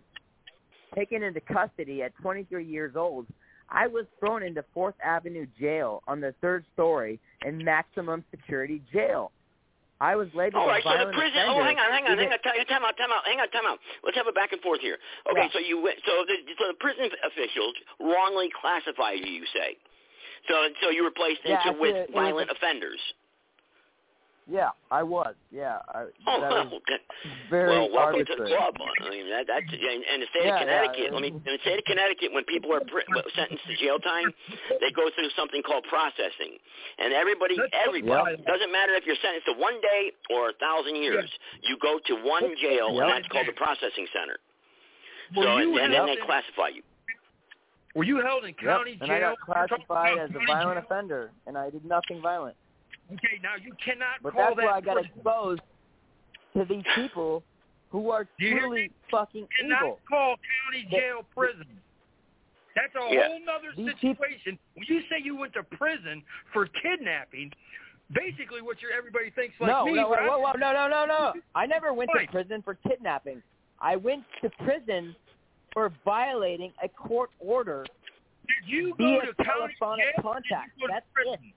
taken 0.95 1.23
into 1.23 1.41
custody 1.41 2.03
at 2.03 2.13
23 2.23 2.65
years 2.65 2.97
old. 2.97 3.27
I 3.71 3.87
was 3.87 4.05
thrown 4.19 4.43
into 4.43 4.65
Fourth 4.75 4.95
Avenue 5.05 5.47
Jail 5.59 6.03
on 6.09 6.21
the 6.21 6.35
third 6.41 6.65
story 6.75 7.21
in 7.47 7.63
maximum 7.65 8.25
security 8.31 8.83
jail. 8.93 9.31
I 10.01 10.17
was 10.17 10.29
labeled 10.33 10.63
All 10.65 10.69
right, 10.69 10.81
a 10.81 10.83
so 10.83 10.91
the 10.91 10.97
violent 10.97 11.17
prison. 11.17 11.39
Oh, 11.45 11.61
offender. 11.61 11.61
Oh, 11.61 11.65
hang 11.65 11.79
on, 11.79 11.93
hang 11.93 12.05
on, 12.09 12.17
hang 12.19 12.33
on. 12.33 12.39
Time, 12.41 12.85
out, 12.85 12.97
time 12.97 13.13
out. 13.13 13.23
Hang 13.27 13.39
on, 13.39 13.49
time 13.51 13.67
out. 13.69 13.79
Let's 14.03 14.17
have 14.17 14.27
a 14.27 14.33
back 14.33 14.53
and 14.53 14.61
forth 14.63 14.81
here. 14.81 14.97
Okay, 15.31 15.45
Yeah. 15.45 15.53
so 15.53 15.59
you 15.61 15.77
went. 15.81 15.99
So 16.07 16.25
the 16.25 16.37
so 16.59 16.69
the 16.73 16.79
prison 16.81 17.11
officials 17.23 17.75
wrongly 18.01 18.49
classified 18.61 19.21
you. 19.21 19.31
You 19.31 19.47
say. 19.53 19.77
So 20.49 20.57
so 20.83 20.89
you 20.89 21.05
were 21.05 21.11
placed 21.13 21.41
Yeah, 21.45 21.61
into 21.69 21.79
with 21.79 21.95
it 21.95 22.11
was 22.11 22.17
violent 22.17 22.49
a- 22.49 22.55
offenders. 22.57 22.99
Yeah, 24.51 24.75
I 24.91 25.07
was. 25.07 25.39
Yeah, 25.55 25.79
I, 25.95 26.11
Oh, 26.27 26.41
that 26.43 26.51
was 26.51 26.75
okay. 26.83 26.99
very 27.49 27.71
well, 27.71 27.87
welcome 27.95 28.27
arbitrary. 28.27 28.51
to 28.51 28.51
the 28.51 28.51
club. 28.51 28.75
I 28.83 29.07
mean, 29.15 29.31
that, 29.31 29.47
that's 29.47 29.63
and, 29.71 30.03
and 30.03 30.19
the 30.19 30.27
state 30.35 30.51
Yeah, 30.51 30.59
of 30.59 30.67
Connecticut. 30.67 31.07
yeah. 31.07 31.15
Let 31.15 31.23
me. 31.23 31.31
In 31.31 31.53
the 31.55 31.63
state 31.63 31.79
of 31.79 31.87
Connecticut, 31.87 32.35
when 32.35 32.43
people 32.51 32.75
are 32.75 32.83
pri- 32.83 33.07
sentenced 33.39 33.63
to 33.71 33.75
jail 33.79 34.03
time, 34.03 34.27
they 34.83 34.91
go 34.91 35.07
through 35.15 35.31
something 35.39 35.63
called 35.63 35.87
processing, 35.87 36.59
and 36.99 37.15
everybody, 37.15 37.63
everybody, 37.71 38.43
Yep. 38.43 38.47
doesn't 38.51 38.73
matter 38.75 38.99
if 38.99 39.07
you're 39.07 39.21
sentenced 39.23 39.47
to 39.47 39.55
one 39.55 39.79
day 39.81 40.11
or 40.35 40.51
a 40.51 40.57
thousand 40.59 40.99
years, 40.99 41.31
you 41.63 41.79
go 41.79 42.03
to 42.11 42.15
one 42.27 42.51
jail, 42.59 42.91
Yep. 42.91 42.99
and 42.99 43.07
that's 43.07 43.29
called 43.31 43.47
the 43.47 43.55
processing 43.55 44.11
center. 44.11 44.43
Were 45.39 45.47
so, 45.47 45.63
and, 45.63 45.79
and 45.79 45.95
then 45.95 46.07
they 46.11 46.19
in- 46.19 46.27
classify 46.27 46.75
you. 46.75 46.83
Were 47.95 48.05
you 48.05 48.19
held 48.19 48.43
in 48.45 48.55
county 48.55 48.99
Yep, 48.99 49.07
county 49.07 49.15
and? 49.15 49.15
I 49.15 49.21
got 49.21 49.39
classified 49.47 50.19
as 50.19 50.31
a 50.35 50.43
violent 50.47 50.79
county 50.79 50.81
offender, 50.83 51.31
and 51.47 51.55
I 51.59 51.71
did 51.71 51.85
nothing 51.87 52.19
violent. 52.23 52.57
Jail? 53.11 53.19
Okay, 53.25 53.41
now 53.43 53.55
you 53.63 53.73
cannot 53.85 54.23
But 54.23 54.33
call 54.35 54.43
that's 54.55 54.57
that. 54.57 54.65
why 54.67 54.73
I 54.73 54.81
got 54.81 54.95
prison. 54.95 55.11
exposed 55.17 55.63
to 56.57 56.65
these 56.65 56.85
people 56.95 57.43
who 57.91 58.11
are 58.11 58.27
You 58.39 58.49
hear 58.49 58.61
truly 58.61 58.91
fucking 59.11 59.41
You 59.43 59.49
cannot 59.61 59.83
evil. 59.83 59.99
call 60.09 60.37
county 60.37 60.87
jail 60.91 61.25
prison. 61.35 61.67
That's 62.77 62.95
a 62.95 63.13
Yeah. 63.13 63.27
whole 63.29 63.41
nother 63.41 63.73
These 63.77 63.91
situation. 64.01 64.59
When 64.75 64.87
you 64.89 65.03
say 65.11 65.19
you 65.19 65.37
went 65.37 65.53
to 65.55 65.63
prison 65.65 66.23
for 66.53 66.67
kidnapping, 66.67 67.53
basically 68.13 68.63
what 68.63 68.81
you're 68.81 68.93
everybody 68.93 69.31
thinks 69.31 69.59
like 69.61 69.69
no, 69.71 69.85
me. 69.87 69.95
no, 69.95 70.09
but 70.09 70.21
whoa, 70.23 70.43
I'm- 70.43 70.43
whoa, 70.43 70.53
no, 70.53 70.73
no, 70.73 70.89
no, 70.89 71.05
no. 71.07 71.35
I 71.55 71.67
never 71.67 71.93
went 71.93 72.11
Why? 72.15 72.27
to 72.27 72.31
prison 72.31 72.63
for 72.63 72.75
kidnapping. 72.77 73.43
I 73.81 73.97
went 73.97 74.25
to 74.43 74.51
prison 74.65 75.17
for 75.73 75.89
violating 76.05 76.73
a 76.83 76.89
court 76.89 77.31
order 77.41 77.85
Did 78.47 78.69
you 78.69 78.95
via 78.97 79.21
go 79.21 79.27
to 79.27 79.35
county 79.45 79.75
telephonic 79.75 80.05
jail? 80.17 80.23
contact. 80.23 80.71
Did 80.77 80.81
you 80.83 80.83
go 80.83 80.87
to 80.87 80.93
That's 80.93 81.07
prison? 81.13 81.35
it. 81.45 81.55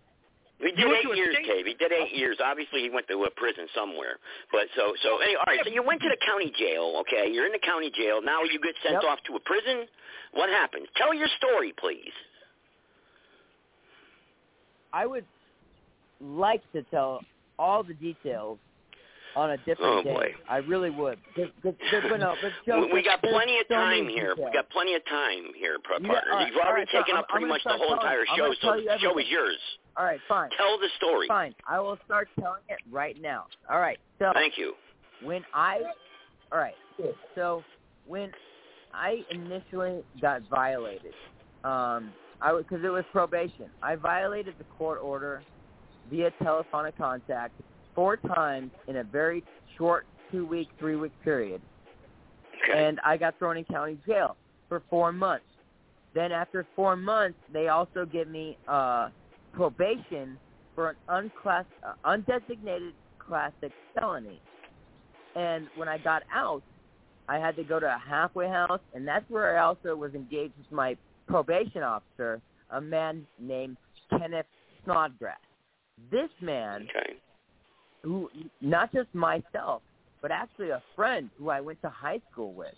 He 0.63 0.71
did 0.71 0.87
eight 0.87 1.15
years, 1.15 1.35
state- 1.35 1.45
Dave. 1.47 1.65
He 1.65 1.73
did 1.75 1.91
eight 1.91 2.13
years. 2.15 2.37
Obviously, 2.43 2.81
he 2.81 2.89
went 2.89 3.07
to 3.09 3.23
a 3.25 3.29
prison 3.31 3.67
somewhere. 3.75 4.17
But 4.51 4.67
so, 4.75 4.93
so 5.03 5.17
anyway, 5.19 5.37
all 5.39 5.53
right. 5.53 5.59
So 5.65 5.71
you 5.71 5.83
went 5.83 6.01
to 6.01 6.09
the 6.09 6.17
county 6.25 6.51
jail. 6.57 7.03
Okay, 7.03 7.29
you're 7.31 7.45
in 7.45 7.51
the 7.51 7.59
county 7.59 7.91
jail. 7.91 8.21
Now 8.21 8.43
you 8.43 8.59
get 8.59 8.75
sent 8.81 8.95
Yep. 8.95 9.03
off 9.03 9.19
to 9.27 9.35
a 9.35 9.39
prison. 9.41 9.87
What 10.31 10.49
happened? 10.49 10.87
Tell 10.95 11.13
your 11.13 11.27
story, 11.37 11.73
please. 11.77 12.13
I 14.93 15.05
would 15.05 15.25
like 16.21 16.61
to 16.73 16.83
tell 16.83 17.21
all 17.59 17.83
the 17.83 17.93
details 17.95 18.57
on 19.35 19.51
a 19.51 19.57
different 19.57 19.79
Oh, 19.81 20.03
day. 20.03 20.13
boy. 20.13 20.27
I 20.49 20.57
really 20.57 20.89
would. 20.89 21.17
But, 21.35 21.51
but, 21.63 21.75
but, 21.91 22.03
but 22.09 22.17
no, 22.19 22.35
but 22.41 22.51
Joe, 22.65 22.85
we, 22.85 22.93
we 22.93 23.03
got 23.03 23.21
plenty 23.21 23.57
of 23.59 23.67
time 23.67 24.07
here. 24.07 24.35
We 24.37 24.43
details. 24.45 24.53
got 24.53 24.69
plenty 24.69 24.93
of 24.95 25.05
time 25.05 25.53
here, 25.55 25.77
partner. 25.87 26.09
got- 26.09 26.23
all 26.29 26.37
right, 26.37 26.47
You've 26.47 26.55
already 26.57 26.67
all 26.67 26.73
right, 26.75 26.87
taken 26.89 27.15
so 27.15 27.19
up 27.19 27.25
I'm- 27.29 27.31
pretty 27.31 27.45
I'm 27.45 27.49
much 27.49 27.63
the 27.63 27.69
whole 27.71 27.87
start 27.97 28.01
entire 28.03 28.25
telling- 28.25 28.53
show, 28.61 28.77
so 28.77 28.81
the 28.81 28.99
show 28.99 29.17
is 29.17 29.27
yours. 29.29 29.57
All 29.97 30.05
right, 30.05 30.19
fine. 30.27 30.49
Tell 30.57 30.77
the 30.79 30.89
story. 30.97 31.27
Fine. 31.27 31.55
I 31.67 31.79
will 31.79 31.97
start 32.05 32.27
telling 32.39 32.61
it 32.69 32.79
right 32.91 33.19
now. 33.21 33.45
All 33.69 33.79
right. 33.79 33.99
So 34.19 34.31
Thank 34.33 34.57
you. 34.57 34.73
when 35.21 35.43
I, 35.53 35.81
all 36.51 36.57
right. 36.59 36.73
So 37.35 37.63
when 38.07 38.31
I 38.93 39.23
initially 39.31 40.03
got 40.21 40.41
violated, 40.49 41.13
um, 41.63 42.11
I 42.41 42.55
because 42.57 42.83
it 42.83 42.89
was 42.89 43.05
probation. 43.11 43.69
I 43.81 43.95
violated 43.95 44.55
the 44.57 44.63
court 44.77 44.99
order 45.01 45.41
via 46.11 46.31
telephonic 46.43 46.97
contact 46.97 47.53
four 47.95 48.17
times 48.17 48.71
in 48.87 48.97
a 48.97 49.03
very 49.03 49.43
short 49.77 50.05
two 50.31 50.45
week, 50.45 50.69
three 50.79 50.95
week 50.95 51.11
period, 51.23 51.61
and 52.75 52.99
I 53.05 53.17
got 53.17 53.37
thrown 53.37 53.57
in 53.57 53.65
county 53.65 53.97
jail 54.07 54.35
for 54.69 54.81
four 54.89 55.11
months. 55.11 55.45
Then 56.13 56.31
after 56.31 56.65
four 56.75 56.95
months, 56.95 57.37
they 57.51 57.69
also 57.69 58.05
give 58.05 58.27
me 58.27 58.57
uh, 58.67 59.09
probation 59.53 60.37
for 60.75 60.91
an 60.91 60.95
unclass, 61.09 61.65
uh, 61.85 61.93
undesignated 62.05 62.91
classic 63.19 63.71
felony. 63.95 64.39
And 65.35 65.67
when 65.75 65.87
I 65.87 65.97
got 65.97 66.23
out, 66.33 66.61
I 67.27 67.37
had 67.37 67.55
to 67.55 67.63
go 67.63 67.79
to 67.79 67.87
a 67.87 68.01
halfway 68.07 68.47
house, 68.47 68.81
and 68.93 69.07
that's 69.07 69.27
where 69.29 69.57
I 69.57 69.63
also 69.63 69.95
was 69.95 70.13
engaged 70.13 70.53
with 70.57 70.71
my 70.71 70.95
probation 71.27 71.81
officer, 71.81 72.41
a 72.69 72.81
man 72.81 73.25
named 73.39 73.77
Kenneth 74.09 74.45
Snodgrass. 74.83 75.37
This 76.11 76.29
man, 76.41 76.87
Okay. 76.95 77.15
Who 78.03 78.29
not 78.61 78.91
just 78.93 79.13
myself, 79.13 79.81
but 80.21 80.31
actually 80.31 80.69
a 80.69 80.81
friend 80.95 81.29
who 81.37 81.49
I 81.49 81.61
went 81.61 81.81
to 81.81 81.89
high 81.89 82.21
school 82.31 82.53
with, 82.53 82.73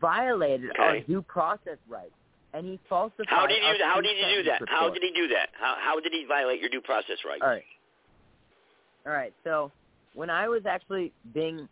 violated 0.00 0.70
our 0.78 1.00
due 1.00 1.22
process 1.22 1.78
rights, 1.88 2.12
and 2.52 2.66
he 2.66 2.78
falsified. 2.88 3.26
How 3.28 3.46
did 3.46 3.62
our 3.62 3.74
you 3.74 3.84
How 3.84 4.00
did 4.00 4.16
he 4.16 4.34
do 4.36 4.42
that? 4.44 4.60
How 4.68 4.90
did 4.90 5.02
he 5.02 5.12
do 5.14 5.28
that? 5.28 5.48
How 5.58 5.76
How 5.80 6.00
did 6.00 6.12
he 6.12 6.24
violate 6.28 6.60
your 6.60 6.70
due 6.70 6.80
process 6.80 7.18
rights? 7.26 7.42
All 7.42 7.48
right. 7.48 7.64
All 9.06 9.12
right. 9.12 9.32
So 9.44 9.70
when 10.14 10.30
I 10.30 10.48
was 10.48 10.62
actually 10.66 11.12
being, 11.32 11.68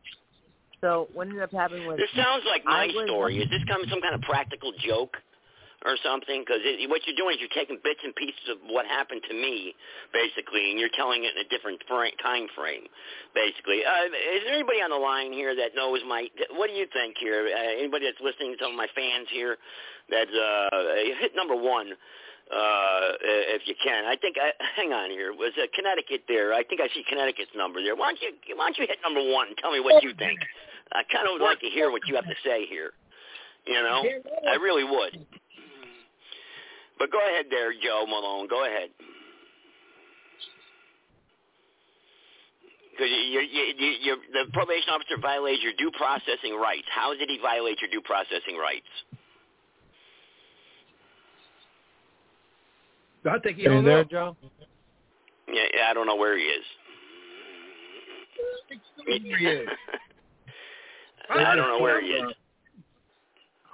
so 0.80 1.08
what 1.14 1.26
ended 1.26 1.42
up 1.42 1.50
happening 1.52 1.86
was 1.86 1.96
This 1.98 2.10
sounds 2.14 2.44
like 2.48 2.64
my 2.64 2.86
was- 2.86 3.06
story. 3.06 3.38
Is 3.42 3.50
this 3.50 3.64
kind 3.68 3.82
of 3.82 3.88
some 3.90 4.00
kind 4.00 4.14
of 4.14 4.20
practical 4.22 4.72
joke 4.86 5.16
or 5.84 6.00
something? 6.00 6.42
Because 6.42 6.64
what 6.88 7.04
you're 7.04 7.16
doing 7.16 7.36
is 7.36 7.40
you're 7.44 7.52
taking 7.52 7.76
bits 7.84 8.00
and 8.02 8.16
pieces 8.16 8.48
of 8.48 8.58
what 8.66 8.88
happened 8.88 9.20
to 9.28 9.34
me, 9.36 9.76
basically, 10.12 10.72
and 10.72 10.80
you're 10.80 10.92
telling 10.96 11.24
it 11.24 11.36
in 11.36 11.44
a 11.44 11.48
different 11.52 11.80
time 11.84 12.48
frame, 12.56 12.88
basically. 13.36 13.84
Uh, 13.84 14.08
is 14.08 14.42
there 14.48 14.56
anybody 14.56 14.80
on 14.80 14.90
the 14.90 14.98
line 14.98 15.32
here 15.32 15.54
that 15.54 15.76
knows 15.76 16.00
my? 16.08 16.26
What 16.56 16.72
do 16.72 16.74
you 16.74 16.88
think 16.92 17.20
here? 17.20 17.46
Uh, 17.52 17.78
anybody 17.78 18.08
that's 18.08 18.20
listening, 18.24 18.56
to 18.56 18.64
some 18.64 18.72
of 18.72 18.80
my 18.80 18.88
fans 18.96 19.28
here, 19.28 19.60
that 20.08 20.28
uh, 20.32 21.20
hit 21.20 21.36
number 21.36 21.54
one. 21.54 21.92
Uh, 22.44 23.16
if 23.56 23.64
you 23.64 23.74
can, 23.82 24.04
I 24.04 24.16
think. 24.20 24.36
I, 24.36 24.52
hang 24.76 24.92
on 24.92 25.08
here. 25.08 25.32
Was 25.32 25.56
uh, 25.56 25.64
Connecticut 25.72 26.28
there? 26.28 26.52
I 26.52 26.62
think 26.62 26.80
I 26.80 26.88
see 26.92 27.02
Connecticut's 27.08 27.56
number 27.56 27.80
there. 27.80 27.96
Why 27.96 28.12
don't 28.12 28.20
you 28.20 28.56
Why 28.56 28.68
don't 28.68 28.76
you 28.76 28.86
hit 28.86 29.00
number 29.00 29.24
one 29.32 29.48
and 29.48 29.56
tell 29.56 29.72
me 29.72 29.80
what 29.80 30.04
you 30.04 30.12
think? 30.12 30.38
I 30.92 31.02
kind 31.08 31.24
of 31.26 31.40
would 31.40 31.44
like 31.44 31.60
to 31.60 31.72
hear 31.72 31.90
what 31.90 32.06
you 32.06 32.14
have 32.16 32.28
to 32.28 32.36
say 32.44 32.66
here. 32.68 32.92
You 33.66 33.80
know, 33.80 34.04
I 34.46 34.56
really 34.56 34.84
would. 34.84 35.24
But 36.98 37.10
go 37.10 37.18
ahead 37.18 37.46
there, 37.50 37.72
Joe 37.72 38.06
Malone. 38.06 38.48
Go 38.48 38.64
ahead. 38.64 38.90
Because 42.92 43.10
you, 43.10 43.40
you, 43.40 43.74
you, 43.76 43.90
you, 44.02 44.16
the 44.32 44.52
probation 44.52 44.90
officer 44.90 45.16
violated 45.20 45.62
your 45.62 45.72
due 45.76 45.90
processing 45.96 46.54
rights. 46.54 46.86
How 46.94 47.12
did 47.12 47.28
he 47.28 47.38
violate 47.42 47.80
your 47.80 47.90
due 47.90 48.00
processing 48.00 48.56
rights? 48.56 48.86
I 53.26 53.38
think 53.40 53.56
he 53.56 53.66
Are 53.66 53.70
you 53.70 53.76
hung 53.76 53.84
there, 53.84 54.00
up. 54.00 54.10
Joe? 54.10 54.36
Yeah, 55.48 55.62
yeah, 55.74 55.90
I 55.90 55.94
don't 55.94 56.06
know 56.06 56.16
where. 56.16 56.38
He 56.38 56.44
is. 56.44 56.64
I 61.30 61.54
don't 61.56 61.68
know 61.68 61.80
where 61.80 62.00
he 62.00 62.08
is. 62.08 62.32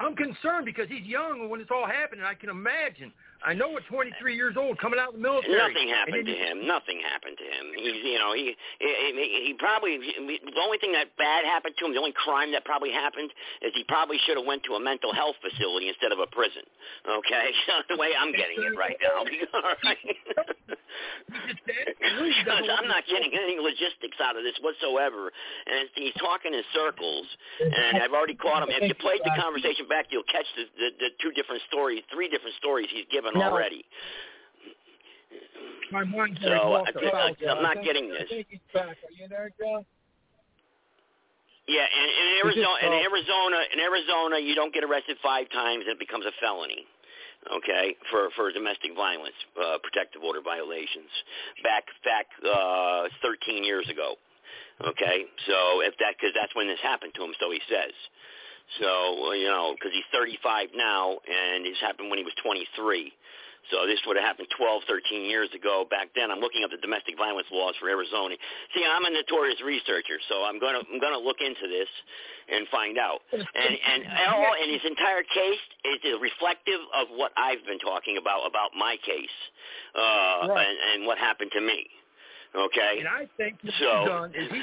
I'm 0.01 0.17
concerned 0.17 0.65
because 0.65 0.89
he's 0.89 1.05
young 1.05 1.49
when 1.51 1.61
it's 1.61 1.71
all 1.71 1.87
happening. 1.87 2.25
I 2.25 2.35
can 2.35 2.49
imagine. 2.49 3.13
I 3.41 3.55
know 3.55 3.73
at 3.77 3.87
23 3.89 4.37
years 4.37 4.55
old, 4.57 4.77
coming 4.77 5.01
out 5.01 5.09
of 5.09 5.15
the 5.17 5.25
military. 5.25 5.57
Nothing 5.57 5.89
happened 5.89 6.27
to 6.29 6.37
him. 6.37 6.67
Nothing 6.69 7.01
happened 7.01 7.37
to 7.41 7.47
him. 7.49 7.65
He's, 7.73 8.05
you 8.05 8.19
know, 8.21 8.37
he, 8.37 8.53
he 8.79 9.49
he 9.49 9.55
probably 9.57 9.97
the 9.97 10.61
only 10.61 10.77
thing 10.77 10.93
that 10.93 11.17
bad 11.17 11.49
happened 11.49 11.75
to 11.81 11.87
him, 11.89 11.97
the 11.97 11.99
only 11.99 12.13
crime 12.13 12.53
that 12.53 12.65
probably 12.69 12.93
happened 12.93 13.33
is 13.63 13.73
he 13.75 13.85
probably 13.89 14.19
should 14.29 14.37
have 14.37 14.45
went 14.45 14.63
to 14.69 14.77
a 14.77 14.81
mental 14.81 15.15
health 15.15 15.37
facility 15.41 15.89
instead 15.89 16.13
of 16.13 16.21
a 16.21 16.29
prison. 16.29 16.63
Okay, 17.09 17.49
the 17.89 17.97
way 17.97 18.13
I'm 18.13 18.33
getting 18.33 18.61
it 18.61 18.77
right 18.77 19.01
now. 19.01 19.25
All 19.57 19.73
right. 19.89 20.05
because 21.33 22.69
I'm 22.69 22.89
not 22.93 23.09
getting 23.09 23.33
any 23.33 23.57
logistics 23.57 24.21
out 24.21 24.37
of 24.37 24.45
this 24.45 24.61
whatsoever, 24.61 25.33
and 25.65 25.89
he's 25.97 26.13
talking 26.21 26.53
in 26.53 26.61
circles. 26.77 27.25
And 27.61 28.05
I've 28.05 28.13
already 28.13 28.37
caught 28.37 28.69
him. 28.69 28.69
If 28.69 28.85
you 28.85 28.95
played 29.01 29.25
the 29.25 29.33
conversation 29.41 29.89
back, 29.89 30.13
you'll 30.13 30.29
catch 30.29 30.47
the, 30.61 30.69
the, 30.77 30.89
the 31.01 31.09
two 31.25 31.33
different 31.33 31.65
stories, 31.73 32.05
three 32.13 32.29
different 32.29 32.57
stories 32.61 32.89
he's 32.93 33.09
given 33.09 33.30
No. 33.35 33.51
already. 33.51 33.85
My 35.93 36.05
mind's 36.05 36.41
So 36.41 36.85
I 36.87 36.93
think 36.93 37.15
I, 37.15 37.35
I'm 37.51 37.63
not 37.63 37.83
getting 37.83 38.09
this. 38.09 38.27
I 38.27 38.29
think 38.29 38.47
he's 38.51 38.61
back. 38.73 38.95
Are 38.95 39.15
you 39.19 39.29
there, 39.29 39.51
Joe? 39.59 39.85
Yeah, 41.67 41.87
and 41.87 42.09
in 42.11 42.29
Arizona, 42.43 42.79
in 42.83 42.93
Arizona, 42.99 43.59
in 43.75 43.79
Arizona, 43.79 44.37
you 44.39 44.55
don't 44.55 44.75
get 44.75 44.83
arrested 44.83 45.19
five 45.23 45.47
times 45.51 45.87
and 45.87 45.95
it 45.95 45.99
becomes 45.99 46.27
a 46.27 46.35
felony. 46.41 46.87
Okay, 47.47 47.97
for 48.11 48.29
for 48.37 48.53
domestic 48.53 48.93
violence, 48.95 49.39
uh, 49.57 49.79
protective 49.83 50.23
order 50.23 50.43
violations. 50.43 51.09
Back 51.63 51.87
back 52.05 52.27
uh, 52.45 53.09
13 53.23 53.65
years 53.65 53.89
ago. 53.89 54.17
Okay, 54.83 55.25
so 55.47 55.81
if 55.81 55.95
that 56.03 56.19
because 56.19 56.35
that's 56.35 56.55
when 56.55 56.69
this 56.69 56.81
happened 56.83 57.13
to 57.17 57.25
him, 57.25 57.33
so 57.41 57.51
he 57.51 57.61
says. 57.69 57.95
So 58.79 59.33
you 59.33 59.49
know, 59.49 59.75
because 59.75 59.93
he's 59.93 60.07
35 60.15 60.69
now, 60.77 61.19
and 61.27 61.65
this 61.67 61.77
happened 61.81 62.11
when 62.11 62.19
he 62.19 62.25
was 62.25 62.35
23. 62.43 63.13
So 63.71 63.87
this 63.87 64.01
would 64.09 64.17
have 64.17 64.25
happened 64.25 64.49
12, 64.57 64.83
13 64.89 65.29
years 65.29 65.51
ago. 65.55 65.85
Back 65.91 66.09
then, 66.17 66.31
I'm 66.33 66.41
looking 66.41 66.65
up 66.65 66.71
the 66.73 66.81
domestic 66.81 67.15
violence 67.19 67.47
laws 67.53 67.75
for 67.79 67.89
Arizona. 67.91 68.35
See, 68.75 68.83
I'm 68.83 69.05
a 69.05 69.11
notorious 69.13 69.61
researcher, 69.61 70.17
so 70.29 70.43
I'm 70.49 70.59
gonna 70.59 70.81
I'm 70.91 70.99
gonna 70.99 71.21
look 71.21 71.39
into 71.45 71.69
this 71.69 71.87
and 72.49 72.67
find 72.73 72.97
out. 72.99 73.21
And 73.31 73.45
and 73.45 74.01
all 74.33 74.55
in 74.59 74.71
his 74.73 74.81
entire 74.87 75.23
case 75.23 75.61
is 75.85 76.15
reflective 76.23 76.81
of 76.95 77.09
what 77.15 77.33
I've 77.37 77.63
been 77.67 77.79
talking 77.79 78.17
about 78.17 78.47
about 78.49 78.71
my 78.75 78.97
case 79.05 79.37
uh, 79.95 80.49
Right. 80.49 80.67
and, 80.67 80.77
and 80.95 80.99
what 81.07 81.19
happened 81.19 81.51
to 81.53 81.61
me. 81.61 81.85
Okay. 82.57 82.97
And 82.99 83.09
I 83.09 83.29
think 83.37 83.59
what 83.63 83.75
So- 83.79 83.99
he's 84.01 84.09
done 84.09 84.31
is 84.35 84.49
he 84.51 84.63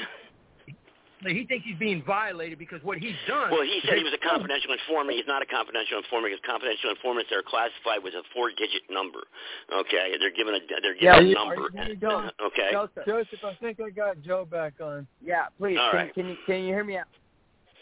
he 1.26 1.44
thinks 1.46 1.66
he's 1.66 1.78
being 1.78 2.02
violated 2.06 2.58
because 2.58 2.82
what 2.82 2.98
he's 2.98 3.16
done. 3.26 3.50
Well, 3.50 3.62
he 3.62 3.80
said 3.82 3.98
he 3.98 4.04
was 4.04 4.14
a 4.14 4.22
confidential 4.22 4.70
informant. 4.72 5.16
He's 5.18 5.26
not 5.26 5.42
a 5.42 5.46
confidential 5.46 5.98
informant 5.98 6.30
because 6.30 6.44
confidential 6.46 6.90
informants 6.90 7.32
are 7.34 7.42
classified 7.42 8.06
with 8.06 8.14
a 8.14 8.22
four-digit 8.34 8.86
number. 8.90 9.26
Okay, 9.74 10.14
they're 10.20 10.30
given 10.34 10.54
a 10.54 10.60
they're 10.82 10.94
Yeah, 10.94 11.18
given 11.18 11.34
a 11.34 11.38
are 11.38 11.44
number. 11.46 11.70
you- 11.74 11.80
are 11.80 11.88
you 11.90 11.96
done? 11.96 12.30
Okay. 12.38 12.70
Joseph. 12.70 13.06
Joseph, 13.06 13.42
I 13.42 13.54
think 13.54 13.80
I 13.80 13.90
got 13.90 14.20
Joe 14.22 14.44
back 14.44 14.80
on. 14.80 15.06
Yeah, 15.20 15.46
please. 15.58 15.78
All 15.78 15.90
can, 15.90 15.98
right. 15.98 16.14
can 16.14 16.28
you 16.28 16.36
can 16.46 16.62
you 16.62 16.74
hear 16.74 16.84
me 16.84 16.98
out? 16.98 17.10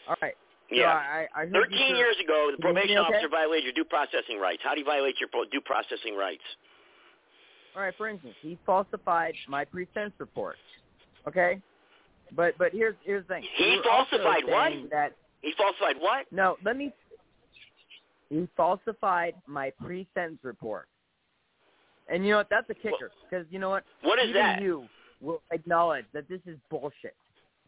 All 0.08 0.16
right. 0.22 0.34
So 0.70 0.76
Yeah. 0.76 0.94
I, 0.94 1.28
I 1.34 1.46
heard 1.46 1.70
you 1.70 1.78
13 1.78 1.96
years 1.96 2.16
ago, 2.22 2.50
the 2.50 2.56
Can 2.62 2.74
you 2.74 2.80
hear 2.80 2.96
me 2.96 2.96
probation 2.96 2.98
okay? 2.98 3.14
officer 3.14 3.28
violated 3.28 3.64
your 3.64 3.72
due 3.74 3.84
processing 3.84 4.40
rights. 4.40 4.62
How 4.64 4.74
do 4.74 4.80
you 4.80 4.86
violate 4.86 5.20
your 5.20 5.28
due 5.52 5.60
processing 5.60 6.16
rights? 6.16 6.42
All 7.76 7.82
right. 7.82 7.94
For 7.96 8.08
instance, 8.08 8.34
he 8.42 8.58
falsified 8.64 9.34
my 9.48 9.64
pre-sentence 9.64 10.14
report. 10.18 10.56
Okay. 11.28 11.60
But 12.34 12.56
but 12.58 12.72
here's 12.72 12.94
here's 13.04 13.26
the 13.28 13.34
thing. 13.34 13.44
He 13.56 13.64
You 13.74 13.82
falsified 13.84 14.42
what? 14.46 14.70
saying 14.72 14.88
That 14.90 15.12
He 15.42 15.52
falsified 15.56 15.96
what? 16.00 16.26
no, 16.32 16.56
let 16.64 16.76
me. 16.76 16.92
He 18.30 18.48
falsified 18.56 19.34
my 19.46 19.70
pre-sentence 19.84 20.40
report. 20.42 20.88
And 22.08 22.24
you 22.24 22.32
know 22.32 22.38
what? 22.38 22.48
That's 22.50 22.68
a 22.70 22.74
kicker 22.74 23.10
because 23.28 23.46
you 23.50 23.58
know 23.58 23.70
what? 23.70 23.84
What 24.02 24.18
is 24.18 24.30
Even 24.30 24.42
that? 24.42 24.62
you 24.62 24.86
will 25.20 25.42
acknowledge 25.52 26.04
that 26.12 26.28
this 26.28 26.40
is 26.46 26.56
bullshit. 26.70 27.14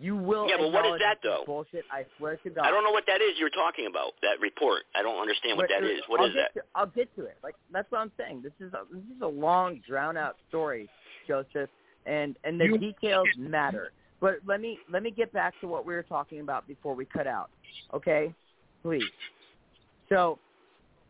You 0.00 0.14
will. 0.16 0.48
Yeah, 0.48 0.56
but 0.58 0.70
what 0.72 0.86
is 0.86 1.00
that, 1.00 1.18
though? 1.24 1.42
Bullshit. 1.44 1.84
I 1.90 2.04
swear 2.18 2.36
to 2.36 2.50
God. 2.50 2.64
I 2.64 2.70
don't 2.70 2.84
know 2.84 2.92
what 2.92 3.02
that 3.08 3.20
is 3.20 3.32
you're 3.36 3.50
talking 3.50 3.86
about. 3.86 4.12
That 4.22 4.40
report. 4.40 4.82
I 4.94 5.02
don't 5.02 5.20
understand 5.20 5.56
what 5.56 5.68
But, 5.68 5.80
that 5.80 5.86
uh. 5.86 5.90
What 6.06 6.20
I'll 6.20 6.26
is 6.26 6.34
get 6.34 6.54
that? 6.54 6.60
To, 6.60 6.66
I'll 6.76 6.86
get 6.86 7.16
to 7.16 7.24
it. 7.24 7.36
Like 7.42 7.56
that's 7.72 7.90
what 7.90 7.98
I'm 8.00 8.12
saying. 8.16 8.42
This 8.42 8.52
is 8.60 8.72
a 8.74 8.82
this 8.94 9.02
is 9.16 9.22
a 9.22 9.26
long, 9.26 9.80
drawn 9.88 10.16
out 10.16 10.36
story, 10.48 10.88
Joseph, 11.26 11.68
and 12.06 12.36
and 12.44 12.60
the 12.60 12.64
You- 12.66 12.78
details 12.78 13.26
matter. 13.36 13.90
But 14.20 14.38
let 14.46 14.60
me 14.60 14.78
let 14.90 15.02
me 15.02 15.10
get 15.10 15.32
back 15.32 15.58
to 15.60 15.68
what 15.68 15.86
we 15.86 15.94
were 15.94 16.02
talking 16.02 16.40
about 16.40 16.66
before 16.66 16.94
we 16.94 17.04
cut 17.04 17.26
out. 17.26 17.50
Okay, 17.94 18.34
please. 18.82 19.10
So, 20.08 20.38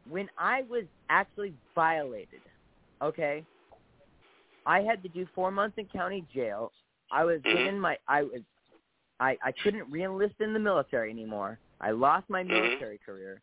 when 0.08 0.28
I 0.36 0.62
was 0.68 0.84
actually 1.08 1.54
violated, 1.74 2.42
okay, 3.02 3.44
I 4.66 4.80
had 4.80 5.02
to 5.02 5.08
do 5.08 5.26
four 5.34 5.50
months 5.50 5.78
in 5.78 5.86
county 5.86 6.24
jail. 6.34 6.72
I 7.10 7.24
was 7.24 7.40
Mhm. 7.40 7.56
given 7.56 7.80
my 7.80 7.96
I 8.06 8.22
was 8.24 8.42
I 9.20 9.38
I 9.42 9.52
couldn't 9.52 9.90
reenlist 9.90 10.40
in 10.40 10.52
the 10.52 10.58
military 10.58 11.10
anymore. 11.10 11.58
I 11.80 11.92
lost 11.92 12.28
my 12.28 12.42
Mhm. 12.42 12.48
military 12.50 12.98
career 12.98 13.40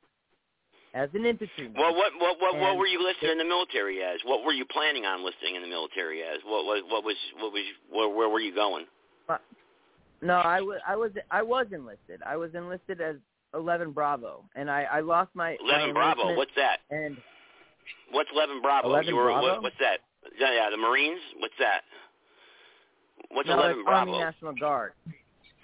as 0.94 1.10
an 1.14 1.26
infantryman. 1.26 1.74
Well, 1.74 1.96
what 1.96 2.14
what 2.20 2.40
what, 2.40 2.60
what 2.60 2.78
were 2.78 2.86
you 2.88 3.02
listed 3.02 3.30
in 3.32 3.38
the 3.40 3.46
military 3.46 4.04
as? 4.04 4.24
What 4.24 4.44
were 4.44 4.54
you 4.54 4.66
planning 4.66 5.06
on 5.06 5.24
listing 5.24 5.56
in 5.56 5.62
the 5.62 5.68
military 5.68 6.22
as? 6.22 6.44
What 6.44 6.66
was 6.66 6.84
what 6.84 7.04
was 7.04 7.16
what 7.40 7.52
was 7.52 7.64
where, 7.90 8.10
where 8.10 8.30
were 8.30 8.40
you 8.40 8.54
going? 8.54 8.86
No, 10.22 10.36
I 10.36 10.62
was 10.62 10.80
I 10.88 10.96
was 10.96 11.12
I 11.30 11.42
was 11.42 11.68
enlisted. 11.72 12.22
I 12.26 12.36
was 12.36 12.56
enlisted 12.56 13.02
as 13.02 13.18
11 13.54 13.92
Bravo, 13.92 14.44
and 14.56 14.72
I 14.72 14.84
I 14.84 15.00
lost 15.02 15.30
my 15.34 15.58
my 15.62 15.76
Eleven 15.76 15.94
Bravo. 15.94 16.36
What's 16.36 16.56
that? 16.56 16.80
And 16.90 17.18
What's 18.12 18.30
Eleven 18.34 18.62
Bravo? 18.62 18.88
11 18.88 19.08
you 19.08 19.16
were 19.16 19.26
Bravo? 19.26 19.48
What, 19.48 19.64
what's 19.64 19.76
that? 19.80 20.00
Yeah, 20.40 20.54
yeah, 20.54 20.70
the 20.70 20.78
Marines. 20.78 21.20
What's 21.40 21.54
that? 21.60 21.82
What's 23.30 23.50
no, 23.50 23.60
Eleven 23.60 23.84
Bravo? 23.84 24.12
Army 24.12 24.24
National 24.24 24.54
Guard. 24.54 24.94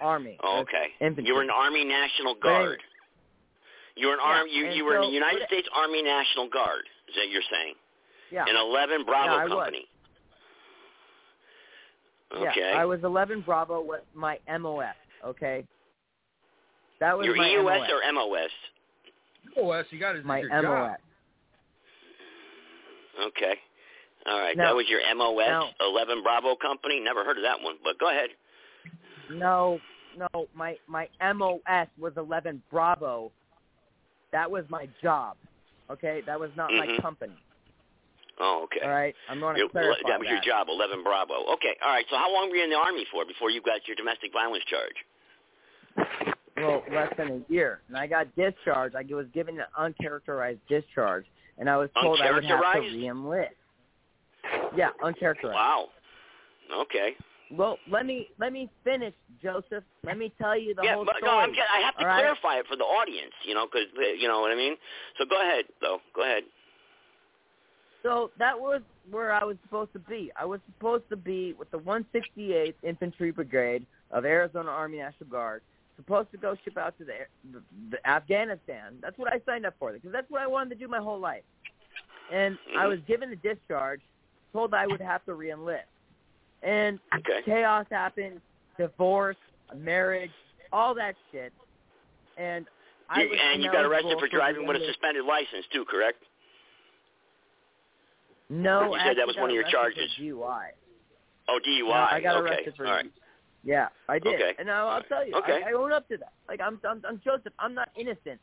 Army. 0.00 0.38
Oh, 0.42 0.60
okay. 0.60 0.90
Infantry. 1.00 1.28
You 1.28 1.34
were 1.34 1.42
an 1.42 1.50
Army 1.50 1.84
National 1.84 2.34
Guard. 2.34 2.78
You 3.96 4.08
were 4.08 4.14
an 4.14 4.20
Yeah, 4.22 4.30
arm. 4.30 4.46
You 4.50 4.66
you 4.70 4.84
were 4.84 4.96
in 4.96 5.02
the 5.02 5.14
United 5.14 5.46
States 5.46 5.68
Army 5.74 6.02
National 6.02 6.48
Guard. 6.48 6.84
Is 7.08 7.14
that 7.16 7.28
you're 7.30 7.46
saying? 7.50 7.74
Yeah. 8.30 8.44
An 8.48 8.56
Eleven 8.56 9.04
Bravo 9.04 9.42
Yeah, 9.42 9.48
company. 9.48 9.86
Okay. 12.34 12.70
Yeah, 12.72 12.78
I 12.80 12.84
was 12.84 13.00
11 13.04 13.42
Bravo 13.42 13.82
with 13.82 14.02
my 14.14 14.38
MOS. 14.58 14.94
Okay. 15.24 15.64
That 17.00 17.16
was 17.16 17.26
Your 17.26 17.36
my 17.36 17.48
EOS 17.50 17.64
MOS. 17.64 17.90
or 17.90 18.12
MOS? 18.12 18.50
OS, 19.56 19.86
you 19.90 19.98
got 19.98 20.16
it. 20.16 20.24
my 20.24 20.38
your 20.40 20.50
MOS. 20.50 20.62
job. 20.62 20.96
Okay. 23.28 23.54
All 24.26 24.38
right. 24.38 24.56
Now- 24.56 24.68
that 24.68 24.76
was 24.76 24.88
your 24.88 25.00
MOS 25.14 25.48
now- 25.48 25.70
11 25.80 26.22
Bravo 26.22 26.54
company. 26.56 27.00
Never 27.00 27.24
heard 27.24 27.36
of 27.36 27.42
that 27.42 27.60
one, 27.60 27.76
but 27.84 27.98
go 27.98 28.08
ahead. 28.08 28.30
No, 29.30 29.80
no, 30.16 30.48
my 30.54 30.78
my 30.86 31.08
MOS 31.20 31.88
was 31.98 32.16
11 32.16 32.62
Bravo. 32.70 33.32
That 34.30 34.50
was 34.50 34.64
my 34.68 34.86
job. 35.02 35.36
Okay, 35.90 36.22
that 36.26 36.38
was 36.38 36.50
not 36.56 36.72
my 36.72 36.86
Mhm. 36.86 37.00
company. 37.02 37.36
Oh, 38.40 38.64
okay. 38.64 38.84
All 38.84 38.90
right, 38.90 39.14
I'm 39.28 39.40
going 39.40 39.56
to 39.56 39.68
clarify 39.68 40.08
that 40.08 40.18
was 40.18 40.28
your 40.28 40.38
that. 40.38 40.44
job, 40.44 40.66
11 40.70 41.02
Bravo. 41.02 41.34
Okay. 41.54 41.76
All 41.84 41.92
right. 41.92 42.04
So 42.10 42.16
how 42.16 42.32
long 42.32 42.50
were 42.50 42.56
you 42.56 42.64
in 42.64 42.70
the 42.70 42.76
Army 42.76 43.04
for 43.12 43.24
before 43.24 43.50
you 43.50 43.60
got 43.60 43.86
your 43.86 43.96
domestic 43.96 44.32
violence 44.32 44.64
charge? 44.64 44.96
Well, 46.56 46.82
less 46.92 47.12
than 47.16 47.44
a 47.48 47.52
year, 47.52 47.80
and 47.88 47.96
I 47.96 48.06
got 48.06 48.34
discharged. 48.36 48.94
I 48.94 49.02
was 49.14 49.26
given 49.34 49.58
an 49.58 49.66
uncharacterized 49.78 50.60
discharge, 50.68 51.24
and 51.58 51.68
I 51.68 51.76
was 51.76 51.90
told 52.00 52.20
I 52.20 52.30
would 52.30 52.44
have 52.44 52.60
to 52.74 52.80
re-enlist. 52.80 53.54
Yeah, 54.76 54.90
uncharacterized. 55.02 55.54
Wow. 55.54 55.88
Okay. 56.82 57.16
Well, 57.50 57.78
let 57.90 58.06
me 58.06 58.30
let 58.38 58.52
me 58.52 58.70
finish, 58.82 59.12
Joseph. 59.42 59.84
Let 60.04 60.16
me 60.16 60.32
tell 60.40 60.58
you 60.58 60.74
the 60.74 60.82
yeah, 60.84 60.94
whole 60.94 61.04
but 61.04 61.16
story. 61.18 61.32
no, 61.32 61.38
I'm, 61.38 61.50
I 61.50 61.84
have 61.84 61.94
to 61.96 62.00
all 62.00 62.06
right? 62.06 62.20
clarify 62.20 62.58
it 62.58 62.66
for 62.66 62.76
the 62.76 62.84
audience, 62.84 63.32
you 63.44 63.54
know, 63.54 63.66
because 63.66 63.88
uh, 63.96 64.12
you 64.18 64.26
know 64.26 64.40
what 64.40 64.52
I 64.52 64.54
mean. 64.54 64.76
So 65.18 65.26
go 65.28 65.40
ahead, 65.40 65.66
though. 65.80 65.98
Go 66.14 66.22
ahead. 66.22 66.44
So 68.02 68.30
that 68.38 68.58
was 68.58 68.82
where 69.10 69.32
I 69.32 69.44
was 69.44 69.56
supposed 69.64 69.92
to 69.92 69.98
be. 69.98 70.30
I 70.36 70.44
was 70.44 70.60
supposed 70.66 71.04
to 71.10 71.16
be 71.16 71.52
with 71.58 71.70
the 71.70 71.78
168th 71.78 72.74
Infantry 72.82 73.30
Brigade 73.30 73.86
of 74.10 74.24
Arizona 74.24 74.70
Army 74.70 74.98
National 74.98 75.30
Guard, 75.30 75.62
supposed 75.96 76.30
to 76.32 76.38
go 76.38 76.56
ship 76.64 76.76
out 76.76 76.96
to 76.98 77.04
the, 77.04 77.12
the, 77.52 77.62
the 77.90 78.08
Afghanistan. 78.08 78.94
That's 79.00 79.16
what 79.18 79.32
I 79.32 79.40
signed 79.46 79.66
up 79.66 79.74
for 79.78 79.92
because 79.92 80.12
that's 80.12 80.30
what 80.30 80.42
I 80.42 80.46
wanted 80.46 80.70
to 80.70 80.74
do 80.76 80.88
my 80.88 80.98
whole 80.98 81.18
life. 81.18 81.42
And 82.32 82.58
I 82.76 82.86
was 82.86 82.98
given 83.06 83.30
a 83.30 83.36
discharge, 83.36 84.00
told 84.52 84.74
I 84.74 84.86
would 84.86 85.00
have 85.00 85.24
to 85.26 85.32
reenlist. 85.32 85.80
And 86.62 86.98
Okay. 87.18 87.40
chaos 87.44 87.86
happened, 87.90 88.40
divorce, 88.78 89.36
marriage, 89.76 90.30
all 90.72 90.94
that 90.94 91.14
shit. 91.30 91.52
And 92.36 92.66
I 93.08 93.22
You- 93.22 93.28
was 93.30 93.38
and 93.40 93.62
you 93.62 93.70
got 93.70 93.84
arrested 93.84 94.18
for 94.18 94.28
driving 94.28 94.66
with 94.66 94.76
a 94.80 94.86
suspended 94.86 95.24
license 95.24 95.66
too, 95.68 95.84
correct? 95.84 96.24
No, 98.52 98.92
You 98.94 99.00
said 99.04 99.16
that 99.16 99.26
was 99.26 99.36
one 99.36 99.48
of 99.50 99.54
your 99.54 99.64
charges. 99.70 100.10
DUI. 100.20 100.66
Oh, 101.48 101.58
DUI. 101.66 101.88
No, 101.88 101.92
I 101.92 102.20
got 102.20 102.36
okay. 102.36 102.50
arrested 102.50 102.74
for 102.76 102.86
All 102.86 102.92
right. 102.92 103.06
Yeah, 103.64 103.88
I 104.08 104.18
did. 104.18 104.34
Okay. 104.34 104.52
And 104.58 104.70
I'll, 104.70 104.88
I'll 104.88 105.02
tell 105.04 105.26
you, 105.26 105.34
Okay. 105.36 105.60
I, 105.64 105.70
I 105.70 105.72
own 105.72 105.92
up 105.92 106.08
to 106.08 106.16
that. 106.18 106.32
Like 106.48 106.60
I'm, 106.60 106.78
I'm, 106.88 107.00
I'm 107.08 107.20
Joseph. 107.24 107.52
I'm 107.58 107.74
not 107.74 107.88
innocent. 107.96 108.40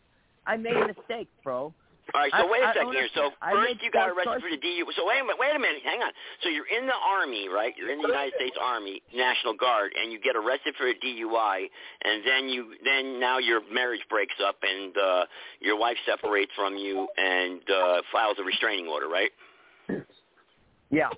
I 0.48 0.57
made 0.57 0.76
a 0.76 0.88
mistake, 0.88 1.27
bro. 1.44 1.73
All 2.15 2.22
right, 2.22 2.31
so 2.31 2.48
I- 2.48 2.49
wait 2.49 2.64
a 2.64 2.73
second 2.73 2.94
here. 2.94 3.07
So 3.14 3.30
first 3.38 3.84
you 3.84 3.91
got 3.91 4.10
arrested 4.10 4.41
for 4.41 4.49
the 4.49 4.57
DU. 4.57 4.81
So 4.98 5.06
wait 5.06 5.19
a 5.19 5.23
minute, 5.23 5.38
wait 5.38 5.56
a 5.56 5.60
minute, 5.60 5.84
hang 5.86 6.02
on. 6.02 6.10
So 6.41 6.49
you're 6.49 6.65
in 6.65 6.88
the 6.88 6.95
Army, 6.98 7.48
right? 7.49 7.73
You're 7.77 7.91
in 7.91 8.02
the 8.02 8.07
United 8.07 8.34
States 8.36 8.57
Army 8.60 9.03
National 9.14 9.53
Guard, 9.53 9.91
and 9.94 10.11
you 10.11 10.19
get 10.19 10.36
arrested 10.36 10.73
for 10.77 10.88
a 10.90 10.95
DUI, 10.95 11.69
and 12.02 12.26
then 12.26 12.49
you 12.49 12.73
then 12.84 13.19
now 13.19 13.38
your 13.38 13.61
marriage 13.72 14.02
breaks 14.10 14.34
up, 14.41 14.56
and 14.64 14.98
uh, 14.98 15.26
your 15.60 15.77
wife 15.77 15.98
separates 16.07 16.52
from 16.56 16.77
you 16.77 17.07
and 17.18 17.61
uh, 17.69 18.02
files 18.11 18.38
a 18.40 18.44
restraining 18.44 18.88
order, 18.88 19.07
right? 19.07 19.30
Yeah. 20.91 21.10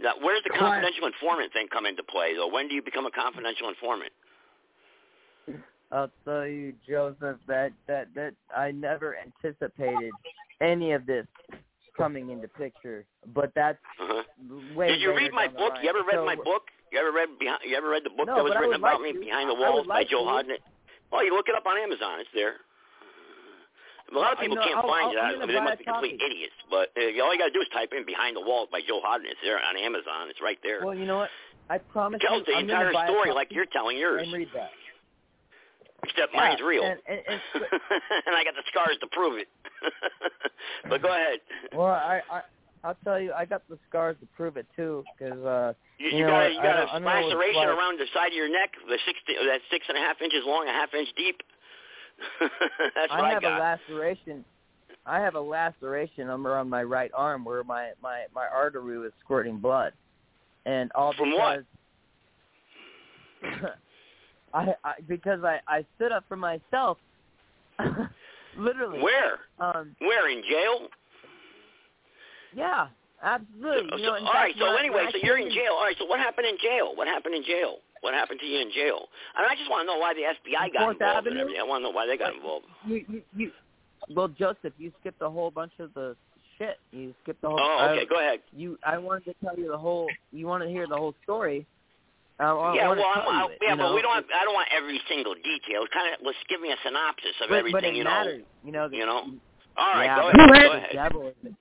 Now, 0.00 0.12
where 0.20 0.34
does 0.34 0.44
the 0.44 0.58
confidential 0.58 1.06
informant 1.06 1.52
thing 1.52 1.68
come 1.72 1.86
into 1.86 2.02
play, 2.02 2.34
though? 2.34 2.48
When 2.48 2.68
do 2.68 2.74
you 2.74 2.82
become 2.82 3.06
a 3.06 3.10
confidential 3.10 3.68
informant? 3.68 4.12
I'll 5.92 6.10
tell 6.24 6.46
you, 6.46 6.74
Joseph, 6.86 7.38
that 7.46 7.72
that 7.86 8.08
that 8.14 8.34
I 8.54 8.72
never 8.72 9.16
anticipated 9.16 10.10
any 10.60 10.92
of 10.92 11.06
this 11.06 11.26
coming 11.96 12.28
into 12.30 12.48
picture. 12.48 13.04
But 13.34 13.52
that's 13.54 13.78
Uh-huh. 14.00 14.22
way. 14.74 14.88
Did 14.88 15.00
you 15.00 15.14
read 15.16 15.32
my 15.32 15.46
book? 15.48 15.74
You 15.80 15.88
ever 15.88 16.02
read 16.02 16.16
So- 16.16 16.24
my 16.26 16.34
book? 16.34 16.68
You 16.92 16.98
ever 16.98 17.12
read 17.12 17.38
behind, 17.38 17.62
You 17.64 17.76
ever 17.76 17.88
read 17.88 18.04
the 18.04 18.10
book 18.10 18.26
No, 18.26 18.36
that 18.36 18.44
was 18.44 18.54
written 18.54 18.74
about 18.74 19.00
like 19.00 19.02
me, 19.02 19.12
to. 19.14 19.20
Behind 19.20 19.48
the 19.48 19.54
Walls 19.54 19.80
would 19.80 19.88
by 19.88 20.04
Joe. 20.04 20.24
Hodnett? 20.24 20.60
Well, 21.10 21.24
you 21.24 21.34
look 21.34 21.48
it 21.48 21.54
up 21.54 21.66
on 21.66 21.78
Amazon. 21.78 22.20
It's 22.20 22.30
there. 22.32 22.60
A 24.14 24.18
lot 24.18 24.32
of 24.32 24.38
people 24.38 24.56
know, 24.56 24.62
can't 24.62 24.76
I'll- 24.78 24.88
find 24.88 25.06
I'll- 25.10 25.12
it. 25.12 25.18
I'm 25.18 25.42
I 25.42 25.46
mean, 25.46 25.54
they 25.56 25.60
must 25.60 25.78
be 25.78 25.84
complete 25.84 26.20
copy. 26.20 26.30
idiots. 26.32 26.54
But 26.70 26.90
uh, 26.96 27.22
all 27.24 27.32
you 27.34 27.38
got 27.38 27.50
to 27.50 27.56
do 27.56 27.60
is 27.60 27.68
type 27.74 27.92
in 27.92 28.04
"Behind 28.06 28.36
the 28.36 28.40
Walls" 28.40 28.68
by 28.70 28.80
Joe 28.86 29.00
Hodnett. 29.04 29.34
It's 29.34 29.42
there 29.42 29.58
on 29.58 29.76
Amazon. 29.76 30.28
It's 30.30 30.40
right 30.40 30.58
there. 30.62 30.84
Well, 30.84 30.94
you 30.94 31.06
know 31.06 31.18
what? 31.18 31.30
I 31.68 31.78
promise 31.78 32.20
it 32.22 32.26
tells 32.26 32.46
you, 32.46 32.54
the 32.54 32.58
I'm 32.58 32.70
entire 32.70 32.94
story 33.10 33.32
like 33.32 33.50
you're 33.50 33.66
telling 33.66 33.98
yours. 33.98 34.22
and 34.22 34.32
read 34.32 34.48
that. 34.54 34.70
Except 36.04 36.32
Yeah, 36.34 36.40
mine's 36.40 36.60
real, 36.62 36.84
and- 36.84 37.00
and- 37.08 37.22
and- 37.26 37.40
and 38.26 38.36
I 38.36 38.44
got 38.44 38.54
the 38.54 38.62
scars 38.70 38.96
to 39.00 39.06
prove 39.08 39.38
it. 39.40 39.48
but 40.88 41.02
go 41.02 41.08
ahead. 41.08 41.40
Well, 41.74 41.86
I, 41.88 42.22
I 42.30 42.42
I'll 42.84 42.96
tell 43.02 43.18
you, 43.18 43.32
I 43.32 43.44
got 43.46 43.66
the 43.68 43.78
scars 43.88 44.14
to 44.20 44.26
prove 44.36 44.56
it 44.56 44.66
too, 44.76 45.02
because 45.18 45.42
uh, 45.42 45.72
You, 45.98 46.08
you, 46.10 46.16
you 46.18 46.22
know, 46.24 46.30
got 46.30 46.46
a, 46.46 46.50
you 46.54 46.62
got 46.62 46.76
I 46.76 46.82
a 46.82 46.86
don't 46.86 47.02
know 47.02 47.08
what 47.08 47.16
it's 47.18 47.34
laceration 47.34 47.68
around 47.74 47.98
the 47.98 48.06
side 48.14 48.28
of 48.30 48.34
your 48.38 48.48
neck, 48.52 48.70
the 48.86 48.98
six 49.04 49.18
that's 49.26 49.64
six 49.72 49.86
and 49.88 49.98
a 49.98 50.00
half 50.00 50.22
inches 50.22 50.44
long, 50.46 50.68
a 50.68 50.72
half 50.72 50.94
inch 50.94 51.08
deep. 51.16 51.42
that's 52.40 53.12
I 53.12 53.20
I, 53.20 53.30
have 53.32 53.42
got. 53.42 53.58
a 53.58 53.62
laceration. 53.62 54.44
I 55.04 55.20
have 55.20 55.34
a 55.34 55.40
laceration 55.40 56.28
around 56.28 56.68
my 56.68 56.82
right 56.82 57.10
arm 57.14 57.44
where 57.44 57.62
my 57.64 57.90
my 58.02 58.24
my 58.34 58.46
artery 58.52 58.98
was 58.98 59.12
squirting 59.24 59.58
blood, 59.58 59.92
and 60.64 60.90
all 60.94 61.12
From 61.14 61.30
because 61.30 61.64
what? 63.42 63.72
I, 64.54 64.74
I 64.84 64.92
because 65.08 65.44
I 65.44 65.60
I 65.68 65.84
stood 65.96 66.12
up 66.12 66.24
for 66.28 66.36
myself. 66.36 66.98
Literally. 68.58 69.02
Where? 69.02 69.38
Um. 69.60 69.94
Where 70.00 70.30
in 70.30 70.42
jail? 70.48 70.88
Yeah. 72.54 72.88
Absolutely. 73.22 73.88
So, 73.90 73.96
You 73.96 74.06
know, 74.06 74.14
in 74.16 74.24
all 74.26 74.32
right. 74.34 74.48
fact, 74.54 74.58
So 74.58 74.66
I- 74.66 74.78
anyway, 74.78 75.06
so 75.10 75.18
you're 75.22 75.38
in 75.38 75.50
jail. 75.50 75.72
All 75.72 75.84
right. 75.84 75.96
So 75.98 76.04
what 76.04 76.20
happened 76.20 76.46
in 76.46 76.56
jail? 76.60 76.94
What 76.94 77.06
happened 77.08 77.34
in 77.34 77.44
jail? 77.44 77.78
What 78.02 78.14
happened 78.14 78.40
to 78.40 78.46
you 78.46 78.60
in 78.60 78.70
jail? 78.72 79.08
I 79.34 79.42
mean, 79.42 79.50
I 79.50 79.56
just 79.56 79.70
want 79.70 79.86
to 79.88 79.92
know 79.92 79.98
why 79.98 80.14
the 80.14 80.22
FBI 80.22 80.72
got 80.72 80.82
Fourth 80.82 80.96
involved 80.96 81.26
and 81.26 81.36
Avenue? 81.36 81.40
everything. 81.40 81.60
I 81.60 81.64
want 81.64 81.80
to 81.80 81.84
know 81.88 81.90
why 81.90 82.06
they 82.06 82.16
got 82.16 82.34
involved. 82.34 82.66
You, 82.86 83.04
you, 83.08 83.22
you, 83.36 83.50
well, 84.14 84.28
Joseph, 84.28 84.74
you 84.78 84.92
skipped 85.00 85.20
a 85.22 85.30
whole 85.30 85.50
bunch 85.50 85.72
of 85.78 85.92
the 85.94 86.16
shit. 86.58 86.78
You 86.92 87.14
skipped 87.22 87.42
the 87.42 87.48
whole. 87.48 87.58
Oh, 87.60 87.88
okay. 87.90 88.02
I, 88.02 88.04
Go 88.04 88.18
ahead. 88.20 88.40
You, 88.54 88.78
I 88.84 88.98
wanted 88.98 89.24
to 89.24 89.34
tell 89.44 89.56
you 89.58 89.68
the 89.68 89.78
whole. 89.78 90.06
You 90.32 90.46
want 90.46 90.62
to 90.62 90.68
hear 90.68 90.86
the 90.86 90.96
whole 90.96 91.14
story. 91.24 91.66
I, 92.38 92.44
I 92.44 92.74
yeah, 92.74 92.88
well, 92.90 93.00
I'm, 93.00 93.22
I, 93.22 93.46
it, 93.50 93.58
yeah, 93.62 93.70
you 93.70 93.76
but 93.76 93.88
know? 93.88 93.94
we 93.94 94.02
don't. 94.02 94.14
Have, 94.14 94.24
I 94.28 94.44
don't 94.44 94.54
want 94.54 94.68
every 94.76 95.00
single 95.08 95.34
detail. 95.34 95.86
Kind 95.92 96.12
of, 96.12 96.20
let's 96.24 96.36
give 96.48 96.60
me 96.60 96.70
a 96.70 96.76
synopsis 96.84 97.32
of 97.42 97.48
but, 97.48 97.58
everything. 97.58 97.80
but 97.80 97.84
it 97.84 97.94
you 97.96 98.04
know. 98.04 98.24
You 98.64 98.72
know. 98.72 98.88
The, 98.88 98.96
You 98.96 99.06
know. 99.06 99.22
All 99.78 99.92
right. 99.94 100.04
yeah, 100.04 100.16
go 100.16 100.28
ahead. 100.28 100.36
Go 100.36 100.72
the 100.72 100.76
ahead. 100.76 100.90
devil 100.92 101.28
is 101.28 101.52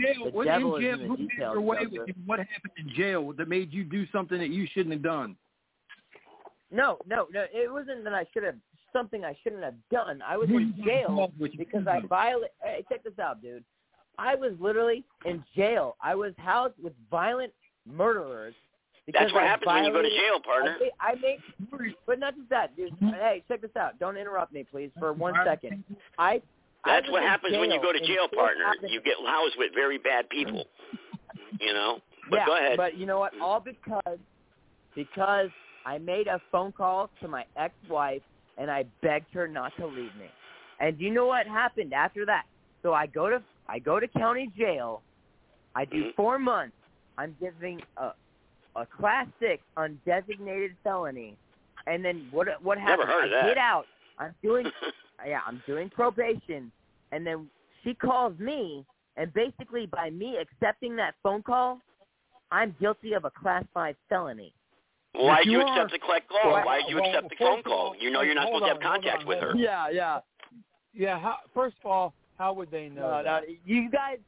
Jail, 0.00 0.24
The 0.24 0.30
when 0.30 0.46
devil 0.46 0.76
in 0.76 0.82
is 0.84 0.88
jail, 0.88 0.94
in 0.94 1.00
the 1.00 1.06
who 1.06 1.10
had 1.16 1.28
details, 1.28 1.52
your 1.52 1.60
way 1.60 1.78
with 1.82 2.08
you? 2.08 2.14
What 2.26 2.38
happened 2.38 2.72
in 2.78 2.88
jail 2.94 3.32
that 3.36 3.48
made 3.48 3.72
you 3.72 3.84
do 3.84 4.06
something 4.12 4.38
that 4.38 4.50
you 4.50 4.66
shouldn't 4.72 4.92
have 4.94 5.02
done? 5.02 5.36
No, 6.72 6.98
no, 7.06 7.26
no. 7.32 7.44
It 7.52 7.70
wasn't 7.70 8.04
that 8.04 8.14
I 8.14 8.26
should 8.32 8.42
have 8.42 8.56
something 8.92 9.24
I 9.24 9.36
shouldn't 9.42 9.62
have 9.62 9.74
done. 9.90 10.22
I 10.26 10.36
was 10.36 10.48
in 10.48 10.74
jail 10.84 11.30
because 11.38 11.86
I 11.86 12.00
violate. 12.06 12.50
Hey, 12.62 12.84
check 12.88 13.04
this 13.04 13.18
out, 13.20 13.42
dude. 13.42 13.64
I 14.18 14.34
was 14.34 14.52
literally 14.60 15.04
in 15.24 15.42
jail. 15.56 15.96
I 16.02 16.14
was 16.14 16.32
housed 16.36 16.74
with 16.82 16.92
violent 17.10 17.52
murderers. 17.90 18.54
That's 19.12 19.32
what 19.32 19.42
I 19.42 19.46
happens 19.46 19.70
when 19.72 19.84
you 19.84 19.92
go 19.92 20.02
to 20.02 20.08
jail, 20.08 20.40
partner. 20.44 20.76
I 21.00 21.14
made, 21.14 21.38
I 21.60 21.80
made, 21.82 21.94
but 22.06 22.20
not 22.20 22.36
just 22.36 22.48
that, 22.50 22.76
dude. 22.76 22.92
Hey, 23.00 23.42
check 23.48 23.60
this 23.60 23.74
out. 23.76 23.98
Don't 23.98 24.16
interrupt 24.16 24.52
me, 24.52 24.64
please, 24.70 24.90
for 24.98 25.12
one 25.12 25.34
second. 25.44 25.84
I. 26.18 26.40
I 26.84 26.94
That's 26.96 27.06
was 27.06 27.12
what 27.12 27.22
happens 27.22 27.56
when 27.56 27.70
you 27.70 27.80
go 27.80 27.92
to 27.92 28.00
jail, 28.00 28.26
partner. 28.34 28.64
You 28.88 29.00
get 29.02 29.14
housed 29.24 29.54
with 29.56 29.72
very 29.72 29.98
bad 29.98 30.28
people. 30.28 30.64
You 31.60 31.72
know. 31.72 32.00
But 32.28 32.40
yeah, 32.40 32.46
go 32.46 32.56
ahead. 32.56 32.76
But 32.76 32.96
you 32.96 33.06
know 33.06 33.18
what? 33.20 33.32
All 33.40 33.60
because 33.60 34.18
because 34.94 35.50
I 35.84 35.98
made 35.98 36.26
a 36.28 36.40
phone 36.50 36.72
call 36.72 37.10
to 37.20 37.28
my 37.28 37.44
ex-wife 37.56 38.22
and 38.58 38.70
I 38.70 38.84
begged 39.02 39.32
her 39.34 39.48
not 39.48 39.72
to 39.78 39.86
leave 39.86 40.14
me. 40.18 40.26
And 40.80 40.98
you 41.00 41.10
know 41.10 41.26
what 41.26 41.46
happened 41.46 41.92
after 41.92 42.24
that? 42.26 42.44
So 42.82 42.92
I 42.92 43.06
go 43.06 43.28
to 43.30 43.42
I 43.68 43.78
go 43.78 44.00
to 44.00 44.08
county 44.08 44.50
jail. 44.56 45.02
I 45.74 45.84
do 45.84 45.96
Mm-hmm. 46.02 46.10
four 46.16 46.38
months. 46.38 46.76
I'm 47.18 47.36
giving 47.40 47.80
a 47.96 48.10
a 48.76 48.86
class 48.86 49.26
six 49.40 49.62
undesignated 49.78 50.74
felony. 50.82 51.36
And 51.86 52.04
then 52.04 52.26
what 52.30 52.48
what 52.62 52.78
Never 52.78 53.06
heard 53.06 53.24
of 53.24 53.30
that. 53.30 53.44
I 53.44 53.48
get 53.48 53.58
out. 53.58 53.86
I'm 54.18 54.34
doing 54.42 54.70
yeah, 55.26 55.40
I'm 55.46 55.62
doing 55.66 55.90
probation. 55.90 56.70
And 57.12 57.26
then 57.26 57.48
she 57.84 57.94
calls 57.94 58.38
me 58.38 58.84
and 59.16 59.32
basically 59.34 59.86
by 59.86 60.10
me 60.10 60.38
accepting 60.38 60.96
that 60.96 61.14
phone 61.22 61.42
call, 61.42 61.80
I'm 62.50 62.74
guilty 62.80 63.12
of 63.12 63.24
a 63.24 63.30
class 63.30 63.64
five 63.74 63.96
felony. 64.08 64.52
Why 65.12 65.38
If 65.40 65.44
did 65.44 65.52
you, 65.52 65.58
you 65.60 65.66
accept 65.66 65.92
the 65.92 65.98
collect 65.98 66.28
call? 66.28 66.52
Well, 66.52 66.64
Why 66.64 66.78
did 66.80 66.88
you 66.88 66.96
well, 66.96 67.04
accept 67.10 67.28
the 67.30 67.36
phone 67.36 67.62
call? 67.62 67.72
all, 67.72 67.96
You 67.98 68.10
know 68.10 68.22
you're 68.22 68.34
not 68.34 68.44
hold 68.48 68.62
supposed 68.62 68.80
to 68.80 68.86
have 68.86 68.92
contact 69.02 69.20
on, 69.22 69.26
with 69.28 69.40
her. 69.40 69.52
Yeah, 69.56 69.88
yeah. 69.90 70.20
Yeah. 70.94 71.18
How, 71.18 71.36
first 71.54 71.76
of 71.84 71.90
all, 71.90 72.14
how 72.38 72.52
would 72.54 72.70
they 72.70 72.88
know? 72.88 73.02
No, 73.02 73.22
no, 73.22 73.40
you 73.66 73.90
guys 73.90 74.18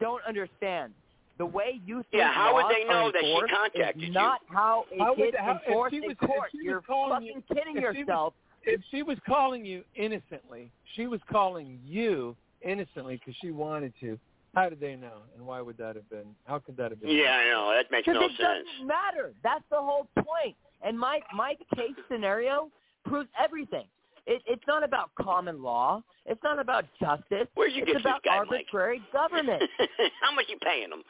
don't 0.00 0.22
understand. 0.26 0.92
The 1.38 1.46
way 1.46 1.80
you 1.86 1.96
think 2.10 2.20
Yeah, 2.20 2.32
how 2.32 2.54
would 2.54 2.66
they 2.74 2.84
know 2.84 3.10
that 3.12 3.22
she 3.22 3.40
contacted 3.54 4.02
you? 4.02 4.12
not 4.12 4.40
how 4.48 4.84
it 4.90 4.98
How 5.00 5.10
would 5.10 5.16
gets 5.16 5.32
they- 5.32 5.42
how- 5.42 5.52
if 5.56 5.66
enforced 5.68 5.92
she 5.92 5.96
in 5.98 6.02
was- 6.04 6.12
if 6.12 6.18
court. 6.28 6.50
she 6.52 6.58
was 6.58 6.64
You're 6.64 6.80
calling 6.82 7.22
you- 7.22 7.32
fucking 7.48 7.56
kidding 7.56 7.76
if 7.76 7.82
she 7.82 7.86
was- 7.88 7.96
yourself. 7.96 8.34
If 8.62 8.80
she 8.90 9.02
was 9.02 9.18
calling 9.20 9.64
you 9.64 9.82
innocently, 9.94 10.70
she 10.94 11.06
was 11.06 11.20
calling 11.30 11.80
you 11.86 12.36
innocently 12.60 13.16
because 13.16 13.34
she 13.36 13.50
wanted 13.52 13.94
to. 14.00 14.18
How 14.54 14.68
did 14.68 14.80
they 14.80 14.96
know? 14.96 15.22
And 15.36 15.46
why 15.46 15.60
would 15.60 15.78
that 15.78 15.94
have 15.96 16.08
been? 16.10 16.34
How 16.44 16.58
could 16.58 16.76
that 16.76 16.90
have 16.90 17.00
been? 17.00 17.10
Yeah, 17.10 17.30
I 17.32 17.50
know. 17.50 17.72
That 17.76 17.90
makes 17.90 18.06
Because 18.06 18.20
no 18.20 18.26
it 18.26 18.30
sense. 18.30 18.66
doesn't 18.74 18.86
matter. 18.86 19.32
That's 19.44 19.64
the 19.70 19.76
whole 19.80 20.08
point. 20.16 20.56
And 20.82 20.98
my 20.98 21.20
my 21.34 21.54
case 21.76 21.94
scenario 22.10 22.70
proves 23.04 23.28
everything. 23.38 23.86
It, 24.30 24.42
it's 24.46 24.62
not 24.68 24.84
about 24.84 25.10
common 25.20 25.60
law. 25.60 26.02
It's 26.24 26.40
not 26.44 26.60
about 26.60 26.84
justice. 27.00 27.48
Where'd 27.54 27.72
you 27.72 27.82
it's 27.82 27.86
get 27.90 27.94
this 27.98 28.02
about 28.02 28.22
guy, 28.22 28.38
Mike? 28.38 28.48
arbitrary 28.50 29.02
government. 29.12 29.62
How 30.22 30.32
much 30.32 30.46
you 30.48 30.56
paying 30.62 30.90
them? 30.90 31.02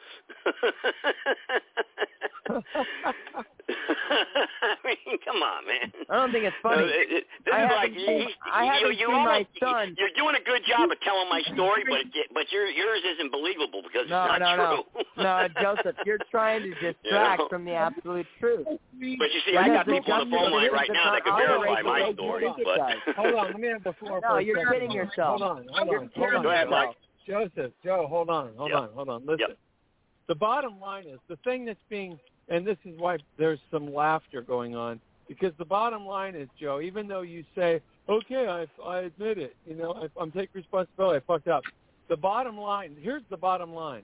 I 3.71 4.75
mean, 4.83 5.17
come 5.23 5.37
on, 5.43 5.65
man. 5.67 5.91
I 6.09 6.15
don't 6.17 6.31
think 6.31 6.45
it's 6.45 6.55
funny. 6.63 6.83
It- 6.83 7.11
it- 7.11 7.27
this 7.45 7.53
I 7.53 7.63
is 7.65 7.71
like 7.71 7.93
seen- 7.93 8.21
you, 8.21 8.27
I 8.51 8.63
you, 8.65 8.71
haven't 8.71 8.97
you 8.99 9.07
seen 9.07 9.15
my 9.15 9.31
almost, 9.45 9.59
son. 9.59 9.95
You're 9.97 10.09
doing 10.17 10.35
a 10.35 10.43
good 10.43 10.61
job 10.67 10.91
of 10.91 10.99
telling 11.01 11.29
my 11.29 11.41
story, 11.53 11.83
but 11.87 12.05
but 12.33 12.51
your 12.51 12.65
yours 12.67 13.01
isn't 13.15 13.31
believable 13.31 13.81
because 13.83 14.09
No, 14.09 14.23
it's 14.25 14.39
not 14.39 14.57
no, 14.57 14.83
true. 14.95 15.03
no, 15.23 15.47
no, 15.47 15.61
Joseph, 15.61 15.95
you're 16.05 16.17
trying 16.31 16.63
to 16.63 16.69
distract 16.73 17.39
know? 17.39 17.47
from 17.49 17.65
the 17.65 17.73
absolute 17.73 18.25
truth. 18.39 18.65
But 18.67 19.29
you 19.31 19.39
see, 19.45 19.57
I 19.57 19.67
got 19.67 19.85
people 19.85 20.13
on 20.13 20.29
the 20.29 20.35
phone 20.35 20.51
line 20.51 20.71
right 20.71 20.89
now 20.91 21.11
that 21.13 21.23
can 21.23 21.37
verify 21.37 21.81
my 21.81 22.11
story. 22.13 22.47
But 22.63 23.10
hold 23.15 23.35
on, 23.35 23.47
let 23.51 23.59
me 23.59 23.67
have 23.67 23.83
the 23.83 23.93
floor. 23.93 24.19
No, 24.21 24.27
for 24.29 24.39
a 24.39 24.43
you're 24.43 24.57
second. 24.57 24.73
kidding 24.73 24.91
yourself. 24.91 25.39
Hold 25.39 25.41
on, 25.41 25.67
hold 25.71 25.87
You're 25.89 25.99
on, 26.01 26.11
hold 26.15 26.33
on. 26.35 26.43
Go 26.43 26.49
ahead. 26.49 26.69
Mike. 26.69 26.95
Joseph, 27.27 27.71
Joe, 27.83 28.07
hold 28.09 28.29
on, 28.29 28.51
hold 28.57 28.71
Yep. 28.71 28.79
on, 28.79 28.89
hold 28.93 29.09
on. 29.09 29.21
Listen. 29.25 29.45
Yep. 29.49 29.57
The 30.27 30.35
bottom 30.35 30.79
line 30.79 31.05
is 31.07 31.19
the 31.27 31.35
thing 31.37 31.65
that's 31.65 31.79
being, 31.89 32.19
and 32.49 32.65
this 32.65 32.77
is 32.85 32.97
why 32.97 33.17
there's 33.37 33.59
some 33.69 33.93
laughter 33.93 34.41
going 34.41 34.75
on, 34.75 34.99
because 35.27 35.53
the 35.57 35.65
bottom 35.65 36.05
line 36.05 36.35
is, 36.35 36.47
Joe, 36.59 36.79
even 36.81 37.07
though 37.07 37.21
you 37.21 37.43
say, 37.55 37.81
okay, 38.09 38.47
I, 38.47 38.65
I 38.83 38.99
admit 39.01 39.37
it, 39.37 39.55
you 39.67 39.75
know, 39.75 39.93
I, 39.93 40.07
I'm 40.21 40.31
taking 40.31 40.49
responsibility, 40.55 41.17
I 41.17 41.19
fucked 41.31 41.47
up. 41.47 41.63
The 42.07 42.17
bottom 42.17 42.57
line, 42.57 42.95
here's 42.99 43.23
the 43.29 43.37
bottom 43.37 43.73
line. 43.73 44.03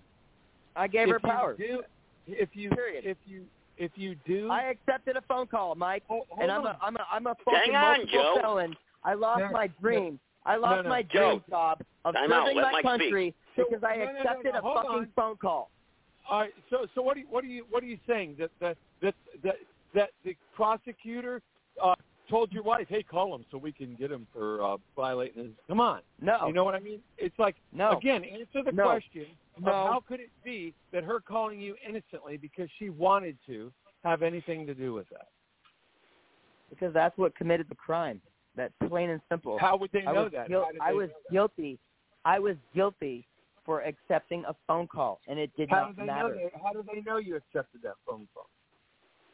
I 0.75 0.87
gave 0.87 1.07
if 1.07 1.13
her 1.13 1.19
you 1.23 1.29
power. 1.29 1.55
Do, 1.57 1.81
if 2.27 2.49
you, 2.53 2.69
Period. 2.69 3.05
if 3.05 3.17
you, 3.25 3.45
if 3.77 3.91
you 3.95 4.15
do, 4.25 4.49
I 4.51 4.63
accepted 4.63 5.17
a 5.17 5.21
phone 5.21 5.47
call, 5.47 5.75
Mike, 5.75 6.03
Hold- 6.07 6.25
hold 6.29 6.41
and 6.41 6.51
I'm 6.51 6.65
a 6.65 6.77
I'm 6.81 6.95
a 6.97 7.07
I'm 7.11 7.27
a 7.27 7.35
fucking 7.45 7.73
Hang 7.73 7.75
on, 7.75 7.97
multiple 7.99 8.19
Joe. 8.35 8.37
felon. 8.41 8.75
I 9.07 9.13
lost 9.13 9.39
No, 9.39 9.49
my 9.51 9.67
no. 9.67 9.73
dream. 9.81 10.19
I 10.45 10.57
lost 10.57 10.83
no. 10.83 10.89
my 10.89 11.01
Joe. 11.01 11.29
dream 11.29 11.43
job 11.49 11.81
of 12.05 12.13
Time 12.13 12.31
out. 12.31 12.47
serving 12.47 12.61
my 12.61 12.71
Mike 12.73 12.83
country 12.83 13.33
So- 13.55 13.65
because 13.69 13.83
I 13.83 13.95
no, 13.95 14.05
no, 14.05 14.11
no, 14.11 14.19
accepted 14.19 14.53
no, 14.53 14.59
a 14.59 14.61
hold 14.61 14.75
fucking 14.77 14.91
on. 14.91 15.11
phone 15.15 15.37
call. 15.37 15.71
All 16.29 16.41
right. 16.41 16.53
So, 16.69 16.85
so 16.93 17.01
what 17.01 17.15
are 17.15 17.21
you, 17.21 17.27
what 17.29 17.43
are 17.43 17.47
you, 17.47 17.65
what 17.69 17.81
are 17.83 17.87
you 17.87 17.97
saying 18.05 18.35
that 18.39 18.51
that 18.59 18.77
that 19.01 19.15
that, 19.43 19.55
that 19.95 20.09
the 20.25 20.35
prosecutor 20.55 21.41
uh, 21.81 21.95
told 22.29 22.51
your 22.51 22.63
wife, 22.63 22.87
"Hey, 22.89 23.01
call 23.01 23.33
him 23.33 23.45
so 23.49 23.57
we 23.57 23.71
can 23.71 23.95
get 23.95 24.11
him 24.11 24.27
for 24.33 24.61
uh, 24.61 24.77
violating 24.95 25.43
his." 25.45 25.53
Come 25.69 25.79
on. 25.79 26.01
No, 26.21 26.45
You 26.47 26.53
know 26.53 26.65
what 26.65 26.75
I 26.75 26.79
mean? 26.79 26.99
It's 27.17 27.37
like 27.39 27.55
no, 27.71 27.91
again, 27.97 28.25
answer 28.25 28.61
the 28.65 28.73
No. 28.73 28.83
question 28.83 29.25
No. 29.59 29.71
of 29.71 29.87
how 29.93 30.03
could 30.05 30.19
it 30.19 30.31
be 30.43 30.73
that 30.91 31.05
her 31.05 31.21
calling 31.21 31.61
you 31.61 31.75
innocently 31.87 32.35
because 32.35 32.67
she 32.77 32.89
wanted 32.89 33.37
to 33.47 33.71
have 34.03 34.21
anything 34.21 34.65
to 34.67 34.73
do 34.75 34.93
with 34.93 35.07
that? 35.09 35.29
because 36.69 36.93
that's 36.93 37.17
what 37.17 37.33
committed 37.37 37.65
the 37.69 37.75
crime. 37.75 38.21
That 38.57 38.71
plain 38.89 39.11
and 39.11 39.21
simple. 39.29 39.57
How 39.59 39.77
would 39.77 39.91
they 39.93 40.03
I 40.05 40.11
know 40.11 40.23
was, 40.23 40.31
that? 40.33 40.49
guil- 40.49 40.65
I 40.81 40.91
was 40.91 41.09
know 41.09 41.13
that? 41.29 41.31
guilty. 41.33 41.79
I 42.25 42.39
was 42.39 42.55
guilty 42.75 43.25
for 43.65 43.81
accepting 43.81 44.43
a 44.45 44.55
phone 44.67 44.87
call, 44.87 45.19
and 45.27 45.37
it 45.39 45.51
did 45.55 45.69
How 45.69 45.81
not 45.81 45.95
do 45.95 46.01
they 46.01 46.07
matter 46.07 46.29
know? 46.35 46.41
That, 46.43 46.61
how 46.63 46.73
do 46.73 46.83
they 46.93 47.01
know 47.01 47.17
you 47.17 47.35
accepted 47.35 47.81
that 47.83 47.93
phone 48.07 48.27
call? 48.33 48.47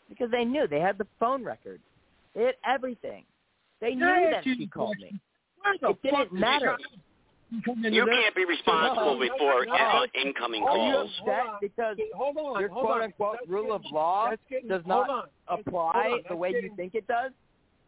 because 0.10 0.30
they 0.30 0.44
knew 0.46 0.68
they 0.68 0.80
had 0.82 0.98
the 0.98 1.08
phone 1.20 1.44
record. 1.44 1.80
They 2.36 2.44
had 2.44 2.56
everything. 2.66 3.24
They 3.82 3.96
knew 3.96 4.06
I 4.06 4.30
that 4.32 4.44
she 4.44 4.68
called 4.68 4.98
me. 5.00 5.20
It 5.82 6.02
didn't 6.04 6.34
matter. 6.34 6.78
you 7.50 7.62
you 7.90 8.06
can't 8.06 8.36
be 8.36 8.46
responsible 8.46 9.14
No, 9.16 9.20
before 9.20 9.66
no, 9.66 9.74
uh, 9.74 10.06
no. 10.16 10.22
incoming 10.22 10.64
Are 10.64 10.78
you 10.78 10.94
calls. 10.94 11.12
upset 11.22 11.36
Hold 11.40 11.48
on. 11.50 11.58
because 11.62 11.98
Hold 12.14 12.38
on. 12.38 12.60
your 12.60 12.70
hold 12.70 12.86
quote 12.86 12.98
on. 12.98 13.04
unquote 13.04 13.36
That's 13.40 13.50
rule 13.50 13.74
of 13.74 13.82
law 13.92 14.32
getting, 14.50 14.68
does 14.70 14.82
not 14.86 15.10
on. 15.10 15.26
Apply 15.48 16.20
the 16.30 16.36
way 16.36 16.52
getting, 16.52 16.70
you 16.72 16.76
think 16.76 16.96
it 16.96 17.08
does? 17.08 17.32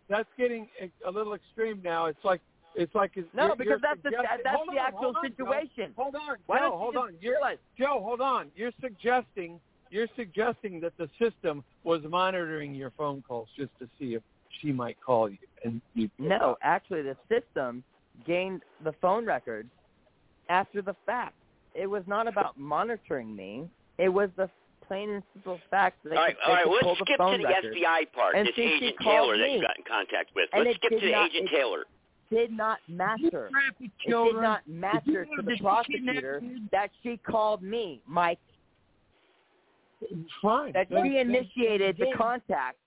That's 0.09 0.29
getting 0.37 0.67
a, 1.05 1.11
little 1.11 1.33
extreme 1.33 1.81
now. 1.83 2.05
It's 2.05 2.23
like 2.23 2.41
it's 2.75 2.93
like 2.93 3.11
it's, 3.15 3.27
No, 3.33 3.47
you're, 3.47 3.55
because 3.55 3.69
you're 3.69 3.79
that's 3.81 4.03
the 4.03 4.11
that's 4.11 4.43
the 4.43 4.49
on, 4.49 4.77
actual 4.77 4.99
hold 4.99 5.15
on, 5.15 5.23
Joe. 5.23 5.29
situation. 5.29 5.93
Hold 5.95 6.15
on, 6.15 6.37
Why 6.45 6.59
Joe. 6.59 6.63
don't 6.69 6.79
hold 6.79 6.95
on. 6.97 7.13
You're? 7.21 7.39
Joe, 7.77 8.01
hold 8.03 8.21
on. 8.21 8.51
You're 8.55 8.71
suggesting 8.81 9.59
you're 9.89 10.07
suggesting 10.15 10.79
that 10.81 10.93
the 10.97 11.09
system 11.19 11.63
was 11.83 12.01
monitoring 12.07 12.75
your 12.75 12.91
phone 12.97 13.23
calls 13.27 13.47
just 13.57 13.71
to 13.79 13.87
see 13.99 14.13
if 14.15 14.23
she 14.61 14.71
might 14.71 14.97
call 15.03 15.29
you 15.29 15.37
and 15.63 15.81
you. 15.93 16.09
No, 16.19 16.57
actually, 16.61 17.01
the 17.01 17.17
system 17.29 17.83
gained 18.25 18.61
the 18.83 18.93
phone 19.01 19.25
records 19.25 19.69
after 20.49 20.81
the 20.81 20.95
fact. 21.05 21.35
It 21.73 21.87
was 21.87 22.03
not 22.07 22.27
about 22.27 22.57
monitoring 22.57 23.35
me. 23.35 23.69
It 23.97 24.09
was 24.09 24.29
the 24.37 24.49
plain 24.87 25.09
and 25.09 25.23
simple 25.33 25.59
fact 25.69 26.03
that 26.03 26.09
they 26.11 26.15
All 26.15 26.23
right, 26.23 26.35
could, 26.35 26.41
they 26.47 26.51
all 26.51 26.55
right. 26.55 26.63
could 26.65 26.87
Let's 26.87 26.99
the 26.99 27.05
skip 27.05 27.17
phone 27.17 27.31
to 27.31 27.37
the 27.39 27.43
records. 27.47 27.77
FBI 27.77 28.11
part. 28.13 28.35
And 28.35 28.47
this 28.47 28.53
Agent 28.57 28.97
called 28.99 29.13
Taylor 29.15 29.37
that 29.37 29.49
you 29.51 29.59
me. 29.59 29.61
got 29.67 29.77
in 29.77 29.83
contact 29.87 30.29
with. 30.35 30.49
And 30.53 30.65
Let's 30.65 30.77
skip 30.77 30.99
to 30.99 31.11
not- 31.11 31.29
Agent 31.31 31.49
it- 31.51 31.55
Taylor. 31.55 31.83
Did 32.31 32.51
not 32.51 32.79
matter. 32.87 33.49
Traffic 33.51 33.91
It 34.03 34.09
did 34.09 34.35
not 34.41 34.67
matter 34.67 35.25
to 35.25 35.41
the 35.43 35.51
Did 35.51 35.59
prosecutor 35.61 36.41
that 36.71 36.89
she 37.03 37.17
called 37.17 37.61
me, 37.61 38.01
Mike. 38.07 38.39
Fine. 40.41 40.73
That 40.73 40.87
she 40.89 41.17
initiated 41.19 41.97
the 41.97 42.11
contact. 42.17 42.77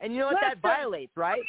And 0.00 0.12
you 0.12 0.20
know 0.20 0.26
what 0.26 0.38
that 0.40 0.60
violates, 0.60 1.12
right? 1.16 1.40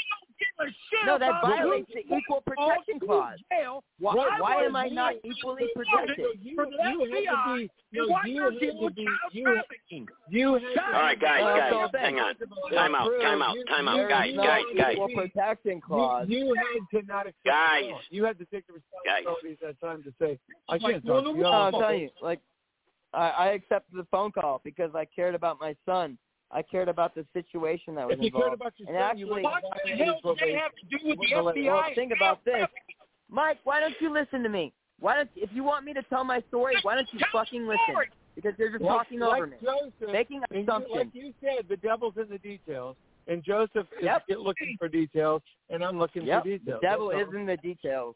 Give 0.42 0.68
a 0.68 0.70
shit 0.90 1.06
No, 1.06 1.20
that 1.20 1.42
violates 1.44 1.92
the 1.94 2.00
equal 2.16 2.42
protection 2.42 3.00
clause. 3.00 3.38
Jail. 3.52 3.84
Why, 4.00 4.16
why 4.40 4.64
am 4.64 4.76
I 4.76 4.88
not 4.88 5.14
equally 5.24 5.68
protected? 5.76 6.18
wanted 6.18 6.40
You, 6.42 6.56
For 6.56 6.66
the 6.66 6.72
you 6.72 7.26
had 7.26 7.54
to 7.54 7.56
be. 7.58 7.70
No, 7.94 8.04
you 8.26 8.34
you're 8.34 8.52
had 8.52 8.60
dealing 8.60 8.90
to 8.90 8.96
be. 8.96 9.06
You, 9.34 9.44
trafficking. 9.44 10.08
you 10.30 10.54
had 10.54 10.62
to 10.62 10.82
All 10.86 10.92
right, 11.04 11.20
guys, 11.20 11.42
Well, 11.44 11.58
guys, 11.58 11.72
so 11.94 11.98
hang 12.00 12.20
on. 12.20 12.34
Time 12.74 12.96
out, 12.96 13.10
time 13.22 13.42
out, 13.44 13.56
time 13.68 13.88
out, 13.88 14.10
guys, 14.10 14.34
guys, 14.36 14.64
guys. 14.76 14.94
equal 14.94 15.10
protection 15.14 15.76
You, 15.76 15.82
clause. 15.86 16.26
you 16.28 16.56
had 16.56 17.00
to 17.02 17.06
not 17.08 17.28
accept 17.28 17.46
Guys. 17.46 17.84
the 17.84 17.92
phone. 17.92 18.00
You 18.10 18.24
had 18.24 18.40
to 18.40 18.46
take 18.46 18.66
the 18.68 18.74
responsibility 18.74 19.58
at 19.68 19.80
time 19.82 20.04
to 20.04 20.14
say, 20.20 20.40
I 20.70 20.80
can't 20.80 21.06
talk 21.06 21.26
you. 21.28 21.36
No, 21.38 21.50
law- 21.50 21.68
I'm 21.68 21.74
telling 21.74 22.00
you, 22.02 22.10
like, 22.22 22.40
I, 23.14 23.30
I 23.30 23.48
accepted 23.50 23.96
the 23.96 24.08
phone 24.10 24.32
call 24.32 24.62
because 24.64 24.92
I 24.96 25.06
cared 25.06 25.36
about 25.36 25.60
my 25.60 25.76
son. 25.86 26.18
I 26.54 26.62
cared 26.62 26.90
about 26.90 27.16
the 27.16 27.26
situation 27.34 27.96
that 27.96 28.08
was 28.08 28.18
If 28.18 28.24
you 28.26 28.32
cared 28.32 28.54
about 28.54 28.74
your 28.78 28.90
and 28.90 28.98
son, 28.98 29.04
actually, 29.12 29.42
What 29.44 29.64
the 29.86 29.92
hell 30.04 30.20
do 30.24 30.36
they 30.40 30.54
have 30.54 30.72
to 30.76 30.86
do 30.98 30.98
with 31.10 31.20
the 31.20 31.36
well, 31.36 31.46
FBI? 31.54 31.66
well, 31.66 31.84
think 31.96 32.12
about 32.16 32.44
this, 32.44 32.68
Mike. 33.30 33.60
Why 33.64 33.80
don't 33.80 33.96
you 34.02 34.12
listen 34.12 34.44
to 34.44 34.50
me? 34.50 34.74
Why 35.00 35.16
don't 35.16 35.30
if 35.36 35.50
you 35.54 35.64
want 35.64 35.86
me 35.86 35.94
to 35.94 36.04
tell 36.04 36.24
my 36.24 36.42
story, 36.50 36.76
why 36.84 36.96
don't 36.96 37.08
you 37.14 37.20
fucking 37.32 37.66
listen? 37.66 37.96
Because 38.36 38.54
you're 38.58 38.70
just 38.72 38.82
Like- 38.84 38.98
talking 39.08 39.20
like 39.20 39.38
over 39.38 39.48
me, 39.48 39.58
Joseph, 39.62 40.12
making 40.12 40.42
and 40.50 40.58
you, 40.60 40.64
assumptions. 40.64 40.96
like 40.96 41.16
you 41.16 41.34
said, 41.42 41.68
the 41.68 41.78
devil's 41.78 42.18
in 42.18 42.30
the 42.30 42.38
details. 42.40 42.96
and 43.28 43.44
Joseph 43.44 43.88
is 44.00 44.04
Yep. 44.04 44.24
looking 44.40 44.76
for 44.80 44.88
details, 44.90 45.44
and 45.70 45.84
I'm 45.86 46.00
looking 46.00 46.24
Yep. 46.24 46.42
for 46.44 46.50
details. 46.50 46.82
The 46.82 46.88
devil 46.88 47.10
That's 47.10 47.30
is 47.30 47.36
in 47.36 47.46
the 47.46 47.56
details. 47.58 48.16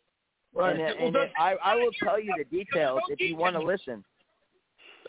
Right. 0.52 0.76
And, 0.76 0.82
uh, 0.82 0.95
Well, 0.99 1.07
and 1.24 1.32
I, 1.38 1.56
I 1.64 1.76
will 1.76 1.91
tell 1.91 2.20
you 2.20 2.34
the 2.38 2.44
details 2.45 3.02
if 3.10 3.20
you 3.22 3.36
want 3.36 3.56
to 3.56 3.62
listen. 3.62 4.03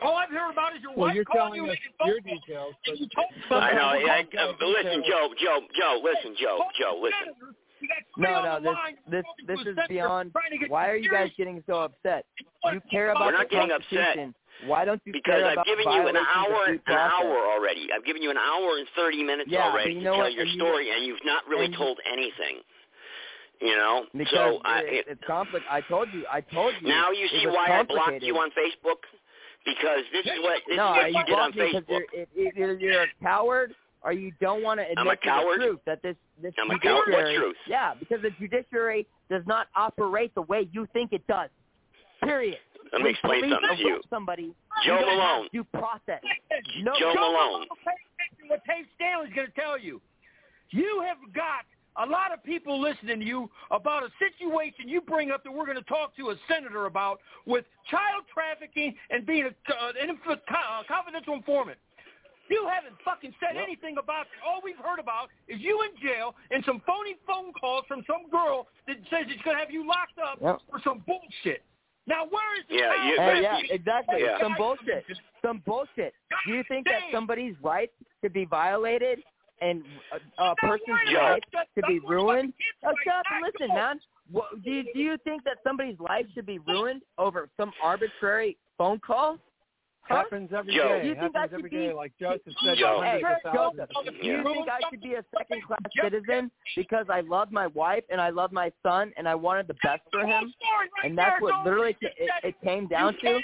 All 0.02 0.16
I've 0.16 0.28
heard 0.31 0.51
about 0.52 0.77
is 0.77 0.82
your 0.82 0.93
Well, 0.93 1.09
wife 1.09 1.14
you're 1.14 1.24
calling 1.24 1.55
telling 1.55 1.64
you 1.66 1.73
us 1.73 1.78
making 1.78 1.93
phone 1.98 2.09
your 2.09 2.20
calls. 2.20 2.40
details, 2.47 2.74
And 2.86 2.93
but 2.93 3.01
you 3.01 3.09
told 3.14 3.62
I 3.62 3.73
know. 3.73 3.81
somebody- 3.81 4.10
I, 4.10 4.20
uh, 4.20 4.48
I, 4.48 4.52
but 4.59 4.68
listen, 4.68 5.02
Joe, 5.09 5.35
Joe, 5.39 5.60
Joe, 5.74 6.01
listen, 6.05 6.36
Joe, 6.36 6.64
Joe, 6.78 6.97
listen. 7.01 7.55
No, 8.18 8.60
no, 8.60 8.77
this 9.09 9.24
this 9.47 9.56
this 9.59 9.66
is 9.66 9.77
beyond. 9.89 10.32
Why 10.68 10.89
are 10.89 10.97
you 10.97 11.10
guys 11.10 11.31
getting 11.36 11.62
so 11.66 11.82
upset? 11.82 12.24
You 12.73 12.81
care 12.90 13.10
about 13.10 13.27
We're 13.27 13.32
the 13.32 13.39
not 13.39 13.51
getting 13.51 13.70
upset. 13.70 14.16
Why 14.64 14.86
don't 14.86 15.01
you 15.05 15.12
care 15.20 15.20
about 15.20 15.23
Because 15.23 15.40
care 15.43 15.47
I've 15.47 15.52
about 15.52 15.66
given 15.66 15.93
you 15.93 16.09
an 16.09 16.16
hour, 16.16 16.64
an 16.64 16.81
hour 16.89 17.36
already. 17.52 17.89
I've 17.93 18.05
given 18.06 18.23
you 18.23 18.31
an 18.31 18.39
hour 18.39 18.78
and 18.78 18.89
thirty 18.97 19.23
minutes 19.23 19.51
Yeah, 19.51 19.64
already 19.68 19.93
but 19.93 20.01
you 20.01 20.01
to 20.01 20.05
tell 20.06 20.18
what? 20.18 20.32
your 20.32 20.43
And 20.43 20.51
you- 20.51 20.59
story, 20.59 20.90
and 20.90 21.05
you've 21.05 21.24
not 21.24 21.47
really 21.47 21.68
told 21.77 22.01
anything. 22.10 22.62
You 23.60 23.77
know, 23.77 24.06
Because 24.14 24.32
so 24.35 24.60
I, 24.64 24.81
it, 24.81 24.93
it, 24.93 25.05
it's 25.09 25.24
conflict. 25.27 25.64
I 25.70 25.81
told 25.82 26.09
you. 26.12 26.24
I 26.31 26.40
told 26.43 26.74
you. 26.81 26.89
now 26.89 27.10
you 27.10 27.24
it 27.27 27.31
see 27.40 27.47
was 27.47 27.55
why 27.56 27.64
I 27.78 27.82
blocked 27.85 27.89
complicated. 28.20 28.27
you 28.28 28.36
on 28.39 28.51
Facebook 28.52 29.01
because 29.66 30.01
this 30.12 30.24
is 30.24 30.38
what 30.40 30.62
this 30.68 30.76
no, 30.78 30.94
is 30.94 30.97
what 30.97 31.10
you 31.12 31.18
you 31.18 31.24
did 31.26 31.34
on 31.34 31.52
blocked 31.52 31.56
me 31.56 31.72
'cause 31.72 31.82
Facebook. 31.82 32.02
You're, 32.12 32.22
it, 32.22 32.28
it, 32.34 32.55
you're, 32.56 32.78
you're 32.78 33.02
a 33.02 33.06
coward, 33.22 33.74
or 34.02 34.12
you 34.12 34.32
don't 34.40 34.62
want 34.62 34.80
to 34.80 34.84
admit 34.84 34.98
I'm 34.98 35.06
to 35.06 35.16
the 35.59 35.64
truth 35.66 35.80
that 35.86 36.02
this 36.02 36.16
this 36.40 36.55
I'm 36.59 36.70
a 36.70 36.78
coward? 36.78 37.09
What 37.09 37.26
judiciary. 37.26 37.36
truth? 37.36 37.56
Yeah, 37.68 37.94
because 37.98 38.22
the 38.22 38.30
judiciary 38.38 39.06
does 39.28 39.43
not 39.47 39.66
operate 39.74 40.34
the 40.34 40.43
way 40.43 40.68
you 40.72 40.86
think 40.93 41.12
it 41.12 41.26
does. 41.26 41.51
Period. 42.22 42.59
Let 42.93 43.02
me 43.02 43.05
When 43.05 43.10
explain 43.14 43.51
something 43.51 43.76
to 43.76 43.82
you. 43.82 43.94
arrest 43.97 44.06
Somebody. 44.09 44.55
Joe 44.84 44.94
you 44.94 45.01
don't 45.06 45.16
Malone. 45.18 45.43
Have 45.43 45.52
due 45.52 45.64
process. 45.64 46.22
No, 46.82 46.93
Joe 46.98 47.12
Malone. 47.14 47.66
Pay 47.84 47.93
attention 47.93 48.44
to 48.44 48.48
What 48.48 48.62
Tate 48.64 48.86
Stanley's 48.94 49.32
going 49.34 49.48
to 49.48 49.52
tell 49.60 49.78
you. 49.78 50.01
You 50.70 51.02
have 51.06 51.18
got 51.34 51.64
a 51.98 52.06
lot 52.06 52.32
of 52.32 52.43
people 52.44 52.81
listening 52.81 53.20
to 53.20 53.27
you 53.27 53.51
about 53.70 54.02
a 54.02 54.10
situation 54.18 54.89
you 54.89 55.01
bring 55.01 55.31
up 55.31 55.43
that 55.44 55.52
we're 55.52 55.64
going 55.66 55.78
to 55.78 55.85
talk 55.85 56.14
to 56.16 56.31
a 56.31 56.36
senator 56.48 56.86
about 56.86 57.20
with 57.47 57.64
child 57.90 58.24
trafficking 58.32 58.94
and 59.10 59.24
being 59.27 59.44
a, 59.44 59.48
uh, 59.73 59.93
an 60.01 60.10
inf- 60.10 60.20
uh, 60.28 60.82
confidential 60.89 61.35
informant. 61.35 61.78
You 62.48 62.68
haven't 62.73 62.94
fucking 63.05 63.35
said 63.40 63.56
anything 63.56 63.97
about 63.98 64.27
it. 64.27 64.39
All 64.47 64.60
we've 64.62 64.78
heard 64.78 65.01
about 65.01 65.31
is 65.48 65.59
you 65.60 65.82
in 65.82 66.01
jail 66.01 66.35
and 66.52 66.62
some 66.64 66.81
phony 66.86 67.16
phone 67.27 67.52
calls 67.59 67.85
from 67.89 68.05
some 68.06 68.31
girl 68.31 68.68
that 68.86 68.97
says 69.10 69.27
she's 69.28 69.43
going 69.43 69.56
to 69.56 69.60
have 69.60 69.70
you 69.73 69.86
locked 69.86 70.18
up 70.23 70.39
Yep. 70.40 70.59
for 70.70 70.81
some 70.85 71.02
bullshit. 71.06 71.62
Now, 72.06 72.23
where 72.31 72.55
is 72.60 72.64
the 72.68 72.77
Yeah, 72.77 72.94
child 72.94 73.09
you- 73.09 73.16
Hey, 73.18 73.43
yeah, 73.43 73.74
exactly. 73.74 74.20
Yeah. 74.23 74.39
Some 74.40 74.55
bullshit. 74.56 75.05
Some 75.43 75.59
bullshit. 75.66 76.14
Do 76.47 76.52
you 76.52 76.62
think 76.68 76.86
that 76.86 77.01
somebody's 77.10 77.56
rights 77.62 77.94
should 78.23 78.32
be 78.32 78.44
violated 78.44 79.24
and 79.61 79.83
uh, 80.12 80.43
a, 80.43 80.51
a 80.53 80.57
person's 80.57 81.15
life 81.15 81.43
should 81.74 81.85
be 81.89 82.01
ruined? 82.01 82.53
Oh, 82.85 82.93
shut 83.05 83.15
up 83.15 83.24
and 83.33 83.45
listen, 83.45 83.74
man. 83.74 84.01
What, 84.31 84.62
do, 84.65 84.70
you, 84.70 84.85
do 84.93 85.01
you 85.01 85.16
think 85.24 85.45
that 85.45 85.59
somebody's 85.65 85.99
life 86.01 86.27
should 86.35 86.47
be 86.47 86.59
ruined 86.59 87.03
over 87.16 87.49
some 87.57 87.73
arbitrary 87.83 88.57
phone 88.77 88.99
call? 88.99 89.39
Huh? 90.09 90.16
happens 90.16 90.51
every 90.57 90.74
Joe. 90.74 90.89
day. 90.89 91.03
Do 91.03 91.09
you 91.09 91.15
think 91.15 91.35
happens 91.35 91.53
I 91.53 91.57
every 91.57 91.70
should 91.70 91.77
day, 91.77 91.89
be- 91.89 91.95
like 91.95 92.12
Joseph 92.20 92.55
said. 92.65 92.78
Joe. 92.78 93.01
hundreds 93.03 93.24
Hey, 93.43 93.49
of 93.49 93.55
Joseph, 93.55 93.89
thousands. 93.95 94.20
do 94.23 94.27
you 94.27 94.43
think 94.45 94.69
I 94.69 94.78
should 94.91 95.01
be 95.03 95.15
a 95.15 95.24
second 95.37 95.62
class 95.65 95.81
citizen 96.03 96.51
because 96.77 97.07
I 97.11 97.20
love 97.20 97.51
my 97.51 97.66
wife 97.69 98.05
and 98.11 98.20
I 98.20 98.31
love 98.31 98.53
my 98.53 98.70
son 98.83 99.12
and 99.16 99.28
I 99.28 99.35
wanted 99.35 99.66
the 99.69 99.74
best 99.83 100.03
for 100.12 100.24
him? 100.27 100.53
And 101.05 101.16
that's 101.19 101.41
what 101.43 101.65
literally 101.65 101.95
ca- 101.95 102.15
it, 102.16 102.31
it 102.45 102.55
came 102.62 102.87
down 102.87 103.16
to? 103.23 103.41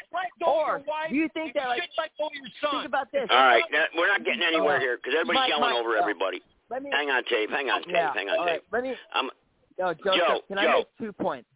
Or 0.46 0.82
do 1.08 1.14
you 1.16 1.28
think 1.34 1.54
that 1.54 1.68
like 1.68 1.82
think 1.96 2.86
about 2.86 3.10
this? 3.12 3.26
All 3.30 3.36
right, 3.36 3.64
now, 3.72 3.84
we're 3.96 4.08
not 4.08 4.24
getting 4.24 4.42
anywhere 4.42 4.78
here 4.80 4.96
because 4.98 5.14
everybody's 5.20 5.48
yelling 5.50 5.74
over 5.76 5.96
everybody. 5.96 6.42
Let 6.70 6.82
me. 6.82 6.90
Hang 6.92 7.10
on, 7.10 7.22
Dave. 7.28 7.50
Hang 7.50 7.68
on, 7.70 7.82
Dave. 7.82 7.90
Yeah. 7.92 8.12
Hang 8.14 8.28
on, 8.30 8.38
all 8.38 8.46
Dave. 8.46 8.52
right. 8.54 8.62
Let 8.72 8.82
me. 8.84 8.94
Um, 9.14 9.30
No, 9.78 9.92
Joseph. 9.94 10.14
Joe, 10.26 10.40
can 10.48 10.58
I 10.58 10.64
Joe. 10.64 10.72
make 10.78 10.86
two 10.98 11.12
points? 11.12 11.48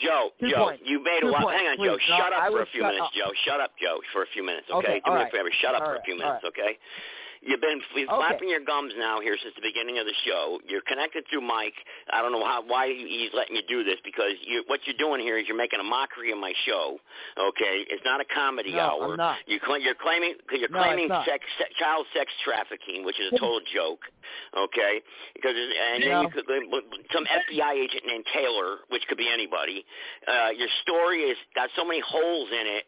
Joe, 0.00 0.30
Two 0.40 0.48
Joe, 0.50 0.64
points. 0.72 0.82
you 0.84 1.02
made 1.04 1.20
a 1.22 1.28
Two 1.28 1.32
lot. 1.32 1.42
points, 1.44 1.60
Hang 1.60 1.68
on, 1.68 1.76
Joe. 1.76 1.96
please. 1.96 2.08
No, 2.08 2.16
Shut 2.18 2.32
up 2.32 2.42
I 2.42 2.50
for 2.50 2.62
a 2.62 2.66
few 2.72 2.82
minutes, 2.82 3.04
up. 3.04 3.12
Joe. 3.12 3.30
Shut 3.44 3.60
up, 3.60 3.72
Joe, 3.80 4.00
for 4.12 4.22
a 4.22 4.30
few 4.32 4.42
minutes, 4.44 4.66
okay? 4.72 4.78
Okay, 4.78 5.00
Do 5.04 5.10
all 5.12 5.16
me 5.16 5.22
right. 5.24 5.32
a 5.32 5.36
favor. 5.36 5.50
Shut 5.60 5.74
up 5.74 5.82
All 5.82 5.88
for 5.88 5.94
a 5.94 6.00
right, 6.00 6.04
few 6.04 6.14
all 6.14 6.20
minutes, 6.24 6.44
okay? 6.48 6.72
You've 7.42 7.60
been 7.60 7.80
fl- 7.92 8.04
flapping 8.20 8.50
your 8.50 8.60
gums 8.60 8.92
now 8.98 9.20
here 9.20 9.36
since 9.40 9.54
the 9.56 9.64
beginning 9.64 9.96
of 9.98 10.04
the 10.04 10.12
show. 10.28 10.60
You're 10.68 10.84
connected 10.84 11.24
through 11.30 11.40
Mike. 11.40 11.72
I 12.12 12.20
don't 12.20 12.32
know 12.32 12.44
how 12.44 12.60
why 12.66 12.92
he's 12.92 13.30
letting 13.32 13.56
you 13.56 13.62
do 13.66 13.82
this 13.82 13.96
because 14.04 14.36
you, 14.44 14.62
what 14.66 14.80
you're 14.84 14.98
doing 15.00 15.22
here 15.24 15.38
is 15.38 15.48
you're 15.48 15.56
making 15.56 15.80
a 15.80 15.88
mockery 15.88 16.32
of 16.32 16.38
my 16.38 16.52
show. 16.66 16.98
Okay, 17.40 17.88
it's 17.88 18.04
not 18.04 18.20
a 18.20 18.26
comedy 18.28 18.72
No, 18.72 18.78
hour. 19.00 19.10
I'm 19.12 19.16
not. 19.16 19.38
You 19.46 19.58
cl- 19.64 19.80
you're 19.80 19.96
claiming 19.96 20.34
you're 20.52 20.68
No, 20.68 20.82
claiming 20.84 21.08
sex, 21.24 21.40
se- 21.58 21.72
child 21.78 22.04
sex 22.12 22.30
trafficking, 22.44 23.04
which 23.08 23.18
is 23.18 23.32
a 23.32 23.38
total 23.40 23.60
joke. 23.72 24.04
Okay, 24.52 25.00
because 25.34 25.56
and 25.56 26.02
then 26.04 26.10
No. 26.10 26.20
you 26.22 26.28
could 26.28 26.44
some 27.10 27.24
FBI 27.24 27.72
agent 27.72 28.04
named 28.06 28.26
Taylor, 28.34 28.84
which 28.92 29.02
could 29.08 29.16
be 29.18 29.28
anybody. 29.32 29.84
Uh, 30.28 30.50
your 30.54 30.68
story 30.82 31.26
has 31.28 31.38
got 31.54 31.70
so 31.74 31.84
many 31.88 32.00
holes 32.04 32.50
in 32.52 32.66
it. 32.68 32.84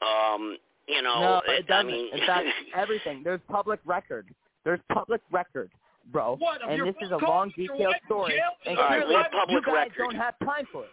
Um, 0.00 0.56
you 0.88 1.02
know, 1.02 1.20
no, 1.20 1.42
it- 1.52 1.60
it 1.60 1.66
doesn't. 1.66 1.88
I 1.88 1.92
mean, 1.92 2.12
In 2.12 2.20
fact, 2.26 2.46
everything. 2.74 3.22
There's 3.24 3.40
public 3.48 3.80
record. 3.84 4.28
There's 4.64 4.80
public 4.92 5.20
record, 5.30 5.70
bro. 6.12 6.36
What, 6.36 6.62
of 6.62 6.68
and 6.70 6.76
your 6.78 6.86
this 6.86 6.96
is 7.02 7.10
a 7.12 7.16
long, 7.18 7.52
detailed 7.56 7.94
story. 8.06 8.32
jail? 8.32 8.50
And 8.66 8.76
All 8.78 8.84
right, 8.84 8.96
clearly, 8.98 9.14
what 9.14 9.30
public 9.32 9.50
you 9.50 9.72
guys 9.72 9.88
record? 9.90 9.98
don't 9.98 10.16
have 10.16 10.34
time 10.44 10.66
for 10.72 10.84
it. 10.84 10.90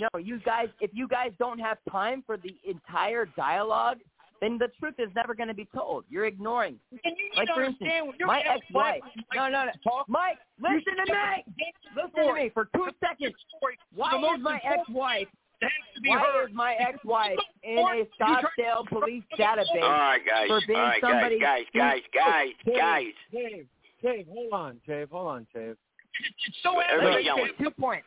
No, 0.00 0.18
you 0.18 0.40
guys. 0.40 0.68
If 0.80 0.90
you 0.92 1.06
guys 1.06 1.30
don't 1.38 1.58
have 1.60 1.78
time 1.90 2.22
for 2.26 2.36
the 2.36 2.54
entire 2.68 3.26
dialogue, 3.36 3.98
then 4.40 4.58
the 4.58 4.68
truth 4.80 4.94
is 4.98 5.08
never 5.14 5.34
going 5.34 5.46
to 5.48 5.54
be 5.54 5.68
told. 5.74 6.04
You're 6.08 6.26
ignoring. 6.26 6.78
And 6.90 7.00
you 7.04 7.10
need 7.30 7.36
Like 7.36 7.46
to 7.48 7.54
for 7.54 7.62
instance, 7.62 7.80
understand 7.82 8.06
when 8.08 8.16
you're 8.18 8.26
my 8.26 8.40
ex-wife 8.40 9.00
ex-wife. 9.06 9.24
No, 9.34 9.48
no, 9.48 9.64
no. 9.66 10.02
Mike, 10.08 10.38
listen 10.60 10.80
to 11.06 11.12
me. 11.12 11.44
Listen 11.96 12.26
to 12.26 12.34
me 12.34 12.50
for 12.52 12.68
two 12.74 12.88
seconds. 13.00 13.34
Why 13.94 14.16
is 14.34 14.40
my 14.42 14.60
ex-wife? 14.64 15.28
Why 16.06 16.18
heard. 16.18 16.50
is 16.50 16.54
my 16.54 16.74
ex-wife 16.74 17.38
in 17.62 17.78
a 17.78 18.04
Scottsdale 18.22 18.86
police 18.88 19.22
database 19.38 19.64
all 19.82 19.90
right, 19.90 20.20
guys. 20.26 20.48
for 20.48 20.60
being 20.66 20.78
all 20.78 20.84
right, 20.86 21.00
somebody? 21.00 21.38
guys, 21.40 21.64
guys, 21.74 22.00
guys, 22.14 22.48
Dave, 22.66 22.74
guys, 22.76 22.76
guys. 22.76 23.04
Dave, 23.32 23.66
Dave, 24.02 24.26
hold 24.28 24.52
on, 24.52 24.80
Dave, 24.86 25.10
hold 25.10 25.28
on, 25.28 25.46
Dave. 25.54 25.76
It's 26.46 26.56
so 26.62 26.78
Everybody's 26.80 27.26
aggravating 27.26 27.26
yelling. 27.26 27.50
Two 27.58 27.70
points. 27.80 28.06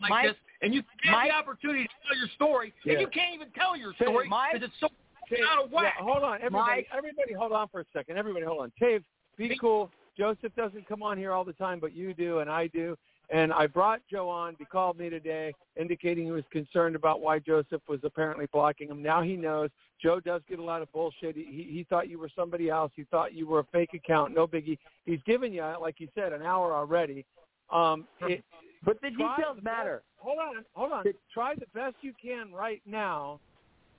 like 0.00 0.10
Mike- 0.10 0.26
this, 0.28 0.36
and 0.62 0.74
you 0.74 0.82
have 1.04 1.12
Mike- 1.12 1.28
the 1.30 1.34
opportunity 1.36 1.84
to 1.84 1.94
tell 2.08 2.16
your 2.18 2.28
story, 2.28 2.72
Yeah. 2.84 2.92
and 2.94 3.00
you 3.02 3.06
can't 3.08 3.34
even 3.34 3.50
tell 3.52 3.76
your 3.76 3.94
story 3.94 4.24
because 4.28 4.62
it's 4.62 4.78
so 4.80 4.88
Dave, 5.30 5.44
out 5.48 5.64
of 5.64 5.70
whack. 5.70 5.94
yeah, 5.96 6.02
hold 6.04 6.22
on, 6.24 6.36
everybody, 6.42 6.82
Mike- 6.82 6.88
everybody, 6.92 7.32
hold 7.34 7.52
on 7.52 7.68
for 7.68 7.80
a 7.80 7.84
second. 7.92 8.18
Everybody, 8.18 8.44
hold 8.44 8.60
on. 8.62 8.72
Dave, 8.80 9.04
be 9.36 9.56
cool. 9.58 9.90
Joseph 10.18 10.54
doesn't 10.56 10.86
come 10.88 11.02
on 11.02 11.16
here 11.16 11.32
all 11.32 11.44
the 11.44 11.52
time, 11.54 11.78
but 11.78 11.92
you 11.94 12.12
do, 12.12 12.40
and 12.40 12.50
I 12.50 12.66
do. 12.66 12.96
And 13.32 13.52
I 13.52 13.66
brought 13.66 14.00
Joe 14.10 14.28
on. 14.28 14.56
He 14.58 14.64
called 14.64 14.98
me 14.98 15.08
today, 15.08 15.54
indicating 15.80 16.24
he 16.24 16.32
was 16.32 16.44
concerned 16.50 16.96
about 16.96 17.20
why 17.20 17.38
Joseph 17.38 17.82
was 17.88 18.00
apparently 18.02 18.46
blocking 18.52 18.88
him. 18.88 19.02
Now 19.02 19.22
he 19.22 19.36
knows. 19.36 19.70
Joe 20.02 20.18
does 20.18 20.42
get 20.48 20.58
a 20.58 20.62
lot 20.62 20.82
of 20.82 20.90
bullshit. 20.92 21.36
He, 21.36 21.68
he, 21.70 21.86
thought 21.88 22.08
you 22.08 22.18
were 22.18 22.30
somebody 22.34 22.70
else. 22.70 22.90
He 22.96 23.04
thought 23.04 23.34
you 23.34 23.46
were 23.46 23.60
a 23.60 23.64
fake 23.70 23.94
account. 23.94 24.34
No 24.34 24.46
biggie. 24.46 24.78
He's 25.04 25.20
given 25.26 25.52
you, 25.52 25.62
like 25.80 26.00
you 26.00 26.08
said, 26.14 26.32
an 26.32 26.42
hour 26.42 26.72
already. 26.72 27.24
Um, 27.70 28.06
it, 28.22 28.42
But 28.84 29.00
the 29.00 29.10
details 29.10 29.56
the 29.56 29.62
matter. 29.62 29.96
best- 29.96 30.04
hold 30.16 30.38
on, 30.38 30.64
hold 30.72 30.92
on. 30.92 31.04
Try 31.32 31.54
the 31.54 31.66
best 31.72 31.96
you 32.00 32.12
can 32.20 32.52
right 32.52 32.82
now. 32.84 33.38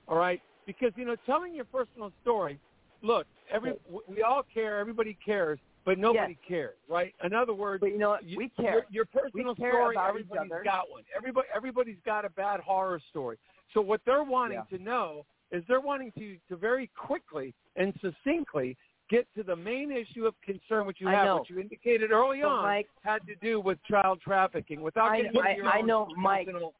All 0.08 0.16
right, 0.18 0.42
because 0.66 0.92
you 0.96 1.04
know, 1.04 1.16
telling 1.24 1.54
your 1.54 1.64
personal 1.64 2.12
story. 2.20 2.58
Look, 3.02 3.26
every 3.50 3.72
we 4.08 4.22
all 4.22 4.42
care. 4.52 4.78
Everybody 4.78 5.16
cares, 5.24 5.58
but 5.84 5.98
nobody 5.98 6.36
cares, 6.46 6.76
right? 6.88 7.14
In 7.24 7.32
other 7.34 7.54
words, 7.54 7.80
But 7.80 7.90
you 7.92 7.98
know 7.98 8.10
what? 8.10 8.24
We 8.36 8.48
care. 8.50 8.72
Your, 8.72 8.86
your 8.90 9.04
personal 9.06 9.54
care 9.54 9.72
story. 9.72 9.96
everybody's 9.98 10.50
got 10.64 10.90
one. 10.90 11.02
Everybody, 11.16 11.48
everybody's 11.54 11.96
got 12.04 12.24
a 12.24 12.30
bad 12.30 12.60
horror 12.60 13.00
story. 13.10 13.38
So 13.74 13.80
what 13.80 14.00
they're 14.06 14.22
wanting 14.24 14.62
Yeah. 14.70 14.76
to 14.78 14.82
know 14.82 15.24
is 15.50 15.62
they're 15.68 15.80
wanting 15.80 16.12
to 16.18 16.36
to 16.48 16.56
very 16.56 16.90
quickly 16.96 17.52
and 17.76 17.92
succinctly 18.00 18.76
get 19.10 19.26
to 19.36 19.42
the 19.42 19.56
main 19.56 19.90
issue 19.92 20.24
of 20.26 20.34
concern, 20.42 20.86
which 20.86 21.00
you 21.00 21.08
I 21.08 21.12
have, 21.12 21.24
know. 21.26 21.36
which 21.40 21.50
you 21.50 21.58
indicated 21.58 22.12
early 22.12 22.40
So, 22.42 22.48
on 22.48 22.62
Mike- 22.62 22.88
had 23.02 23.26
to 23.26 23.34
do 23.42 23.60
with 23.60 23.78
child 23.84 24.20
trafficking. 24.22 24.80
Without 24.80 25.10
I- 25.10 25.16
getting 25.18 25.36
into 25.36 25.48
I- 25.48 25.54
your 25.56 25.66
I 25.66 25.78
own 25.80 25.86
know, 25.86 26.06
Mike. 26.16 26.46
personal 26.46 26.72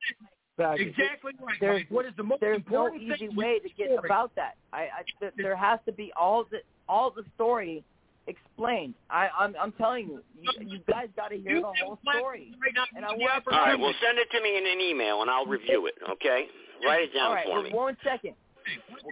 baggage. 0.56 0.88
Exactly 0.88 1.32
right. 1.40 1.56
There's, 1.60 1.80
Mike. 1.80 1.90
What 1.90 2.06
is 2.06 2.12
the 2.16 2.22
most 2.22 2.40
there's 2.40 2.58
no 2.70 2.86
important 2.86 3.02
easy 3.02 3.26
thing 3.26 3.36
way 3.36 3.58
to 3.58 3.68
get 3.70 3.88
story? 3.88 4.00
about 4.08 4.34
that. 4.36 4.54
I, 4.72 4.82
I 4.82 5.02
th- 5.20 5.32
there 5.36 5.56
has 5.56 5.80
to 5.86 5.92
be 5.92 6.12
all 6.18 6.44
the 6.44 6.60
all 6.88 7.10
the 7.10 7.24
story 7.34 7.82
explained. 8.26 8.94
I, 9.10 9.28
I'm 9.38 9.54
I'm 9.60 9.72
telling 9.72 10.06
you, 10.08 10.22
you, 10.40 10.50
you 10.66 10.78
guys 10.88 11.08
got 11.16 11.28
to 11.28 11.36
hear 11.38 11.56
You 11.56 11.60
the 11.62 11.72
whole 11.84 11.98
story. 12.16 12.52
right. 12.62 12.74
And 12.96 13.04
I 13.04 13.10
want 13.12 13.44
All 13.50 13.58
right, 13.58 13.78
well, 13.78 13.92
send 14.04 14.18
it 14.18 14.28
to 14.36 14.42
me 14.42 14.56
in 14.56 14.66
an 14.66 14.80
email 14.80 15.22
and 15.22 15.30
I'll 15.30 15.46
review 15.46 15.86
it. 15.86 15.94
Okay, 16.10 16.46
write 16.86 17.02
it 17.02 17.14
down 17.14 17.28
All 17.28 17.34
right, 17.34 17.46
for 17.46 17.62
me. 17.62 17.70
one 17.72 17.96
second. 18.04 18.34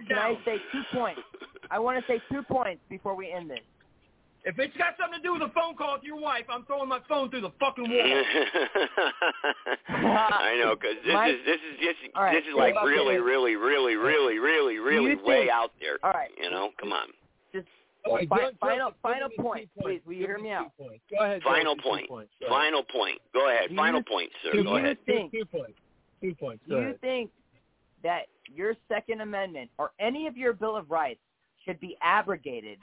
Can 0.07 0.17
I 0.17 0.35
say 0.45 0.57
two 0.71 0.81
points? 0.93 1.21
I 1.69 1.79
want 1.79 1.99
to 1.99 2.11
say 2.11 2.21
two 2.31 2.41
points 2.43 2.81
before 2.89 3.15
we 3.15 3.31
end 3.31 3.49
this. 3.49 3.59
If 4.43 4.57
it's 4.57 4.75
got 4.75 4.95
something 4.99 5.21
to 5.21 5.23
do 5.23 5.33
with 5.33 5.43
a 5.43 5.53
phone 5.53 5.75
call 5.75 5.93
with 5.93 6.03
your 6.03 6.19
wife, 6.19 6.45
I'm 6.49 6.65
throwing 6.65 6.89
my 6.89 6.99
phone 7.07 7.29
through 7.29 7.41
the 7.41 7.51
fucking 7.59 7.83
wall. 7.87 8.23
I 9.87 10.57
know, 10.63 10.75
because 10.75 10.95
this 11.05 11.13
Mike- 11.13 11.31
is 11.33 11.39
this 11.45 11.57
is 11.61 11.79
this, 11.79 11.95
All 12.15 12.23
right, 12.23 12.33
this 12.33 12.43
is 12.49 12.55
like 12.57 12.73
about 12.73 12.85
really, 12.85 13.17
really, 13.19 13.55
really, 13.55 13.95
really, 13.95 14.37
really, 14.39 14.77
really 14.79 15.15
way 15.23 15.49
out 15.51 15.71
there. 15.79 15.97
All 16.03 16.11
right. 16.11 16.31
You 16.41 16.49
know, 16.49 16.69
come 16.79 16.91
on. 16.91 17.07
Just 18.03 18.09
All 18.11 18.17
right, 18.17 18.27
Fi- 18.29 18.37
Joe- 18.37 18.51
final 18.59 18.89
Joe, 18.89 18.95
final 19.03 19.29
give 19.29 19.37
me 19.37 19.43
point, 19.43 19.69
please. 19.79 20.01
Will 20.05 20.13
you 20.13 20.25
hear 20.25 20.37
me 20.37 20.43
me 20.45 20.51
out? 20.51 20.71
Go 20.77 20.87
ahead. 21.23 21.43
Final 21.43 21.75
two 21.75 21.81
point. 21.83 22.09
points. 22.09 22.31
Go 22.39 22.47
ahead. 22.47 22.55
Final 22.57 22.83
point. 22.83 23.19
Go 23.33 23.49
ahead. 23.49 23.69
Do 23.69 23.75
Final 23.75 23.99
you- 23.99 24.03
point, 24.05 24.31
sir. 24.43 24.51
do 24.53 24.63
Go 24.63 24.71
you 24.77 24.77
ahead. 24.83 24.97
think 25.05 25.31
Two 25.31 25.45
points. 25.45 25.79
Two 26.21 26.35
points. 26.35 26.63
Do 26.65 26.69
Go 26.71 26.77
you 26.77 26.83
ahead. 26.87 27.01
think 27.01 27.31
that 28.03 28.27
your 28.53 28.75
Second 28.87 29.21
Amendment 29.21 29.69
or 29.77 29.91
any 29.99 30.25
of 30.27 30.35
your 30.35 30.53
Bill 30.53 30.75
of 30.75 30.89
Rights 30.89 31.19
should 31.63 31.79
be 31.79 31.95
abrogated 32.01 32.79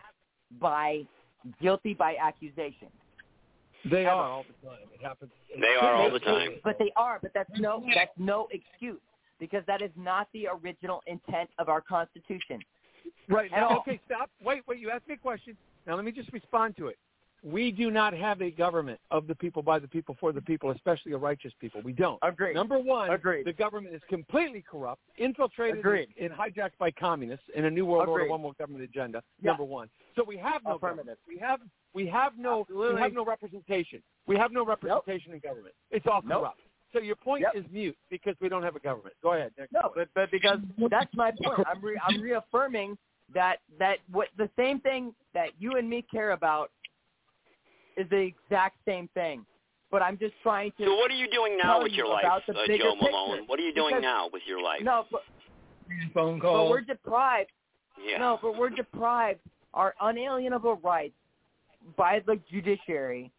by 0.61 1.03
guilty 1.61 1.95
by 1.95 2.17
accusation? 2.17 2.89
They 3.85 4.07
are 4.07 4.15
all 4.25 4.45
the 4.45 4.69
time. 4.69 4.79
It 4.95 5.01
happens. 5.03 5.33
They 5.61 5.75
are 5.81 5.95
all 5.95 6.11
the 6.11 6.19
time. 6.21 6.61
But 6.65 6.79
they 6.79 6.93
are, 6.97 7.19
but 7.23 7.33
that's 7.35 7.51
no 7.59 7.85
that's 7.95 8.11
no 8.19 8.49
excuse 8.53 9.01
because 9.41 9.65
that 9.67 9.83
is 9.83 9.91
not 9.97 10.29
the 10.33 10.49
original 10.49 11.03
intent 11.07 11.49
of 11.59 11.69
our 11.69 11.81
Constitution. 11.81 12.61
Right. 13.29 13.51
Now, 13.51 13.69
all. 13.69 13.79
okay, 13.79 14.01
stop. 14.07 14.31
Wait, 14.43 14.63
wait. 14.67 14.79
You 14.79 14.91
asked 14.91 15.09
me 15.09 15.15
a 15.15 15.19
question. 15.19 15.57
Now 15.87 15.97
let 15.97 16.05
me 16.05 16.13
just 16.13 16.33
respond 16.33 16.77
to 16.77 16.89
it. 16.89 16.99
We 17.45 17.71
do 17.71 17.91
not 17.91 18.15
have 18.15 18.43
a 18.43 18.51
government 18.51 18.99
of 19.13 19.29
the 19.29 19.35
people, 19.35 19.63
by 19.63 19.79
the 19.79 19.87
people, 19.87 20.17
for 20.19 20.33
the 20.33 20.43
people, 20.43 20.73
especially 20.73 21.13
a 21.13 21.17
righteous 21.17 21.53
people. 21.61 21.81
We 21.83 21.93
don't. 21.93 22.19
Agreed. 22.23 22.55
Number 22.55 22.81
one, 22.81 23.11
Agreed. 23.11 23.47
the 23.47 23.53
government 23.53 23.95
is 23.95 24.03
completely 24.09 24.65
corrupt, 24.69 25.01
infiltrated, 25.19 25.79
Agreed. 25.79 26.09
and 26.21 26.33
hijacked 26.33 26.77
by 26.81 26.91
communists 26.91 27.47
in 27.55 27.67
a 27.67 27.71
new 27.71 27.87
world 27.87 28.09
order, 28.09 28.29
one 28.29 28.43
world 28.43 28.59
government 28.59 28.83
agenda. 28.83 29.23
Yeah. 29.41 29.53
Number 29.53 29.65
one. 29.65 29.89
So 30.17 30.25
we 30.27 30.37
have 30.37 30.63
no 30.65 30.79
government. 30.79 31.17
We 31.29 31.39
have 31.39 31.61
we 31.95 32.07
have 32.09 32.33
no 32.37 32.63
Absolutely. 32.63 32.97
we 32.97 33.01
have 33.03 33.13
no 33.13 33.25
representation. 33.25 34.03
We 34.27 34.37
have 34.37 34.51
no 34.51 34.65
representation 34.65 35.33
in 35.33 35.39
government. 35.39 35.75
It's 35.93 36.07
all 36.07 36.23
Nope. 36.25 36.55
Corrupt. 36.93 36.95
So 36.95 37.01
your 37.07 37.17
point 37.17 37.43
Yep. 37.55 37.65
is 37.65 37.71
mute 37.73 37.97
because 38.11 38.35
we 38.41 38.49
don't 38.49 38.63
have 38.63 38.77
a 38.77 38.81
government. 38.81 39.15
Go 39.23 39.33
ahead. 39.35 39.53
Next. 39.59 39.73
No, 39.73 39.93
but 39.95 40.09
but 40.15 40.31
because 40.31 40.59
that's 40.91 41.15
my 41.15 41.31
point. 41.31 41.67
I'm 41.67 41.83
re- 41.85 42.01
I'm 42.07 42.21
reaffirming 42.21 42.97
that 43.35 43.59
that 43.79 43.99
what 44.11 44.29
the 44.37 44.49
same 44.57 44.81
thing 44.81 45.15
that 45.35 45.51
you 45.59 45.73
and 45.77 45.89
me 45.89 46.03
care 46.11 46.31
about 46.33 46.71
is 47.97 48.09
the 48.11 48.17
exact 48.19 48.77
same 48.87 49.09
thing. 49.15 49.45
But 49.91 50.03
I'm 50.03 50.19
just 50.19 50.35
trying 50.43 50.73
to. 50.79 50.85
So 50.85 50.95
what 50.97 51.11
are 51.11 51.15
you 51.15 51.31
doing 51.31 51.57
now 51.57 51.83
with 51.83 51.93
you 51.93 51.99
your 51.99 52.09
life, 52.09 52.25
about 52.25 52.43
the 52.47 52.53
uh, 52.55 52.67
bigger 52.67 52.85
Joe 52.85 52.95
Malone? 52.97 53.31
picture. 53.39 53.45
What 53.47 53.59
are 53.59 53.63
you 53.63 53.73
doing 53.75 53.95
Because- 53.97 54.03
now 54.03 54.29
with 54.33 54.43
your 54.47 54.63
life? 54.63 54.81
No, 54.83 55.07
but, 55.11 55.23
Phone 56.13 56.39
but 56.39 56.69
we're 56.69 56.83
deprived. 56.83 57.51
Yeah. 58.07 58.19
No, 58.19 58.39
but 58.43 58.57
we're 58.59 58.69
deprived 58.69 59.41
our 59.73 59.95
unalienable 60.03 60.77
rights 60.77 61.15
by 61.97 62.21
the 62.27 62.39
judiciary 62.51 63.33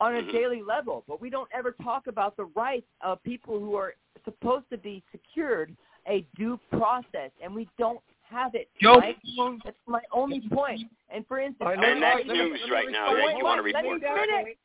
on 0.00 0.16
a 0.16 0.22
Mhm. 0.22 0.32
daily 0.32 0.62
level. 0.62 1.04
But 1.06 1.20
we 1.20 1.30
don't 1.30 1.48
ever 1.52 1.72
talk 1.72 2.06
about 2.06 2.36
the 2.36 2.46
rights 2.46 2.86
of 3.00 3.22
people 3.22 3.58
who 3.58 3.76
are 3.76 3.94
supposed 4.24 4.68
to 4.70 4.78
be 4.78 5.02
secured 5.12 5.76
a 6.06 6.20
due 6.36 6.58
process, 6.70 7.30
and 7.40 7.54
we 7.54 7.68
don't 7.78 8.00
have 8.24 8.54
it. 8.54 8.68
Joe- 8.80 9.00
Mike. 9.00 9.18
That's 9.64 9.76
my 9.86 10.02
only 10.12 10.40
point. 10.48 10.90
And 11.10 11.26
for 11.26 11.38
instance, 11.38 11.68
I 11.70 11.76
know. 11.76 11.82
And 11.82 12.02
that's 12.02 12.26
Let 12.26 12.36
news 12.36 12.62
me 12.64 12.70
right 12.70 12.90
now 12.90 13.12
respond. 13.12 13.28
that 13.28 13.38
you 13.38 13.44
want 13.44 13.58
to 13.58 13.62
wait, 13.64 13.74
let 13.74 13.84
me 13.84 13.90
report. 13.92 14.18
finish. 14.28 14.56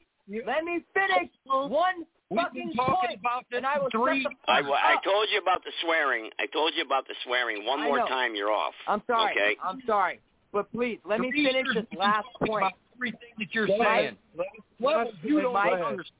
Let 0.45 0.64
me 0.64 0.80
finish 0.93 1.30
one 1.45 2.06
We've 2.30 2.39
fucking 2.41 2.68
been 2.68 2.76
talking 2.76 2.95
point, 3.10 3.19
about 3.19 3.45
this 3.49 3.57
and 3.57 3.65
I 3.65 3.80
will 3.80 3.89
three- 3.89 4.23
the 4.23 4.30
I, 4.47 4.61
fuck 4.61 4.72
I 4.72 4.95
told 5.03 5.30
you 5.31 5.39
about 5.39 5.64
the 5.64 5.72
swearing. 5.81 6.31
I 6.39 6.45
told 6.47 6.76
you 6.76 6.84
about 6.84 7.07
the 7.07 7.15
swearing. 7.23 7.65
One 7.65 7.80
I 7.81 7.85
more 7.85 7.97
know. 7.99 8.06
time, 8.07 8.35
you're 8.35 8.51
off. 8.51 8.76
I'm 8.88 9.03
sorry. 9.07 9.31
Okay. 9.31 9.57
I'm 9.64 9.81
sorry. 9.88 10.19
But 10.51 10.72
please, 10.72 10.99
let 11.06 11.19
me 11.19 11.31
finish 11.31 11.68
this 11.73 11.85
last 11.97 12.27
is 12.41 12.47
point. 12.47 12.73
About 13.00 13.08
Everything 13.08 13.30
that 13.40 13.56
you're 13.56 13.68
Go 13.68 13.74
saying. 13.78 13.82
ahead. 13.82 14.18
Let- 14.36 14.48
What 14.80 15.24
you 15.24 15.42
don't 15.42 15.54
Mike- 15.54 15.74
understand. 15.74 16.16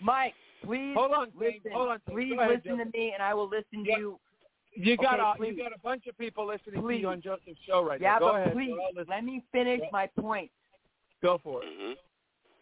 Mike, 0.00 0.34
please 0.64 0.94
Hold 0.96 1.12
on, 1.12 1.32
listen. 1.38 1.72
Hold 1.72 1.88
on. 1.90 2.00
Please 2.10 2.32
ahead, 2.32 2.48
listen 2.50 2.78
Joe. 2.78 2.84
to 2.84 2.90
me, 2.98 3.12
and 3.12 3.22
I 3.22 3.34
will 3.34 3.48
listen 3.48 3.84
to 3.84 3.90
Yeah. 3.90 3.98
you. 3.98 4.20
You 4.74 4.96
got 4.96 5.20
Okay, 5.20 5.48
a 5.48 5.52
you 5.52 5.56
got 5.62 5.72
a 5.74 5.78
bunch 5.80 6.06
of 6.06 6.16
people 6.16 6.46
listening 6.46 6.80
to 6.86 6.94
you 6.96 7.08
on 7.08 7.20
Joseph's 7.20 7.60
show 7.66 7.82
right 7.84 8.00
yeah, 8.00 8.14
now. 8.14 8.18
Go 8.20 8.32
but 8.32 8.40
ahead. 8.40 8.52
please 8.54 8.70
We're 8.72 8.80
all 8.80 8.86
listening. 8.94 9.06
let 9.16 9.24
me 9.24 9.42
finish 9.52 9.80
Yeah. 9.82 9.88
my 9.92 10.06
point. 10.18 10.50
Go 11.22 11.38
for 11.38 11.62
it. 11.62 11.68
hmm 11.76 11.92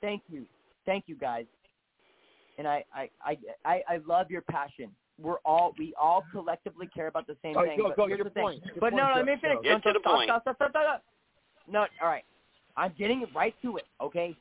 Thank 0.00 0.22
you, 0.28 0.46
thank 0.86 1.08
you, 1.08 1.14
guys. 1.14 1.46
And 2.58 2.66
I, 2.66 2.84
I, 2.94 3.08
I, 3.24 3.38
I, 3.64 3.82
I 3.88 3.96
love 4.06 4.30
your 4.30 4.40
passion. 4.42 4.94
We're 5.18 5.38
all, 5.44 5.74
we 5.78 5.94
all 6.00 6.24
collectively 6.32 6.88
care 6.88 7.06
about 7.06 7.26
the 7.26 7.36
same 7.42 7.54
All 7.56 7.62
right, 7.62 7.70
thing. 7.70 7.78
go- 7.78 7.88
but 7.88 7.96
go, 7.96 8.06
here's 8.06 8.18
your 8.18 8.24
the 8.24 8.30
thing. 8.30 8.42
point. 8.42 8.64
Your 8.64 8.74
But 8.80 8.92
no, 8.94 9.02
point, 9.04 9.10
no, 9.10 9.16
let 9.16 9.24
me 9.26 9.36
finish. 9.40 9.56
Go. 9.56 9.62
Get 9.62 9.68
to 9.68 9.80
Don't- 9.80 9.94
the 9.94 10.00
stop, 10.00 10.14
point. 10.16 10.28
Stop, 10.28 10.42
stop, 10.42 10.56
stop, 10.56 10.70
stop. 10.70 11.04
No, 11.68 11.86
all 12.02 12.08
right. 12.08 12.24
I'm 12.80 12.92
getting 12.98 13.24
right 13.34 13.54
to 13.62 13.76
it. 13.76 13.84
Okay. 14.00 14.34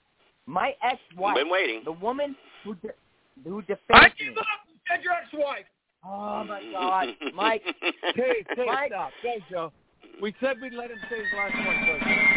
My 0.46 0.74
ex-wife, 0.84 1.36
Been 1.36 1.50
waiting. 1.50 1.82
the 1.86 1.92
woman 1.92 2.36
who 2.64 2.74
de- 2.76 2.90
who 3.44 3.60
I 3.60 3.62
defends 3.68 4.20
me. 4.20 4.26
give 4.30 4.38
up. 4.38 4.46
You 4.68 4.76
said 4.90 5.04
your 5.04 5.14
ex-wife. 5.14 5.66
Oh 6.06 6.44
my 6.46 6.62
God, 6.72 7.08
Mike. 7.36 7.62
Okay, 8.10 8.46
okay, 8.54 8.66
Mike. 8.66 8.92
stop. 8.92 9.12
Go, 9.22 9.34
Joe. 9.52 9.72
We 10.22 10.34
said 10.42 10.56
we'd 10.62 10.74
let 10.74 10.90
him 10.90 10.98
say 11.10 11.18
his 11.18 11.28
last 11.36 11.54
one 11.54 11.86
first. 11.86 12.29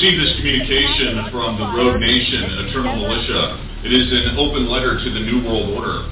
Received 0.00 0.16
this 0.16 0.32
communication 0.40 1.28
from 1.28 1.60
the 1.60 1.68
Rogue 1.76 2.00
Nation, 2.00 2.40
Eternal 2.64 2.96
Militia. 3.04 3.84
It 3.84 3.92
is 3.92 4.08
an 4.08 4.40
open 4.40 4.64
letter 4.72 4.96
to 4.96 5.08
the 5.12 5.20
New 5.28 5.44
World 5.44 5.76
Order. 5.76 6.08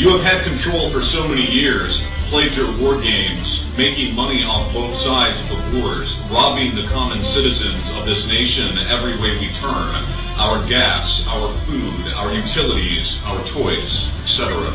You 0.00 0.16
have 0.16 0.24
had 0.24 0.48
control 0.48 0.88
for 0.88 1.04
so 1.12 1.28
many 1.28 1.44
years, 1.44 1.92
played 2.32 2.56
your 2.56 2.72
war 2.80 2.96
games, 2.96 3.44
making 3.76 4.16
money 4.16 4.40
off 4.48 4.72
both 4.72 4.96
sides 5.04 5.36
of 5.44 5.60
the 5.60 5.60
wars, 5.76 6.08
robbing 6.32 6.72
the 6.72 6.88
common 6.88 7.20
citizens 7.36 8.00
of 8.00 8.08
this 8.08 8.22
nation 8.32 8.88
every 8.96 9.20
way 9.20 9.36
we 9.36 9.52
turn, 9.60 9.92
our 10.40 10.64
gas, 10.64 11.04
our 11.28 11.52
food, 11.68 12.08
our 12.16 12.32
utilities, 12.32 13.06
our 13.28 13.44
toys, 13.52 13.92
etc. 14.24 14.72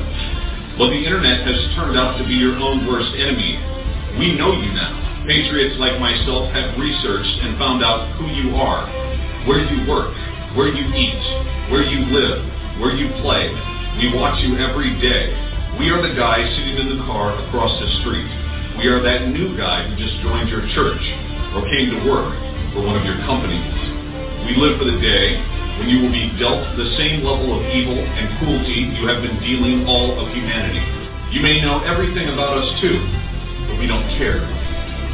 But 0.77 0.93
the 0.93 1.01
internet 1.01 1.41
has 1.49 1.57
turned 1.73 1.97
out 1.97 2.21
to 2.21 2.23
be 2.30 2.38
your 2.38 2.53
own 2.61 2.85
worst 2.85 3.17
enemy. 3.17 3.57
We 4.21 4.38
know 4.38 4.53
you 4.53 4.77
now. 4.77 5.02
Patriots 5.23 5.79
like 5.79 5.95
myself 6.03 6.51
have 6.51 6.75
researched 6.75 7.35
and 7.47 7.55
found 7.55 7.79
out 7.79 8.11
who 8.19 8.27
you 8.27 8.59
are, 8.59 8.83
where 9.47 9.63
you 9.63 9.87
work, 9.87 10.11
where 10.59 10.67
you 10.67 10.83
eat, 10.83 11.23
where 11.71 11.87
you 11.87 12.11
live, 12.11 12.43
where 12.83 12.91
you 12.91 13.07
play. 13.23 13.47
We 14.03 14.11
watch 14.19 14.35
you 14.43 14.59
every 14.59 14.91
day. 14.99 15.31
We 15.79 15.87
are 15.95 16.03
the 16.03 16.11
guy 16.19 16.43
sitting 16.43 16.75
in 16.75 16.99
the 16.99 17.07
car 17.07 17.39
across 17.39 17.71
the 17.71 17.87
street. 18.03 18.27
We 18.75 18.91
are 18.91 18.99
that 18.99 19.31
new 19.31 19.55
guy 19.55 19.87
who 19.87 19.95
just 19.95 20.19
joined 20.27 20.51
your 20.51 20.67
church 20.75 21.03
or 21.55 21.63
came 21.71 21.87
to 21.95 21.99
work 22.03 22.35
for 22.75 22.83
one 22.83 22.99
of 22.99 23.07
your 23.07 23.23
companies. 23.23 23.63
We 24.43 24.59
live 24.59 24.75
for 24.75 24.91
the 24.91 24.99
day 24.99 25.39
when 25.79 25.87
you 25.87 26.03
will 26.03 26.11
be 26.11 26.35
dealt 26.35 26.67
the 26.75 26.99
same 26.99 27.23
level 27.23 27.47
of 27.55 27.63
evil 27.71 27.95
and 27.95 28.27
cruelty 28.43 28.91
you 28.99 29.07
have 29.07 29.23
been 29.23 29.39
dealing 29.39 29.87
all 29.87 30.19
of 30.19 30.27
humanity. 30.35 30.83
You 31.31 31.39
may 31.39 31.63
know 31.63 31.79
everything 31.87 32.27
about 32.27 32.59
us 32.59 32.67
too, 32.83 32.99
but 33.71 33.79
we 33.79 33.87
don't 33.87 34.03
care. 34.19 34.62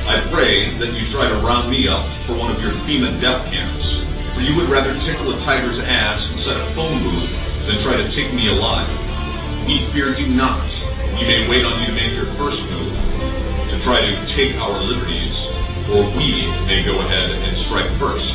I 0.09 0.25
pray 0.33 0.73
that 0.81 0.89
you 0.97 1.05
try 1.13 1.29
to 1.29 1.37
round 1.45 1.69
me 1.69 1.85
up 1.85 2.01
for 2.25 2.33
one 2.33 2.49
of 2.49 2.57
your 2.57 2.73
FEMA 2.81 3.21
death 3.21 3.45
camps, 3.53 3.85
for 4.33 4.41
you 4.41 4.57
would 4.57 4.65
rather 4.65 4.97
tickle 5.05 5.29
a 5.29 5.37
tiger's 5.45 5.77
ass 5.77 6.17
inside 6.33 6.65
a 6.65 6.73
phone 6.73 7.05
booth 7.05 7.29
than 7.69 7.85
try 7.85 7.93
to 7.93 8.09
take 8.17 8.33
me 8.33 8.49
alive. 8.49 8.89
We 9.69 9.85
fear 9.93 10.17
you 10.17 10.33
not. 10.33 10.65
We 11.13 11.29
may 11.29 11.45
wait 11.45 11.61
on 11.61 11.85
you 11.85 11.93
to 11.93 11.97
make 12.01 12.17
your 12.17 12.33
first 12.41 12.57
move, 12.57 12.89
to 13.69 13.75
try 13.85 14.01
to 14.01 14.13
take 14.33 14.57
our 14.57 14.81
liberties, 14.81 15.37
or 15.93 16.09
we 16.17 16.41
may 16.65 16.81
go 16.89 16.97
ahead 17.05 17.29
and 17.29 17.69
strike 17.69 17.93
first, 18.01 18.33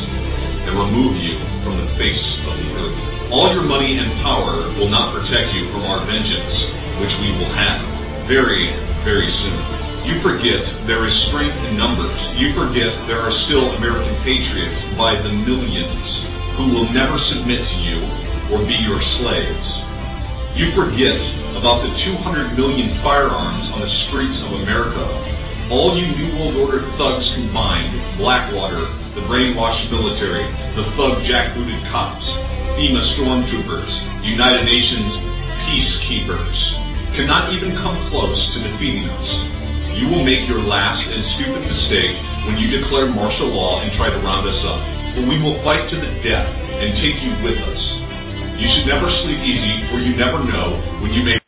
and 0.71 0.79
remove 0.79 1.19
you 1.19 1.35
from 1.67 1.75
the 1.75 1.91
face 1.99 2.23
of 2.47 2.55
the 2.55 2.67
earth. 2.71 2.95
All 3.35 3.51
your 3.51 3.67
money 3.67 3.99
and 3.99 4.15
power 4.23 4.71
will 4.79 4.87
not 4.87 5.11
protect 5.11 5.51
you 5.51 5.67
from 5.75 5.83
our 5.83 6.07
vengeance, 6.07 6.55
which 7.03 7.11
we 7.19 7.35
will 7.35 7.51
have 7.51 8.31
very, 8.31 8.71
very 9.03 9.27
soon. 9.43 9.84
You 10.05 10.21
forget 10.21 10.61
there 10.85 11.01
is 11.09 11.17
strength 11.33 11.57
in 11.65 11.81
numbers. 11.81 12.13
You 12.37 12.53
forget 12.53 12.93
there 13.09 13.25
are 13.25 13.33
still 13.49 13.73
American 13.73 14.13
patriots 14.21 14.77
by 15.01 15.17
the 15.17 15.33
millions 15.33 16.05
who 16.61 16.69
will 16.77 16.93
never 16.93 17.17
submit 17.33 17.57
to 17.57 17.77
you 17.81 18.05
or 18.53 18.61
be 18.69 18.77
your 18.85 19.01
slaves. 19.17 19.69
You 20.53 20.77
forget 20.77 21.17
about 21.57 21.81
the 21.81 21.97
200 22.21 22.53
million 22.53 23.01
firearms 23.01 23.65
on 23.73 23.81
the 23.81 23.91
streets 24.05 24.37
of 24.45 24.61
America. 24.61 25.01
All 25.73 25.97
you 25.97 26.05
New 26.05 26.37
World 26.37 26.55
Order 26.61 26.85
thugs 27.01 27.25
combined, 27.33 28.21
Blackwater, 28.21 28.85
the 29.17 29.25
brainwashed 29.25 29.89
military, 29.89 30.45
the 30.77 30.85
thug 30.93 31.25
jackbooted 31.25 31.81
cops, 31.89 32.29
FEMA 32.77 33.01
stormtroopers, 33.17 33.89
United 34.21 34.69
Nations 34.69 35.17
peacekeepers, 35.65 37.17
cannot 37.17 37.49
even 37.57 37.73
come 37.81 37.97
close 38.13 38.37
to 38.53 38.69
defeating 38.69 39.09
us. 39.09 39.64
You 39.95 40.11
will 40.11 40.27
make 40.27 40.43
your 40.51 40.59
last 40.59 41.07
and 41.07 41.23
stupid 41.39 41.63
mistake 41.63 42.15
when 42.43 42.59
you 42.59 42.67
declare 42.67 43.07
martial 43.07 43.47
law 43.47 43.79
and 43.79 43.95
try 43.95 44.11
to 44.11 44.19
round 44.19 44.43
us 44.43 44.61
up. 44.67 44.81
But 45.15 45.23
we 45.23 45.39
will 45.39 45.55
fight 45.63 45.87
to 45.87 45.95
the 45.95 46.11
death 46.19 46.51
and 46.51 46.99
take 46.99 47.15
you 47.23 47.31
with 47.39 47.55
us. 47.55 47.81
You 48.59 48.67
should 48.75 48.91
never 48.91 49.07
sleep 49.23 49.39
easy, 49.39 49.87
for 49.87 50.03
you 50.03 50.19
never 50.19 50.43
know 50.43 50.99
when 50.99 51.15
you 51.15 51.23
may. 51.23 51.39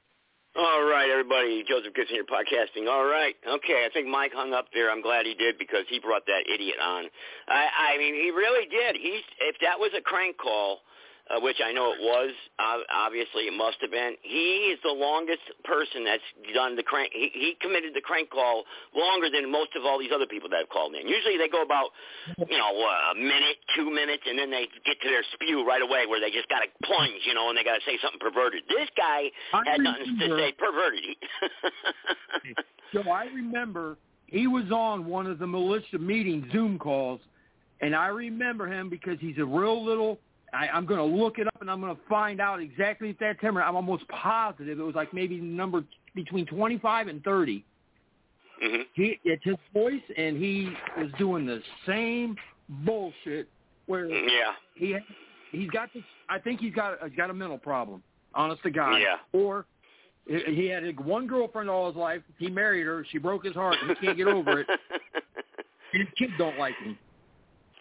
All 0.55 0.87
right, 0.87 1.11
everybody. 1.11 1.63
Joseph 1.67 1.93
Gibson 1.93 2.15
here, 2.15 2.23
podcasting. 2.23 2.87
All 2.87 3.03
right. 3.03 3.35
Okay, 3.43 3.83
I 3.83 3.91
think 3.91 4.07
Mike 4.07 4.31
hung 4.31 4.53
up 4.53 4.71
there. 4.73 4.91
I'm 4.91 5.03
glad 5.03 5.25
he 5.25 5.35
did 5.35 5.59
because 5.59 5.83
he 5.91 5.99
brought 5.99 6.25
that 6.27 6.47
idiot 6.47 6.79
on. 6.79 7.11
I, 7.47 7.95
I 7.95 7.97
mean, 7.97 8.15
he 8.15 8.31
really 8.31 8.67
did. 8.71 8.95
He's 8.95 9.27
if 9.43 9.59
that 9.59 9.77
was 9.77 9.91
a 9.91 10.01
crank 10.01 10.37
call, 10.37 10.86
uh, 11.29 11.39
which 11.39 11.57
I 11.63 11.71
know 11.71 11.91
it 11.93 12.01
was. 12.01 12.31
Uh, 12.59 12.83
obviously, 12.93 13.47
it 13.47 13.55
must 13.55 13.77
have 13.81 13.91
been. 13.91 14.15
He 14.21 14.73
is 14.73 14.79
the 14.83 14.93
longest 14.93 15.43
person 15.63 16.03
that's 16.05 16.25
done 16.53 16.75
the 16.75 16.83
crank. 16.83 17.11
He, 17.13 17.29
he 17.33 17.57
committed 17.61 17.93
the 17.93 18.01
crank 18.01 18.29
call 18.29 18.63
longer 18.95 19.29
than 19.29 19.51
most 19.51 19.75
of 19.75 19.85
all 19.85 19.99
these 19.99 20.11
other 20.13 20.27
people 20.27 20.49
that 20.49 20.67
have 20.67 20.69
called 20.69 20.95
in. 20.95 21.07
Usually, 21.07 21.37
they 21.37 21.49
go 21.49 21.61
about 21.61 21.91
you 22.37 22.57
know 22.57 22.71
a 22.71 23.15
minute, 23.15 23.57
two 23.75 23.89
minutes, 23.89 24.23
and 24.25 24.37
then 24.37 24.51
they 24.51 24.67
get 24.85 24.99
to 25.01 25.09
their 25.09 25.23
spew 25.33 25.67
right 25.67 25.81
away, 25.81 26.05
where 26.07 26.19
they 26.19 26.31
just 26.31 26.49
got 26.49 26.59
to 26.63 26.69
plunge, 26.83 27.21
you 27.25 27.33
know, 27.33 27.49
and 27.49 27.57
they 27.57 27.63
got 27.63 27.75
to 27.79 27.85
say 27.85 27.99
something 28.01 28.19
perverted. 28.19 28.63
This 28.69 28.89
guy 28.95 29.31
I 29.53 29.63
had 29.65 29.81
nothing 29.81 30.17
to 30.19 30.27
say 30.37 30.53
perverted. 30.57 31.15
So 32.93 33.09
I 33.09 33.25
remember 33.25 33.97
he 34.27 34.47
was 34.47 34.71
on 34.71 35.05
one 35.05 35.25
of 35.25 35.39
the 35.39 35.47
militia 35.47 35.97
meeting 35.97 36.49
Zoom 36.51 36.79
calls, 36.79 37.19
and 37.81 37.95
I 37.95 38.07
remember 38.07 38.67
him 38.67 38.89
because 38.89 39.17
he's 39.19 39.37
a 39.37 39.45
real 39.45 39.83
little. 39.83 40.19
I, 40.57 40.67
I'm 40.69 40.85
going 40.85 40.99
to 40.99 41.17
look 41.17 41.37
it 41.39 41.47
up 41.47 41.61
and 41.61 41.69
I'm 41.69 41.79
going 41.81 41.95
to 41.95 42.01
find 42.09 42.41
out 42.41 42.59
exactly 42.61 43.09
if 43.11 43.19
that 43.19 43.39
timber. 43.39 43.61
I'm 43.61 43.75
almost 43.75 44.07
positive 44.07 44.79
it 44.79 44.83
was 44.83 44.95
like 44.95 45.13
maybe 45.13 45.39
number 45.39 45.83
between 46.15 46.45
25 46.47 47.07
and 47.07 47.23
30. 47.23 47.63
mm-hmm. 48.63 48.81
He 48.93 49.19
it's 49.23 49.43
his 49.43 49.55
voice, 49.73 50.01
and 50.17 50.37
he 50.37 50.71
was 50.97 51.09
doing 51.19 51.45
the 51.45 51.61
same 51.85 52.35
bullshit 52.69 53.47
where 53.85 54.07
Yeah. 54.09 54.53
he 54.75 54.97
he's 55.51 55.69
got 55.69 55.93
this. 55.93 56.03
I 56.29 56.39
think 56.39 56.59
he's 56.59 56.73
got 56.73 56.97
he's 57.07 57.15
got 57.15 57.29
a 57.29 57.33
mental 57.33 57.57
problem. 57.57 58.01
Honest 58.33 58.63
to 58.63 58.71
God. 58.71 58.97
Yeah. 58.97 59.17
Or 59.31 59.65
he 60.27 60.39
he 60.55 60.65
had 60.67 60.99
one 60.99 61.27
girlfriend 61.27 61.69
all 61.69 61.87
his 61.87 61.95
life. 61.95 62.21
He 62.39 62.49
married 62.49 62.85
her. 62.85 63.05
She 63.11 63.17
broke 63.19 63.45
his 63.45 63.53
heart. 63.53 63.77
He 63.87 63.95
can't 64.05 64.17
get 64.17 64.27
over 64.27 64.61
it. 64.61 64.67
And 65.93 66.01
his 66.05 66.13
kids 66.17 66.33
don't 66.37 66.59
like 66.59 66.75
him. 66.83 66.97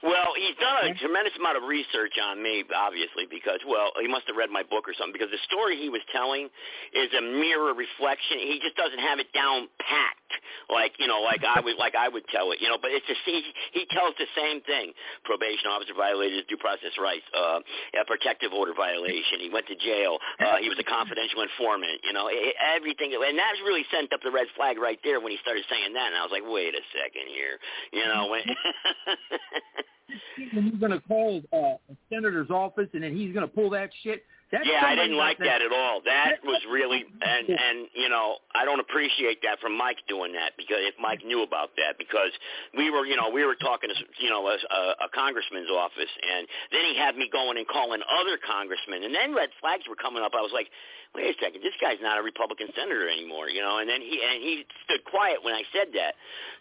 Well, 0.05 0.37
he's 0.37 0.57
done 0.61 0.77
a 0.85 0.93
tremendous 1.01 1.33
amount 1.41 1.57
of 1.57 1.65
research 1.65 2.21
on 2.21 2.43
me, 2.43 2.65
obviously, 2.69 3.25
because 3.25 3.65
well, 3.65 3.97
he 3.97 4.07
must 4.07 4.29
have 4.29 4.37
read 4.37 4.53
my 4.53 4.61
book 4.61 4.85
or 4.85 4.93
something. 4.93 5.17
Because 5.17 5.33
the 5.33 5.41
story 5.49 5.81
he 5.81 5.89
was 5.89 6.05
telling 6.13 6.53
is 6.93 7.09
a 7.17 7.23
mirror 7.25 7.73
reflection. 7.73 8.45
He 8.45 8.61
just 8.61 8.77
doesn't 8.77 9.01
have 9.01 9.25
it 9.25 9.33
down 9.33 9.73
packed, 9.81 10.33
like 10.69 10.93
you 11.01 11.09
know, 11.09 11.25
like 11.25 11.41
I 11.49 11.65
would, 11.65 11.77
like 11.81 11.97
I 11.97 12.13
would 12.13 12.29
tell 12.29 12.53
it, 12.53 12.61
you 12.61 12.69
know. 12.69 12.77
But 12.77 12.93
it's 12.93 13.09
just 13.09 13.25
he, 13.25 13.41
he 13.73 13.89
tells 13.89 14.13
the 14.21 14.29
same 14.37 14.61
thing: 14.69 14.93
probation 15.25 15.73
officer 15.73 15.97
violated 15.97 16.45
his 16.45 16.47
due 16.53 16.61
process 16.61 16.93
rights, 17.01 17.25
uh, 17.33 17.65
a 17.97 18.05
protective 18.05 18.53
order 18.53 18.77
violation. 18.77 19.41
He 19.41 19.49
went 19.49 19.65
to 19.73 19.77
jail. 19.81 20.21
Uh, 20.37 20.61
he 20.61 20.69
was 20.69 20.77
a 20.77 20.85
confidential 20.85 21.41
informant. 21.41 22.05
You 22.05 22.13
know, 22.13 22.29
e- 22.29 22.53
everything, 22.61 23.17
and 23.17 23.39
that 23.41 23.57
really 23.65 23.89
sent 23.89 24.13
up 24.13 24.21
the 24.21 24.31
red 24.31 24.53
flag 24.61 24.77
right 24.77 25.01
there 25.01 25.25
when 25.25 25.33
he 25.33 25.41
started 25.41 25.65
saying 25.73 25.97
that. 25.97 26.13
And 26.13 26.21
I 26.21 26.23
was 26.23 26.37
like, 26.37 26.45
wait 26.45 26.77
a 26.77 26.85
second 26.93 27.33
here, 27.33 27.57
you 27.97 28.05
know. 28.05 28.29
When, 28.29 28.45
When 30.55 30.71
he's 30.71 30.79
going 30.79 30.93
to 30.93 31.01
call 31.01 31.43
uh, 31.53 31.77
a 31.93 31.97
senator's 32.09 32.51
office, 32.51 32.89
and 32.93 33.03
then 33.03 33.17
he's 33.17 33.35
going 33.35 33.47
to 33.47 33.53
pull 33.53 33.71
that 33.71 33.91
shit. 34.05 34.23
That's 34.53 34.63
yeah, 34.63 34.87
I 34.87 34.95
didn't 34.95 35.19
like 35.19 35.39
that 35.43 35.59
at 35.59 35.75
all. 35.75 35.99
That 36.07 36.39
was 36.47 36.63
really, 36.71 37.03
and 37.21 37.51
and 37.51 37.91
you 37.99 38.09
know, 38.09 38.39
I 38.55 38.65
don't 38.65 38.79
appreciate 38.79 39.43
that 39.43 39.59
from 39.59 39.77
Mike 39.77 39.99
doing 40.07 40.33
that 40.39 40.55
because 40.57 40.87
if 40.87 40.95
Mike 41.03 41.27
knew 41.27 41.43
about 41.43 41.75
that, 41.83 41.99
because 41.99 42.31
we 42.79 42.91
were, 42.91 43.05
you 43.05 43.17
know, 43.17 43.27
we 43.35 43.45
were 43.45 43.59
talking 43.59 43.91
to, 43.91 43.97
you 44.23 44.31
know, 44.31 44.47
a, 44.47 44.55
a 45.03 45.09
congressman's 45.11 45.71
office, 45.71 46.13
and 46.23 46.47
then 46.71 46.87
he 46.87 46.95
had 46.95 47.17
me 47.19 47.27
going 47.27 47.59
and 47.59 47.67
calling 47.67 47.99
other 48.07 48.39
congressmen, 48.39 49.03
and 49.03 49.13
then 49.13 49.35
red 49.35 49.51
flags 49.59 49.83
were 49.91 49.99
coming 49.99 50.23
up. 50.23 50.31
I 50.39 50.43
was 50.47 50.55
like, 50.55 50.71
wait 51.17 51.33
a 51.33 51.37
second, 51.41 51.65
this 51.65 51.73
guy's 51.81 51.99
not 52.05 52.21
a 52.21 52.23
Republican 52.23 52.69
senator 52.77 53.09
anymore, 53.09 53.49
you 53.49 53.65
know. 53.65 53.81
And 53.81 53.89
then 53.89 54.01
he 54.05 54.21
and 54.21 54.39
he 54.45 54.65
stood 54.85 55.01
quiet 55.09 55.41
when 55.43 55.55
I 55.57 55.65
said 55.73 55.89
that, 55.97 56.13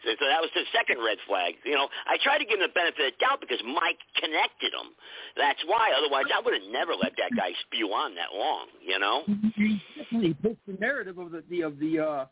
so, 0.08 0.16
so 0.16 0.26
that 0.32 0.40
was 0.40 0.50
the 0.56 0.64
second 0.72 1.04
red 1.04 1.20
flag. 1.28 1.60
You 1.68 1.76
know, 1.76 1.92
I 2.08 2.16
tried 2.24 2.40
to 2.40 2.48
give 2.48 2.58
him 2.60 2.66
the 2.66 2.74
benefit 2.74 3.04
of 3.04 3.12
the 3.14 3.20
doubt 3.20 3.44
because 3.44 3.60
Mike 3.68 4.00
connected 4.16 4.72
him. 4.72 4.96
That's 5.36 5.60
why. 5.68 5.92
Otherwise, 5.92 6.32
I 6.32 6.40
would 6.40 6.56
have 6.56 6.72
never 6.72 6.96
let 6.96 7.14
that 7.20 7.36
guy 7.36 7.52
spew 7.68 7.92
on 7.92 8.16
that 8.16 8.32
long. 8.32 8.72
You 8.80 8.98
know. 8.98 9.28
he 9.60 9.78
definitely 10.00 10.34
puts 10.40 10.60
the 10.66 10.80
narrative 10.80 11.20
of 11.20 11.36
the, 11.36 11.44
the 11.52 11.62
of 11.62 11.78
the 11.80 12.00
uh 12.00 12.26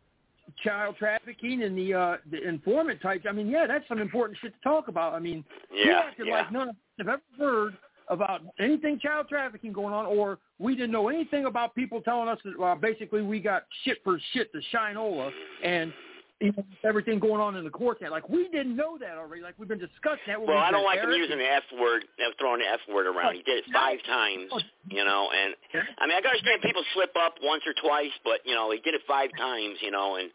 child 0.64 0.96
trafficking 1.00 1.64
and 1.64 1.78
the 1.78 1.94
uh 1.94 2.18
the 2.32 2.42
informant 2.48 3.02
types. 3.02 3.26
I 3.28 3.32
mean, 3.32 3.48
yeah, 3.50 3.68
that's 3.68 3.88
some 3.88 4.00
important 4.00 4.38
shit 4.42 4.54
to 4.54 4.62
talk 4.64 4.88
about. 4.88 5.14
I 5.14 5.20
mean, 5.20 5.44
he 5.72 5.84
Yeah, 5.88 6.08
acted 6.08 6.28
yeah. 6.28 6.34
like 6.40 6.52
none 6.52 6.70
of 6.70 6.76
us 6.76 6.82
have 7.00 7.08
ever 7.08 7.22
heard 7.38 7.78
about 8.10 8.42
anything 8.60 9.00
child 9.00 9.28
trafficking 9.30 9.74
going 9.74 9.94
on, 9.94 10.06
or 10.06 10.40
we 10.60 10.76
didn't 10.76 10.92
know 10.92 11.10
anything 11.10 11.46
about 11.46 11.76
people 11.76 12.02
telling 12.02 12.28
us 12.30 12.40
that 12.44 12.62
uh, 12.62 12.76
basically 12.76 13.22
we 13.22 13.40
got 13.40 13.64
shit 13.84 14.00
for 14.04 14.20
shit 14.34 14.52
to 14.54 14.62
Shinola 14.74 15.32
and 15.64 15.94
you 16.42 16.52
know, 16.52 16.66
everything 16.84 17.20
going 17.20 17.40
on 17.40 17.56
in 17.56 17.64
the 17.64 17.70
court. 17.70 18.00
That 18.02 18.12
like 18.12 18.28
we 18.28 18.50
didn't 18.50 18.76
know 18.76 18.98
that 19.00 19.18
already. 19.18 19.42
Like 19.42 19.56
we've 19.58 19.70
been 19.70 19.80
discussing 19.80 20.28
that. 20.28 20.42
Well, 20.42 20.58
I 20.58 20.72
don't 20.72 20.84
like 20.84 21.00
him 21.00 21.12
using 21.12 21.38
the 21.38 21.48
F 21.48 21.64
word, 21.80 22.06
throwing 22.40 22.60
the 22.60 22.68
F 22.68 22.80
word 22.94 23.08
around. 23.08 23.36
He 23.36 23.44
did 23.44 23.60
it 23.60 23.66
five 23.72 24.00
times, 24.06 24.52
you 24.90 25.06
know. 25.06 25.30
And 25.32 25.56
I 26.00 26.08
mean, 26.08 26.18
I 26.18 26.22
can 26.22 26.32
understand 26.32 26.62
people 26.62 26.84
slip 26.94 27.16
up 27.16 27.36
once 27.42 27.64
or 27.66 27.74
twice, 27.82 28.12
but 28.24 28.40
you 28.46 28.56
know, 28.56 28.72
he 28.72 28.80
did 28.80 28.94
it 28.94 29.02
five 29.08 29.30
times, 29.38 29.78
you 29.82 29.92
know, 29.92 30.18
and 30.18 30.30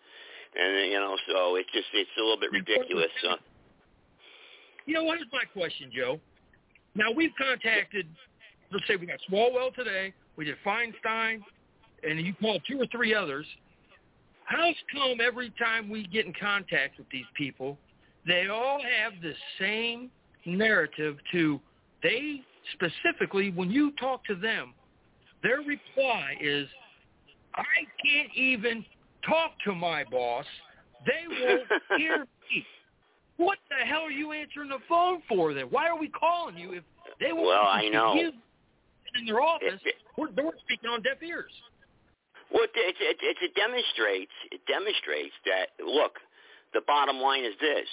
and 0.57 0.91
you 0.91 0.99
know, 0.99 1.17
so 1.29 1.57
it's 1.57 1.71
just 1.73 1.89
it's 1.93 2.11
a 2.17 2.23
little 2.23 2.41
bit 2.41 2.53
ridiculous. 2.53 3.13
So. 3.23 3.37
You 4.87 4.95
know 4.95 5.05
what 5.05 5.19
is 5.21 5.27
my 5.31 5.45
question, 5.53 5.91
Joe? 5.95 6.19
Now 6.99 7.13
we've 7.13 7.31
contacted, 7.39 8.07
let's 8.73 8.85
say 8.89 8.97
we 8.97 9.07
got 9.07 9.21
Swalwell 9.31 9.73
today, 9.73 10.13
we 10.37 10.45
did 10.45 10.57
Feinstein, 10.67 11.41
and 12.03 12.21
you 12.21 12.35
called 12.35 12.61
two 12.69 12.81
or 12.81 12.87
three 12.91 13.15
others. 13.15 13.47
How's 14.45 14.75
come 14.93 15.19
every 15.25 15.53
time 15.61 15.89
we 15.89 16.09
get 16.09 16.27
in 16.27 16.33
contact 16.39 16.99
with 16.99 17.09
these 17.11 17.25
people, 17.35 17.79
they 18.27 18.49
all 18.49 18.81
have 18.83 19.13
the 19.23 19.33
same 19.61 20.11
narrative 20.45 21.17
to 21.31 21.61
they 22.03 22.43
specifically 22.73 23.53
when 23.53 23.71
you 23.71 23.93
talk 23.93 24.25
to 24.25 24.35
them, 24.35 24.75
their 25.43 25.59
reply 25.59 26.35
is, 26.41 26.67
I 27.55 27.63
can't 28.05 28.35
even 28.35 28.85
talk 29.25 29.53
to 29.67 29.75
my 29.75 30.03
boss. 30.11 30.47
They 31.07 31.47
won't 31.47 31.63
hear 31.97 32.21
me. 32.21 32.67
What 33.39 33.59
the 33.71 33.87
hell 33.87 34.03
are 34.03 34.11
you 34.11 34.33
answering 34.33 34.69
the 34.69 34.83
phone 34.89 35.23
for 35.29 35.55
then? 35.55 35.67
Why 35.71 35.89
are 35.89 35.99
we 35.99 36.09
calling 36.09 36.59
you 36.59 36.73
if 36.75 36.85
they 37.21 37.33
won't 37.33 37.47
Well, 37.47 37.67
I 37.67 37.89
know. 37.89 38.15
you 38.15 38.33
in 39.19 39.27
their 39.27 39.41
office? 39.41 39.81
We're, 40.19 40.31
we're 40.37 40.59
speaking 40.67 40.91
on 40.91 41.03
deaf 41.03 41.23
ears. 41.23 41.53
Well, 42.53 42.65
it, 42.65 42.71
it, 42.75 42.97
it, 43.01 43.17
it, 43.23 43.37
it 43.41 43.55
demonstrates 43.55 44.33
it 44.51 44.61
demonstrates 44.67 45.35
that 45.47 45.71
look, 45.85 46.19
the 46.75 46.81
bottom 46.87 47.19
line 47.19 47.45
is 47.45 47.55
this: 47.61 47.87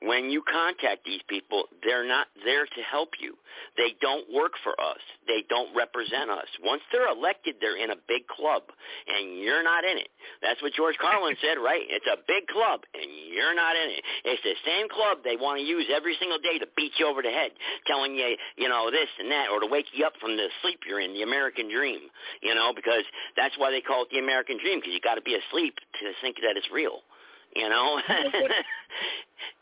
when 0.00 0.30
you 0.32 0.40
contact 0.48 1.04
these 1.04 1.20
people, 1.28 1.64
they're 1.84 2.06
not 2.08 2.28
there 2.44 2.64
to 2.64 2.80
help 2.88 3.10
you. 3.20 3.36
They 3.76 3.92
don't 4.00 4.24
work 4.32 4.56
for 4.64 4.72
us. 4.80 5.00
They 5.28 5.44
don't 5.52 5.76
represent 5.76 6.32
us. 6.32 6.48
Once 6.64 6.80
they're 6.88 7.08
elected, 7.12 7.56
they're 7.60 7.76
in 7.76 7.92
a 7.92 8.00
big 8.08 8.24
club, 8.26 8.64
and 9.06 9.36
you're 9.36 9.62
not 9.62 9.84
in 9.84 10.00
it. 10.00 10.08
That's 10.40 10.60
what 10.64 10.72
George 10.72 10.96
Carlin 10.96 11.36
said, 11.44 11.60
right? 11.60 11.84
It's 11.84 12.08
a 12.08 12.16
big 12.24 12.48
club, 12.48 12.80
and 12.96 13.08
you're 13.28 13.54
not 13.54 13.76
in 13.76 13.92
it. 13.92 14.02
It's 14.24 14.42
the 14.42 14.56
same 14.64 14.88
club 14.88 15.20
they 15.20 15.36
want 15.36 15.60
to 15.60 15.64
use 15.64 15.84
every 15.92 16.16
single 16.16 16.40
day 16.40 16.56
to 16.56 16.66
beat 16.76 16.96
you 16.96 17.04
over 17.04 17.20
the 17.20 17.32
head, 17.32 17.52
telling 17.84 18.16
you, 18.16 18.40
you 18.56 18.72
know, 18.72 18.88
this 18.88 19.08
and 19.20 19.28
that, 19.30 19.52
or 19.52 19.60
to 19.60 19.68
wake 19.68 19.92
you 19.92 20.08
up 20.08 20.16
from 20.16 20.36
the 20.40 20.48
sleep 20.64 20.80
you're 20.88 21.00
in, 21.00 21.12
the 21.12 21.28
American 21.28 21.68
dream, 21.68 22.08
you 22.40 22.56
know, 22.56 22.72
because 22.72 23.04
that's 23.36 23.56
why 23.60 23.68
they 23.70 23.84
call 23.84 24.08
it 24.08 24.10
the 24.10 24.18
American 24.18 24.56
dream, 24.56 24.80
because 24.80 24.96
you 24.96 25.00
got 25.04 25.20
to 25.20 25.26
be 25.28 25.36
asleep 25.36 25.76
to 26.00 26.08
think 26.24 26.40
that 26.40 26.56
it's 26.56 26.72
real, 26.72 27.04
you 27.52 27.68
know? 27.68 28.00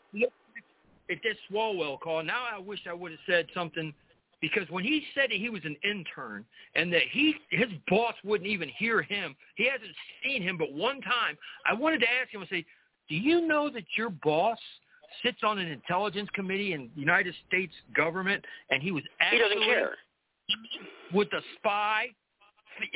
At 1.11 1.17
this 1.23 1.37
Swalwell 1.51 1.99
call, 1.99 2.23
now 2.23 2.43
I 2.53 2.59
wish 2.59 2.81
I 2.87 2.93
would 2.93 3.11
have 3.11 3.19
said 3.25 3.47
something 3.53 3.93
because 4.41 4.69
when 4.69 4.83
he 4.83 5.03
said 5.15 5.31
that 5.31 5.37
he 5.37 5.49
was 5.49 5.61
an 5.65 5.75
intern 5.83 6.45
and 6.75 6.93
that 6.93 7.01
he 7.11 7.35
his 7.49 7.67
boss 7.87 8.13
wouldn't 8.23 8.49
even 8.49 8.69
hear 8.69 9.01
him, 9.01 9.35
he 9.55 9.67
hasn't 9.67 9.95
seen 10.23 10.41
him 10.41 10.57
but 10.57 10.71
one 10.71 11.01
time. 11.01 11.37
I 11.65 11.73
wanted 11.73 11.99
to 12.01 12.07
ask 12.09 12.31
him 12.31 12.41
and 12.41 12.49
say, 12.49 12.65
"Do 13.09 13.15
you 13.15 13.47
know 13.47 13.69
that 13.69 13.83
your 13.97 14.09
boss 14.09 14.59
sits 15.23 15.39
on 15.43 15.59
an 15.59 15.67
intelligence 15.67 16.29
committee 16.33 16.73
in 16.73 16.89
the 16.95 17.01
United 17.01 17.33
States 17.47 17.73
government 17.95 18.45
and 18.69 18.81
he 18.81 18.91
was 18.91 19.03
he 19.31 19.37
doesn't 19.37 19.63
care. 19.63 19.95
with 21.13 21.29
the 21.31 21.41
spy, 21.57 22.07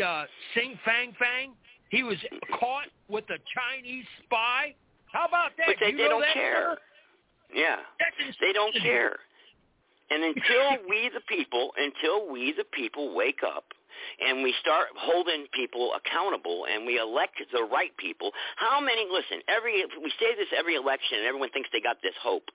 uh, 0.03 0.26
Sing 0.53 0.77
Fang 0.85 1.14
Fang? 1.18 1.53
He 1.90 2.03
was 2.03 2.18
caught 2.60 2.88
with 3.07 3.26
a 3.26 3.38
Chinese 3.53 4.06
spy. 4.23 4.73
How 5.11 5.26
about 5.26 5.52
that? 5.57 5.68
But 5.68 5.76
they, 5.80 5.91
You 5.91 5.98
they 5.98 6.03
know 6.03 6.10
don't 6.10 6.22
that, 6.22 6.34
care. 6.34 6.77
Yeah. 7.53 7.77
They 8.41 8.53
don't 8.53 8.75
care. 8.81 9.17
And 10.09 10.23
until 10.23 10.88
we 10.89 11.09
the 11.13 11.21
people, 11.27 11.71
until 11.77 12.31
we 12.31 12.53
the 12.55 12.65
people 12.65 13.15
wake 13.15 13.41
up 13.45 13.65
and 14.20 14.44
we 14.44 14.53
start 14.60 14.88
holding 14.98 15.45
people 15.53 15.91
accountable 15.95 16.65
and 16.70 16.86
we 16.86 16.99
elect 16.99 17.41
the 17.52 17.64
right 17.64 17.95
people, 17.98 18.32
how 18.56 18.80
many, 18.80 19.06
listen, 19.10 19.41
every, 19.48 19.86
we 20.02 20.11
say 20.20 20.36
this 20.36 20.48
every 20.56 20.76
election 20.76 21.20
and 21.20 21.28
everyone 21.28 21.49
thinks 21.49 21.70
they 21.72 21.82
got 21.82 22.02
this 22.02 22.15
hope. 22.22 22.49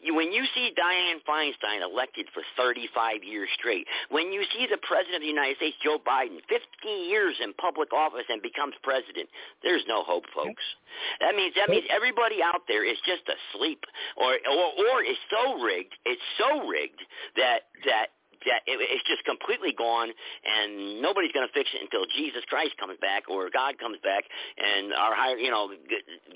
You, 0.00 0.14
when 0.14 0.32
you 0.32 0.44
see 0.54 0.72
Dianne 0.76 1.22
Feinstein 1.28 1.82
elected 1.82 2.26
for 2.34 2.42
35 2.56 3.24
years 3.24 3.48
straight, 3.58 3.86
when 4.10 4.32
you 4.32 4.44
see 4.52 4.66
the 4.70 4.78
President 4.82 5.16
of 5.16 5.22
the 5.22 5.32
United 5.32 5.56
States, 5.56 5.76
Joe 5.82 5.98
Biden, 5.98 6.40
15 6.48 7.08
years 7.08 7.36
in 7.42 7.52
public 7.54 7.92
office 7.92 8.26
and 8.28 8.42
becomes 8.42 8.74
president, 8.82 9.28
there's 9.62 9.84
no 9.88 10.02
hope, 10.02 10.24
folks. 10.34 10.62
That 11.20 11.34
means 11.34 11.54
that 11.56 11.68
means 11.70 11.84
everybody 11.88 12.42
out 12.42 12.62
there 12.68 12.84
is 12.84 12.96
just 13.06 13.22
asleep, 13.24 13.84
or 14.16 14.36
or 14.36 14.66
or 14.76 15.02
is 15.02 15.16
so 15.30 15.60
rigged. 15.62 15.94
It's 16.04 16.22
so 16.38 16.66
rigged 16.68 17.00
that 17.36 17.72
that 17.84 18.12
that 18.46 18.66
it, 18.66 18.78
it's 18.80 19.04
just 19.06 19.24
completely 19.24 19.72
gone, 19.72 20.10
and 20.10 21.02
nobody's 21.02 21.32
going 21.32 21.46
to 21.46 21.54
fix 21.54 21.70
it 21.74 21.82
until 21.82 22.06
Jesus 22.16 22.42
Christ 22.48 22.76
comes 22.78 22.98
back 23.00 23.28
or 23.28 23.50
God 23.50 23.78
comes 23.78 23.98
back, 24.02 24.24
and 24.58 24.92
our 24.92 25.14
higher, 25.14 25.36
you 25.36 25.50
know, 25.50 25.70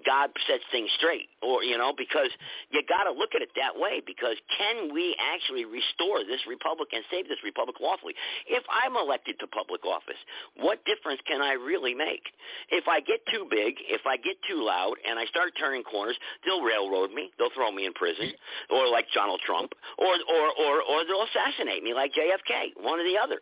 God 0.04 0.30
sets 0.46 0.64
things 0.70 0.90
straight, 0.96 1.28
or 1.42 1.62
you 1.62 1.78
know, 1.78 1.92
because 1.96 2.30
you 2.70 2.82
got 2.88 3.04
to 3.04 3.12
look 3.12 3.34
at 3.34 3.42
it 3.42 3.50
that 3.56 3.78
way. 3.78 4.02
Because 4.04 4.36
can 4.54 4.92
we 4.92 5.16
actually 5.18 5.64
restore 5.64 6.22
this 6.22 6.42
republic 6.46 6.90
and 6.92 7.02
save 7.10 7.28
this 7.28 7.40
republic 7.42 7.76
lawfully? 7.80 8.14
If 8.46 8.62
I'm 8.70 8.96
elected 8.96 9.38
to 9.40 9.46
public 9.46 9.84
office, 9.84 10.18
what 10.60 10.84
difference 10.84 11.20
can 11.26 11.42
I 11.42 11.54
really 11.54 11.94
make? 11.94 12.22
If 12.70 12.88
I 12.88 13.00
get 13.00 13.24
too 13.32 13.46
big, 13.50 13.76
if 13.88 14.06
I 14.06 14.16
get 14.16 14.36
too 14.48 14.62
loud, 14.62 14.96
and 15.06 15.18
I 15.18 15.26
start 15.26 15.52
turning 15.58 15.82
corners, 15.82 16.16
they'll 16.44 16.62
railroad 16.62 17.12
me, 17.12 17.30
they'll 17.38 17.54
throw 17.54 17.70
me 17.72 17.86
in 17.86 17.92
prison, 17.92 18.32
or 18.70 18.88
like 18.88 19.06
Donald 19.14 19.40
Trump, 19.44 19.72
or 19.98 20.12
or 20.28 20.46
or 20.54 20.74
or 20.82 20.98
they'll 21.04 21.26
assassinate 21.26 21.82
me 21.82 21.92
like 21.96 22.12
JFK, 22.12 22.82
one 22.84 23.00
or 23.00 23.04
the 23.04 23.18
other. 23.18 23.40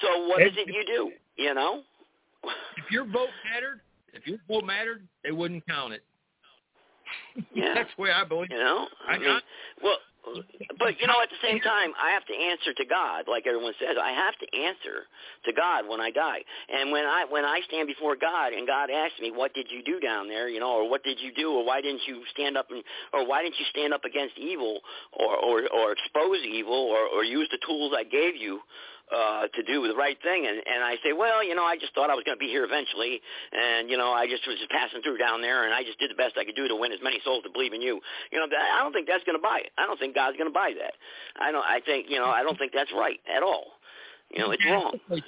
So 0.00 0.20
what 0.28 0.28
what 0.28 0.42
is 0.42 0.52
it 0.56 0.68
you 0.68 0.84
do? 0.86 1.10
You 1.42 1.54
know? 1.54 1.82
If 2.76 2.90
your 2.90 3.04
vote 3.06 3.30
mattered, 3.50 3.80
if 4.12 4.26
your 4.26 4.36
vote 4.46 4.64
mattered, 4.64 5.06
they 5.22 5.30
wouldn't 5.30 5.66
count 5.66 5.94
it. 5.94 6.02
Yeah. 7.54 7.72
That's 7.74 7.88
the 7.96 8.02
way 8.02 8.10
I 8.10 8.22
believe. 8.24 8.50
You 8.50 8.58
know? 8.58 8.86
I, 9.08 9.14
I 9.14 9.18
mean, 9.18 9.40
well, 9.82 9.96
but 10.78 11.00
you 11.00 11.06
know, 11.06 11.20
at 11.22 11.30
the 11.30 11.40
same 11.42 11.60
time, 11.60 11.92
I 12.00 12.10
have 12.10 12.24
to 12.26 12.34
answer 12.34 12.72
to 12.74 12.84
God, 12.84 13.24
like 13.28 13.46
everyone 13.46 13.74
says. 13.78 13.96
I 14.00 14.12
have 14.12 14.36
to 14.40 14.48
answer 14.56 15.06
to 15.44 15.52
God 15.52 15.88
when 15.88 16.00
I 16.00 16.10
die, 16.10 16.40
and 16.68 16.90
when 16.92 17.04
I 17.04 17.24
when 17.28 17.44
I 17.44 17.60
stand 17.68 17.86
before 17.86 18.16
God 18.16 18.52
and 18.52 18.66
God 18.66 18.90
asks 18.90 19.20
me, 19.20 19.30
"What 19.30 19.54
did 19.54 19.70
you 19.70 19.82
do 19.82 20.00
down 20.00 20.28
there?" 20.28 20.48
You 20.48 20.60
know, 20.60 20.72
or 20.72 20.88
"What 20.88 21.04
did 21.04 21.20
you 21.20 21.32
do?" 21.32 21.52
or 21.52 21.64
"Why 21.64 21.80
didn't 21.80 22.02
you 22.06 22.22
stand 22.32 22.56
up 22.56 22.70
and," 22.70 22.82
or 23.12 23.26
"Why 23.26 23.42
didn't 23.42 23.58
you 23.58 23.66
stand 23.70 23.92
up 23.92 24.04
against 24.04 24.38
evil?" 24.38 24.80
or 25.12 25.36
or 25.36 25.68
or 25.68 25.92
expose 25.92 26.44
evil, 26.44 26.74
or 26.74 27.06
or 27.06 27.24
use 27.24 27.48
the 27.50 27.58
tools 27.66 27.92
I 27.96 28.04
gave 28.04 28.36
you 28.36 28.60
uh 29.12 29.46
to 29.52 29.62
do 29.64 29.86
the 29.86 29.94
right 29.94 30.16
thing 30.22 30.46
and 30.46 30.56
and 30.64 30.84
I 30.84 30.96
say 31.04 31.12
well 31.12 31.44
you 31.44 31.54
know 31.54 31.64
I 31.64 31.76
just 31.76 31.94
thought 31.94 32.10
I 32.10 32.14
was 32.14 32.24
going 32.24 32.36
to 32.36 32.40
be 32.40 32.48
here 32.48 32.64
eventually 32.64 33.20
and 33.52 33.90
you 33.90 33.96
know 33.96 34.12
I 34.12 34.26
just 34.26 34.46
was 34.46 34.56
just 34.58 34.70
passing 34.70 35.02
through 35.02 35.18
down 35.18 35.42
there 35.42 35.64
and 35.64 35.74
I 35.74 35.84
just 35.84 35.98
did 35.98 36.10
the 36.10 36.16
best 36.16 36.36
I 36.38 36.44
could 36.44 36.56
do 36.56 36.68
to 36.68 36.76
win 36.76 36.92
as 36.92 37.00
many 37.02 37.20
souls 37.24 37.42
to 37.44 37.50
believe 37.50 37.72
in 37.72 37.82
you 37.82 38.00
you 38.32 38.38
know 38.38 38.46
I 38.48 38.82
don't 38.82 38.92
think 38.92 39.06
that's 39.06 39.24
going 39.24 39.36
to 39.36 39.42
buy 39.42 39.60
it 39.64 39.72
I 39.76 39.86
don't 39.86 39.98
think 39.98 40.14
God's 40.14 40.36
going 40.36 40.48
to 40.48 40.54
buy 40.54 40.72
that 40.78 40.94
I 41.36 41.52
don't 41.52 41.64
I 41.64 41.80
think 41.84 42.06
you 42.08 42.18
know 42.18 42.30
I 42.32 42.42
don't 42.42 42.58
think 42.58 42.72
that's 42.72 42.92
right 42.92 43.20
at 43.28 43.42
all 43.42 43.76
you 44.30 44.40
know 44.40 44.50
it's 44.52 44.64
wrong 44.64 44.98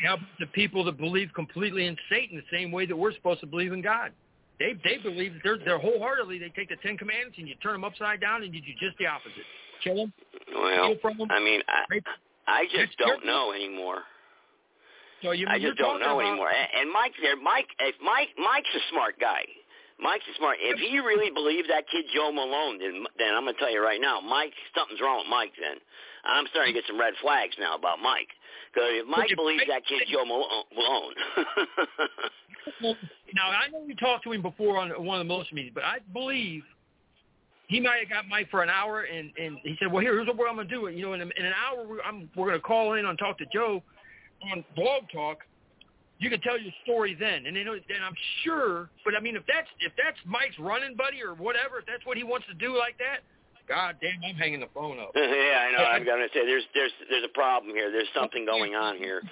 about 0.00 0.20
the 0.38 0.46
people 0.46 0.84
that 0.84 0.96
believe 0.96 1.28
completely 1.34 1.86
in 1.86 1.96
Satan 2.10 2.36
the 2.36 2.56
same 2.56 2.70
way 2.70 2.86
that 2.86 2.96
we're 2.96 3.12
supposed 3.12 3.40
to 3.40 3.46
believe 3.46 3.72
in 3.72 3.82
God? 3.82 4.12
They 4.58 4.74
they 4.84 4.98
believe 4.98 5.34
that 5.34 5.40
they're 5.44 5.58
they're 5.58 5.78
wholeheartedly 5.78 6.38
they 6.38 6.50
take 6.50 6.68
the 6.68 6.76
Ten 6.82 6.96
Commandments 6.96 7.38
and 7.38 7.48
you 7.48 7.54
turn 7.62 7.72
them 7.72 7.84
upside 7.84 8.20
down 8.20 8.42
and 8.42 8.52
you 8.52 8.60
do 8.60 8.72
just 8.80 8.98
the 8.98 9.06
opposite. 9.06 9.46
Kill 9.84 9.96
them. 9.96 10.12
well 10.52 10.94
from 11.00 11.18
them. 11.18 11.28
I 11.30 11.38
mean 11.38 11.60
I 11.68 12.00
I 12.48 12.64
just 12.72 12.96
don't 12.98 13.24
know 13.26 13.52
anymore 13.52 14.02
So 15.22 15.32
you, 15.32 15.46
I 15.48 15.58
just 15.58 15.76
don't 15.78 16.00
know 16.00 16.20
anymore. 16.20 16.48
And, 16.48 16.68
and 16.80 16.92
Mike, 16.92 17.12
there, 17.20 17.36
Mike, 17.36 17.68
if 17.78 17.94
Mike, 18.02 18.28
Mike's 18.38 18.72
a 18.74 18.80
smart 18.90 19.16
guy. 19.20 19.44
Mike's 20.00 20.24
a 20.32 20.38
smart. 20.38 20.56
If 20.60 20.78
he 20.78 20.98
really 21.00 21.30
believes 21.30 21.66
that 21.68 21.84
kid 21.90 22.04
Joe 22.14 22.30
Malone, 22.30 22.78
then 22.78 23.04
then 23.18 23.34
I'm 23.34 23.44
gonna 23.44 23.58
tell 23.58 23.70
you 23.70 23.82
right 23.82 24.00
now, 24.00 24.20
Mike, 24.20 24.52
something's 24.74 25.00
wrong 25.00 25.26
with 25.26 25.30
Mike. 25.30 25.52
Then 25.58 25.78
I'm 26.24 26.46
starting 26.50 26.72
to 26.72 26.80
get 26.80 26.86
some 26.86 26.98
red 27.00 27.14
flags 27.20 27.54
now 27.58 27.74
about 27.74 27.98
Mike. 27.98 28.30
Because 28.72 29.02
if 29.02 29.06
Mike 29.10 29.30
believes 29.34 29.64
that 29.68 29.82
kid 29.86 30.06
Joe 30.06 30.24
Malo- 30.24 30.66
Malone, 30.74 31.14
Now 33.34 33.50
I 33.50 33.68
know 33.70 33.84
you 33.86 33.94
talked 33.96 34.24
to 34.24 34.32
him 34.32 34.42
before 34.42 34.78
on 34.78 34.90
one 35.04 35.20
of 35.20 35.26
the 35.26 35.32
most 35.32 35.52
meetings, 35.52 35.72
but 35.74 35.84
I 35.84 35.98
believe 36.12 36.62
he 37.68 37.80
might 37.80 38.00
have 38.00 38.08
got 38.08 38.28
Mike 38.28 38.50
for 38.50 38.62
an 38.62 38.70
hour, 38.70 39.02
and 39.02 39.30
and 39.38 39.58
he 39.62 39.76
said, 39.78 39.92
"Well, 39.92 40.00
here, 40.00 40.14
here's 40.14 40.26
what 40.26 40.48
I'm 40.48 40.56
gonna 40.56 40.68
do. 40.68 40.88
You 40.88 41.02
know, 41.02 41.12
in, 41.12 41.20
a, 41.20 41.24
in 41.24 41.44
an 41.44 41.52
hour, 41.52 41.86
we're, 41.86 42.00
I'm, 42.00 42.28
we're 42.34 42.48
gonna 42.48 42.60
call 42.60 42.94
in 42.94 43.04
and 43.04 43.18
talk 43.18 43.38
to 43.38 43.46
Joe 43.52 43.82
on 44.50 44.64
Blog 44.74 45.04
Talk. 45.12 45.38
You 46.18 46.30
can 46.30 46.40
tell 46.40 46.58
your 46.58 46.72
story 46.82 47.14
then, 47.14 47.46
and 47.46 47.54
then, 47.54 47.66
then 47.66 48.02
I'm 48.02 48.16
sure. 48.42 48.88
But 49.04 49.14
I 49.14 49.20
mean, 49.20 49.36
if 49.36 49.44
that's 49.46 49.68
if 49.80 49.92
that's 50.02 50.16
Mike's 50.24 50.58
running 50.58 50.96
buddy 50.96 51.22
or 51.22 51.34
whatever, 51.34 51.78
if 51.78 51.86
that's 51.86 52.04
what 52.04 52.16
he 52.16 52.24
wants 52.24 52.46
to 52.48 52.54
do 52.54 52.76
like 52.76 52.96
that, 52.98 53.20
God 53.68 53.96
damn, 54.00 54.16
I'm 54.24 54.34
hanging 54.34 54.60
the 54.60 54.72
phone 54.72 54.98
up. 54.98 55.12
yeah, 55.14 55.68
I 55.68 55.72
know. 55.76 55.84
I'm 55.92 56.06
gonna 56.06 56.26
say 56.32 56.46
there's 56.46 56.64
there's 56.74 56.92
there's 57.10 57.24
a 57.24 57.34
problem 57.36 57.74
here. 57.74 57.92
There's 57.92 58.08
something 58.16 58.46
going 58.46 58.74
on 58.74 58.96
here. 58.96 59.22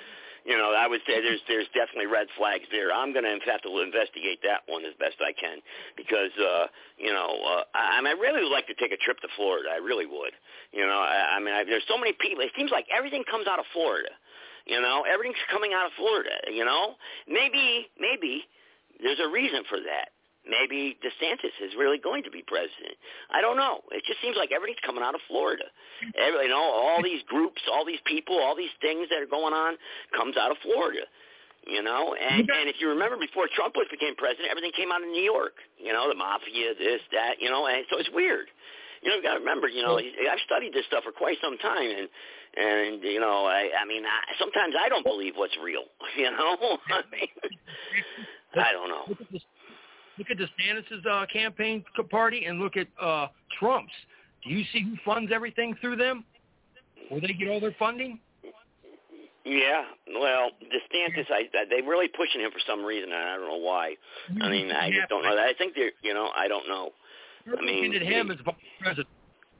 You 0.46 0.54
know, 0.56 0.70
I 0.70 0.86
would 0.86 1.02
say 1.10 1.18
there's 1.18 1.42
there's 1.50 1.66
definitely 1.74 2.06
red 2.06 2.30
flags 2.38 2.70
there. 2.70 2.94
I'm 2.94 3.10
going 3.10 3.26
to 3.26 3.34
have 3.50 3.62
to 3.66 3.82
investigate 3.82 4.38
that 4.46 4.62
one 4.70 4.86
as 4.86 4.94
best 4.94 5.18
I 5.18 5.34
can 5.34 5.58
because 5.98 6.30
uh, 6.38 6.70
you 7.02 7.10
know 7.10 7.34
uh, 7.42 7.62
I, 7.74 7.98
I 7.98 8.00
mean 8.00 8.14
I 8.14 8.18
really 8.18 8.46
would 8.46 8.54
like 8.54 8.70
to 8.70 8.78
take 8.78 8.94
a 8.94 9.00
trip 9.02 9.18
to 9.26 9.28
Florida. 9.34 9.74
I 9.74 9.82
really 9.82 10.06
would. 10.06 10.38
You 10.70 10.86
know, 10.86 11.02
I, 11.02 11.34
I 11.34 11.38
mean 11.42 11.50
I, 11.50 11.64
there's 11.66 11.82
so 11.90 11.98
many 11.98 12.14
people. 12.14 12.46
It 12.46 12.54
seems 12.54 12.70
like 12.70 12.86
everything 12.94 13.26
comes 13.26 13.50
out 13.50 13.58
of 13.58 13.66
Florida. 13.74 14.14
You 14.70 14.78
know, 14.78 15.02
everything's 15.02 15.42
coming 15.50 15.74
out 15.74 15.90
of 15.90 15.92
Florida. 15.98 16.38
You 16.46 16.64
know, 16.64 16.94
maybe 17.26 17.90
maybe 17.98 18.46
there's 19.02 19.18
a 19.18 19.26
reason 19.26 19.66
for 19.66 19.82
that. 19.82 20.14
Maybe 20.46 20.96
DeSantis 21.02 21.54
is 21.60 21.74
really 21.76 21.98
going 21.98 22.22
to 22.22 22.30
be 22.30 22.42
president. 22.46 22.94
I 23.30 23.40
don't 23.42 23.56
know. 23.56 23.82
It 23.90 24.04
just 24.06 24.22
seems 24.22 24.36
like 24.38 24.52
everything's 24.54 24.82
coming 24.86 25.02
out 25.02 25.14
of 25.14 25.20
Florida. 25.26 25.66
Every, 26.14 26.46
you 26.46 26.54
know, 26.54 26.62
all 26.62 27.02
these 27.02 27.22
groups, 27.26 27.60
all 27.66 27.84
these 27.84 28.02
people, 28.06 28.38
all 28.38 28.54
these 28.54 28.72
things 28.80 29.08
that 29.10 29.18
are 29.18 29.26
going 29.30 29.54
on 29.54 29.74
comes 30.14 30.36
out 30.36 30.50
of 30.50 30.56
Florida. 30.62 31.02
You 31.66 31.82
know, 31.82 32.14
and 32.14 32.46
and 32.46 32.70
if 32.70 32.78
you 32.78 32.88
remember 32.94 33.18
before 33.18 33.50
Trump 33.50 33.74
was 33.74 33.90
became 33.90 34.14
president, 34.14 34.54
everything 34.54 34.70
came 34.70 34.94
out 34.94 35.02
of 35.02 35.10
New 35.10 35.26
York. 35.26 35.58
You 35.82 35.92
know, 35.92 36.06
the 36.08 36.14
mafia, 36.14 36.78
this, 36.78 37.02
that. 37.10 37.42
You 37.42 37.50
know, 37.50 37.66
and 37.66 37.82
so 37.90 37.98
it's 37.98 38.10
weird. 38.14 38.46
You 39.02 39.10
know, 39.10 39.16
you 39.16 39.22
got 39.22 39.34
to 39.34 39.40
remember. 39.40 39.66
You 39.66 39.82
know, 39.82 39.98
I've 39.98 40.38
studied 40.46 40.72
this 40.72 40.86
stuff 40.86 41.02
for 41.02 41.10
quite 41.10 41.38
some 41.42 41.58
time, 41.58 41.90
and 41.90 42.08
and 42.54 43.02
you 43.02 43.18
know, 43.18 43.46
I 43.46 43.70
I 43.82 43.84
mean, 43.84 44.06
I, 44.06 44.38
sometimes 44.38 44.74
I 44.78 44.88
don't 44.88 45.02
believe 45.04 45.34
what's 45.34 45.56
real. 45.62 45.84
You 46.16 46.30
know, 46.30 46.78
I 46.88 47.02
mean, 47.10 47.34
I 48.54 48.70
don't 48.70 48.88
know. 48.88 49.40
Look 50.18 50.30
at, 50.30 50.38
DeSantis' 50.38 51.06
uh, 51.06 51.26
campaign 51.32 51.84
party 52.10 52.46
and 52.46 52.58
look 52.58 52.76
at 52.76 52.86
uh, 53.00 53.28
Trump's. 53.58 53.92
Do 54.44 54.50
you 54.50 54.64
see 54.72 54.82
who 54.82 54.96
funds 55.04 55.30
everything 55.34 55.76
through 55.80 55.96
them? 55.96 56.24
Where 57.08 57.20
they 57.20 57.28
get 57.28 57.48
all 57.48 57.60
their 57.60 57.74
funding? 57.78 58.18
Yeah, 59.44 59.84
well, 60.20 60.50
DeSantis, 60.60 61.30
I, 61.30 61.48
I 61.54 61.64
they 61.70 61.86
really 61.86 62.08
pushing 62.08 62.40
him 62.40 62.50
for 62.50 62.58
some 62.66 62.84
reason, 62.84 63.12
and 63.12 63.22
I 63.22 63.36
don't 63.36 63.48
know 63.48 63.64
why. 63.64 63.94
I 64.42 64.48
mean, 64.48 64.72
I 64.72 64.90
just 64.90 65.08
don't 65.08 65.22
know. 65.22 65.30
I 65.30 65.52
think 65.56 65.74
they're, 65.76 65.92
you 66.02 66.14
know, 66.14 66.30
I 66.36 66.48
don't 66.48 66.66
know. 66.66 66.90
They're 67.44 67.56
I 67.56 67.64
mean, 67.64 67.92
looking 67.92 68.08
at 68.08 68.12
him 68.12 68.30
as 68.32 68.38
vice 68.44 68.56
president. 68.80 69.08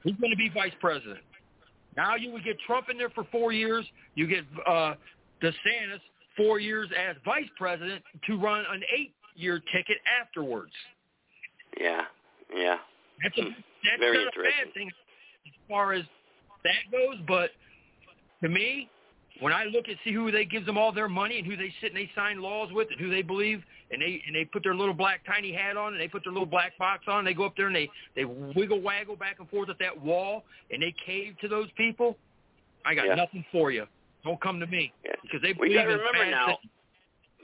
He's 0.03 0.17
going 0.17 0.31
to 0.33 0.37
be 0.37 0.51
vice 0.53 0.73
president. 0.81 1.21
Now 1.97 2.17
you 2.17 2.33
would 2.33 2.45
get 2.45 2.57
Trump 2.67 2.89
in 2.91 2.99
there 2.99 3.11
for 3.11 3.25
four 3.31 3.53
years. 3.53 3.87
You 4.17 4.27
get 4.27 4.45
uh, 4.67 4.95
DeSantis 5.41 6.01
four 6.37 6.59
years 6.59 6.89
as 6.99 7.17
vice 7.25 7.49
president 7.57 8.03
to 8.27 8.37
run 8.39 8.65
an 8.71 8.83
eight-year 9.37 9.63
ticket 9.73 9.99
afterwards. 10.21 10.73
yeah, 11.81 12.03
yeah. 12.55 12.77
That's 13.23 13.37
a 13.39 13.43
hmm. 13.43 13.49
that's 13.85 14.01
Very 14.01 14.19
not 14.19 14.23
a 14.23 14.27
interesting. 14.27 14.65
bad 14.67 14.75
thing 14.75 14.89
as 15.47 15.53
far 15.69 15.93
as 15.93 16.05
that 16.65 16.91
goes. 16.93 17.17
But 17.27 17.51
to 18.43 18.49
me, 18.49 18.89
when 19.41 19.53
I 19.53 19.65
look 19.65 19.87
and 19.89 19.97
see 20.05 20.13
who 20.13 20.31
they 20.31 20.45
gives 20.45 20.67
them 20.67 20.77
all 20.79 20.93
their 20.93 21.09
money 21.09 21.39
and 21.39 21.47
who 21.47 21.57
they 21.57 21.73
sit 21.81 21.93
and 21.93 21.97
they 21.97 22.11
sign 22.15 22.41
laws 22.43 22.71
with 22.73 22.89
and 22.91 23.01
who 23.01 23.11
they 23.11 23.23
believe 23.23 23.63
and 23.91 24.03
they 24.03 24.21
and 24.27 24.35
they 24.35 24.45
put 24.45 24.63
their 24.63 24.75
little 24.75 24.95
black 24.95 25.21
tiny 25.27 25.53
hat 25.53 25.77
on 25.77 25.93
and 25.93 26.01
they 26.01 26.09
put 26.09 26.25
their 26.25 26.33
little 26.33 26.47
black 26.47 26.77
box 26.79 27.05
on 27.09 27.21
and 27.21 27.27
they 27.27 27.35
go 27.35 27.45
up 27.45 27.55
there 27.57 27.67
and 27.69 27.77
they 27.77 27.89
they 28.15 28.25
wiggle 28.25 28.81
waggle 28.81 29.17
back 29.17 29.37
and 29.39 29.49
forth 29.49 29.71
at 29.71 29.79
that 29.79 29.99
wall 30.03 30.45
and 30.71 30.83
they 30.83 30.95
cave 31.05 31.35
to 31.41 31.49
those 31.49 31.69
people. 31.77 32.17
I 32.85 32.95
got 32.95 33.07
Yeah. 33.07 33.15
nothing 33.15 33.45
for 33.51 33.71
you. 33.71 33.87
Don't 34.25 34.41
come 34.41 34.59
to 34.61 34.67
me 34.67 34.93
because 35.23 35.41
they 35.43 35.53
We 35.53 35.69
believe 35.69 35.75
got 35.77 35.85
to 35.85 35.91
in 35.93 35.99
remember 35.99 36.31
now. 36.31 36.59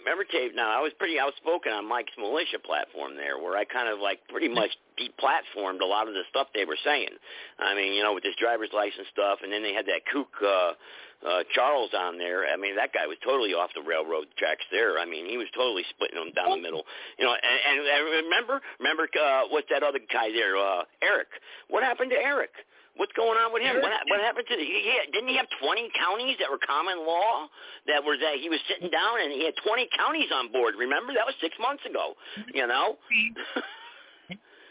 Remember, 0.04 0.24
Dave? 0.26 0.54
Now 0.54 0.70
I 0.70 0.80
was 0.82 0.92
pretty 0.98 1.18
outspoken 1.18 1.72
on 1.72 1.88
Mike's 1.88 2.12
militia 2.18 2.58
platform 2.58 3.14
there, 3.14 3.38
where 3.38 3.56
I 3.56 3.64
kind 3.64 3.88
of 3.88 4.00
like 4.00 4.18
pretty 4.28 4.48
much 4.48 4.70
deplatformed 4.98 5.80
a 5.80 5.86
lot 5.86 6.08
of 6.08 6.14
the 6.14 6.22
stuff 6.28 6.48
they 6.54 6.64
were 6.64 6.78
saying. 6.84 7.14
I 7.58 7.74
mean, 7.74 7.94
you 7.94 8.02
know, 8.02 8.12
with 8.12 8.22
this 8.22 8.34
driver's 8.38 8.70
license 8.74 9.06
stuff, 9.12 9.38
and 9.42 9.52
then 9.52 9.62
they 9.62 9.72
had 9.72 9.86
that 9.86 10.02
kook 10.10 10.34
uh, 10.42 10.74
uh, 11.22 11.42
Charles 11.54 11.90
on 11.94 12.18
there. 12.18 12.46
I 12.46 12.56
mean, 12.56 12.74
that 12.76 12.92
guy 12.92 13.06
was 13.06 13.16
totally 13.22 13.54
off 13.54 13.70
the 13.74 13.82
railroad 13.82 14.26
tracks 14.36 14.66
there. 14.70 14.98
I 14.98 15.06
mean, 15.06 15.26
he 15.26 15.38
was 15.38 15.46
totally 15.54 15.86
splitting 15.90 16.18
them 16.18 16.34
down 16.34 16.50
the 16.50 16.62
middle. 16.62 16.82
You 17.18 17.26
know, 17.26 17.34
and, 17.34 17.58
and, 17.62 17.78
and 17.86 18.26
remember, 18.26 18.60
remember 18.82 19.06
uh, 19.14 19.46
what's 19.50 19.70
that 19.70 19.82
other 19.82 20.00
guy 20.02 20.34
there, 20.34 20.58
uh, 20.58 20.82
Eric? 21.02 21.30
What 21.68 21.82
happened 21.82 22.10
to 22.10 22.18
Eric? 22.18 22.50
What's 22.96 23.12
going 23.16 23.38
on 23.40 23.52
with 23.52 23.62
him? 23.62 23.80
What, 23.80 23.92
what 24.08 24.20
happened 24.20 24.44
to 24.48 24.56
the? 24.56 24.62
Yeah, 24.62 25.08
didn't 25.12 25.28
he 25.28 25.36
have 25.36 25.48
20 25.64 25.88
counties 25.96 26.36
that 26.40 26.50
were 26.50 26.60
common 26.60 27.06
law? 27.06 27.48
That 27.88 28.04
were 28.04 28.16
that 28.20 28.36
he 28.36 28.48
was 28.52 28.60
sitting 28.68 28.90
down 28.90 29.20
and 29.22 29.32
he 29.32 29.44
had 29.44 29.54
20 29.64 29.88
counties 29.96 30.28
on 30.32 30.52
board. 30.52 30.74
Remember 30.76 31.12
that 31.16 31.24
was 31.24 31.34
six 31.40 31.56
months 31.58 31.82
ago. 31.88 32.12
You 32.52 32.66
know. 32.66 32.96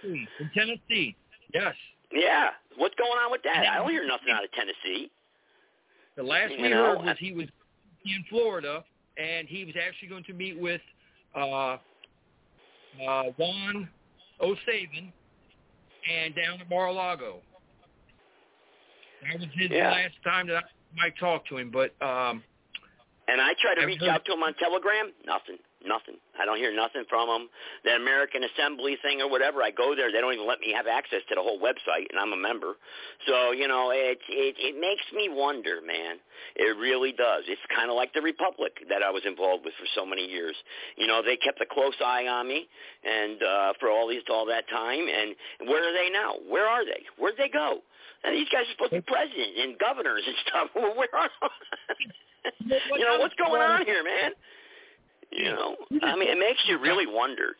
In 0.03 0.27
Tennessee, 0.53 1.15
yes. 1.53 1.75
yeah. 2.11 2.49
What's 2.77 2.95
going 2.95 3.17
on 3.23 3.31
with 3.31 3.41
that? 3.43 3.65
I 3.69 3.77
don't 3.77 3.89
hear 3.91 4.07
nothing 4.07 4.29
out 4.33 4.43
of 4.43 4.51
Tennessee. 4.53 5.11
The 6.17 6.23
last 6.23 6.51
You 6.53 6.63
we 6.63 6.69
know, 6.69 6.97
heard 6.97 7.05
was 7.05 7.15
he 7.19 7.33
was 7.33 7.47
in 8.05 8.25
Florida, 8.29 8.83
and 9.17 9.47
he 9.47 9.65
was 9.65 9.75
actually 9.75 10.09
going 10.09 10.23
to 10.25 10.33
meet 10.33 10.59
with 10.59 10.81
uh, 11.35 11.77
uh, 13.07 13.23
Juan 13.37 13.89
O'Savin 14.41 15.11
and 16.11 16.35
down 16.35 16.59
at 16.61 16.69
Mar-a-Lago. 16.69 17.41
That 19.23 19.39
was 19.39 19.49
his 19.53 19.69
Yeah. 19.71 19.91
last 19.91 20.15
time 20.23 20.47
that 20.47 20.57
I 20.57 20.67
might 20.95 21.17
talk 21.17 21.45
to 21.47 21.57
him, 21.57 21.69
but 21.71 21.93
um, 22.01 22.43
And 23.27 23.39
I 23.39 23.53
try 23.61 23.75
to 23.75 23.81
I've 23.81 23.87
reach 23.87 23.99
heard- 24.01 24.09
out 24.09 24.25
to 24.25 24.33
him 24.33 24.43
on 24.43 24.53
Telegram. 24.55 25.13
Nothing. 25.25 25.59
Nothing. 25.83 26.17
I 26.37 26.45
don't 26.45 26.57
hear 26.57 26.71
nothing 26.71 27.05
from 27.09 27.27
him. 27.29 27.49
The 27.83 27.95
American 27.95 28.43
Assembly 28.43 28.97
thing 29.01 29.19
or 29.21 29.27
whatever. 29.29 29.63
I 29.63 29.71
go 29.71 29.95
there. 29.95 30.11
They 30.11 30.21
don't 30.21 30.33
even 30.33 30.45
let 30.45 30.59
me 30.59 30.71
have 30.73 30.85
access 30.85 31.21
to 31.29 31.33
the 31.35 31.41
whole 31.41 31.59
website, 31.59 32.05
and 32.11 32.19
I'm 32.19 32.33
a 32.33 32.37
member. 32.37 32.77
So 33.25 33.51
you 33.51 33.67
know, 33.67 33.89
it 33.89 34.19
it 34.29 34.55
it 34.59 34.79
makes 34.79 35.01
me 35.11 35.27
wonder, 35.29 35.81
man. 35.81 36.17
It 36.55 36.77
really 36.77 37.13
does. 37.13 37.45
It's 37.47 37.61
kind 37.75 37.89
of 37.89 37.95
like 37.95 38.13
the 38.13 38.21
Republic 38.21 38.73
that 38.89 39.01
I 39.01 39.09
was 39.09 39.25
involved 39.25 39.65
with 39.65 39.73
for 39.75 39.87
so 39.95 40.05
many 40.05 40.27
years. 40.29 40.55
You 40.97 41.07
know, 41.07 41.23
they 41.23 41.35
kept 41.37 41.59
a 41.61 41.65
close 41.65 41.95
eye 42.03 42.27
on 42.27 42.47
me, 42.47 42.67
and 43.03 43.41
uh, 43.41 43.73
for 43.79 43.89
all 43.89 44.07
these 44.07 44.21
all 44.29 44.45
that 44.47 44.69
time. 44.69 45.07
And 45.09 45.35
where 45.67 45.81
are 45.81 45.93
they 45.93 46.09
now? 46.11 46.35
Where 46.47 46.67
are 46.67 46.85
they? 46.85 47.05
Where'd 47.17 47.37
they 47.37 47.49
go? 47.49 47.81
And 48.23 48.35
these 48.35 48.49
guys 48.53 48.69
are 48.69 48.71
supposed 48.77 48.93
to 48.93 49.01
be 49.01 49.07
presidents 49.07 49.57
and 49.57 49.79
governors 49.79 50.21
and 50.25 50.35
stuff. 50.45 50.67
Where 50.77 51.09
are 51.13 51.29
you 52.97 53.05
know 53.05 53.17
what's 53.19 53.35
going 53.35 53.61
on 53.61 53.85
here, 53.85 54.03
man? 54.03 54.31
You 55.31 55.51
know, 55.55 55.75
I 56.03 56.15
mean, 56.15 56.29
it 56.29 56.37
makes 56.37 56.59
you 56.67 56.77
really 56.77 57.07
wonder. 57.07 57.55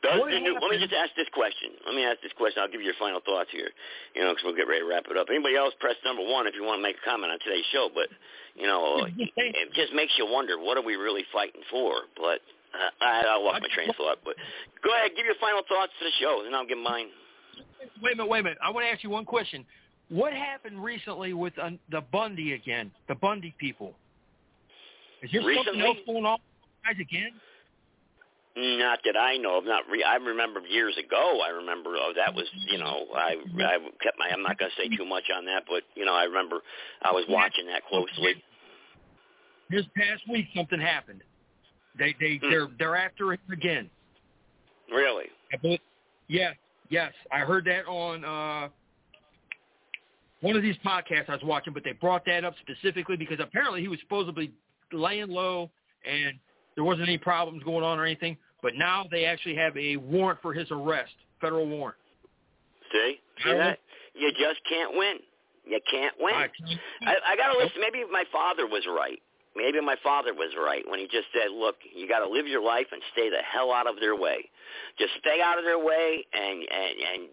Does 0.00 0.16
the 0.16 0.40
new? 0.40 0.56
Let 0.56 0.72
me 0.72 0.80
just 0.80 0.96
ask 0.96 1.12
this 1.12 1.28
question. 1.36 1.76
Let 1.84 1.92
me 1.92 2.08
ask 2.08 2.24
this 2.24 2.32
question. 2.32 2.64
I'll 2.64 2.72
give 2.72 2.80
you 2.80 2.88
your 2.88 2.96
final 2.96 3.20
thoughts 3.20 3.52
here. 3.52 3.68
You 4.16 4.24
know, 4.24 4.32
because 4.32 4.48
we'll 4.48 4.56
get 4.56 4.64
ready 4.64 4.80
to 4.80 4.88
wrap 4.88 5.04
it 5.12 5.16
up. 5.20 5.28
Anybody 5.28 5.60
else, 5.60 5.76
press 5.76 5.96
number 6.08 6.24
one 6.24 6.48
if 6.48 6.56
you 6.56 6.64
want 6.64 6.80
to 6.80 6.84
make 6.84 6.96
a 6.96 7.04
comment 7.04 7.28
on 7.28 7.38
today's 7.44 7.68
show. 7.68 7.92
But 7.92 8.08
you 8.56 8.64
know, 8.64 9.04
it 9.36 9.68
just 9.76 9.92
makes 9.92 10.16
you 10.16 10.24
wonder 10.24 10.56
what 10.56 10.80
are 10.80 10.84
we 10.84 10.96
really 10.96 11.28
fighting 11.36 11.60
for. 11.68 12.08
But 12.16 12.40
uh, 12.72 13.04
I, 13.04 13.28
I'll 13.28 13.44
walk 13.44 13.60
my 13.60 13.68
train 13.76 13.92
of 13.92 13.96
thought. 14.00 14.24
But 14.24 14.40
go 14.80 14.88
ahead, 14.96 15.12
give 15.20 15.28
your 15.28 15.36
final 15.36 15.60
thoughts 15.68 15.92
to 16.00 16.02
the 16.08 16.14
show, 16.16 16.48
and 16.48 16.56
I'll 16.56 16.66
give 16.66 16.80
mine. 16.80 17.12
Wait 18.02 18.12
a 18.14 18.16
minute, 18.16 18.28
wait 18.30 18.40
a 18.40 18.42
minute. 18.44 18.58
I 18.62 18.70
want 18.70 18.84
to 18.86 18.90
ask 18.90 19.02
you 19.02 19.10
one 19.10 19.24
question. 19.24 19.64
What 20.08 20.32
happened 20.32 20.82
recently 20.82 21.32
with 21.32 21.56
uh, 21.58 21.70
the 21.90 22.00
Bundy 22.12 22.52
again? 22.54 22.90
The 23.08 23.14
Bundy 23.14 23.54
people? 23.58 23.94
Is 25.22 25.30
there 25.32 25.40
something 25.42 25.56
Recently? 25.58 25.86
else 25.86 25.98
going 26.06 26.24
on, 26.24 26.38
guys? 26.84 26.96
Again? 27.00 27.32
Not 28.56 28.98
that 29.04 29.16
I 29.16 29.36
know 29.36 29.58
of. 29.58 29.64
Not 29.64 29.84
re- 29.88 30.02
I 30.02 30.16
remember 30.16 30.60
years 30.60 30.96
ago. 30.98 31.40
I 31.46 31.50
remember 31.50 31.90
oh, 31.96 32.12
that 32.16 32.34
was 32.34 32.46
you 32.68 32.78
know 32.78 33.06
I 33.14 33.36
I 33.62 33.78
kept 34.02 34.18
my. 34.18 34.28
I'm 34.32 34.42
not 34.42 34.58
going 34.58 34.70
to 34.74 34.82
say 34.82 34.94
too 34.96 35.04
much 35.04 35.24
on 35.34 35.44
that, 35.46 35.64
but 35.68 35.82
you 35.94 36.04
know 36.04 36.12
I 36.14 36.24
remember 36.24 36.56
I 37.02 37.12
was 37.12 37.24
watching 37.28 37.66
that 37.68 37.86
closely. 37.86 38.42
This 39.70 39.84
past 39.96 40.22
week, 40.28 40.46
something 40.56 40.80
happened. 40.80 41.22
They 41.96 42.16
they 42.18 42.40
Hmm. 42.42 42.50
they're 42.50 42.68
they're 42.76 42.96
after 42.96 43.32
him 43.32 43.38
again. 43.52 43.88
Really? 44.90 45.26
I 45.54 45.56
believe, 45.56 45.80
yes, 46.26 46.56
yes. 46.90 47.12
I 47.32 47.40
heard 47.40 47.64
that 47.64 47.86
on 47.86 48.24
uh 48.24 48.68
one 50.40 50.56
of 50.56 50.62
these 50.62 50.76
podcasts 50.84 51.28
I 51.28 51.32
was 51.32 51.44
watching, 51.44 51.72
but 51.72 51.84
they 51.84 51.92
brought 51.92 52.24
that 52.26 52.44
up 52.44 52.54
specifically 52.60 53.16
because 53.16 53.38
apparently 53.40 53.80
he 53.80 53.88
was 53.88 53.98
supposedly 54.00 54.52
laying 54.92 55.28
low 55.28 55.70
and 56.10 56.38
there 56.74 56.84
wasn't 56.84 57.08
any 57.08 57.18
problems 57.18 57.62
going 57.62 57.84
on 57.84 57.98
or 57.98 58.04
anything. 58.04 58.36
But 58.62 58.72
now 58.76 59.06
they 59.10 59.24
actually 59.24 59.56
have 59.56 59.76
a 59.76 59.96
warrant 59.96 60.40
for 60.42 60.52
his 60.52 60.70
arrest, 60.70 61.12
federal 61.40 61.66
warrant. 61.66 61.96
See, 62.92 63.20
see 63.44 63.52
that? 63.52 63.78
You 64.14 64.30
just 64.32 64.60
can't 64.68 64.96
win. 64.96 65.16
You 65.66 65.80
can't 65.90 66.14
win. 66.18 66.34
I, 66.34 67.14
I 67.26 67.36
got 67.36 67.52
to 67.52 67.58
listen. 67.58 67.80
Maybe 67.80 68.04
my 68.10 68.24
father 68.32 68.66
was 68.66 68.82
right. 68.88 69.20
Maybe 69.56 69.80
my 69.80 69.96
father 70.02 70.32
was 70.32 70.54
right 70.54 70.84
when 70.88 71.00
he 71.00 71.06
just 71.06 71.26
said, 71.32 71.50
"Look, 71.50 71.76
you 71.94 72.08
got 72.08 72.20
to 72.20 72.28
live 72.28 72.46
your 72.46 72.62
life 72.62 72.86
and 72.92 73.02
stay 73.12 73.30
the 73.30 73.42
hell 73.42 73.72
out 73.72 73.88
of 73.88 73.98
their 73.98 74.14
way. 74.14 74.48
Just 74.98 75.12
stay 75.18 75.40
out 75.42 75.58
of 75.58 75.64
their 75.64 75.78
way, 75.78 76.24
and 76.32 76.62
and 76.62 76.94
and 77.14 77.28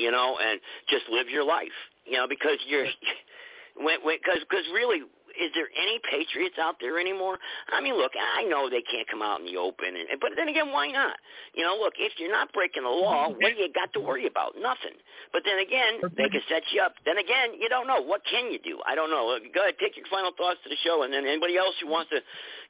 you 0.00 0.10
know, 0.10 0.38
and 0.38 0.60
just 0.88 1.04
live 1.10 1.28
your 1.28 1.44
life. 1.44 1.76
You 2.06 2.16
know, 2.16 2.26
because 2.26 2.58
you're 2.66 2.86
because 3.76 4.40
because 4.40 4.64
really." 4.72 5.02
Is 5.38 5.54
there 5.54 5.70
any 5.70 6.02
patriots 6.10 6.58
out 6.58 6.76
there 6.82 6.98
anymore? 6.98 7.38
I 7.70 7.80
mean, 7.80 7.94
look, 7.94 8.12
I 8.18 8.42
know 8.44 8.68
they 8.68 8.82
can't 8.82 9.06
come 9.06 9.22
out 9.22 9.38
in 9.40 9.46
the 9.46 9.56
open, 9.56 9.94
and, 9.94 10.18
but 10.20 10.34
then 10.36 10.48
again, 10.48 10.74
why 10.74 10.90
not? 10.90 11.14
You 11.54 11.62
know, 11.64 11.78
look, 11.78 11.94
if 11.98 12.12
you're 12.18 12.32
not 12.32 12.52
breaking 12.52 12.82
the 12.82 12.90
law, 12.90 13.30
what 13.30 13.54
do 13.54 13.56
you 13.56 13.70
got 13.72 13.92
to 13.94 14.00
worry 14.00 14.26
about? 14.26 14.58
Nothing. 14.58 14.98
But 15.32 15.42
then 15.46 15.58
again, 15.62 16.02
they 16.18 16.28
can 16.28 16.42
set 16.50 16.62
you 16.74 16.82
up. 16.82 16.94
Then 17.06 17.18
again, 17.18 17.54
you 17.58 17.68
don't 17.68 17.86
know. 17.86 18.02
What 18.02 18.22
can 18.28 18.50
you 18.50 18.58
do? 18.58 18.82
I 18.86 18.94
don't 18.94 19.10
know. 19.10 19.38
Go 19.54 19.62
ahead, 19.62 19.78
take 19.78 19.96
your 19.96 20.06
final 20.10 20.32
thoughts 20.36 20.58
to 20.64 20.68
the 20.68 20.80
show, 20.82 21.02
and 21.06 21.12
then 21.12 21.24
anybody 21.24 21.56
else 21.56 21.74
who 21.80 21.88
wants 21.88 22.10
to 22.10 22.20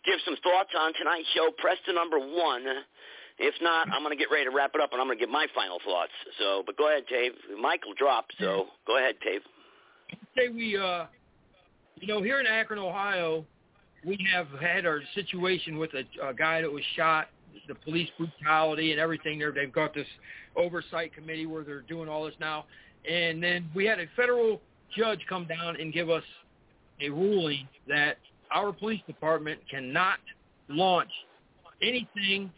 give 0.04 0.20
some 0.24 0.36
thoughts 0.44 0.70
on 0.76 0.92
tonight's 0.94 1.28
show, 1.34 1.50
press 1.56 1.78
the 1.86 1.92
number 1.92 2.18
one. 2.20 2.64
If 3.38 3.54
not, 3.62 3.88
I'm 3.94 4.02
going 4.02 4.16
to 4.16 4.18
get 4.20 4.30
ready 4.30 4.44
to 4.44 4.54
wrap 4.54 4.72
it 4.74 4.80
up, 4.80 4.92
and 4.92 5.00
I'm 5.00 5.06
going 5.06 5.16
to 5.16 5.22
give 5.22 5.30
my 5.30 5.46
final 5.54 5.78
thoughts. 5.84 6.12
So, 6.38 6.62
but 6.66 6.76
go 6.76 6.90
ahead, 6.90 7.04
Dave. 7.08 7.32
Michael 7.60 7.94
dropped, 7.96 8.34
so 8.40 8.66
go 8.86 8.98
ahead, 8.98 9.14
Dave. 9.24 9.40
Say 10.36 10.48
we, 10.48 10.76
uh, 10.76 11.06
you 12.00 12.08
know, 12.08 12.22
here 12.22 12.40
in 12.40 12.46
Akron, 12.46 12.78
Ohio, 12.78 13.44
we 14.04 14.18
have 14.32 14.46
had 14.60 14.86
our 14.86 15.00
situation 15.14 15.78
with 15.78 15.90
a, 15.94 16.28
a 16.28 16.34
guy 16.34 16.60
that 16.60 16.70
was 16.70 16.82
shot, 16.96 17.28
the 17.66 17.74
police 17.74 18.08
brutality 18.16 18.92
and 18.92 19.00
everything. 19.00 19.38
There, 19.38 19.52
they've 19.52 19.72
got 19.72 19.94
this 19.94 20.06
oversight 20.56 21.14
committee 21.14 21.46
where 21.46 21.64
they're 21.64 21.82
doing 21.82 22.08
all 22.08 22.24
this 22.24 22.34
now, 22.40 22.66
and 23.08 23.42
then 23.42 23.68
we 23.74 23.84
had 23.84 23.98
a 23.98 24.06
federal 24.16 24.60
judge 24.96 25.20
come 25.28 25.46
down 25.46 25.80
and 25.80 25.92
give 25.92 26.10
us 26.10 26.22
a 27.00 27.08
ruling 27.10 27.68
that 27.86 28.18
our 28.50 28.72
police 28.72 29.00
department 29.06 29.60
cannot 29.70 30.18
launch 30.68 31.10
anything, 31.82 32.50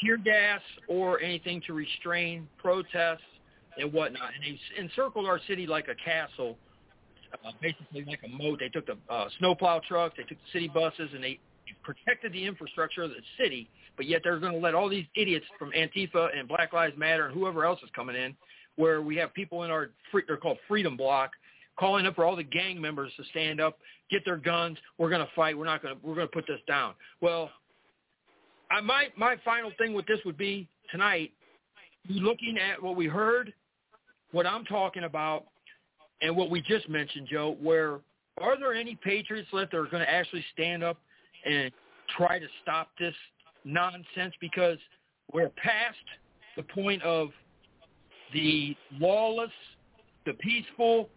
tear 0.00 0.16
gas 0.16 0.60
or 0.88 1.20
anything 1.20 1.62
to 1.66 1.72
restrain 1.72 2.48
protests 2.58 3.22
and 3.78 3.92
whatnot. 3.92 4.30
And 4.34 4.44
they 4.44 4.82
encircled 4.82 5.26
our 5.26 5.40
city 5.48 5.66
like 5.66 5.88
a 5.88 5.94
castle, 5.94 6.56
uh, 7.44 7.52
basically 7.60 8.04
like 8.04 8.20
a 8.24 8.28
moat. 8.28 8.60
They 8.60 8.68
took 8.68 8.86
the 8.86 8.96
uh, 9.08 9.28
snowplow 9.38 9.80
trucks, 9.88 10.14
they 10.16 10.24
took 10.24 10.38
the 10.38 10.52
city 10.52 10.68
buses, 10.68 11.10
and 11.14 11.22
they 11.22 11.38
protected 11.82 12.32
the 12.32 12.44
infrastructure 12.44 13.02
of 13.02 13.10
the 13.10 13.22
city. 13.38 13.68
But 13.96 14.06
yet 14.06 14.20
they're 14.22 14.38
going 14.38 14.52
to 14.52 14.58
let 14.58 14.74
all 14.74 14.88
these 14.88 15.06
idiots 15.16 15.46
from 15.58 15.70
Antifa 15.72 16.36
and 16.36 16.46
Black 16.46 16.72
Lives 16.72 16.96
Matter 16.98 17.26
and 17.26 17.34
whoever 17.34 17.64
else 17.64 17.80
is 17.82 17.88
coming 17.94 18.14
in, 18.14 18.36
where 18.76 19.00
we 19.00 19.16
have 19.16 19.32
people 19.32 19.62
in 19.62 19.70
our 19.70 19.90
free, 20.10 20.22
they're 20.26 20.36
called 20.36 20.58
Freedom 20.68 20.96
BLOC, 20.96 21.30
calling 21.78 22.06
up 22.06 22.14
for 22.14 22.24
all 22.24 22.36
the 22.36 22.44
gang 22.44 22.80
members 22.80 23.10
to 23.16 23.24
stand 23.30 23.60
up, 23.60 23.78
get 24.10 24.22
their 24.24 24.36
guns. 24.36 24.76
We're 24.98 25.10
going 25.10 25.24
to 25.24 25.32
fight. 25.34 25.56
We're 25.56 25.64
not 25.64 25.82
going 25.82 25.94
to. 25.94 26.06
We're 26.06 26.14
going 26.14 26.26
to 26.28 26.32
put 26.32 26.46
this 26.46 26.60
down. 26.68 26.94
Well, 27.20 27.50
I, 28.70 28.80
my 28.80 29.06
my 29.16 29.36
final 29.44 29.70
thing 29.78 29.94
with 29.94 30.06
this 30.06 30.18
would 30.24 30.38
be 30.38 30.68
tonight, 30.90 31.32
looking 32.08 32.58
at 32.58 32.82
what 32.82 32.96
we 32.96 33.06
heard, 33.06 33.52
what 34.32 34.46
I'm 34.46 34.64
talking 34.64 35.04
about, 35.04 35.46
and 36.22 36.36
what 36.36 36.50
we 36.50 36.62
just 36.62 36.88
mentioned, 36.88 37.28
Joe. 37.30 37.56
Where 37.60 38.00
are 38.40 38.58
there 38.58 38.74
any 38.74 38.98
patriots 39.02 39.48
left 39.52 39.72
that 39.72 39.78
are 39.78 39.86
going 39.86 40.04
to 40.04 40.10
actually 40.10 40.44
stand 40.52 40.82
up 40.82 40.98
and 41.44 41.70
try 42.16 42.38
to 42.38 42.46
stop 42.62 42.88
this 42.98 43.14
nonsense? 43.64 44.34
Because 44.40 44.78
we're 45.32 45.50
past 45.50 45.96
the 46.56 46.62
point 46.62 47.02
of 47.02 47.28
the 48.32 48.76
lawless, 48.98 49.50
the 50.24 50.32
peaceful. 50.34 51.08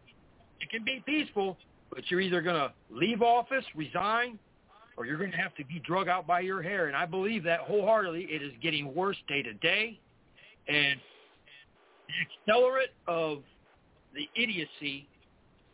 It 0.62 0.70
can 0.70 0.84
be 0.84 1.02
peaceful, 1.06 1.58
but 1.90 2.10
you're 2.10 2.22
either 2.22 2.42
going 2.42 2.56
to 2.56 2.74
leave 2.92 3.22
office, 3.22 3.64
resign, 3.76 4.38
or 4.98 5.06
you're 5.06 5.18
going 5.18 5.32
to 5.32 5.38
have 5.38 5.56
to 5.56 5.66
be 5.66 5.80
drug 5.80 6.10
out 6.10 6.28
by 6.28 6.42
your 6.42 6.62
hair. 6.62 6.88
And 6.88 6.96
I 6.96 7.06
believe 7.06 7.44
that 7.46 7.62
wholeheartedly. 7.62 8.28
It 8.30 8.42
is 8.42 8.52
getting 8.62 8.94
worse 8.94 9.18
day 9.30 9.42
to 9.42 9.54
day. 9.54 10.00
And 10.68 11.00
the 12.08 12.54
accelerate 12.54 12.90
of 13.08 13.44
the 14.14 14.28
idiocy 14.42 15.08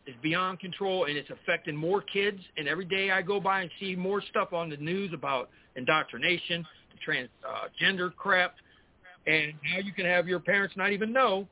is 0.07 0.15
beyond 0.21 0.59
control, 0.59 1.05
and 1.05 1.17
it's 1.17 1.29
affecting 1.29 1.75
more 1.75 2.01
kids. 2.01 2.39
And 2.57 2.67
every 2.67 2.85
day 2.85 3.11
I 3.11 3.21
go 3.21 3.39
by 3.39 3.61
and 3.61 3.71
see 3.79 3.95
more 3.95 4.21
stuff 4.29 4.53
on 4.53 4.69
the 4.69 4.77
news 4.77 5.11
about 5.13 5.49
indoctrination, 5.75 6.65
the 6.91 7.29
transgender 7.81 8.07
uh, 8.07 8.15
crap, 8.17 8.55
and 9.27 9.53
how 9.73 9.79
you 9.79 9.91
can 9.91 10.05
have 10.05 10.27
your 10.27 10.39
parents 10.39 10.75
not 10.77 10.91
even 10.91 11.11
know 11.11 11.47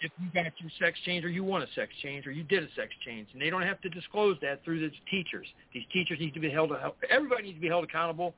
if 0.00 0.12
you 0.20 0.28
got 0.34 0.52
your 0.58 0.70
sex 0.78 0.98
change 1.04 1.24
or 1.24 1.28
you 1.28 1.42
want 1.42 1.64
a 1.64 1.66
sex 1.74 1.92
change 2.02 2.26
or 2.26 2.30
you 2.30 2.44
did 2.44 2.62
a 2.62 2.68
sex 2.76 2.90
change. 3.06 3.28
And 3.32 3.40
they 3.40 3.50
don't 3.50 3.62
have 3.62 3.80
to 3.80 3.88
disclose 3.88 4.36
that 4.42 4.62
through 4.64 4.80
the 4.80 4.90
teachers. 5.10 5.46
These 5.72 5.84
teachers 5.92 6.18
need 6.20 6.34
to 6.34 6.40
be 6.40 6.50
held, 6.50 6.72
everybody 7.10 7.44
needs 7.44 7.56
to 7.56 7.60
be 7.60 7.68
held 7.68 7.84
accountable. 7.84 8.34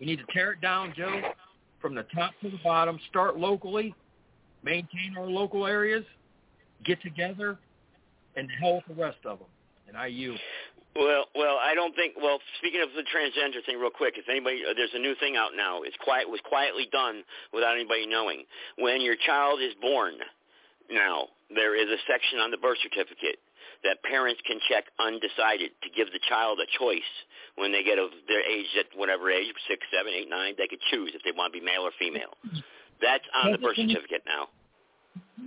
We 0.00 0.06
need 0.06 0.18
to 0.18 0.24
tear 0.32 0.52
it 0.52 0.60
down, 0.60 0.94
Joe, 0.96 1.20
from 1.80 1.94
the 1.94 2.04
top 2.14 2.32
to 2.42 2.50
the 2.50 2.58
bottom, 2.64 2.98
start 3.10 3.38
locally, 3.38 3.94
maintain 4.62 5.14
our 5.16 5.26
local 5.26 5.66
areas, 5.66 6.04
get 6.84 7.00
together 7.02 7.58
and 8.36 8.48
hell 8.60 8.76
with 8.76 8.96
the 8.96 9.02
rest 9.02 9.18
of 9.24 9.38
them. 9.38 9.48
And 9.88 9.96
I 9.96 10.06
you. 10.06 10.36
Well, 10.96 11.26
well, 11.34 11.58
I 11.58 11.74
don't 11.74 11.94
think. 11.94 12.14
Well, 12.16 12.38
speaking 12.58 12.80
of 12.80 12.88
the 12.94 13.02
transgender 13.02 13.64
thing, 13.66 13.78
real 13.78 13.90
quick, 13.90 14.14
if 14.16 14.28
anybody, 14.28 14.62
uh, 14.62 14.74
there's 14.76 14.94
a 14.94 14.98
new 14.98 15.14
thing 15.18 15.36
out 15.36 15.50
now. 15.56 15.82
It's 15.82 15.96
quiet. 15.98 16.30
Was 16.30 16.40
quietly 16.44 16.88
done 16.92 17.22
without 17.52 17.74
anybody 17.74 18.06
knowing. 18.06 18.44
When 18.78 19.00
your 19.00 19.16
child 19.26 19.60
is 19.60 19.74
born, 19.82 20.14
now 20.90 21.34
there 21.50 21.74
is 21.74 21.90
a 21.90 21.98
section 22.06 22.38
on 22.38 22.50
the 22.50 22.58
birth 22.58 22.78
certificate 22.82 23.42
that 23.82 24.02
parents 24.02 24.40
can 24.46 24.58
check 24.70 24.84
undecided 24.98 25.70
to 25.82 25.88
give 25.92 26.08
the 26.14 26.22
child 26.28 26.58
a 26.62 26.68
choice 26.78 27.10
when 27.56 27.70
they 27.70 27.82
get 27.82 27.98
of 27.98 28.10
their 28.26 28.40
age 28.40 28.70
at 28.78 28.86
whatever 28.96 29.30
age, 29.30 29.52
six, 29.68 29.82
seven, 29.92 30.12
eight, 30.14 30.30
nine, 30.30 30.54
they 30.56 30.66
could 30.66 30.80
choose 30.90 31.12
if 31.14 31.22
they 31.22 31.32
want 31.36 31.52
to 31.52 31.58
be 31.58 31.64
male 31.64 31.82
or 31.82 31.92
female. 31.98 32.34
That's 33.02 33.24
on 33.34 33.52
the 33.52 33.58
birth 33.58 33.76
certificate 33.76 34.22
now. 34.26 34.48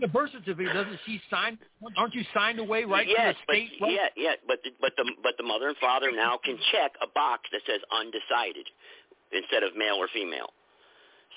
The 0.01 0.07
birth 0.07 0.31
certificate 0.31 0.73
doesn't 0.73 0.99
she 1.05 1.21
sign? 1.31 1.57
Aren't 1.95 2.13
you 2.13 2.23
signed 2.33 2.59
away 2.59 2.83
right 2.83 3.07
yes, 3.07 3.35
to 3.35 3.39
the 3.47 3.53
state? 3.53 3.71
but 3.79 3.89
yeah, 3.91 4.09
yeah, 4.15 4.33
but 4.47 4.59
the, 4.63 4.71
but 4.81 4.91
the 4.97 5.09
but 5.23 5.33
the 5.37 5.43
mother 5.43 5.69
and 5.69 5.77
father 5.77 6.11
now 6.11 6.37
can 6.43 6.57
check 6.71 6.91
a 7.01 7.07
box 7.07 7.43
that 7.51 7.61
says 7.65 7.79
undecided 7.91 8.67
instead 9.31 9.63
of 9.63 9.75
male 9.77 9.95
or 9.95 10.07
female. 10.13 10.51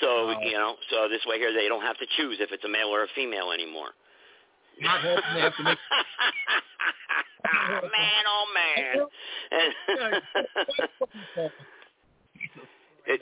So 0.00 0.30
you 0.42 0.52
know, 0.52 0.74
so 0.90 1.08
this 1.08 1.20
way 1.26 1.38
here 1.38 1.52
they 1.52 1.68
don't 1.68 1.82
have 1.82 1.98
to 1.98 2.06
choose 2.16 2.38
if 2.40 2.50
it's 2.52 2.64
a 2.64 2.68
male 2.68 2.88
or 2.88 3.04
a 3.04 3.08
female 3.14 3.52
anymore. 3.52 3.90
Not 4.80 5.00
hoping 5.00 5.34
they 5.34 5.40
have 5.40 5.56
to 5.56 5.62
make. 5.62 5.78
man, 7.82 8.24
oh 8.26 8.46
man. 8.54 9.08
it, 13.06 13.20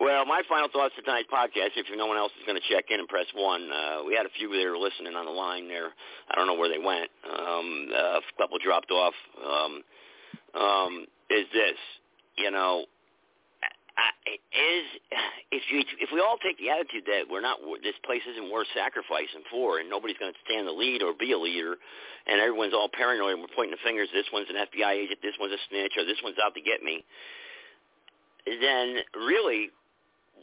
well, 0.00 0.26
my 0.26 0.42
final 0.48 0.68
thoughts 0.72 0.94
for 0.96 1.02
tonight's 1.02 1.30
podcast, 1.30 1.78
if 1.78 1.86
no 1.96 2.06
one 2.06 2.16
else 2.16 2.32
is 2.38 2.46
going 2.46 2.58
to 2.58 2.66
check 2.68 2.90
in 2.90 2.98
and 2.98 3.08
press 3.08 3.26
one, 3.34 3.70
uh, 3.70 4.02
we 4.04 4.14
had 4.14 4.26
a 4.26 4.34
few 4.38 4.50
that 4.50 4.70
were 4.70 4.78
listening 4.78 5.14
on 5.14 5.24
the 5.24 5.30
line 5.30 5.68
there. 5.68 5.94
I 6.28 6.34
don't 6.34 6.46
know 6.46 6.58
where 6.58 6.68
they 6.68 6.82
went. 6.82 7.10
Um, 7.22 7.88
uh, 7.94 8.18
a 8.18 8.34
couple 8.36 8.58
dropped 8.58 8.90
off. 8.90 9.14
Um, 9.38 9.82
um, 10.54 11.06
is 11.30 11.46
this, 11.52 11.78
you 12.36 12.50
know, 12.50 12.86
is 14.34 14.86
if 15.54 15.62
you 15.70 15.78
if 16.02 16.10
we 16.10 16.18
all 16.18 16.38
take 16.42 16.58
the 16.58 16.70
attitude 16.70 17.06
that 17.06 17.30
we're 17.30 17.44
not 17.44 17.62
this 17.82 17.94
place 18.02 18.22
isn't 18.26 18.50
worth 18.50 18.66
sacrificing 18.74 19.46
for, 19.50 19.78
and 19.78 19.86
nobody's 19.86 20.18
going 20.18 20.32
to 20.34 20.38
stand 20.42 20.66
the 20.66 20.74
lead 20.74 21.02
or 21.02 21.14
be 21.14 21.30
a 21.30 21.38
leader, 21.38 21.78
and 22.26 22.40
everyone's 22.42 22.74
all 22.74 22.90
paranoid 22.90 23.38
and 23.38 23.42
we're 23.42 23.54
pointing 23.54 23.78
the 23.78 23.84
fingers. 23.86 24.10
This 24.10 24.26
one's 24.34 24.50
an 24.50 24.58
FBI 24.58 25.06
agent. 25.06 25.22
This 25.22 25.38
one's 25.38 25.54
a 25.54 25.62
snitch, 25.70 25.94
or 25.94 26.04
this 26.04 26.18
one's 26.26 26.38
out 26.42 26.54
to 26.58 26.62
get 26.62 26.82
me. 26.82 27.06
Then 28.46 28.98
really, 29.14 29.70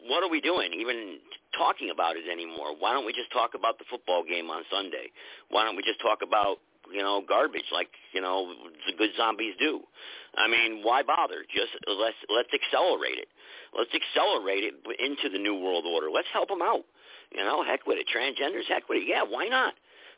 what 0.07 0.23
are 0.23 0.29
we 0.29 0.41
doing? 0.41 0.73
Even 0.73 1.19
talking 1.57 1.89
about 1.89 2.15
it 2.15 2.25
anymore? 2.31 2.73
Why 2.77 2.93
don't 2.93 3.05
we 3.05 3.13
just 3.13 3.31
talk 3.31 3.51
about 3.53 3.77
the 3.77 3.85
football 3.89 4.23
game 4.23 4.49
on 4.49 4.63
Sunday? 4.71 5.11
Why 5.49 5.63
don't 5.65 5.75
we 5.75 5.83
just 5.83 6.01
talk 6.01 6.19
about 6.25 6.57
you 6.91 7.01
know 7.01 7.21
garbage 7.27 7.69
like 7.71 7.89
you 8.13 8.21
know 8.21 8.53
the 8.87 8.93
good 8.97 9.11
zombies 9.17 9.53
do? 9.59 9.81
I 10.35 10.47
mean, 10.47 10.81
why 10.83 11.03
bother? 11.03 11.43
Just 11.53 11.75
let's 11.87 12.17
let's 12.29 12.49
accelerate 12.53 13.19
it. 13.19 13.27
Let's 13.77 13.91
accelerate 13.93 14.63
it 14.63 14.75
into 14.99 15.29
the 15.29 15.41
new 15.41 15.55
world 15.55 15.85
order. 15.85 16.09
Let's 16.11 16.29
help 16.33 16.49
them 16.49 16.61
out. 16.61 16.83
You 17.31 17.43
know, 17.43 17.63
heck 17.63 17.87
with 17.87 17.97
it. 17.97 18.07
Transgenders, 18.11 18.67
heck 18.67 18.89
with 18.89 19.03
it. 19.03 19.07
Yeah, 19.07 19.23
why 19.23 19.47
not? 19.47 19.73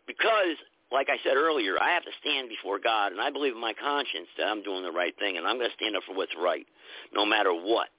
Because, 0.08 0.58
like 0.92 1.08
I 1.10 1.18
said 1.24 1.38
earlier, 1.38 1.78
I 1.80 1.94
have 1.94 2.04
to 2.04 2.12
stand 2.20 2.50
before 2.50 2.80
God, 2.80 3.12
and 3.12 3.22
I 3.22 3.30
believe 3.30 3.54
in 3.54 3.62
my 3.62 3.74
conscience 3.74 4.28
that 4.38 4.48
I'm 4.48 4.64
doing 4.64 4.84
the 4.84 4.92
right 4.92 5.14
thing, 5.20 5.38
and 5.38 5.46
I'm 5.46 5.58
going 5.58 5.70
to 5.70 5.76
stand 5.76 5.96
up 5.96 6.04
for 6.08 6.16
what's 6.16 6.34
right, 6.36 6.66
no 7.14 7.26
matter 7.26 7.54
what. 7.54 7.90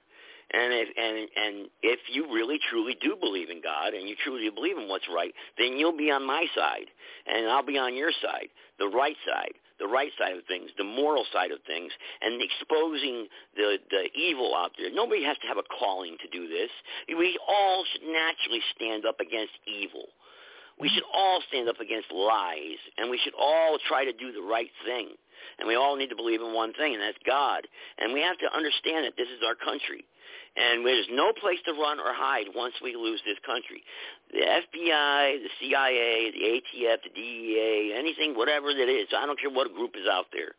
And 0.51 0.73
if 0.73 0.87
and 0.95 1.29
and 1.35 1.69
if 1.81 1.99
you 2.11 2.31
really 2.31 2.59
truly 2.69 2.95
do 3.01 3.15
believe 3.19 3.49
in 3.49 3.61
God 3.61 3.93
and 3.93 4.07
you 4.07 4.15
truly 4.23 4.49
believe 4.49 4.77
in 4.77 4.87
what's 4.87 5.07
right, 5.13 5.33
then 5.57 5.77
you'll 5.77 5.97
be 5.97 6.11
on 6.11 6.25
my 6.25 6.45
side, 6.55 6.87
and 7.25 7.47
I'll 7.49 7.65
be 7.65 7.77
on 7.77 7.95
your 7.95 8.11
side, 8.21 8.49
the 8.79 8.87
right 8.87 9.17
side 9.25 9.55
the 9.79 9.87
right 9.87 10.11
side 10.17 10.35
of 10.37 10.45
things, 10.47 10.71
the 10.77 10.83
moral 10.83 11.25
side 11.33 11.51
of 11.51 11.59
things, 11.67 11.91
and 12.21 12.41
exposing 12.41 13.27
the 13.55 13.77
the 13.89 14.07
evil 14.15 14.55
out 14.55 14.71
there. 14.77 14.91
Nobody 14.91 15.23
has 15.23 15.37
to 15.39 15.47
have 15.47 15.57
a 15.57 15.67
calling 15.67 16.17
to 16.21 16.27
do 16.29 16.47
this. 16.47 16.69
We 17.07 17.37
all 17.47 17.83
should 17.91 18.07
naturally 18.07 18.61
stand 18.75 19.05
up 19.05 19.19
against 19.19 19.53
evil. 19.67 20.07
We 20.79 20.89
should 20.89 21.07
all 21.13 21.39
stand 21.47 21.69
up 21.69 21.79
against 21.79 22.11
lies, 22.11 22.79
and 22.97 23.09
we 23.09 23.19
should 23.23 23.35
all 23.39 23.77
try 23.87 24.03
to 24.03 24.11
do 24.11 24.31
the 24.31 24.41
right 24.41 24.71
thing. 24.85 25.15
And 25.59 25.67
we 25.67 25.75
all 25.75 25.95
need 25.95 26.09
to 26.09 26.15
believe 26.15 26.41
in 26.41 26.53
one 26.53 26.73
thing, 26.73 26.93
and 26.93 27.03
that's 27.03 27.19
God. 27.25 27.67
And 27.97 28.13
we 28.13 28.21
have 28.21 28.37
to 28.39 28.49
understand 28.55 29.05
that 29.05 29.15
this 29.15 29.27
is 29.27 29.39
our 29.45 29.55
country. 29.55 30.03
And 30.55 30.85
there's 30.85 31.07
no 31.11 31.33
place 31.33 31.59
to 31.65 31.73
run 31.73 31.99
or 31.99 32.13
hide 32.15 32.47
once 32.55 32.75
we 32.81 32.95
lose 32.95 33.21
this 33.25 33.37
country. 33.45 33.83
The 34.31 34.39
FBI, 34.39 35.43
the 35.43 35.51
CIA, 35.59 36.31
the 36.31 36.43
ATF, 36.59 36.97
the 37.03 37.09
DEA, 37.13 37.93
anything, 37.97 38.35
whatever 38.35 38.69
it 38.69 38.87
is, 38.87 39.07
I 39.15 39.25
don't 39.25 39.39
care 39.39 39.51
what 39.51 39.73
group 39.73 39.95
is 39.99 40.07
out 40.09 40.27
there. 40.31 40.55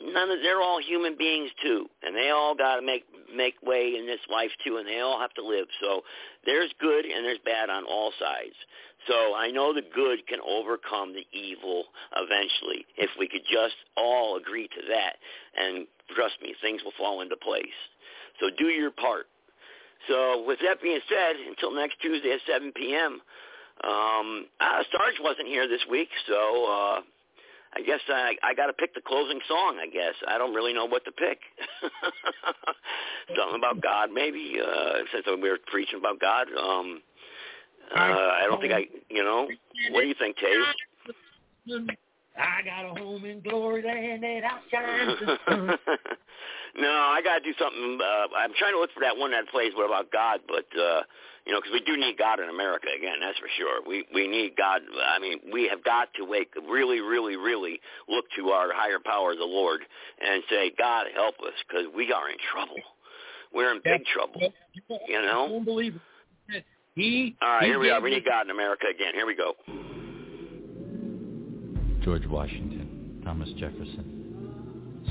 None 0.00 0.30
of 0.30 0.38
they're 0.42 0.62
all 0.62 0.80
human 0.80 1.16
beings 1.18 1.50
too, 1.60 1.86
and 2.02 2.14
they 2.14 2.30
all 2.30 2.54
got 2.54 2.76
to 2.76 2.82
make 2.82 3.04
make 3.34 3.60
way 3.62 3.96
in 3.98 4.06
this 4.06 4.20
life 4.30 4.50
too, 4.64 4.76
and 4.76 4.86
they 4.86 5.00
all 5.00 5.20
have 5.20 5.34
to 5.34 5.44
live. 5.44 5.66
So 5.82 6.02
there's 6.46 6.72
good 6.80 7.04
and 7.04 7.24
there's 7.24 7.42
bad 7.44 7.68
on 7.68 7.84
all 7.84 8.12
sides. 8.18 8.54
So 9.06 9.34
I 9.34 9.50
know 9.50 9.74
the 9.74 9.82
good 9.82 10.26
can 10.26 10.38
overcome 10.40 11.14
the 11.14 11.26
evil 11.36 11.84
eventually 12.16 12.86
if 12.96 13.10
we 13.18 13.28
could 13.28 13.42
just 13.50 13.74
all 13.96 14.36
agree 14.36 14.68
to 14.68 14.82
that. 14.88 15.16
And 15.56 15.86
trust 16.14 16.34
me, 16.42 16.54
things 16.60 16.82
will 16.84 16.96
fall 16.96 17.20
into 17.20 17.36
place. 17.36 17.66
So 18.40 18.50
do 18.56 18.66
your 18.66 18.90
part. 18.90 19.26
So 20.06 20.44
with 20.46 20.58
that 20.64 20.80
being 20.82 21.00
said, 21.08 21.36
until 21.48 21.72
next 21.74 22.00
Tuesday 22.00 22.32
at 22.32 22.40
7 22.46 22.72
p.m., 22.72 23.20
um, 23.84 24.46
uh, 24.60 24.82
Sarge 24.90 25.14
wasn't 25.20 25.48
here 25.48 25.68
this 25.68 25.82
week, 25.88 26.08
so 26.26 26.34
uh, 26.34 27.00
I 27.74 27.80
guess 27.84 28.00
I, 28.08 28.34
I 28.42 28.54
got 28.54 28.66
to 28.66 28.72
pick 28.72 28.94
the 28.94 29.00
closing 29.00 29.38
song. 29.46 29.78
I 29.80 29.86
guess 29.86 30.14
I 30.26 30.38
don't 30.38 30.54
really 30.54 30.72
know 30.72 30.86
what 30.86 31.04
to 31.04 31.12
pick. 31.12 31.38
Something 33.36 33.58
about 33.58 33.80
God, 33.80 34.10
maybe. 34.12 34.58
Uh, 34.60 35.04
since 35.12 35.26
we 35.26 35.48
were 35.48 35.58
preaching 35.66 35.98
about 35.98 36.18
God, 36.20 36.48
um, 36.58 37.02
uh, 37.94 37.98
I 37.98 38.46
don't 38.48 38.60
think 38.60 38.72
I. 38.72 38.86
You 39.10 39.22
know, 39.22 39.48
what 39.92 40.00
do 40.00 40.06
you 40.08 40.14
think, 40.18 40.36
Dave? 40.38 41.84
I 42.36 42.62
got 42.64 42.84
a 42.84 43.00
home 43.00 43.24
in 43.24 43.40
glory 43.40 43.82
land 43.82 44.22
that 44.22 44.42
outshines 44.44 45.20
the 45.20 45.38
sun. 45.48 45.78
No, 46.76 46.90
I 46.90 47.20
got 47.22 47.38
to 47.38 47.44
do 47.44 47.54
something. 47.58 47.98
Uh, 48.00 48.26
I'm 48.36 48.52
trying 48.58 48.72
to 48.72 48.80
look 48.80 48.92
for 48.92 49.00
that 49.00 49.16
one 49.16 49.30
that 49.32 49.48
plays 49.48 49.72
what 49.74 49.86
about 49.86 50.10
God, 50.12 50.40
but 50.46 50.66
uh, 50.78 51.02
you 51.46 51.52
know, 51.52 51.60
because 51.60 51.72
we 51.72 51.80
do 51.80 51.96
need 51.96 52.18
God 52.18 52.40
in 52.40 52.48
America 52.48 52.88
again. 52.96 53.16
That's 53.20 53.38
for 53.38 53.48
sure. 53.56 53.80
We 53.86 54.04
we 54.12 54.28
need 54.28 54.56
God. 54.56 54.82
I 55.06 55.18
mean, 55.18 55.40
we 55.52 55.68
have 55.68 55.82
got 55.84 56.08
to 56.18 56.24
wake 56.24 56.52
really, 56.68 57.00
really, 57.00 57.36
really 57.36 57.80
look 58.08 58.26
to 58.36 58.50
our 58.50 58.72
higher 58.72 58.98
power, 59.04 59.34
the 59.34 59.44
Lord, 59.44 59.80
and 60.20 60.42
say, 60.50 60.72
God, 60.76 61.06
help 61.14 61.36
us, 61.40 61.54
because 61.66 61.86
we 61.94 62.12
are 62.12 62.28
in 62.28 62.36
trouble. 62.52 62.76
We're 63.52 63.72
in 63.72 63.80
big 63.82 64.04
trouble. 64.12 64.52
You 65.08 65.22
know. 65.22 65.56
Unbelievable. 65.56 66.02
He. 66.94 67.36
All 67.40 67.48
right, 67.48 67.62
he 67.62 67.68
here 67.68 67.78
we 67.78 67.90
are. 67.90 68.00
We 68.00 68.10
need 68.10 68.24
God 68.24 68.42
in 68.42 68.50
America 68.50 68.86
again. 68.90 69.14
Here 69.14 69.26
we 69.26 69.36
go. 69.36 69.54
George 72.04 72.26
Washington, 72.26 73.22
Thomas 73.24 73.50
Jefferson, 73.58 74.07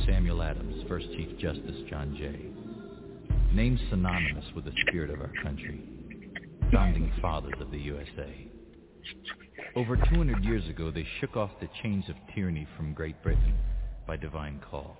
Samuel 0.08 0.42
Adams, 0.42 0.86
First 0.88 1.08
Chief 1.12 1.38
Justice 1.38 1.76
John 1.90 2.16
Jay. 2.18 2.40
Names 3.54 3.80
synonymous 3.90 4.46
with 4.56 4.64
the 4.64 4.72
spirit 4.88 5.10
of 5.10 5.20
our 5.20 5.34
country. 5.44 5.84
Founding 6.72 7.12
fathers 7.22 7.56
of 7.60 7.72
the 7.72 7.78
USA. 7.78 8.48
Over 9.76 9.98
200 9.98 10.46
years 10.46 10.68
ago, 10.70 10.92
they 10.92 11.06
shook 11.20 11.36
off 11.36 11.52
the 11.60 11.68
chains 11.84 12.06
of 12.08 12.16
tyranny 12.34 12.66
from 12.78 12.94
Great 12.94 13.22
Britain 13.22 13.54
by 14.08 14.16
divine 14.16 14.62
call. 14.72 14.98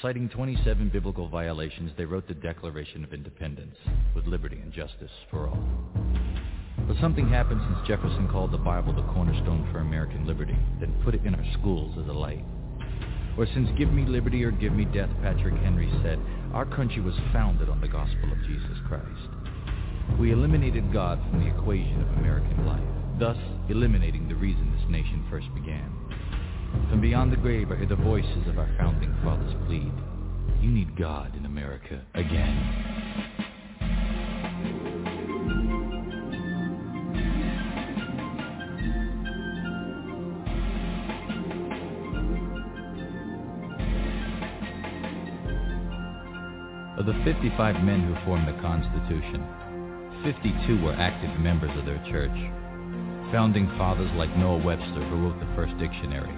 Citing 0.00 0.28
27 0.28 0.90
biblical 0.92 1.28
violations, 1.28 1.92
they 1.96 2.04
wrote 2.04 2.26
the 2.26 2.34
Declaration 2.34 3.04
of 3.04 3.12
Independence 3.12 3.76
with 4.16 4.26
liberty 4.26 4.58
and 4.60 4.72
justice 4.72 5.12
for 5.30 5.48
all. 5.48 5.64
But 6.88 6.96
something 7.00 7.28
happened 7.28 7.60
since 7.68 7.86
Jefferson 7.86 8.28
called 8.28 8.50
the 8.50 8.58
Bible 8.58 8.92
the 8.92 9.12
cornerstone 9.12 9.68
for 9.70 9.78
American 9.78 10.26
liberty, 10.26 10.56
then 10.80 11.00
put 11.04 11.14
it 11.14 11.24
in 11.24 11.36
our 11.36 11.52
schools 11.60 11.96
as 12.02 12.08
a 12.08 12.12
light. 12.12 12.44
Or 13.38 13.46
since 13.46 13.68
give 13.78 13.92
me 13.92 14.04
liberty 14.04 14.44
or 14.44 14.50
give 14.50 14.72
me 14.72 14.84
death, 14.84 15.10
Patrick 15.22 15.54
Henry 15.54 15.90
said, 16.02 16.18
our 16.52 16.66
country 16.66 17.00
was 17.00 17.14
founded 17.32 17.68
on 17.68 17.80
the 17.80 17.88
gospel 17.88 18.30
of 18.30 18.38
Jesus 18.46 18.76
Christ. 18.86 19.30
We 20.18 20.32
eliminated 20.32 20.92
God 20.92 21.18
from 21.30 21.40
the 21.40 21.56
equation 21.56 22.02
of 22.02 22.18
American 22.18 22.66
life, 22.66 22.84
thus 23.18 23.38
eliminating 23.70 24.28
the 24.28 24.34
reason 24.34 24.70
this 24.72 24.90
nation 24.90 25.24
first 25.30 25.46
began. 25.54 25.90
From 26.90 27.00
beyond 27.00 27.32
the 27.32 27.36
grave 27.36 27.70
I 27.70 27.76
hear 27.76 27.86
the 27.86 27.96
voices 27.96 28.48
of 28.48 28.58
our 28.58 28.68
founding 28.78 29.14
fathers 29.24 29.54
plead. 29.66 29.92
You 30.60 30.70
need 30.70 30.96
God 30.96 31.34
in 31.34 31.46
America 31.46 32.04
again. 32.14 33.41
Of 47.02 47.10
the 47.10 47.24
55 47.24 47.82
men 47.82 48.06
who 48.06 48.14
formed 48.24 48.46
the 48.46 48.54
Constitution, 48.62 49.42
52 50.22 50.86
were 50.86 50.94
active 50.94 51.34
members 51.40 51.76
of 51.76 51.82
their 51.84 51.98
church. 52.06 52.30
Founding 53.34 53.66
fathers 53.74 54.12
like 54.14 54.30
Noah 54.38 54.62
Webster, 54.62 55.02
who 55.10 55.26
wrote 55.26 55.40
the 55.40 55.50
first 55.58 55.76
dictionary, 55.82 56.30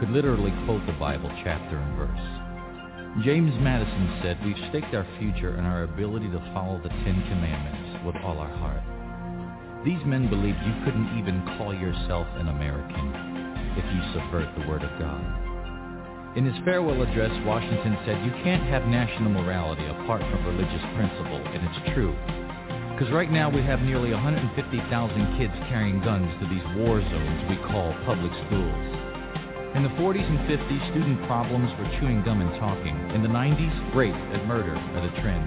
could 0.00 0.10
literally 0.10 0.50
quote 0.66 0.84
the 0.90 0.98
Bible 0.98 1.30
chapter 1.46 1.78
and 1.78 1.94
verse. 1.94 3.22
James 3.22 3.54
Madison 3.62 4.18
said, 4.18 4.42
We've 4.42 4.58
staked 4.74 4.90
our 4.90 5.06
future 5.22 5.56
in 5.56 5.62
our 5.62 5.84
ability 5.84 6.26
to 6.34 6.50
follow 6.50 6.82
the 6.82 6.90
Ten 7.06 7.22
Commandments 7.30 8.02
with 8.04 8.16
all 8.26 8.42
our 8.42 8.56
heart. 8.58 8.82
These 9.86 10.02
men 10.02 10.26
believed 10.26 10.58
you 10.66 10.82
couldn't 10.82 11.14
even 11.14 11.46
call 11.54 11.70
yourself 11.70 12.26
an 12.42 12.48
American 12.48 13.06
if 13.78 13.86
you 13.86 14.02
subvert 14.18 14.50
the 14.58 14.66
Word 14.66 14.82
of 14.82 14.90
God. 14.98 15.47
In 16.38 16.46
his 16.46 16.54
farewell 16.64 17.02
address, 17.02 17.34
Washington 17.42 17.98
said, 18.06 18.22
You 18.22 18.30
can't 18.46 18.62
have 18.70 18.86
national 18.86 19.34
morality 19.34 19.82
apart 19.90 20.22
from 20.22 20.46
religious 20.46 20.86
principle, 20.94 21.42
and 21.50 21.66
it's 21.66 21.90
true. 21.90 22.14
Because 22.94 23.10
right 23.10 23.26
now 23.26 23.50
we 23.50 23.58
have 23.66 23.82
nearly 23.82 24.14
150,000 24.14 24.46
kids 25.34 25.50
carrying 25.66 25.98
guns 25.98 26.30
to 26.38 26.46
these 26.46 26.62
war 26.78 27.02
zones 27.02 27.40
we 27.50 27.58
call 27.66 27.90
public 28.06 28.30
schools. 28.46 28.86
In 29.74 29.82
the 29.82 29.90
40s 29.98 30.30
and 30.30 30.38
50s, 30.46 30.90
student 30.94 31.18
problems 31.26 31.74
were 31.74 31.90
chewing 31.98 32.22
gum 32.22 32.38
and 32.38 32.54
talking. 32.62 32.94
In 33.18 33.26
the 33.26 33.34
90s, 33.34 33.74
rape 33.90 34.14
and 34.14 34.46
murder 34.46 34.78
are 34.78 35.02
the 35.02 35.18
trend. 35.18 35.42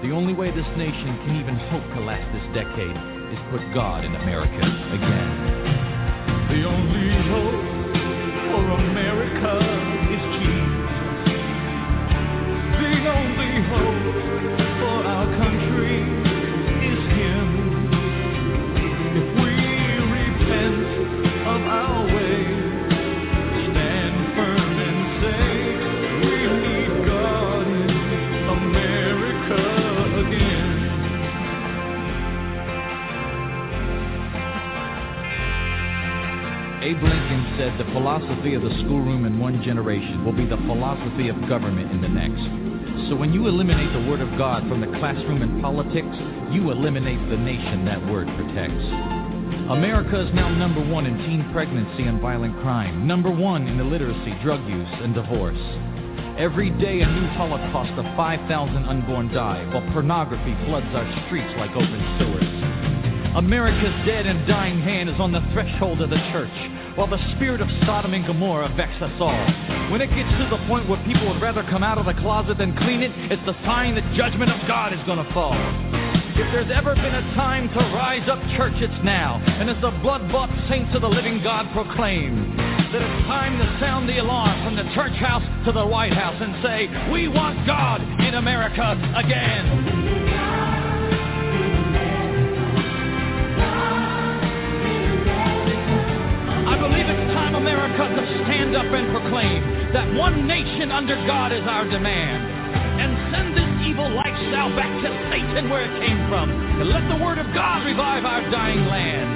The 0.00 0.16
only 0.16 0.32
way 0.32 0.48
this 0.48 0.64
nation 0.80 1.12
can 1.28 1.36
even 1.36 1.60
hope 1.68 1.84
to 1.92 2.00
last 2.00 2.24
this 2.32 2.48
decade 2.56 2.96
is 3.36 3.40
put 3.52 3.60
God 3.76 4.08
in 4.08 4.16
America 4.16 4.64
again. 4.96 5.89
The 37.80 37.92
philosophy 37.96 38.52
of 38.52 38.60
the 38.60 38.76
schoolroom 38.84 39.24
in 39.24 39.40
one 39.40 39.56
generation 39.64 40.22
will 40.22 40.36
be 40.36 40.44
the 40.44 40.60
philosophy 40.68 41.32
of 41.32 41.48
government 41.48 41.90
in 41.90 42.04
the 42.04 42.12
next. 42.12 42.44
So 43.08 43.16
when 43.16 43.32
you 43.32 43.48
eliminate 43.48 43.88
the 43.96 44.04
Word 44.04 44.20
of 44.20 44.28
God 44.36 44.68
from 44.68 44.84
the 44.84 44.92
classroom 45.00 45.40
and 45.40 45.62
politics, 45.64 46.12
you 46.52 46.76
eliminate 46.76 47.16
the 47.32 47.40
nation 47.40 47.88
that 47.88 47.96
Word 48.12 48.28
protects. 48.36 48.84
America 49.72 50.20
is 50.20 50.28
now 50.36 50.52
number 50.52 50.84
one 50.92 51.06
in 51.06 51.16
teen 51.24 51.40
pregnancy 51.56 52.04
and 52.04 52.20
violent 52.20 52.52
crime, 52.60 53.06
number 53.06 53.30
one 53.32 53.66
in 53.66 53.80
illiteracy, 53.80 54.36
drug 54.44 54.60
use, 54.68 54.92
and 55.00 55.14
divorce. 55.14 55.64
Every 56.36 56.68
day 56.84 57.00
a 57.00 57.08
new 57.08 57.28
holocaust 57.32 57.96
of 57.96 58.04
5,000 58.12 58.44
unborn 58.84 59.32
die, 59.32 59.64
while 59.72 59.88
pornography 59.96 60.52
floods 60.68 60.92
our 60.92 61.08
streets 61.24 61.56
like 61.56 61.72
open 61.72 62.00
sewers. 62.20 62.69
America's 63.36 63.94
dead 64.06 64.26
and 64.26 64.46
dying 64.46 64.80
hand 64.80 65.08
is 65.08 65.14
on 65.20 65.30
the 65.30 65.40
threshold 65.52 66.00
of 66.02 66.10
the 66.10 66.18
church, 66.34 66.50
while 66.96 67.06
the 67.06 67.20
spirit 67.36 67.60
of 67.60 67.68
Sodom 67.86 68.12
and 68.12 68.26
Gomorrah 68.26 68.74
vex 68.76 68.90
us 69.00 69.14
all. 69.20 69.38
When 69.90 70.02
it 70.02 70.10
gets 70.10 70.30
to 70.42 70.48
the 70.50 70.58
point 70.66 70.88
where 70.88 70.98
people 71.06 71.30
would 71.30 71.40
rather 71.40 71.62
come 71.70 71.82
out 71.82 71.98
of 71.98 72.06
the 72.06 72.14
closet 72.18 72.58
than 72.58 72.76
clean 72.78 73.02
it, 73.02 73.12
it's 73.30 73.44
the 73.46 73.54
sign 73.64 73.94
that 73.94 74.04
judgment 74.18 74.50
of 74.50 74.58
God 74.66 74.92
is 74.92 74.98
going 75.06 75.22
to 75.22 75.32
fall. 75.32 75.54
If 76.40 76.48
there's 76.50 76.72
ever 76.74 76.94
been 76.94 77.14
a 77.14 77.34
time 77.38 77.68
to 77.68 77.80
rise 77.94 78.26
up, 78.28 78.40
church, 78.56 78.74
it's 78.82 79.04
now. 79.04 79.38
And 79.44 79.70
as 79.70 79.76
the 79.80 79.90
blood-bought 80.02 80.50
saints 80.68 80.90
of 80.94 81.02
the 81.02 81.08
living 81.08 81.42
God 81.42 81.70
proclaim, 81.72 82.56
that 82.56 83.02
it's 83.02 83.26
time 83.30 83.58
to 83.58 83.66
sound 83.78 84.08
the 84.08 84.18
alarm 84.18 84.64
from 84.64 84.74
the 84.74 84.88
church 84.94 85.14
house 85.20 85.44
to 85.66 85.72
the 85.72 85.86
White 85.86 86.14
House 86.14 86.40
and 86.40 86.56
say, 86.64 86.88
we 87.12 87.28
want 87.28 87.66
God 87.66 88.00
in 88.26 88.34
America 88.34 88.96
again. 89.14 89.99
Proclaim 99.20 99.92
that 99.92 100.08
one 100.16 100.46
nation 100.46 100.90
under 100.90 101.14
God 101.26 101.52
is 101.52 101.62
our 101.68 101.84
demand. 101.84 102.40
And 103.00 103.10
send 103.32 103.56
this 103.56 103.68
evil 103.88 104.08
lifestyle 104.12 104.72
back 104.76 104.92
to 105.04 105.10
Satan 105.32 105.68
where 105.68 105.84
it 105.84 105.94
came 106.00 106.20
from. 106.28 106.48
And 106.50 106.88
let 106.88 107.04
the 107.08 107.20
word 107.20 107.38
of 107.38 107.48
God 107.52 107.84
revive 107.84 108.24
our 108.24 108.44
dying 108.50 108.84
land. 108.88 109.28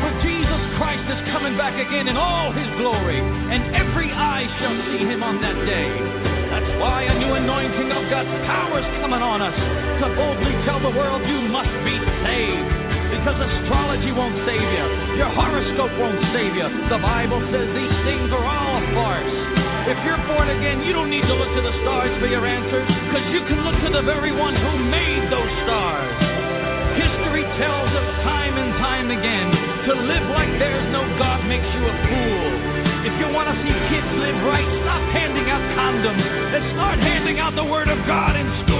For 0.00 0.12
Jesus 0.24 0.62
Christ 0.80 1.04
is 1.12 1.20
coming 1.32 1.56
back 1.56 1.76
again 1.76 2.08
in 2.08 2.16
all 2.16 2.52
his 2.52 2.68
glory, 2.80 3.20
and 3.20 3.76
every 3.76 4.08
eye 4.08 4.48
shall 4.58 4.76
see 4.88 5.04
him 5.04 5.22
on 5.22 5.40
that 5.44 5.56
day. 5.68 5.92
That's 6.48 6.70
why 6.80 7.04
a 7.04 7.18
new 7.20 7.32
anointing 7.36 7.92
of 7.92 8.08
God's 8.08 8.32
power 8.48 8.80
is 8.80 8.88
coming 9.04 9.20
on 9.20 9.44
us 9.44 9.56
to 10.00 10.06
boldly 10.16 10.56
tell 10.64 10.80
the 10.80 10.96
world 10.96 11.20
you 11.28 11.44
must 11.52 11.72
be 11.84 11.96
saved. 12.24 12.79
Because 13.10 13.36
astrology 13.36 14.14
won't 14.14 14.38
save 14.46 14.62
you. 14.62 14.86
Your 15.18 15.28
horoscope 15.34 15.92
won't 15.98 16.22
save 16.32 16.54
you. 16.54 16.66
The 16.88 17.02
Bible 17.02 17.42
says 17.52 17.66
these 17.74 17.96
things 18.06 18.30
are 18.32 18.46
all 18.46 18.72
a 18.78 18.84
farce. 18.94 19.34
If 19.90 19.98
you're 20.06 20.22
born 20.30 20.48
again, 20.48 20.86
you 20.86 20.94
don't 20.94 21.10
need 21.10 21.26
to 21.26 21.34
look 21.34 21.50
to 21.52 21.62
the 21.62 21.74
stars 21.82 22.14
for 22.22 22.28
your 22.30 22.46
answers, 22.46 22.86
because 22.86 23.26
you 23.34 23.42
can 23.50 23.66
look 23.66 23.74
to 23.82 23.90
the 23.90 24.04
very 24.06 24.30
one 24.30 24.54
who 24.54 24.72
made 24.86 25.26
those 25.32 25.50
stars. 25.66 26.14
History 26.94 27.42
tells 27.58 27.90
us 27.90 28.08
time 28.22 28.54
and 28.54 28.70
time 28.78 29.08
again, 29.10 29.48
to 29.90 29.92
live 30.06 30.26
like 30.30 30.52
there's 30.62 30.86
no 30.92 31.02
God 31.18 31.42
makes 31.50 31.66
you 31.66 31.82
a 31.82 31.94
fool. 32.06 32.46
If 33.08 33.14
you 33.18 33.32
want 33.32 33.48
to 33.50 33.56
see 33.64 33.74
kids 33.88 34.10
live 34.20 34.38
right, 34.46 34.68
stop 34.84 35.02
handing 35.16 35.48
out 35.48 35.64
condoms 35.74 36.22
and 36.22 36.62
start 36.76 36.98
handing 37.00 37.40
out 37.40 37.56
the 37.56 37.64
Word 37.64 37.88
of 37.88 37.98
God 38.06 38.36
in 38.36 38.46
school. 38.62 38.79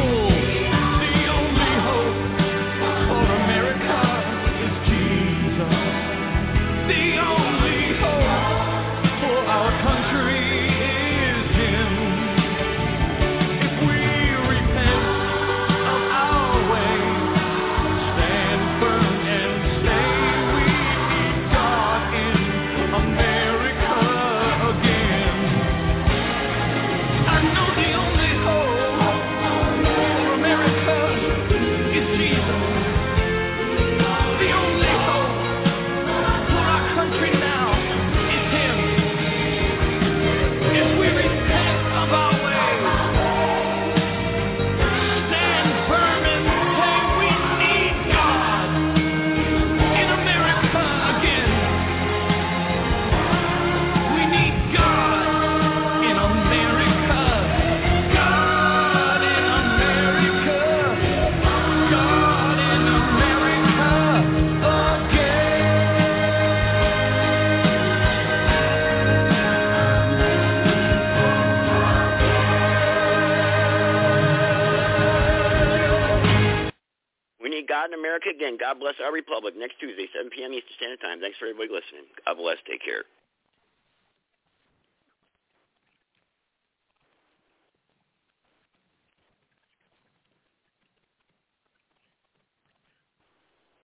America 77.95 78.29
again. 78.31 78.57
God 78.59 78.81
bless 78.81 78.95
our 79.03 79.13
republic. 79.13 79.55
Next 79.57 79.79
Tuesday, 79.81 80.09
7 80.15 80.31
p.m. 80.31 80.53
Eastern 80.53 80.75
Standard 80.77 81.01
Time. 81.01 81.21
Thanks 81.21 81.39
for 81.39 81.47
everybody 81.47 81.71
listening. 81.73 82.07
God 82.27 82.37
bless. 82.37 82.59
Take 82.67 82.83
care. 82.85 83.05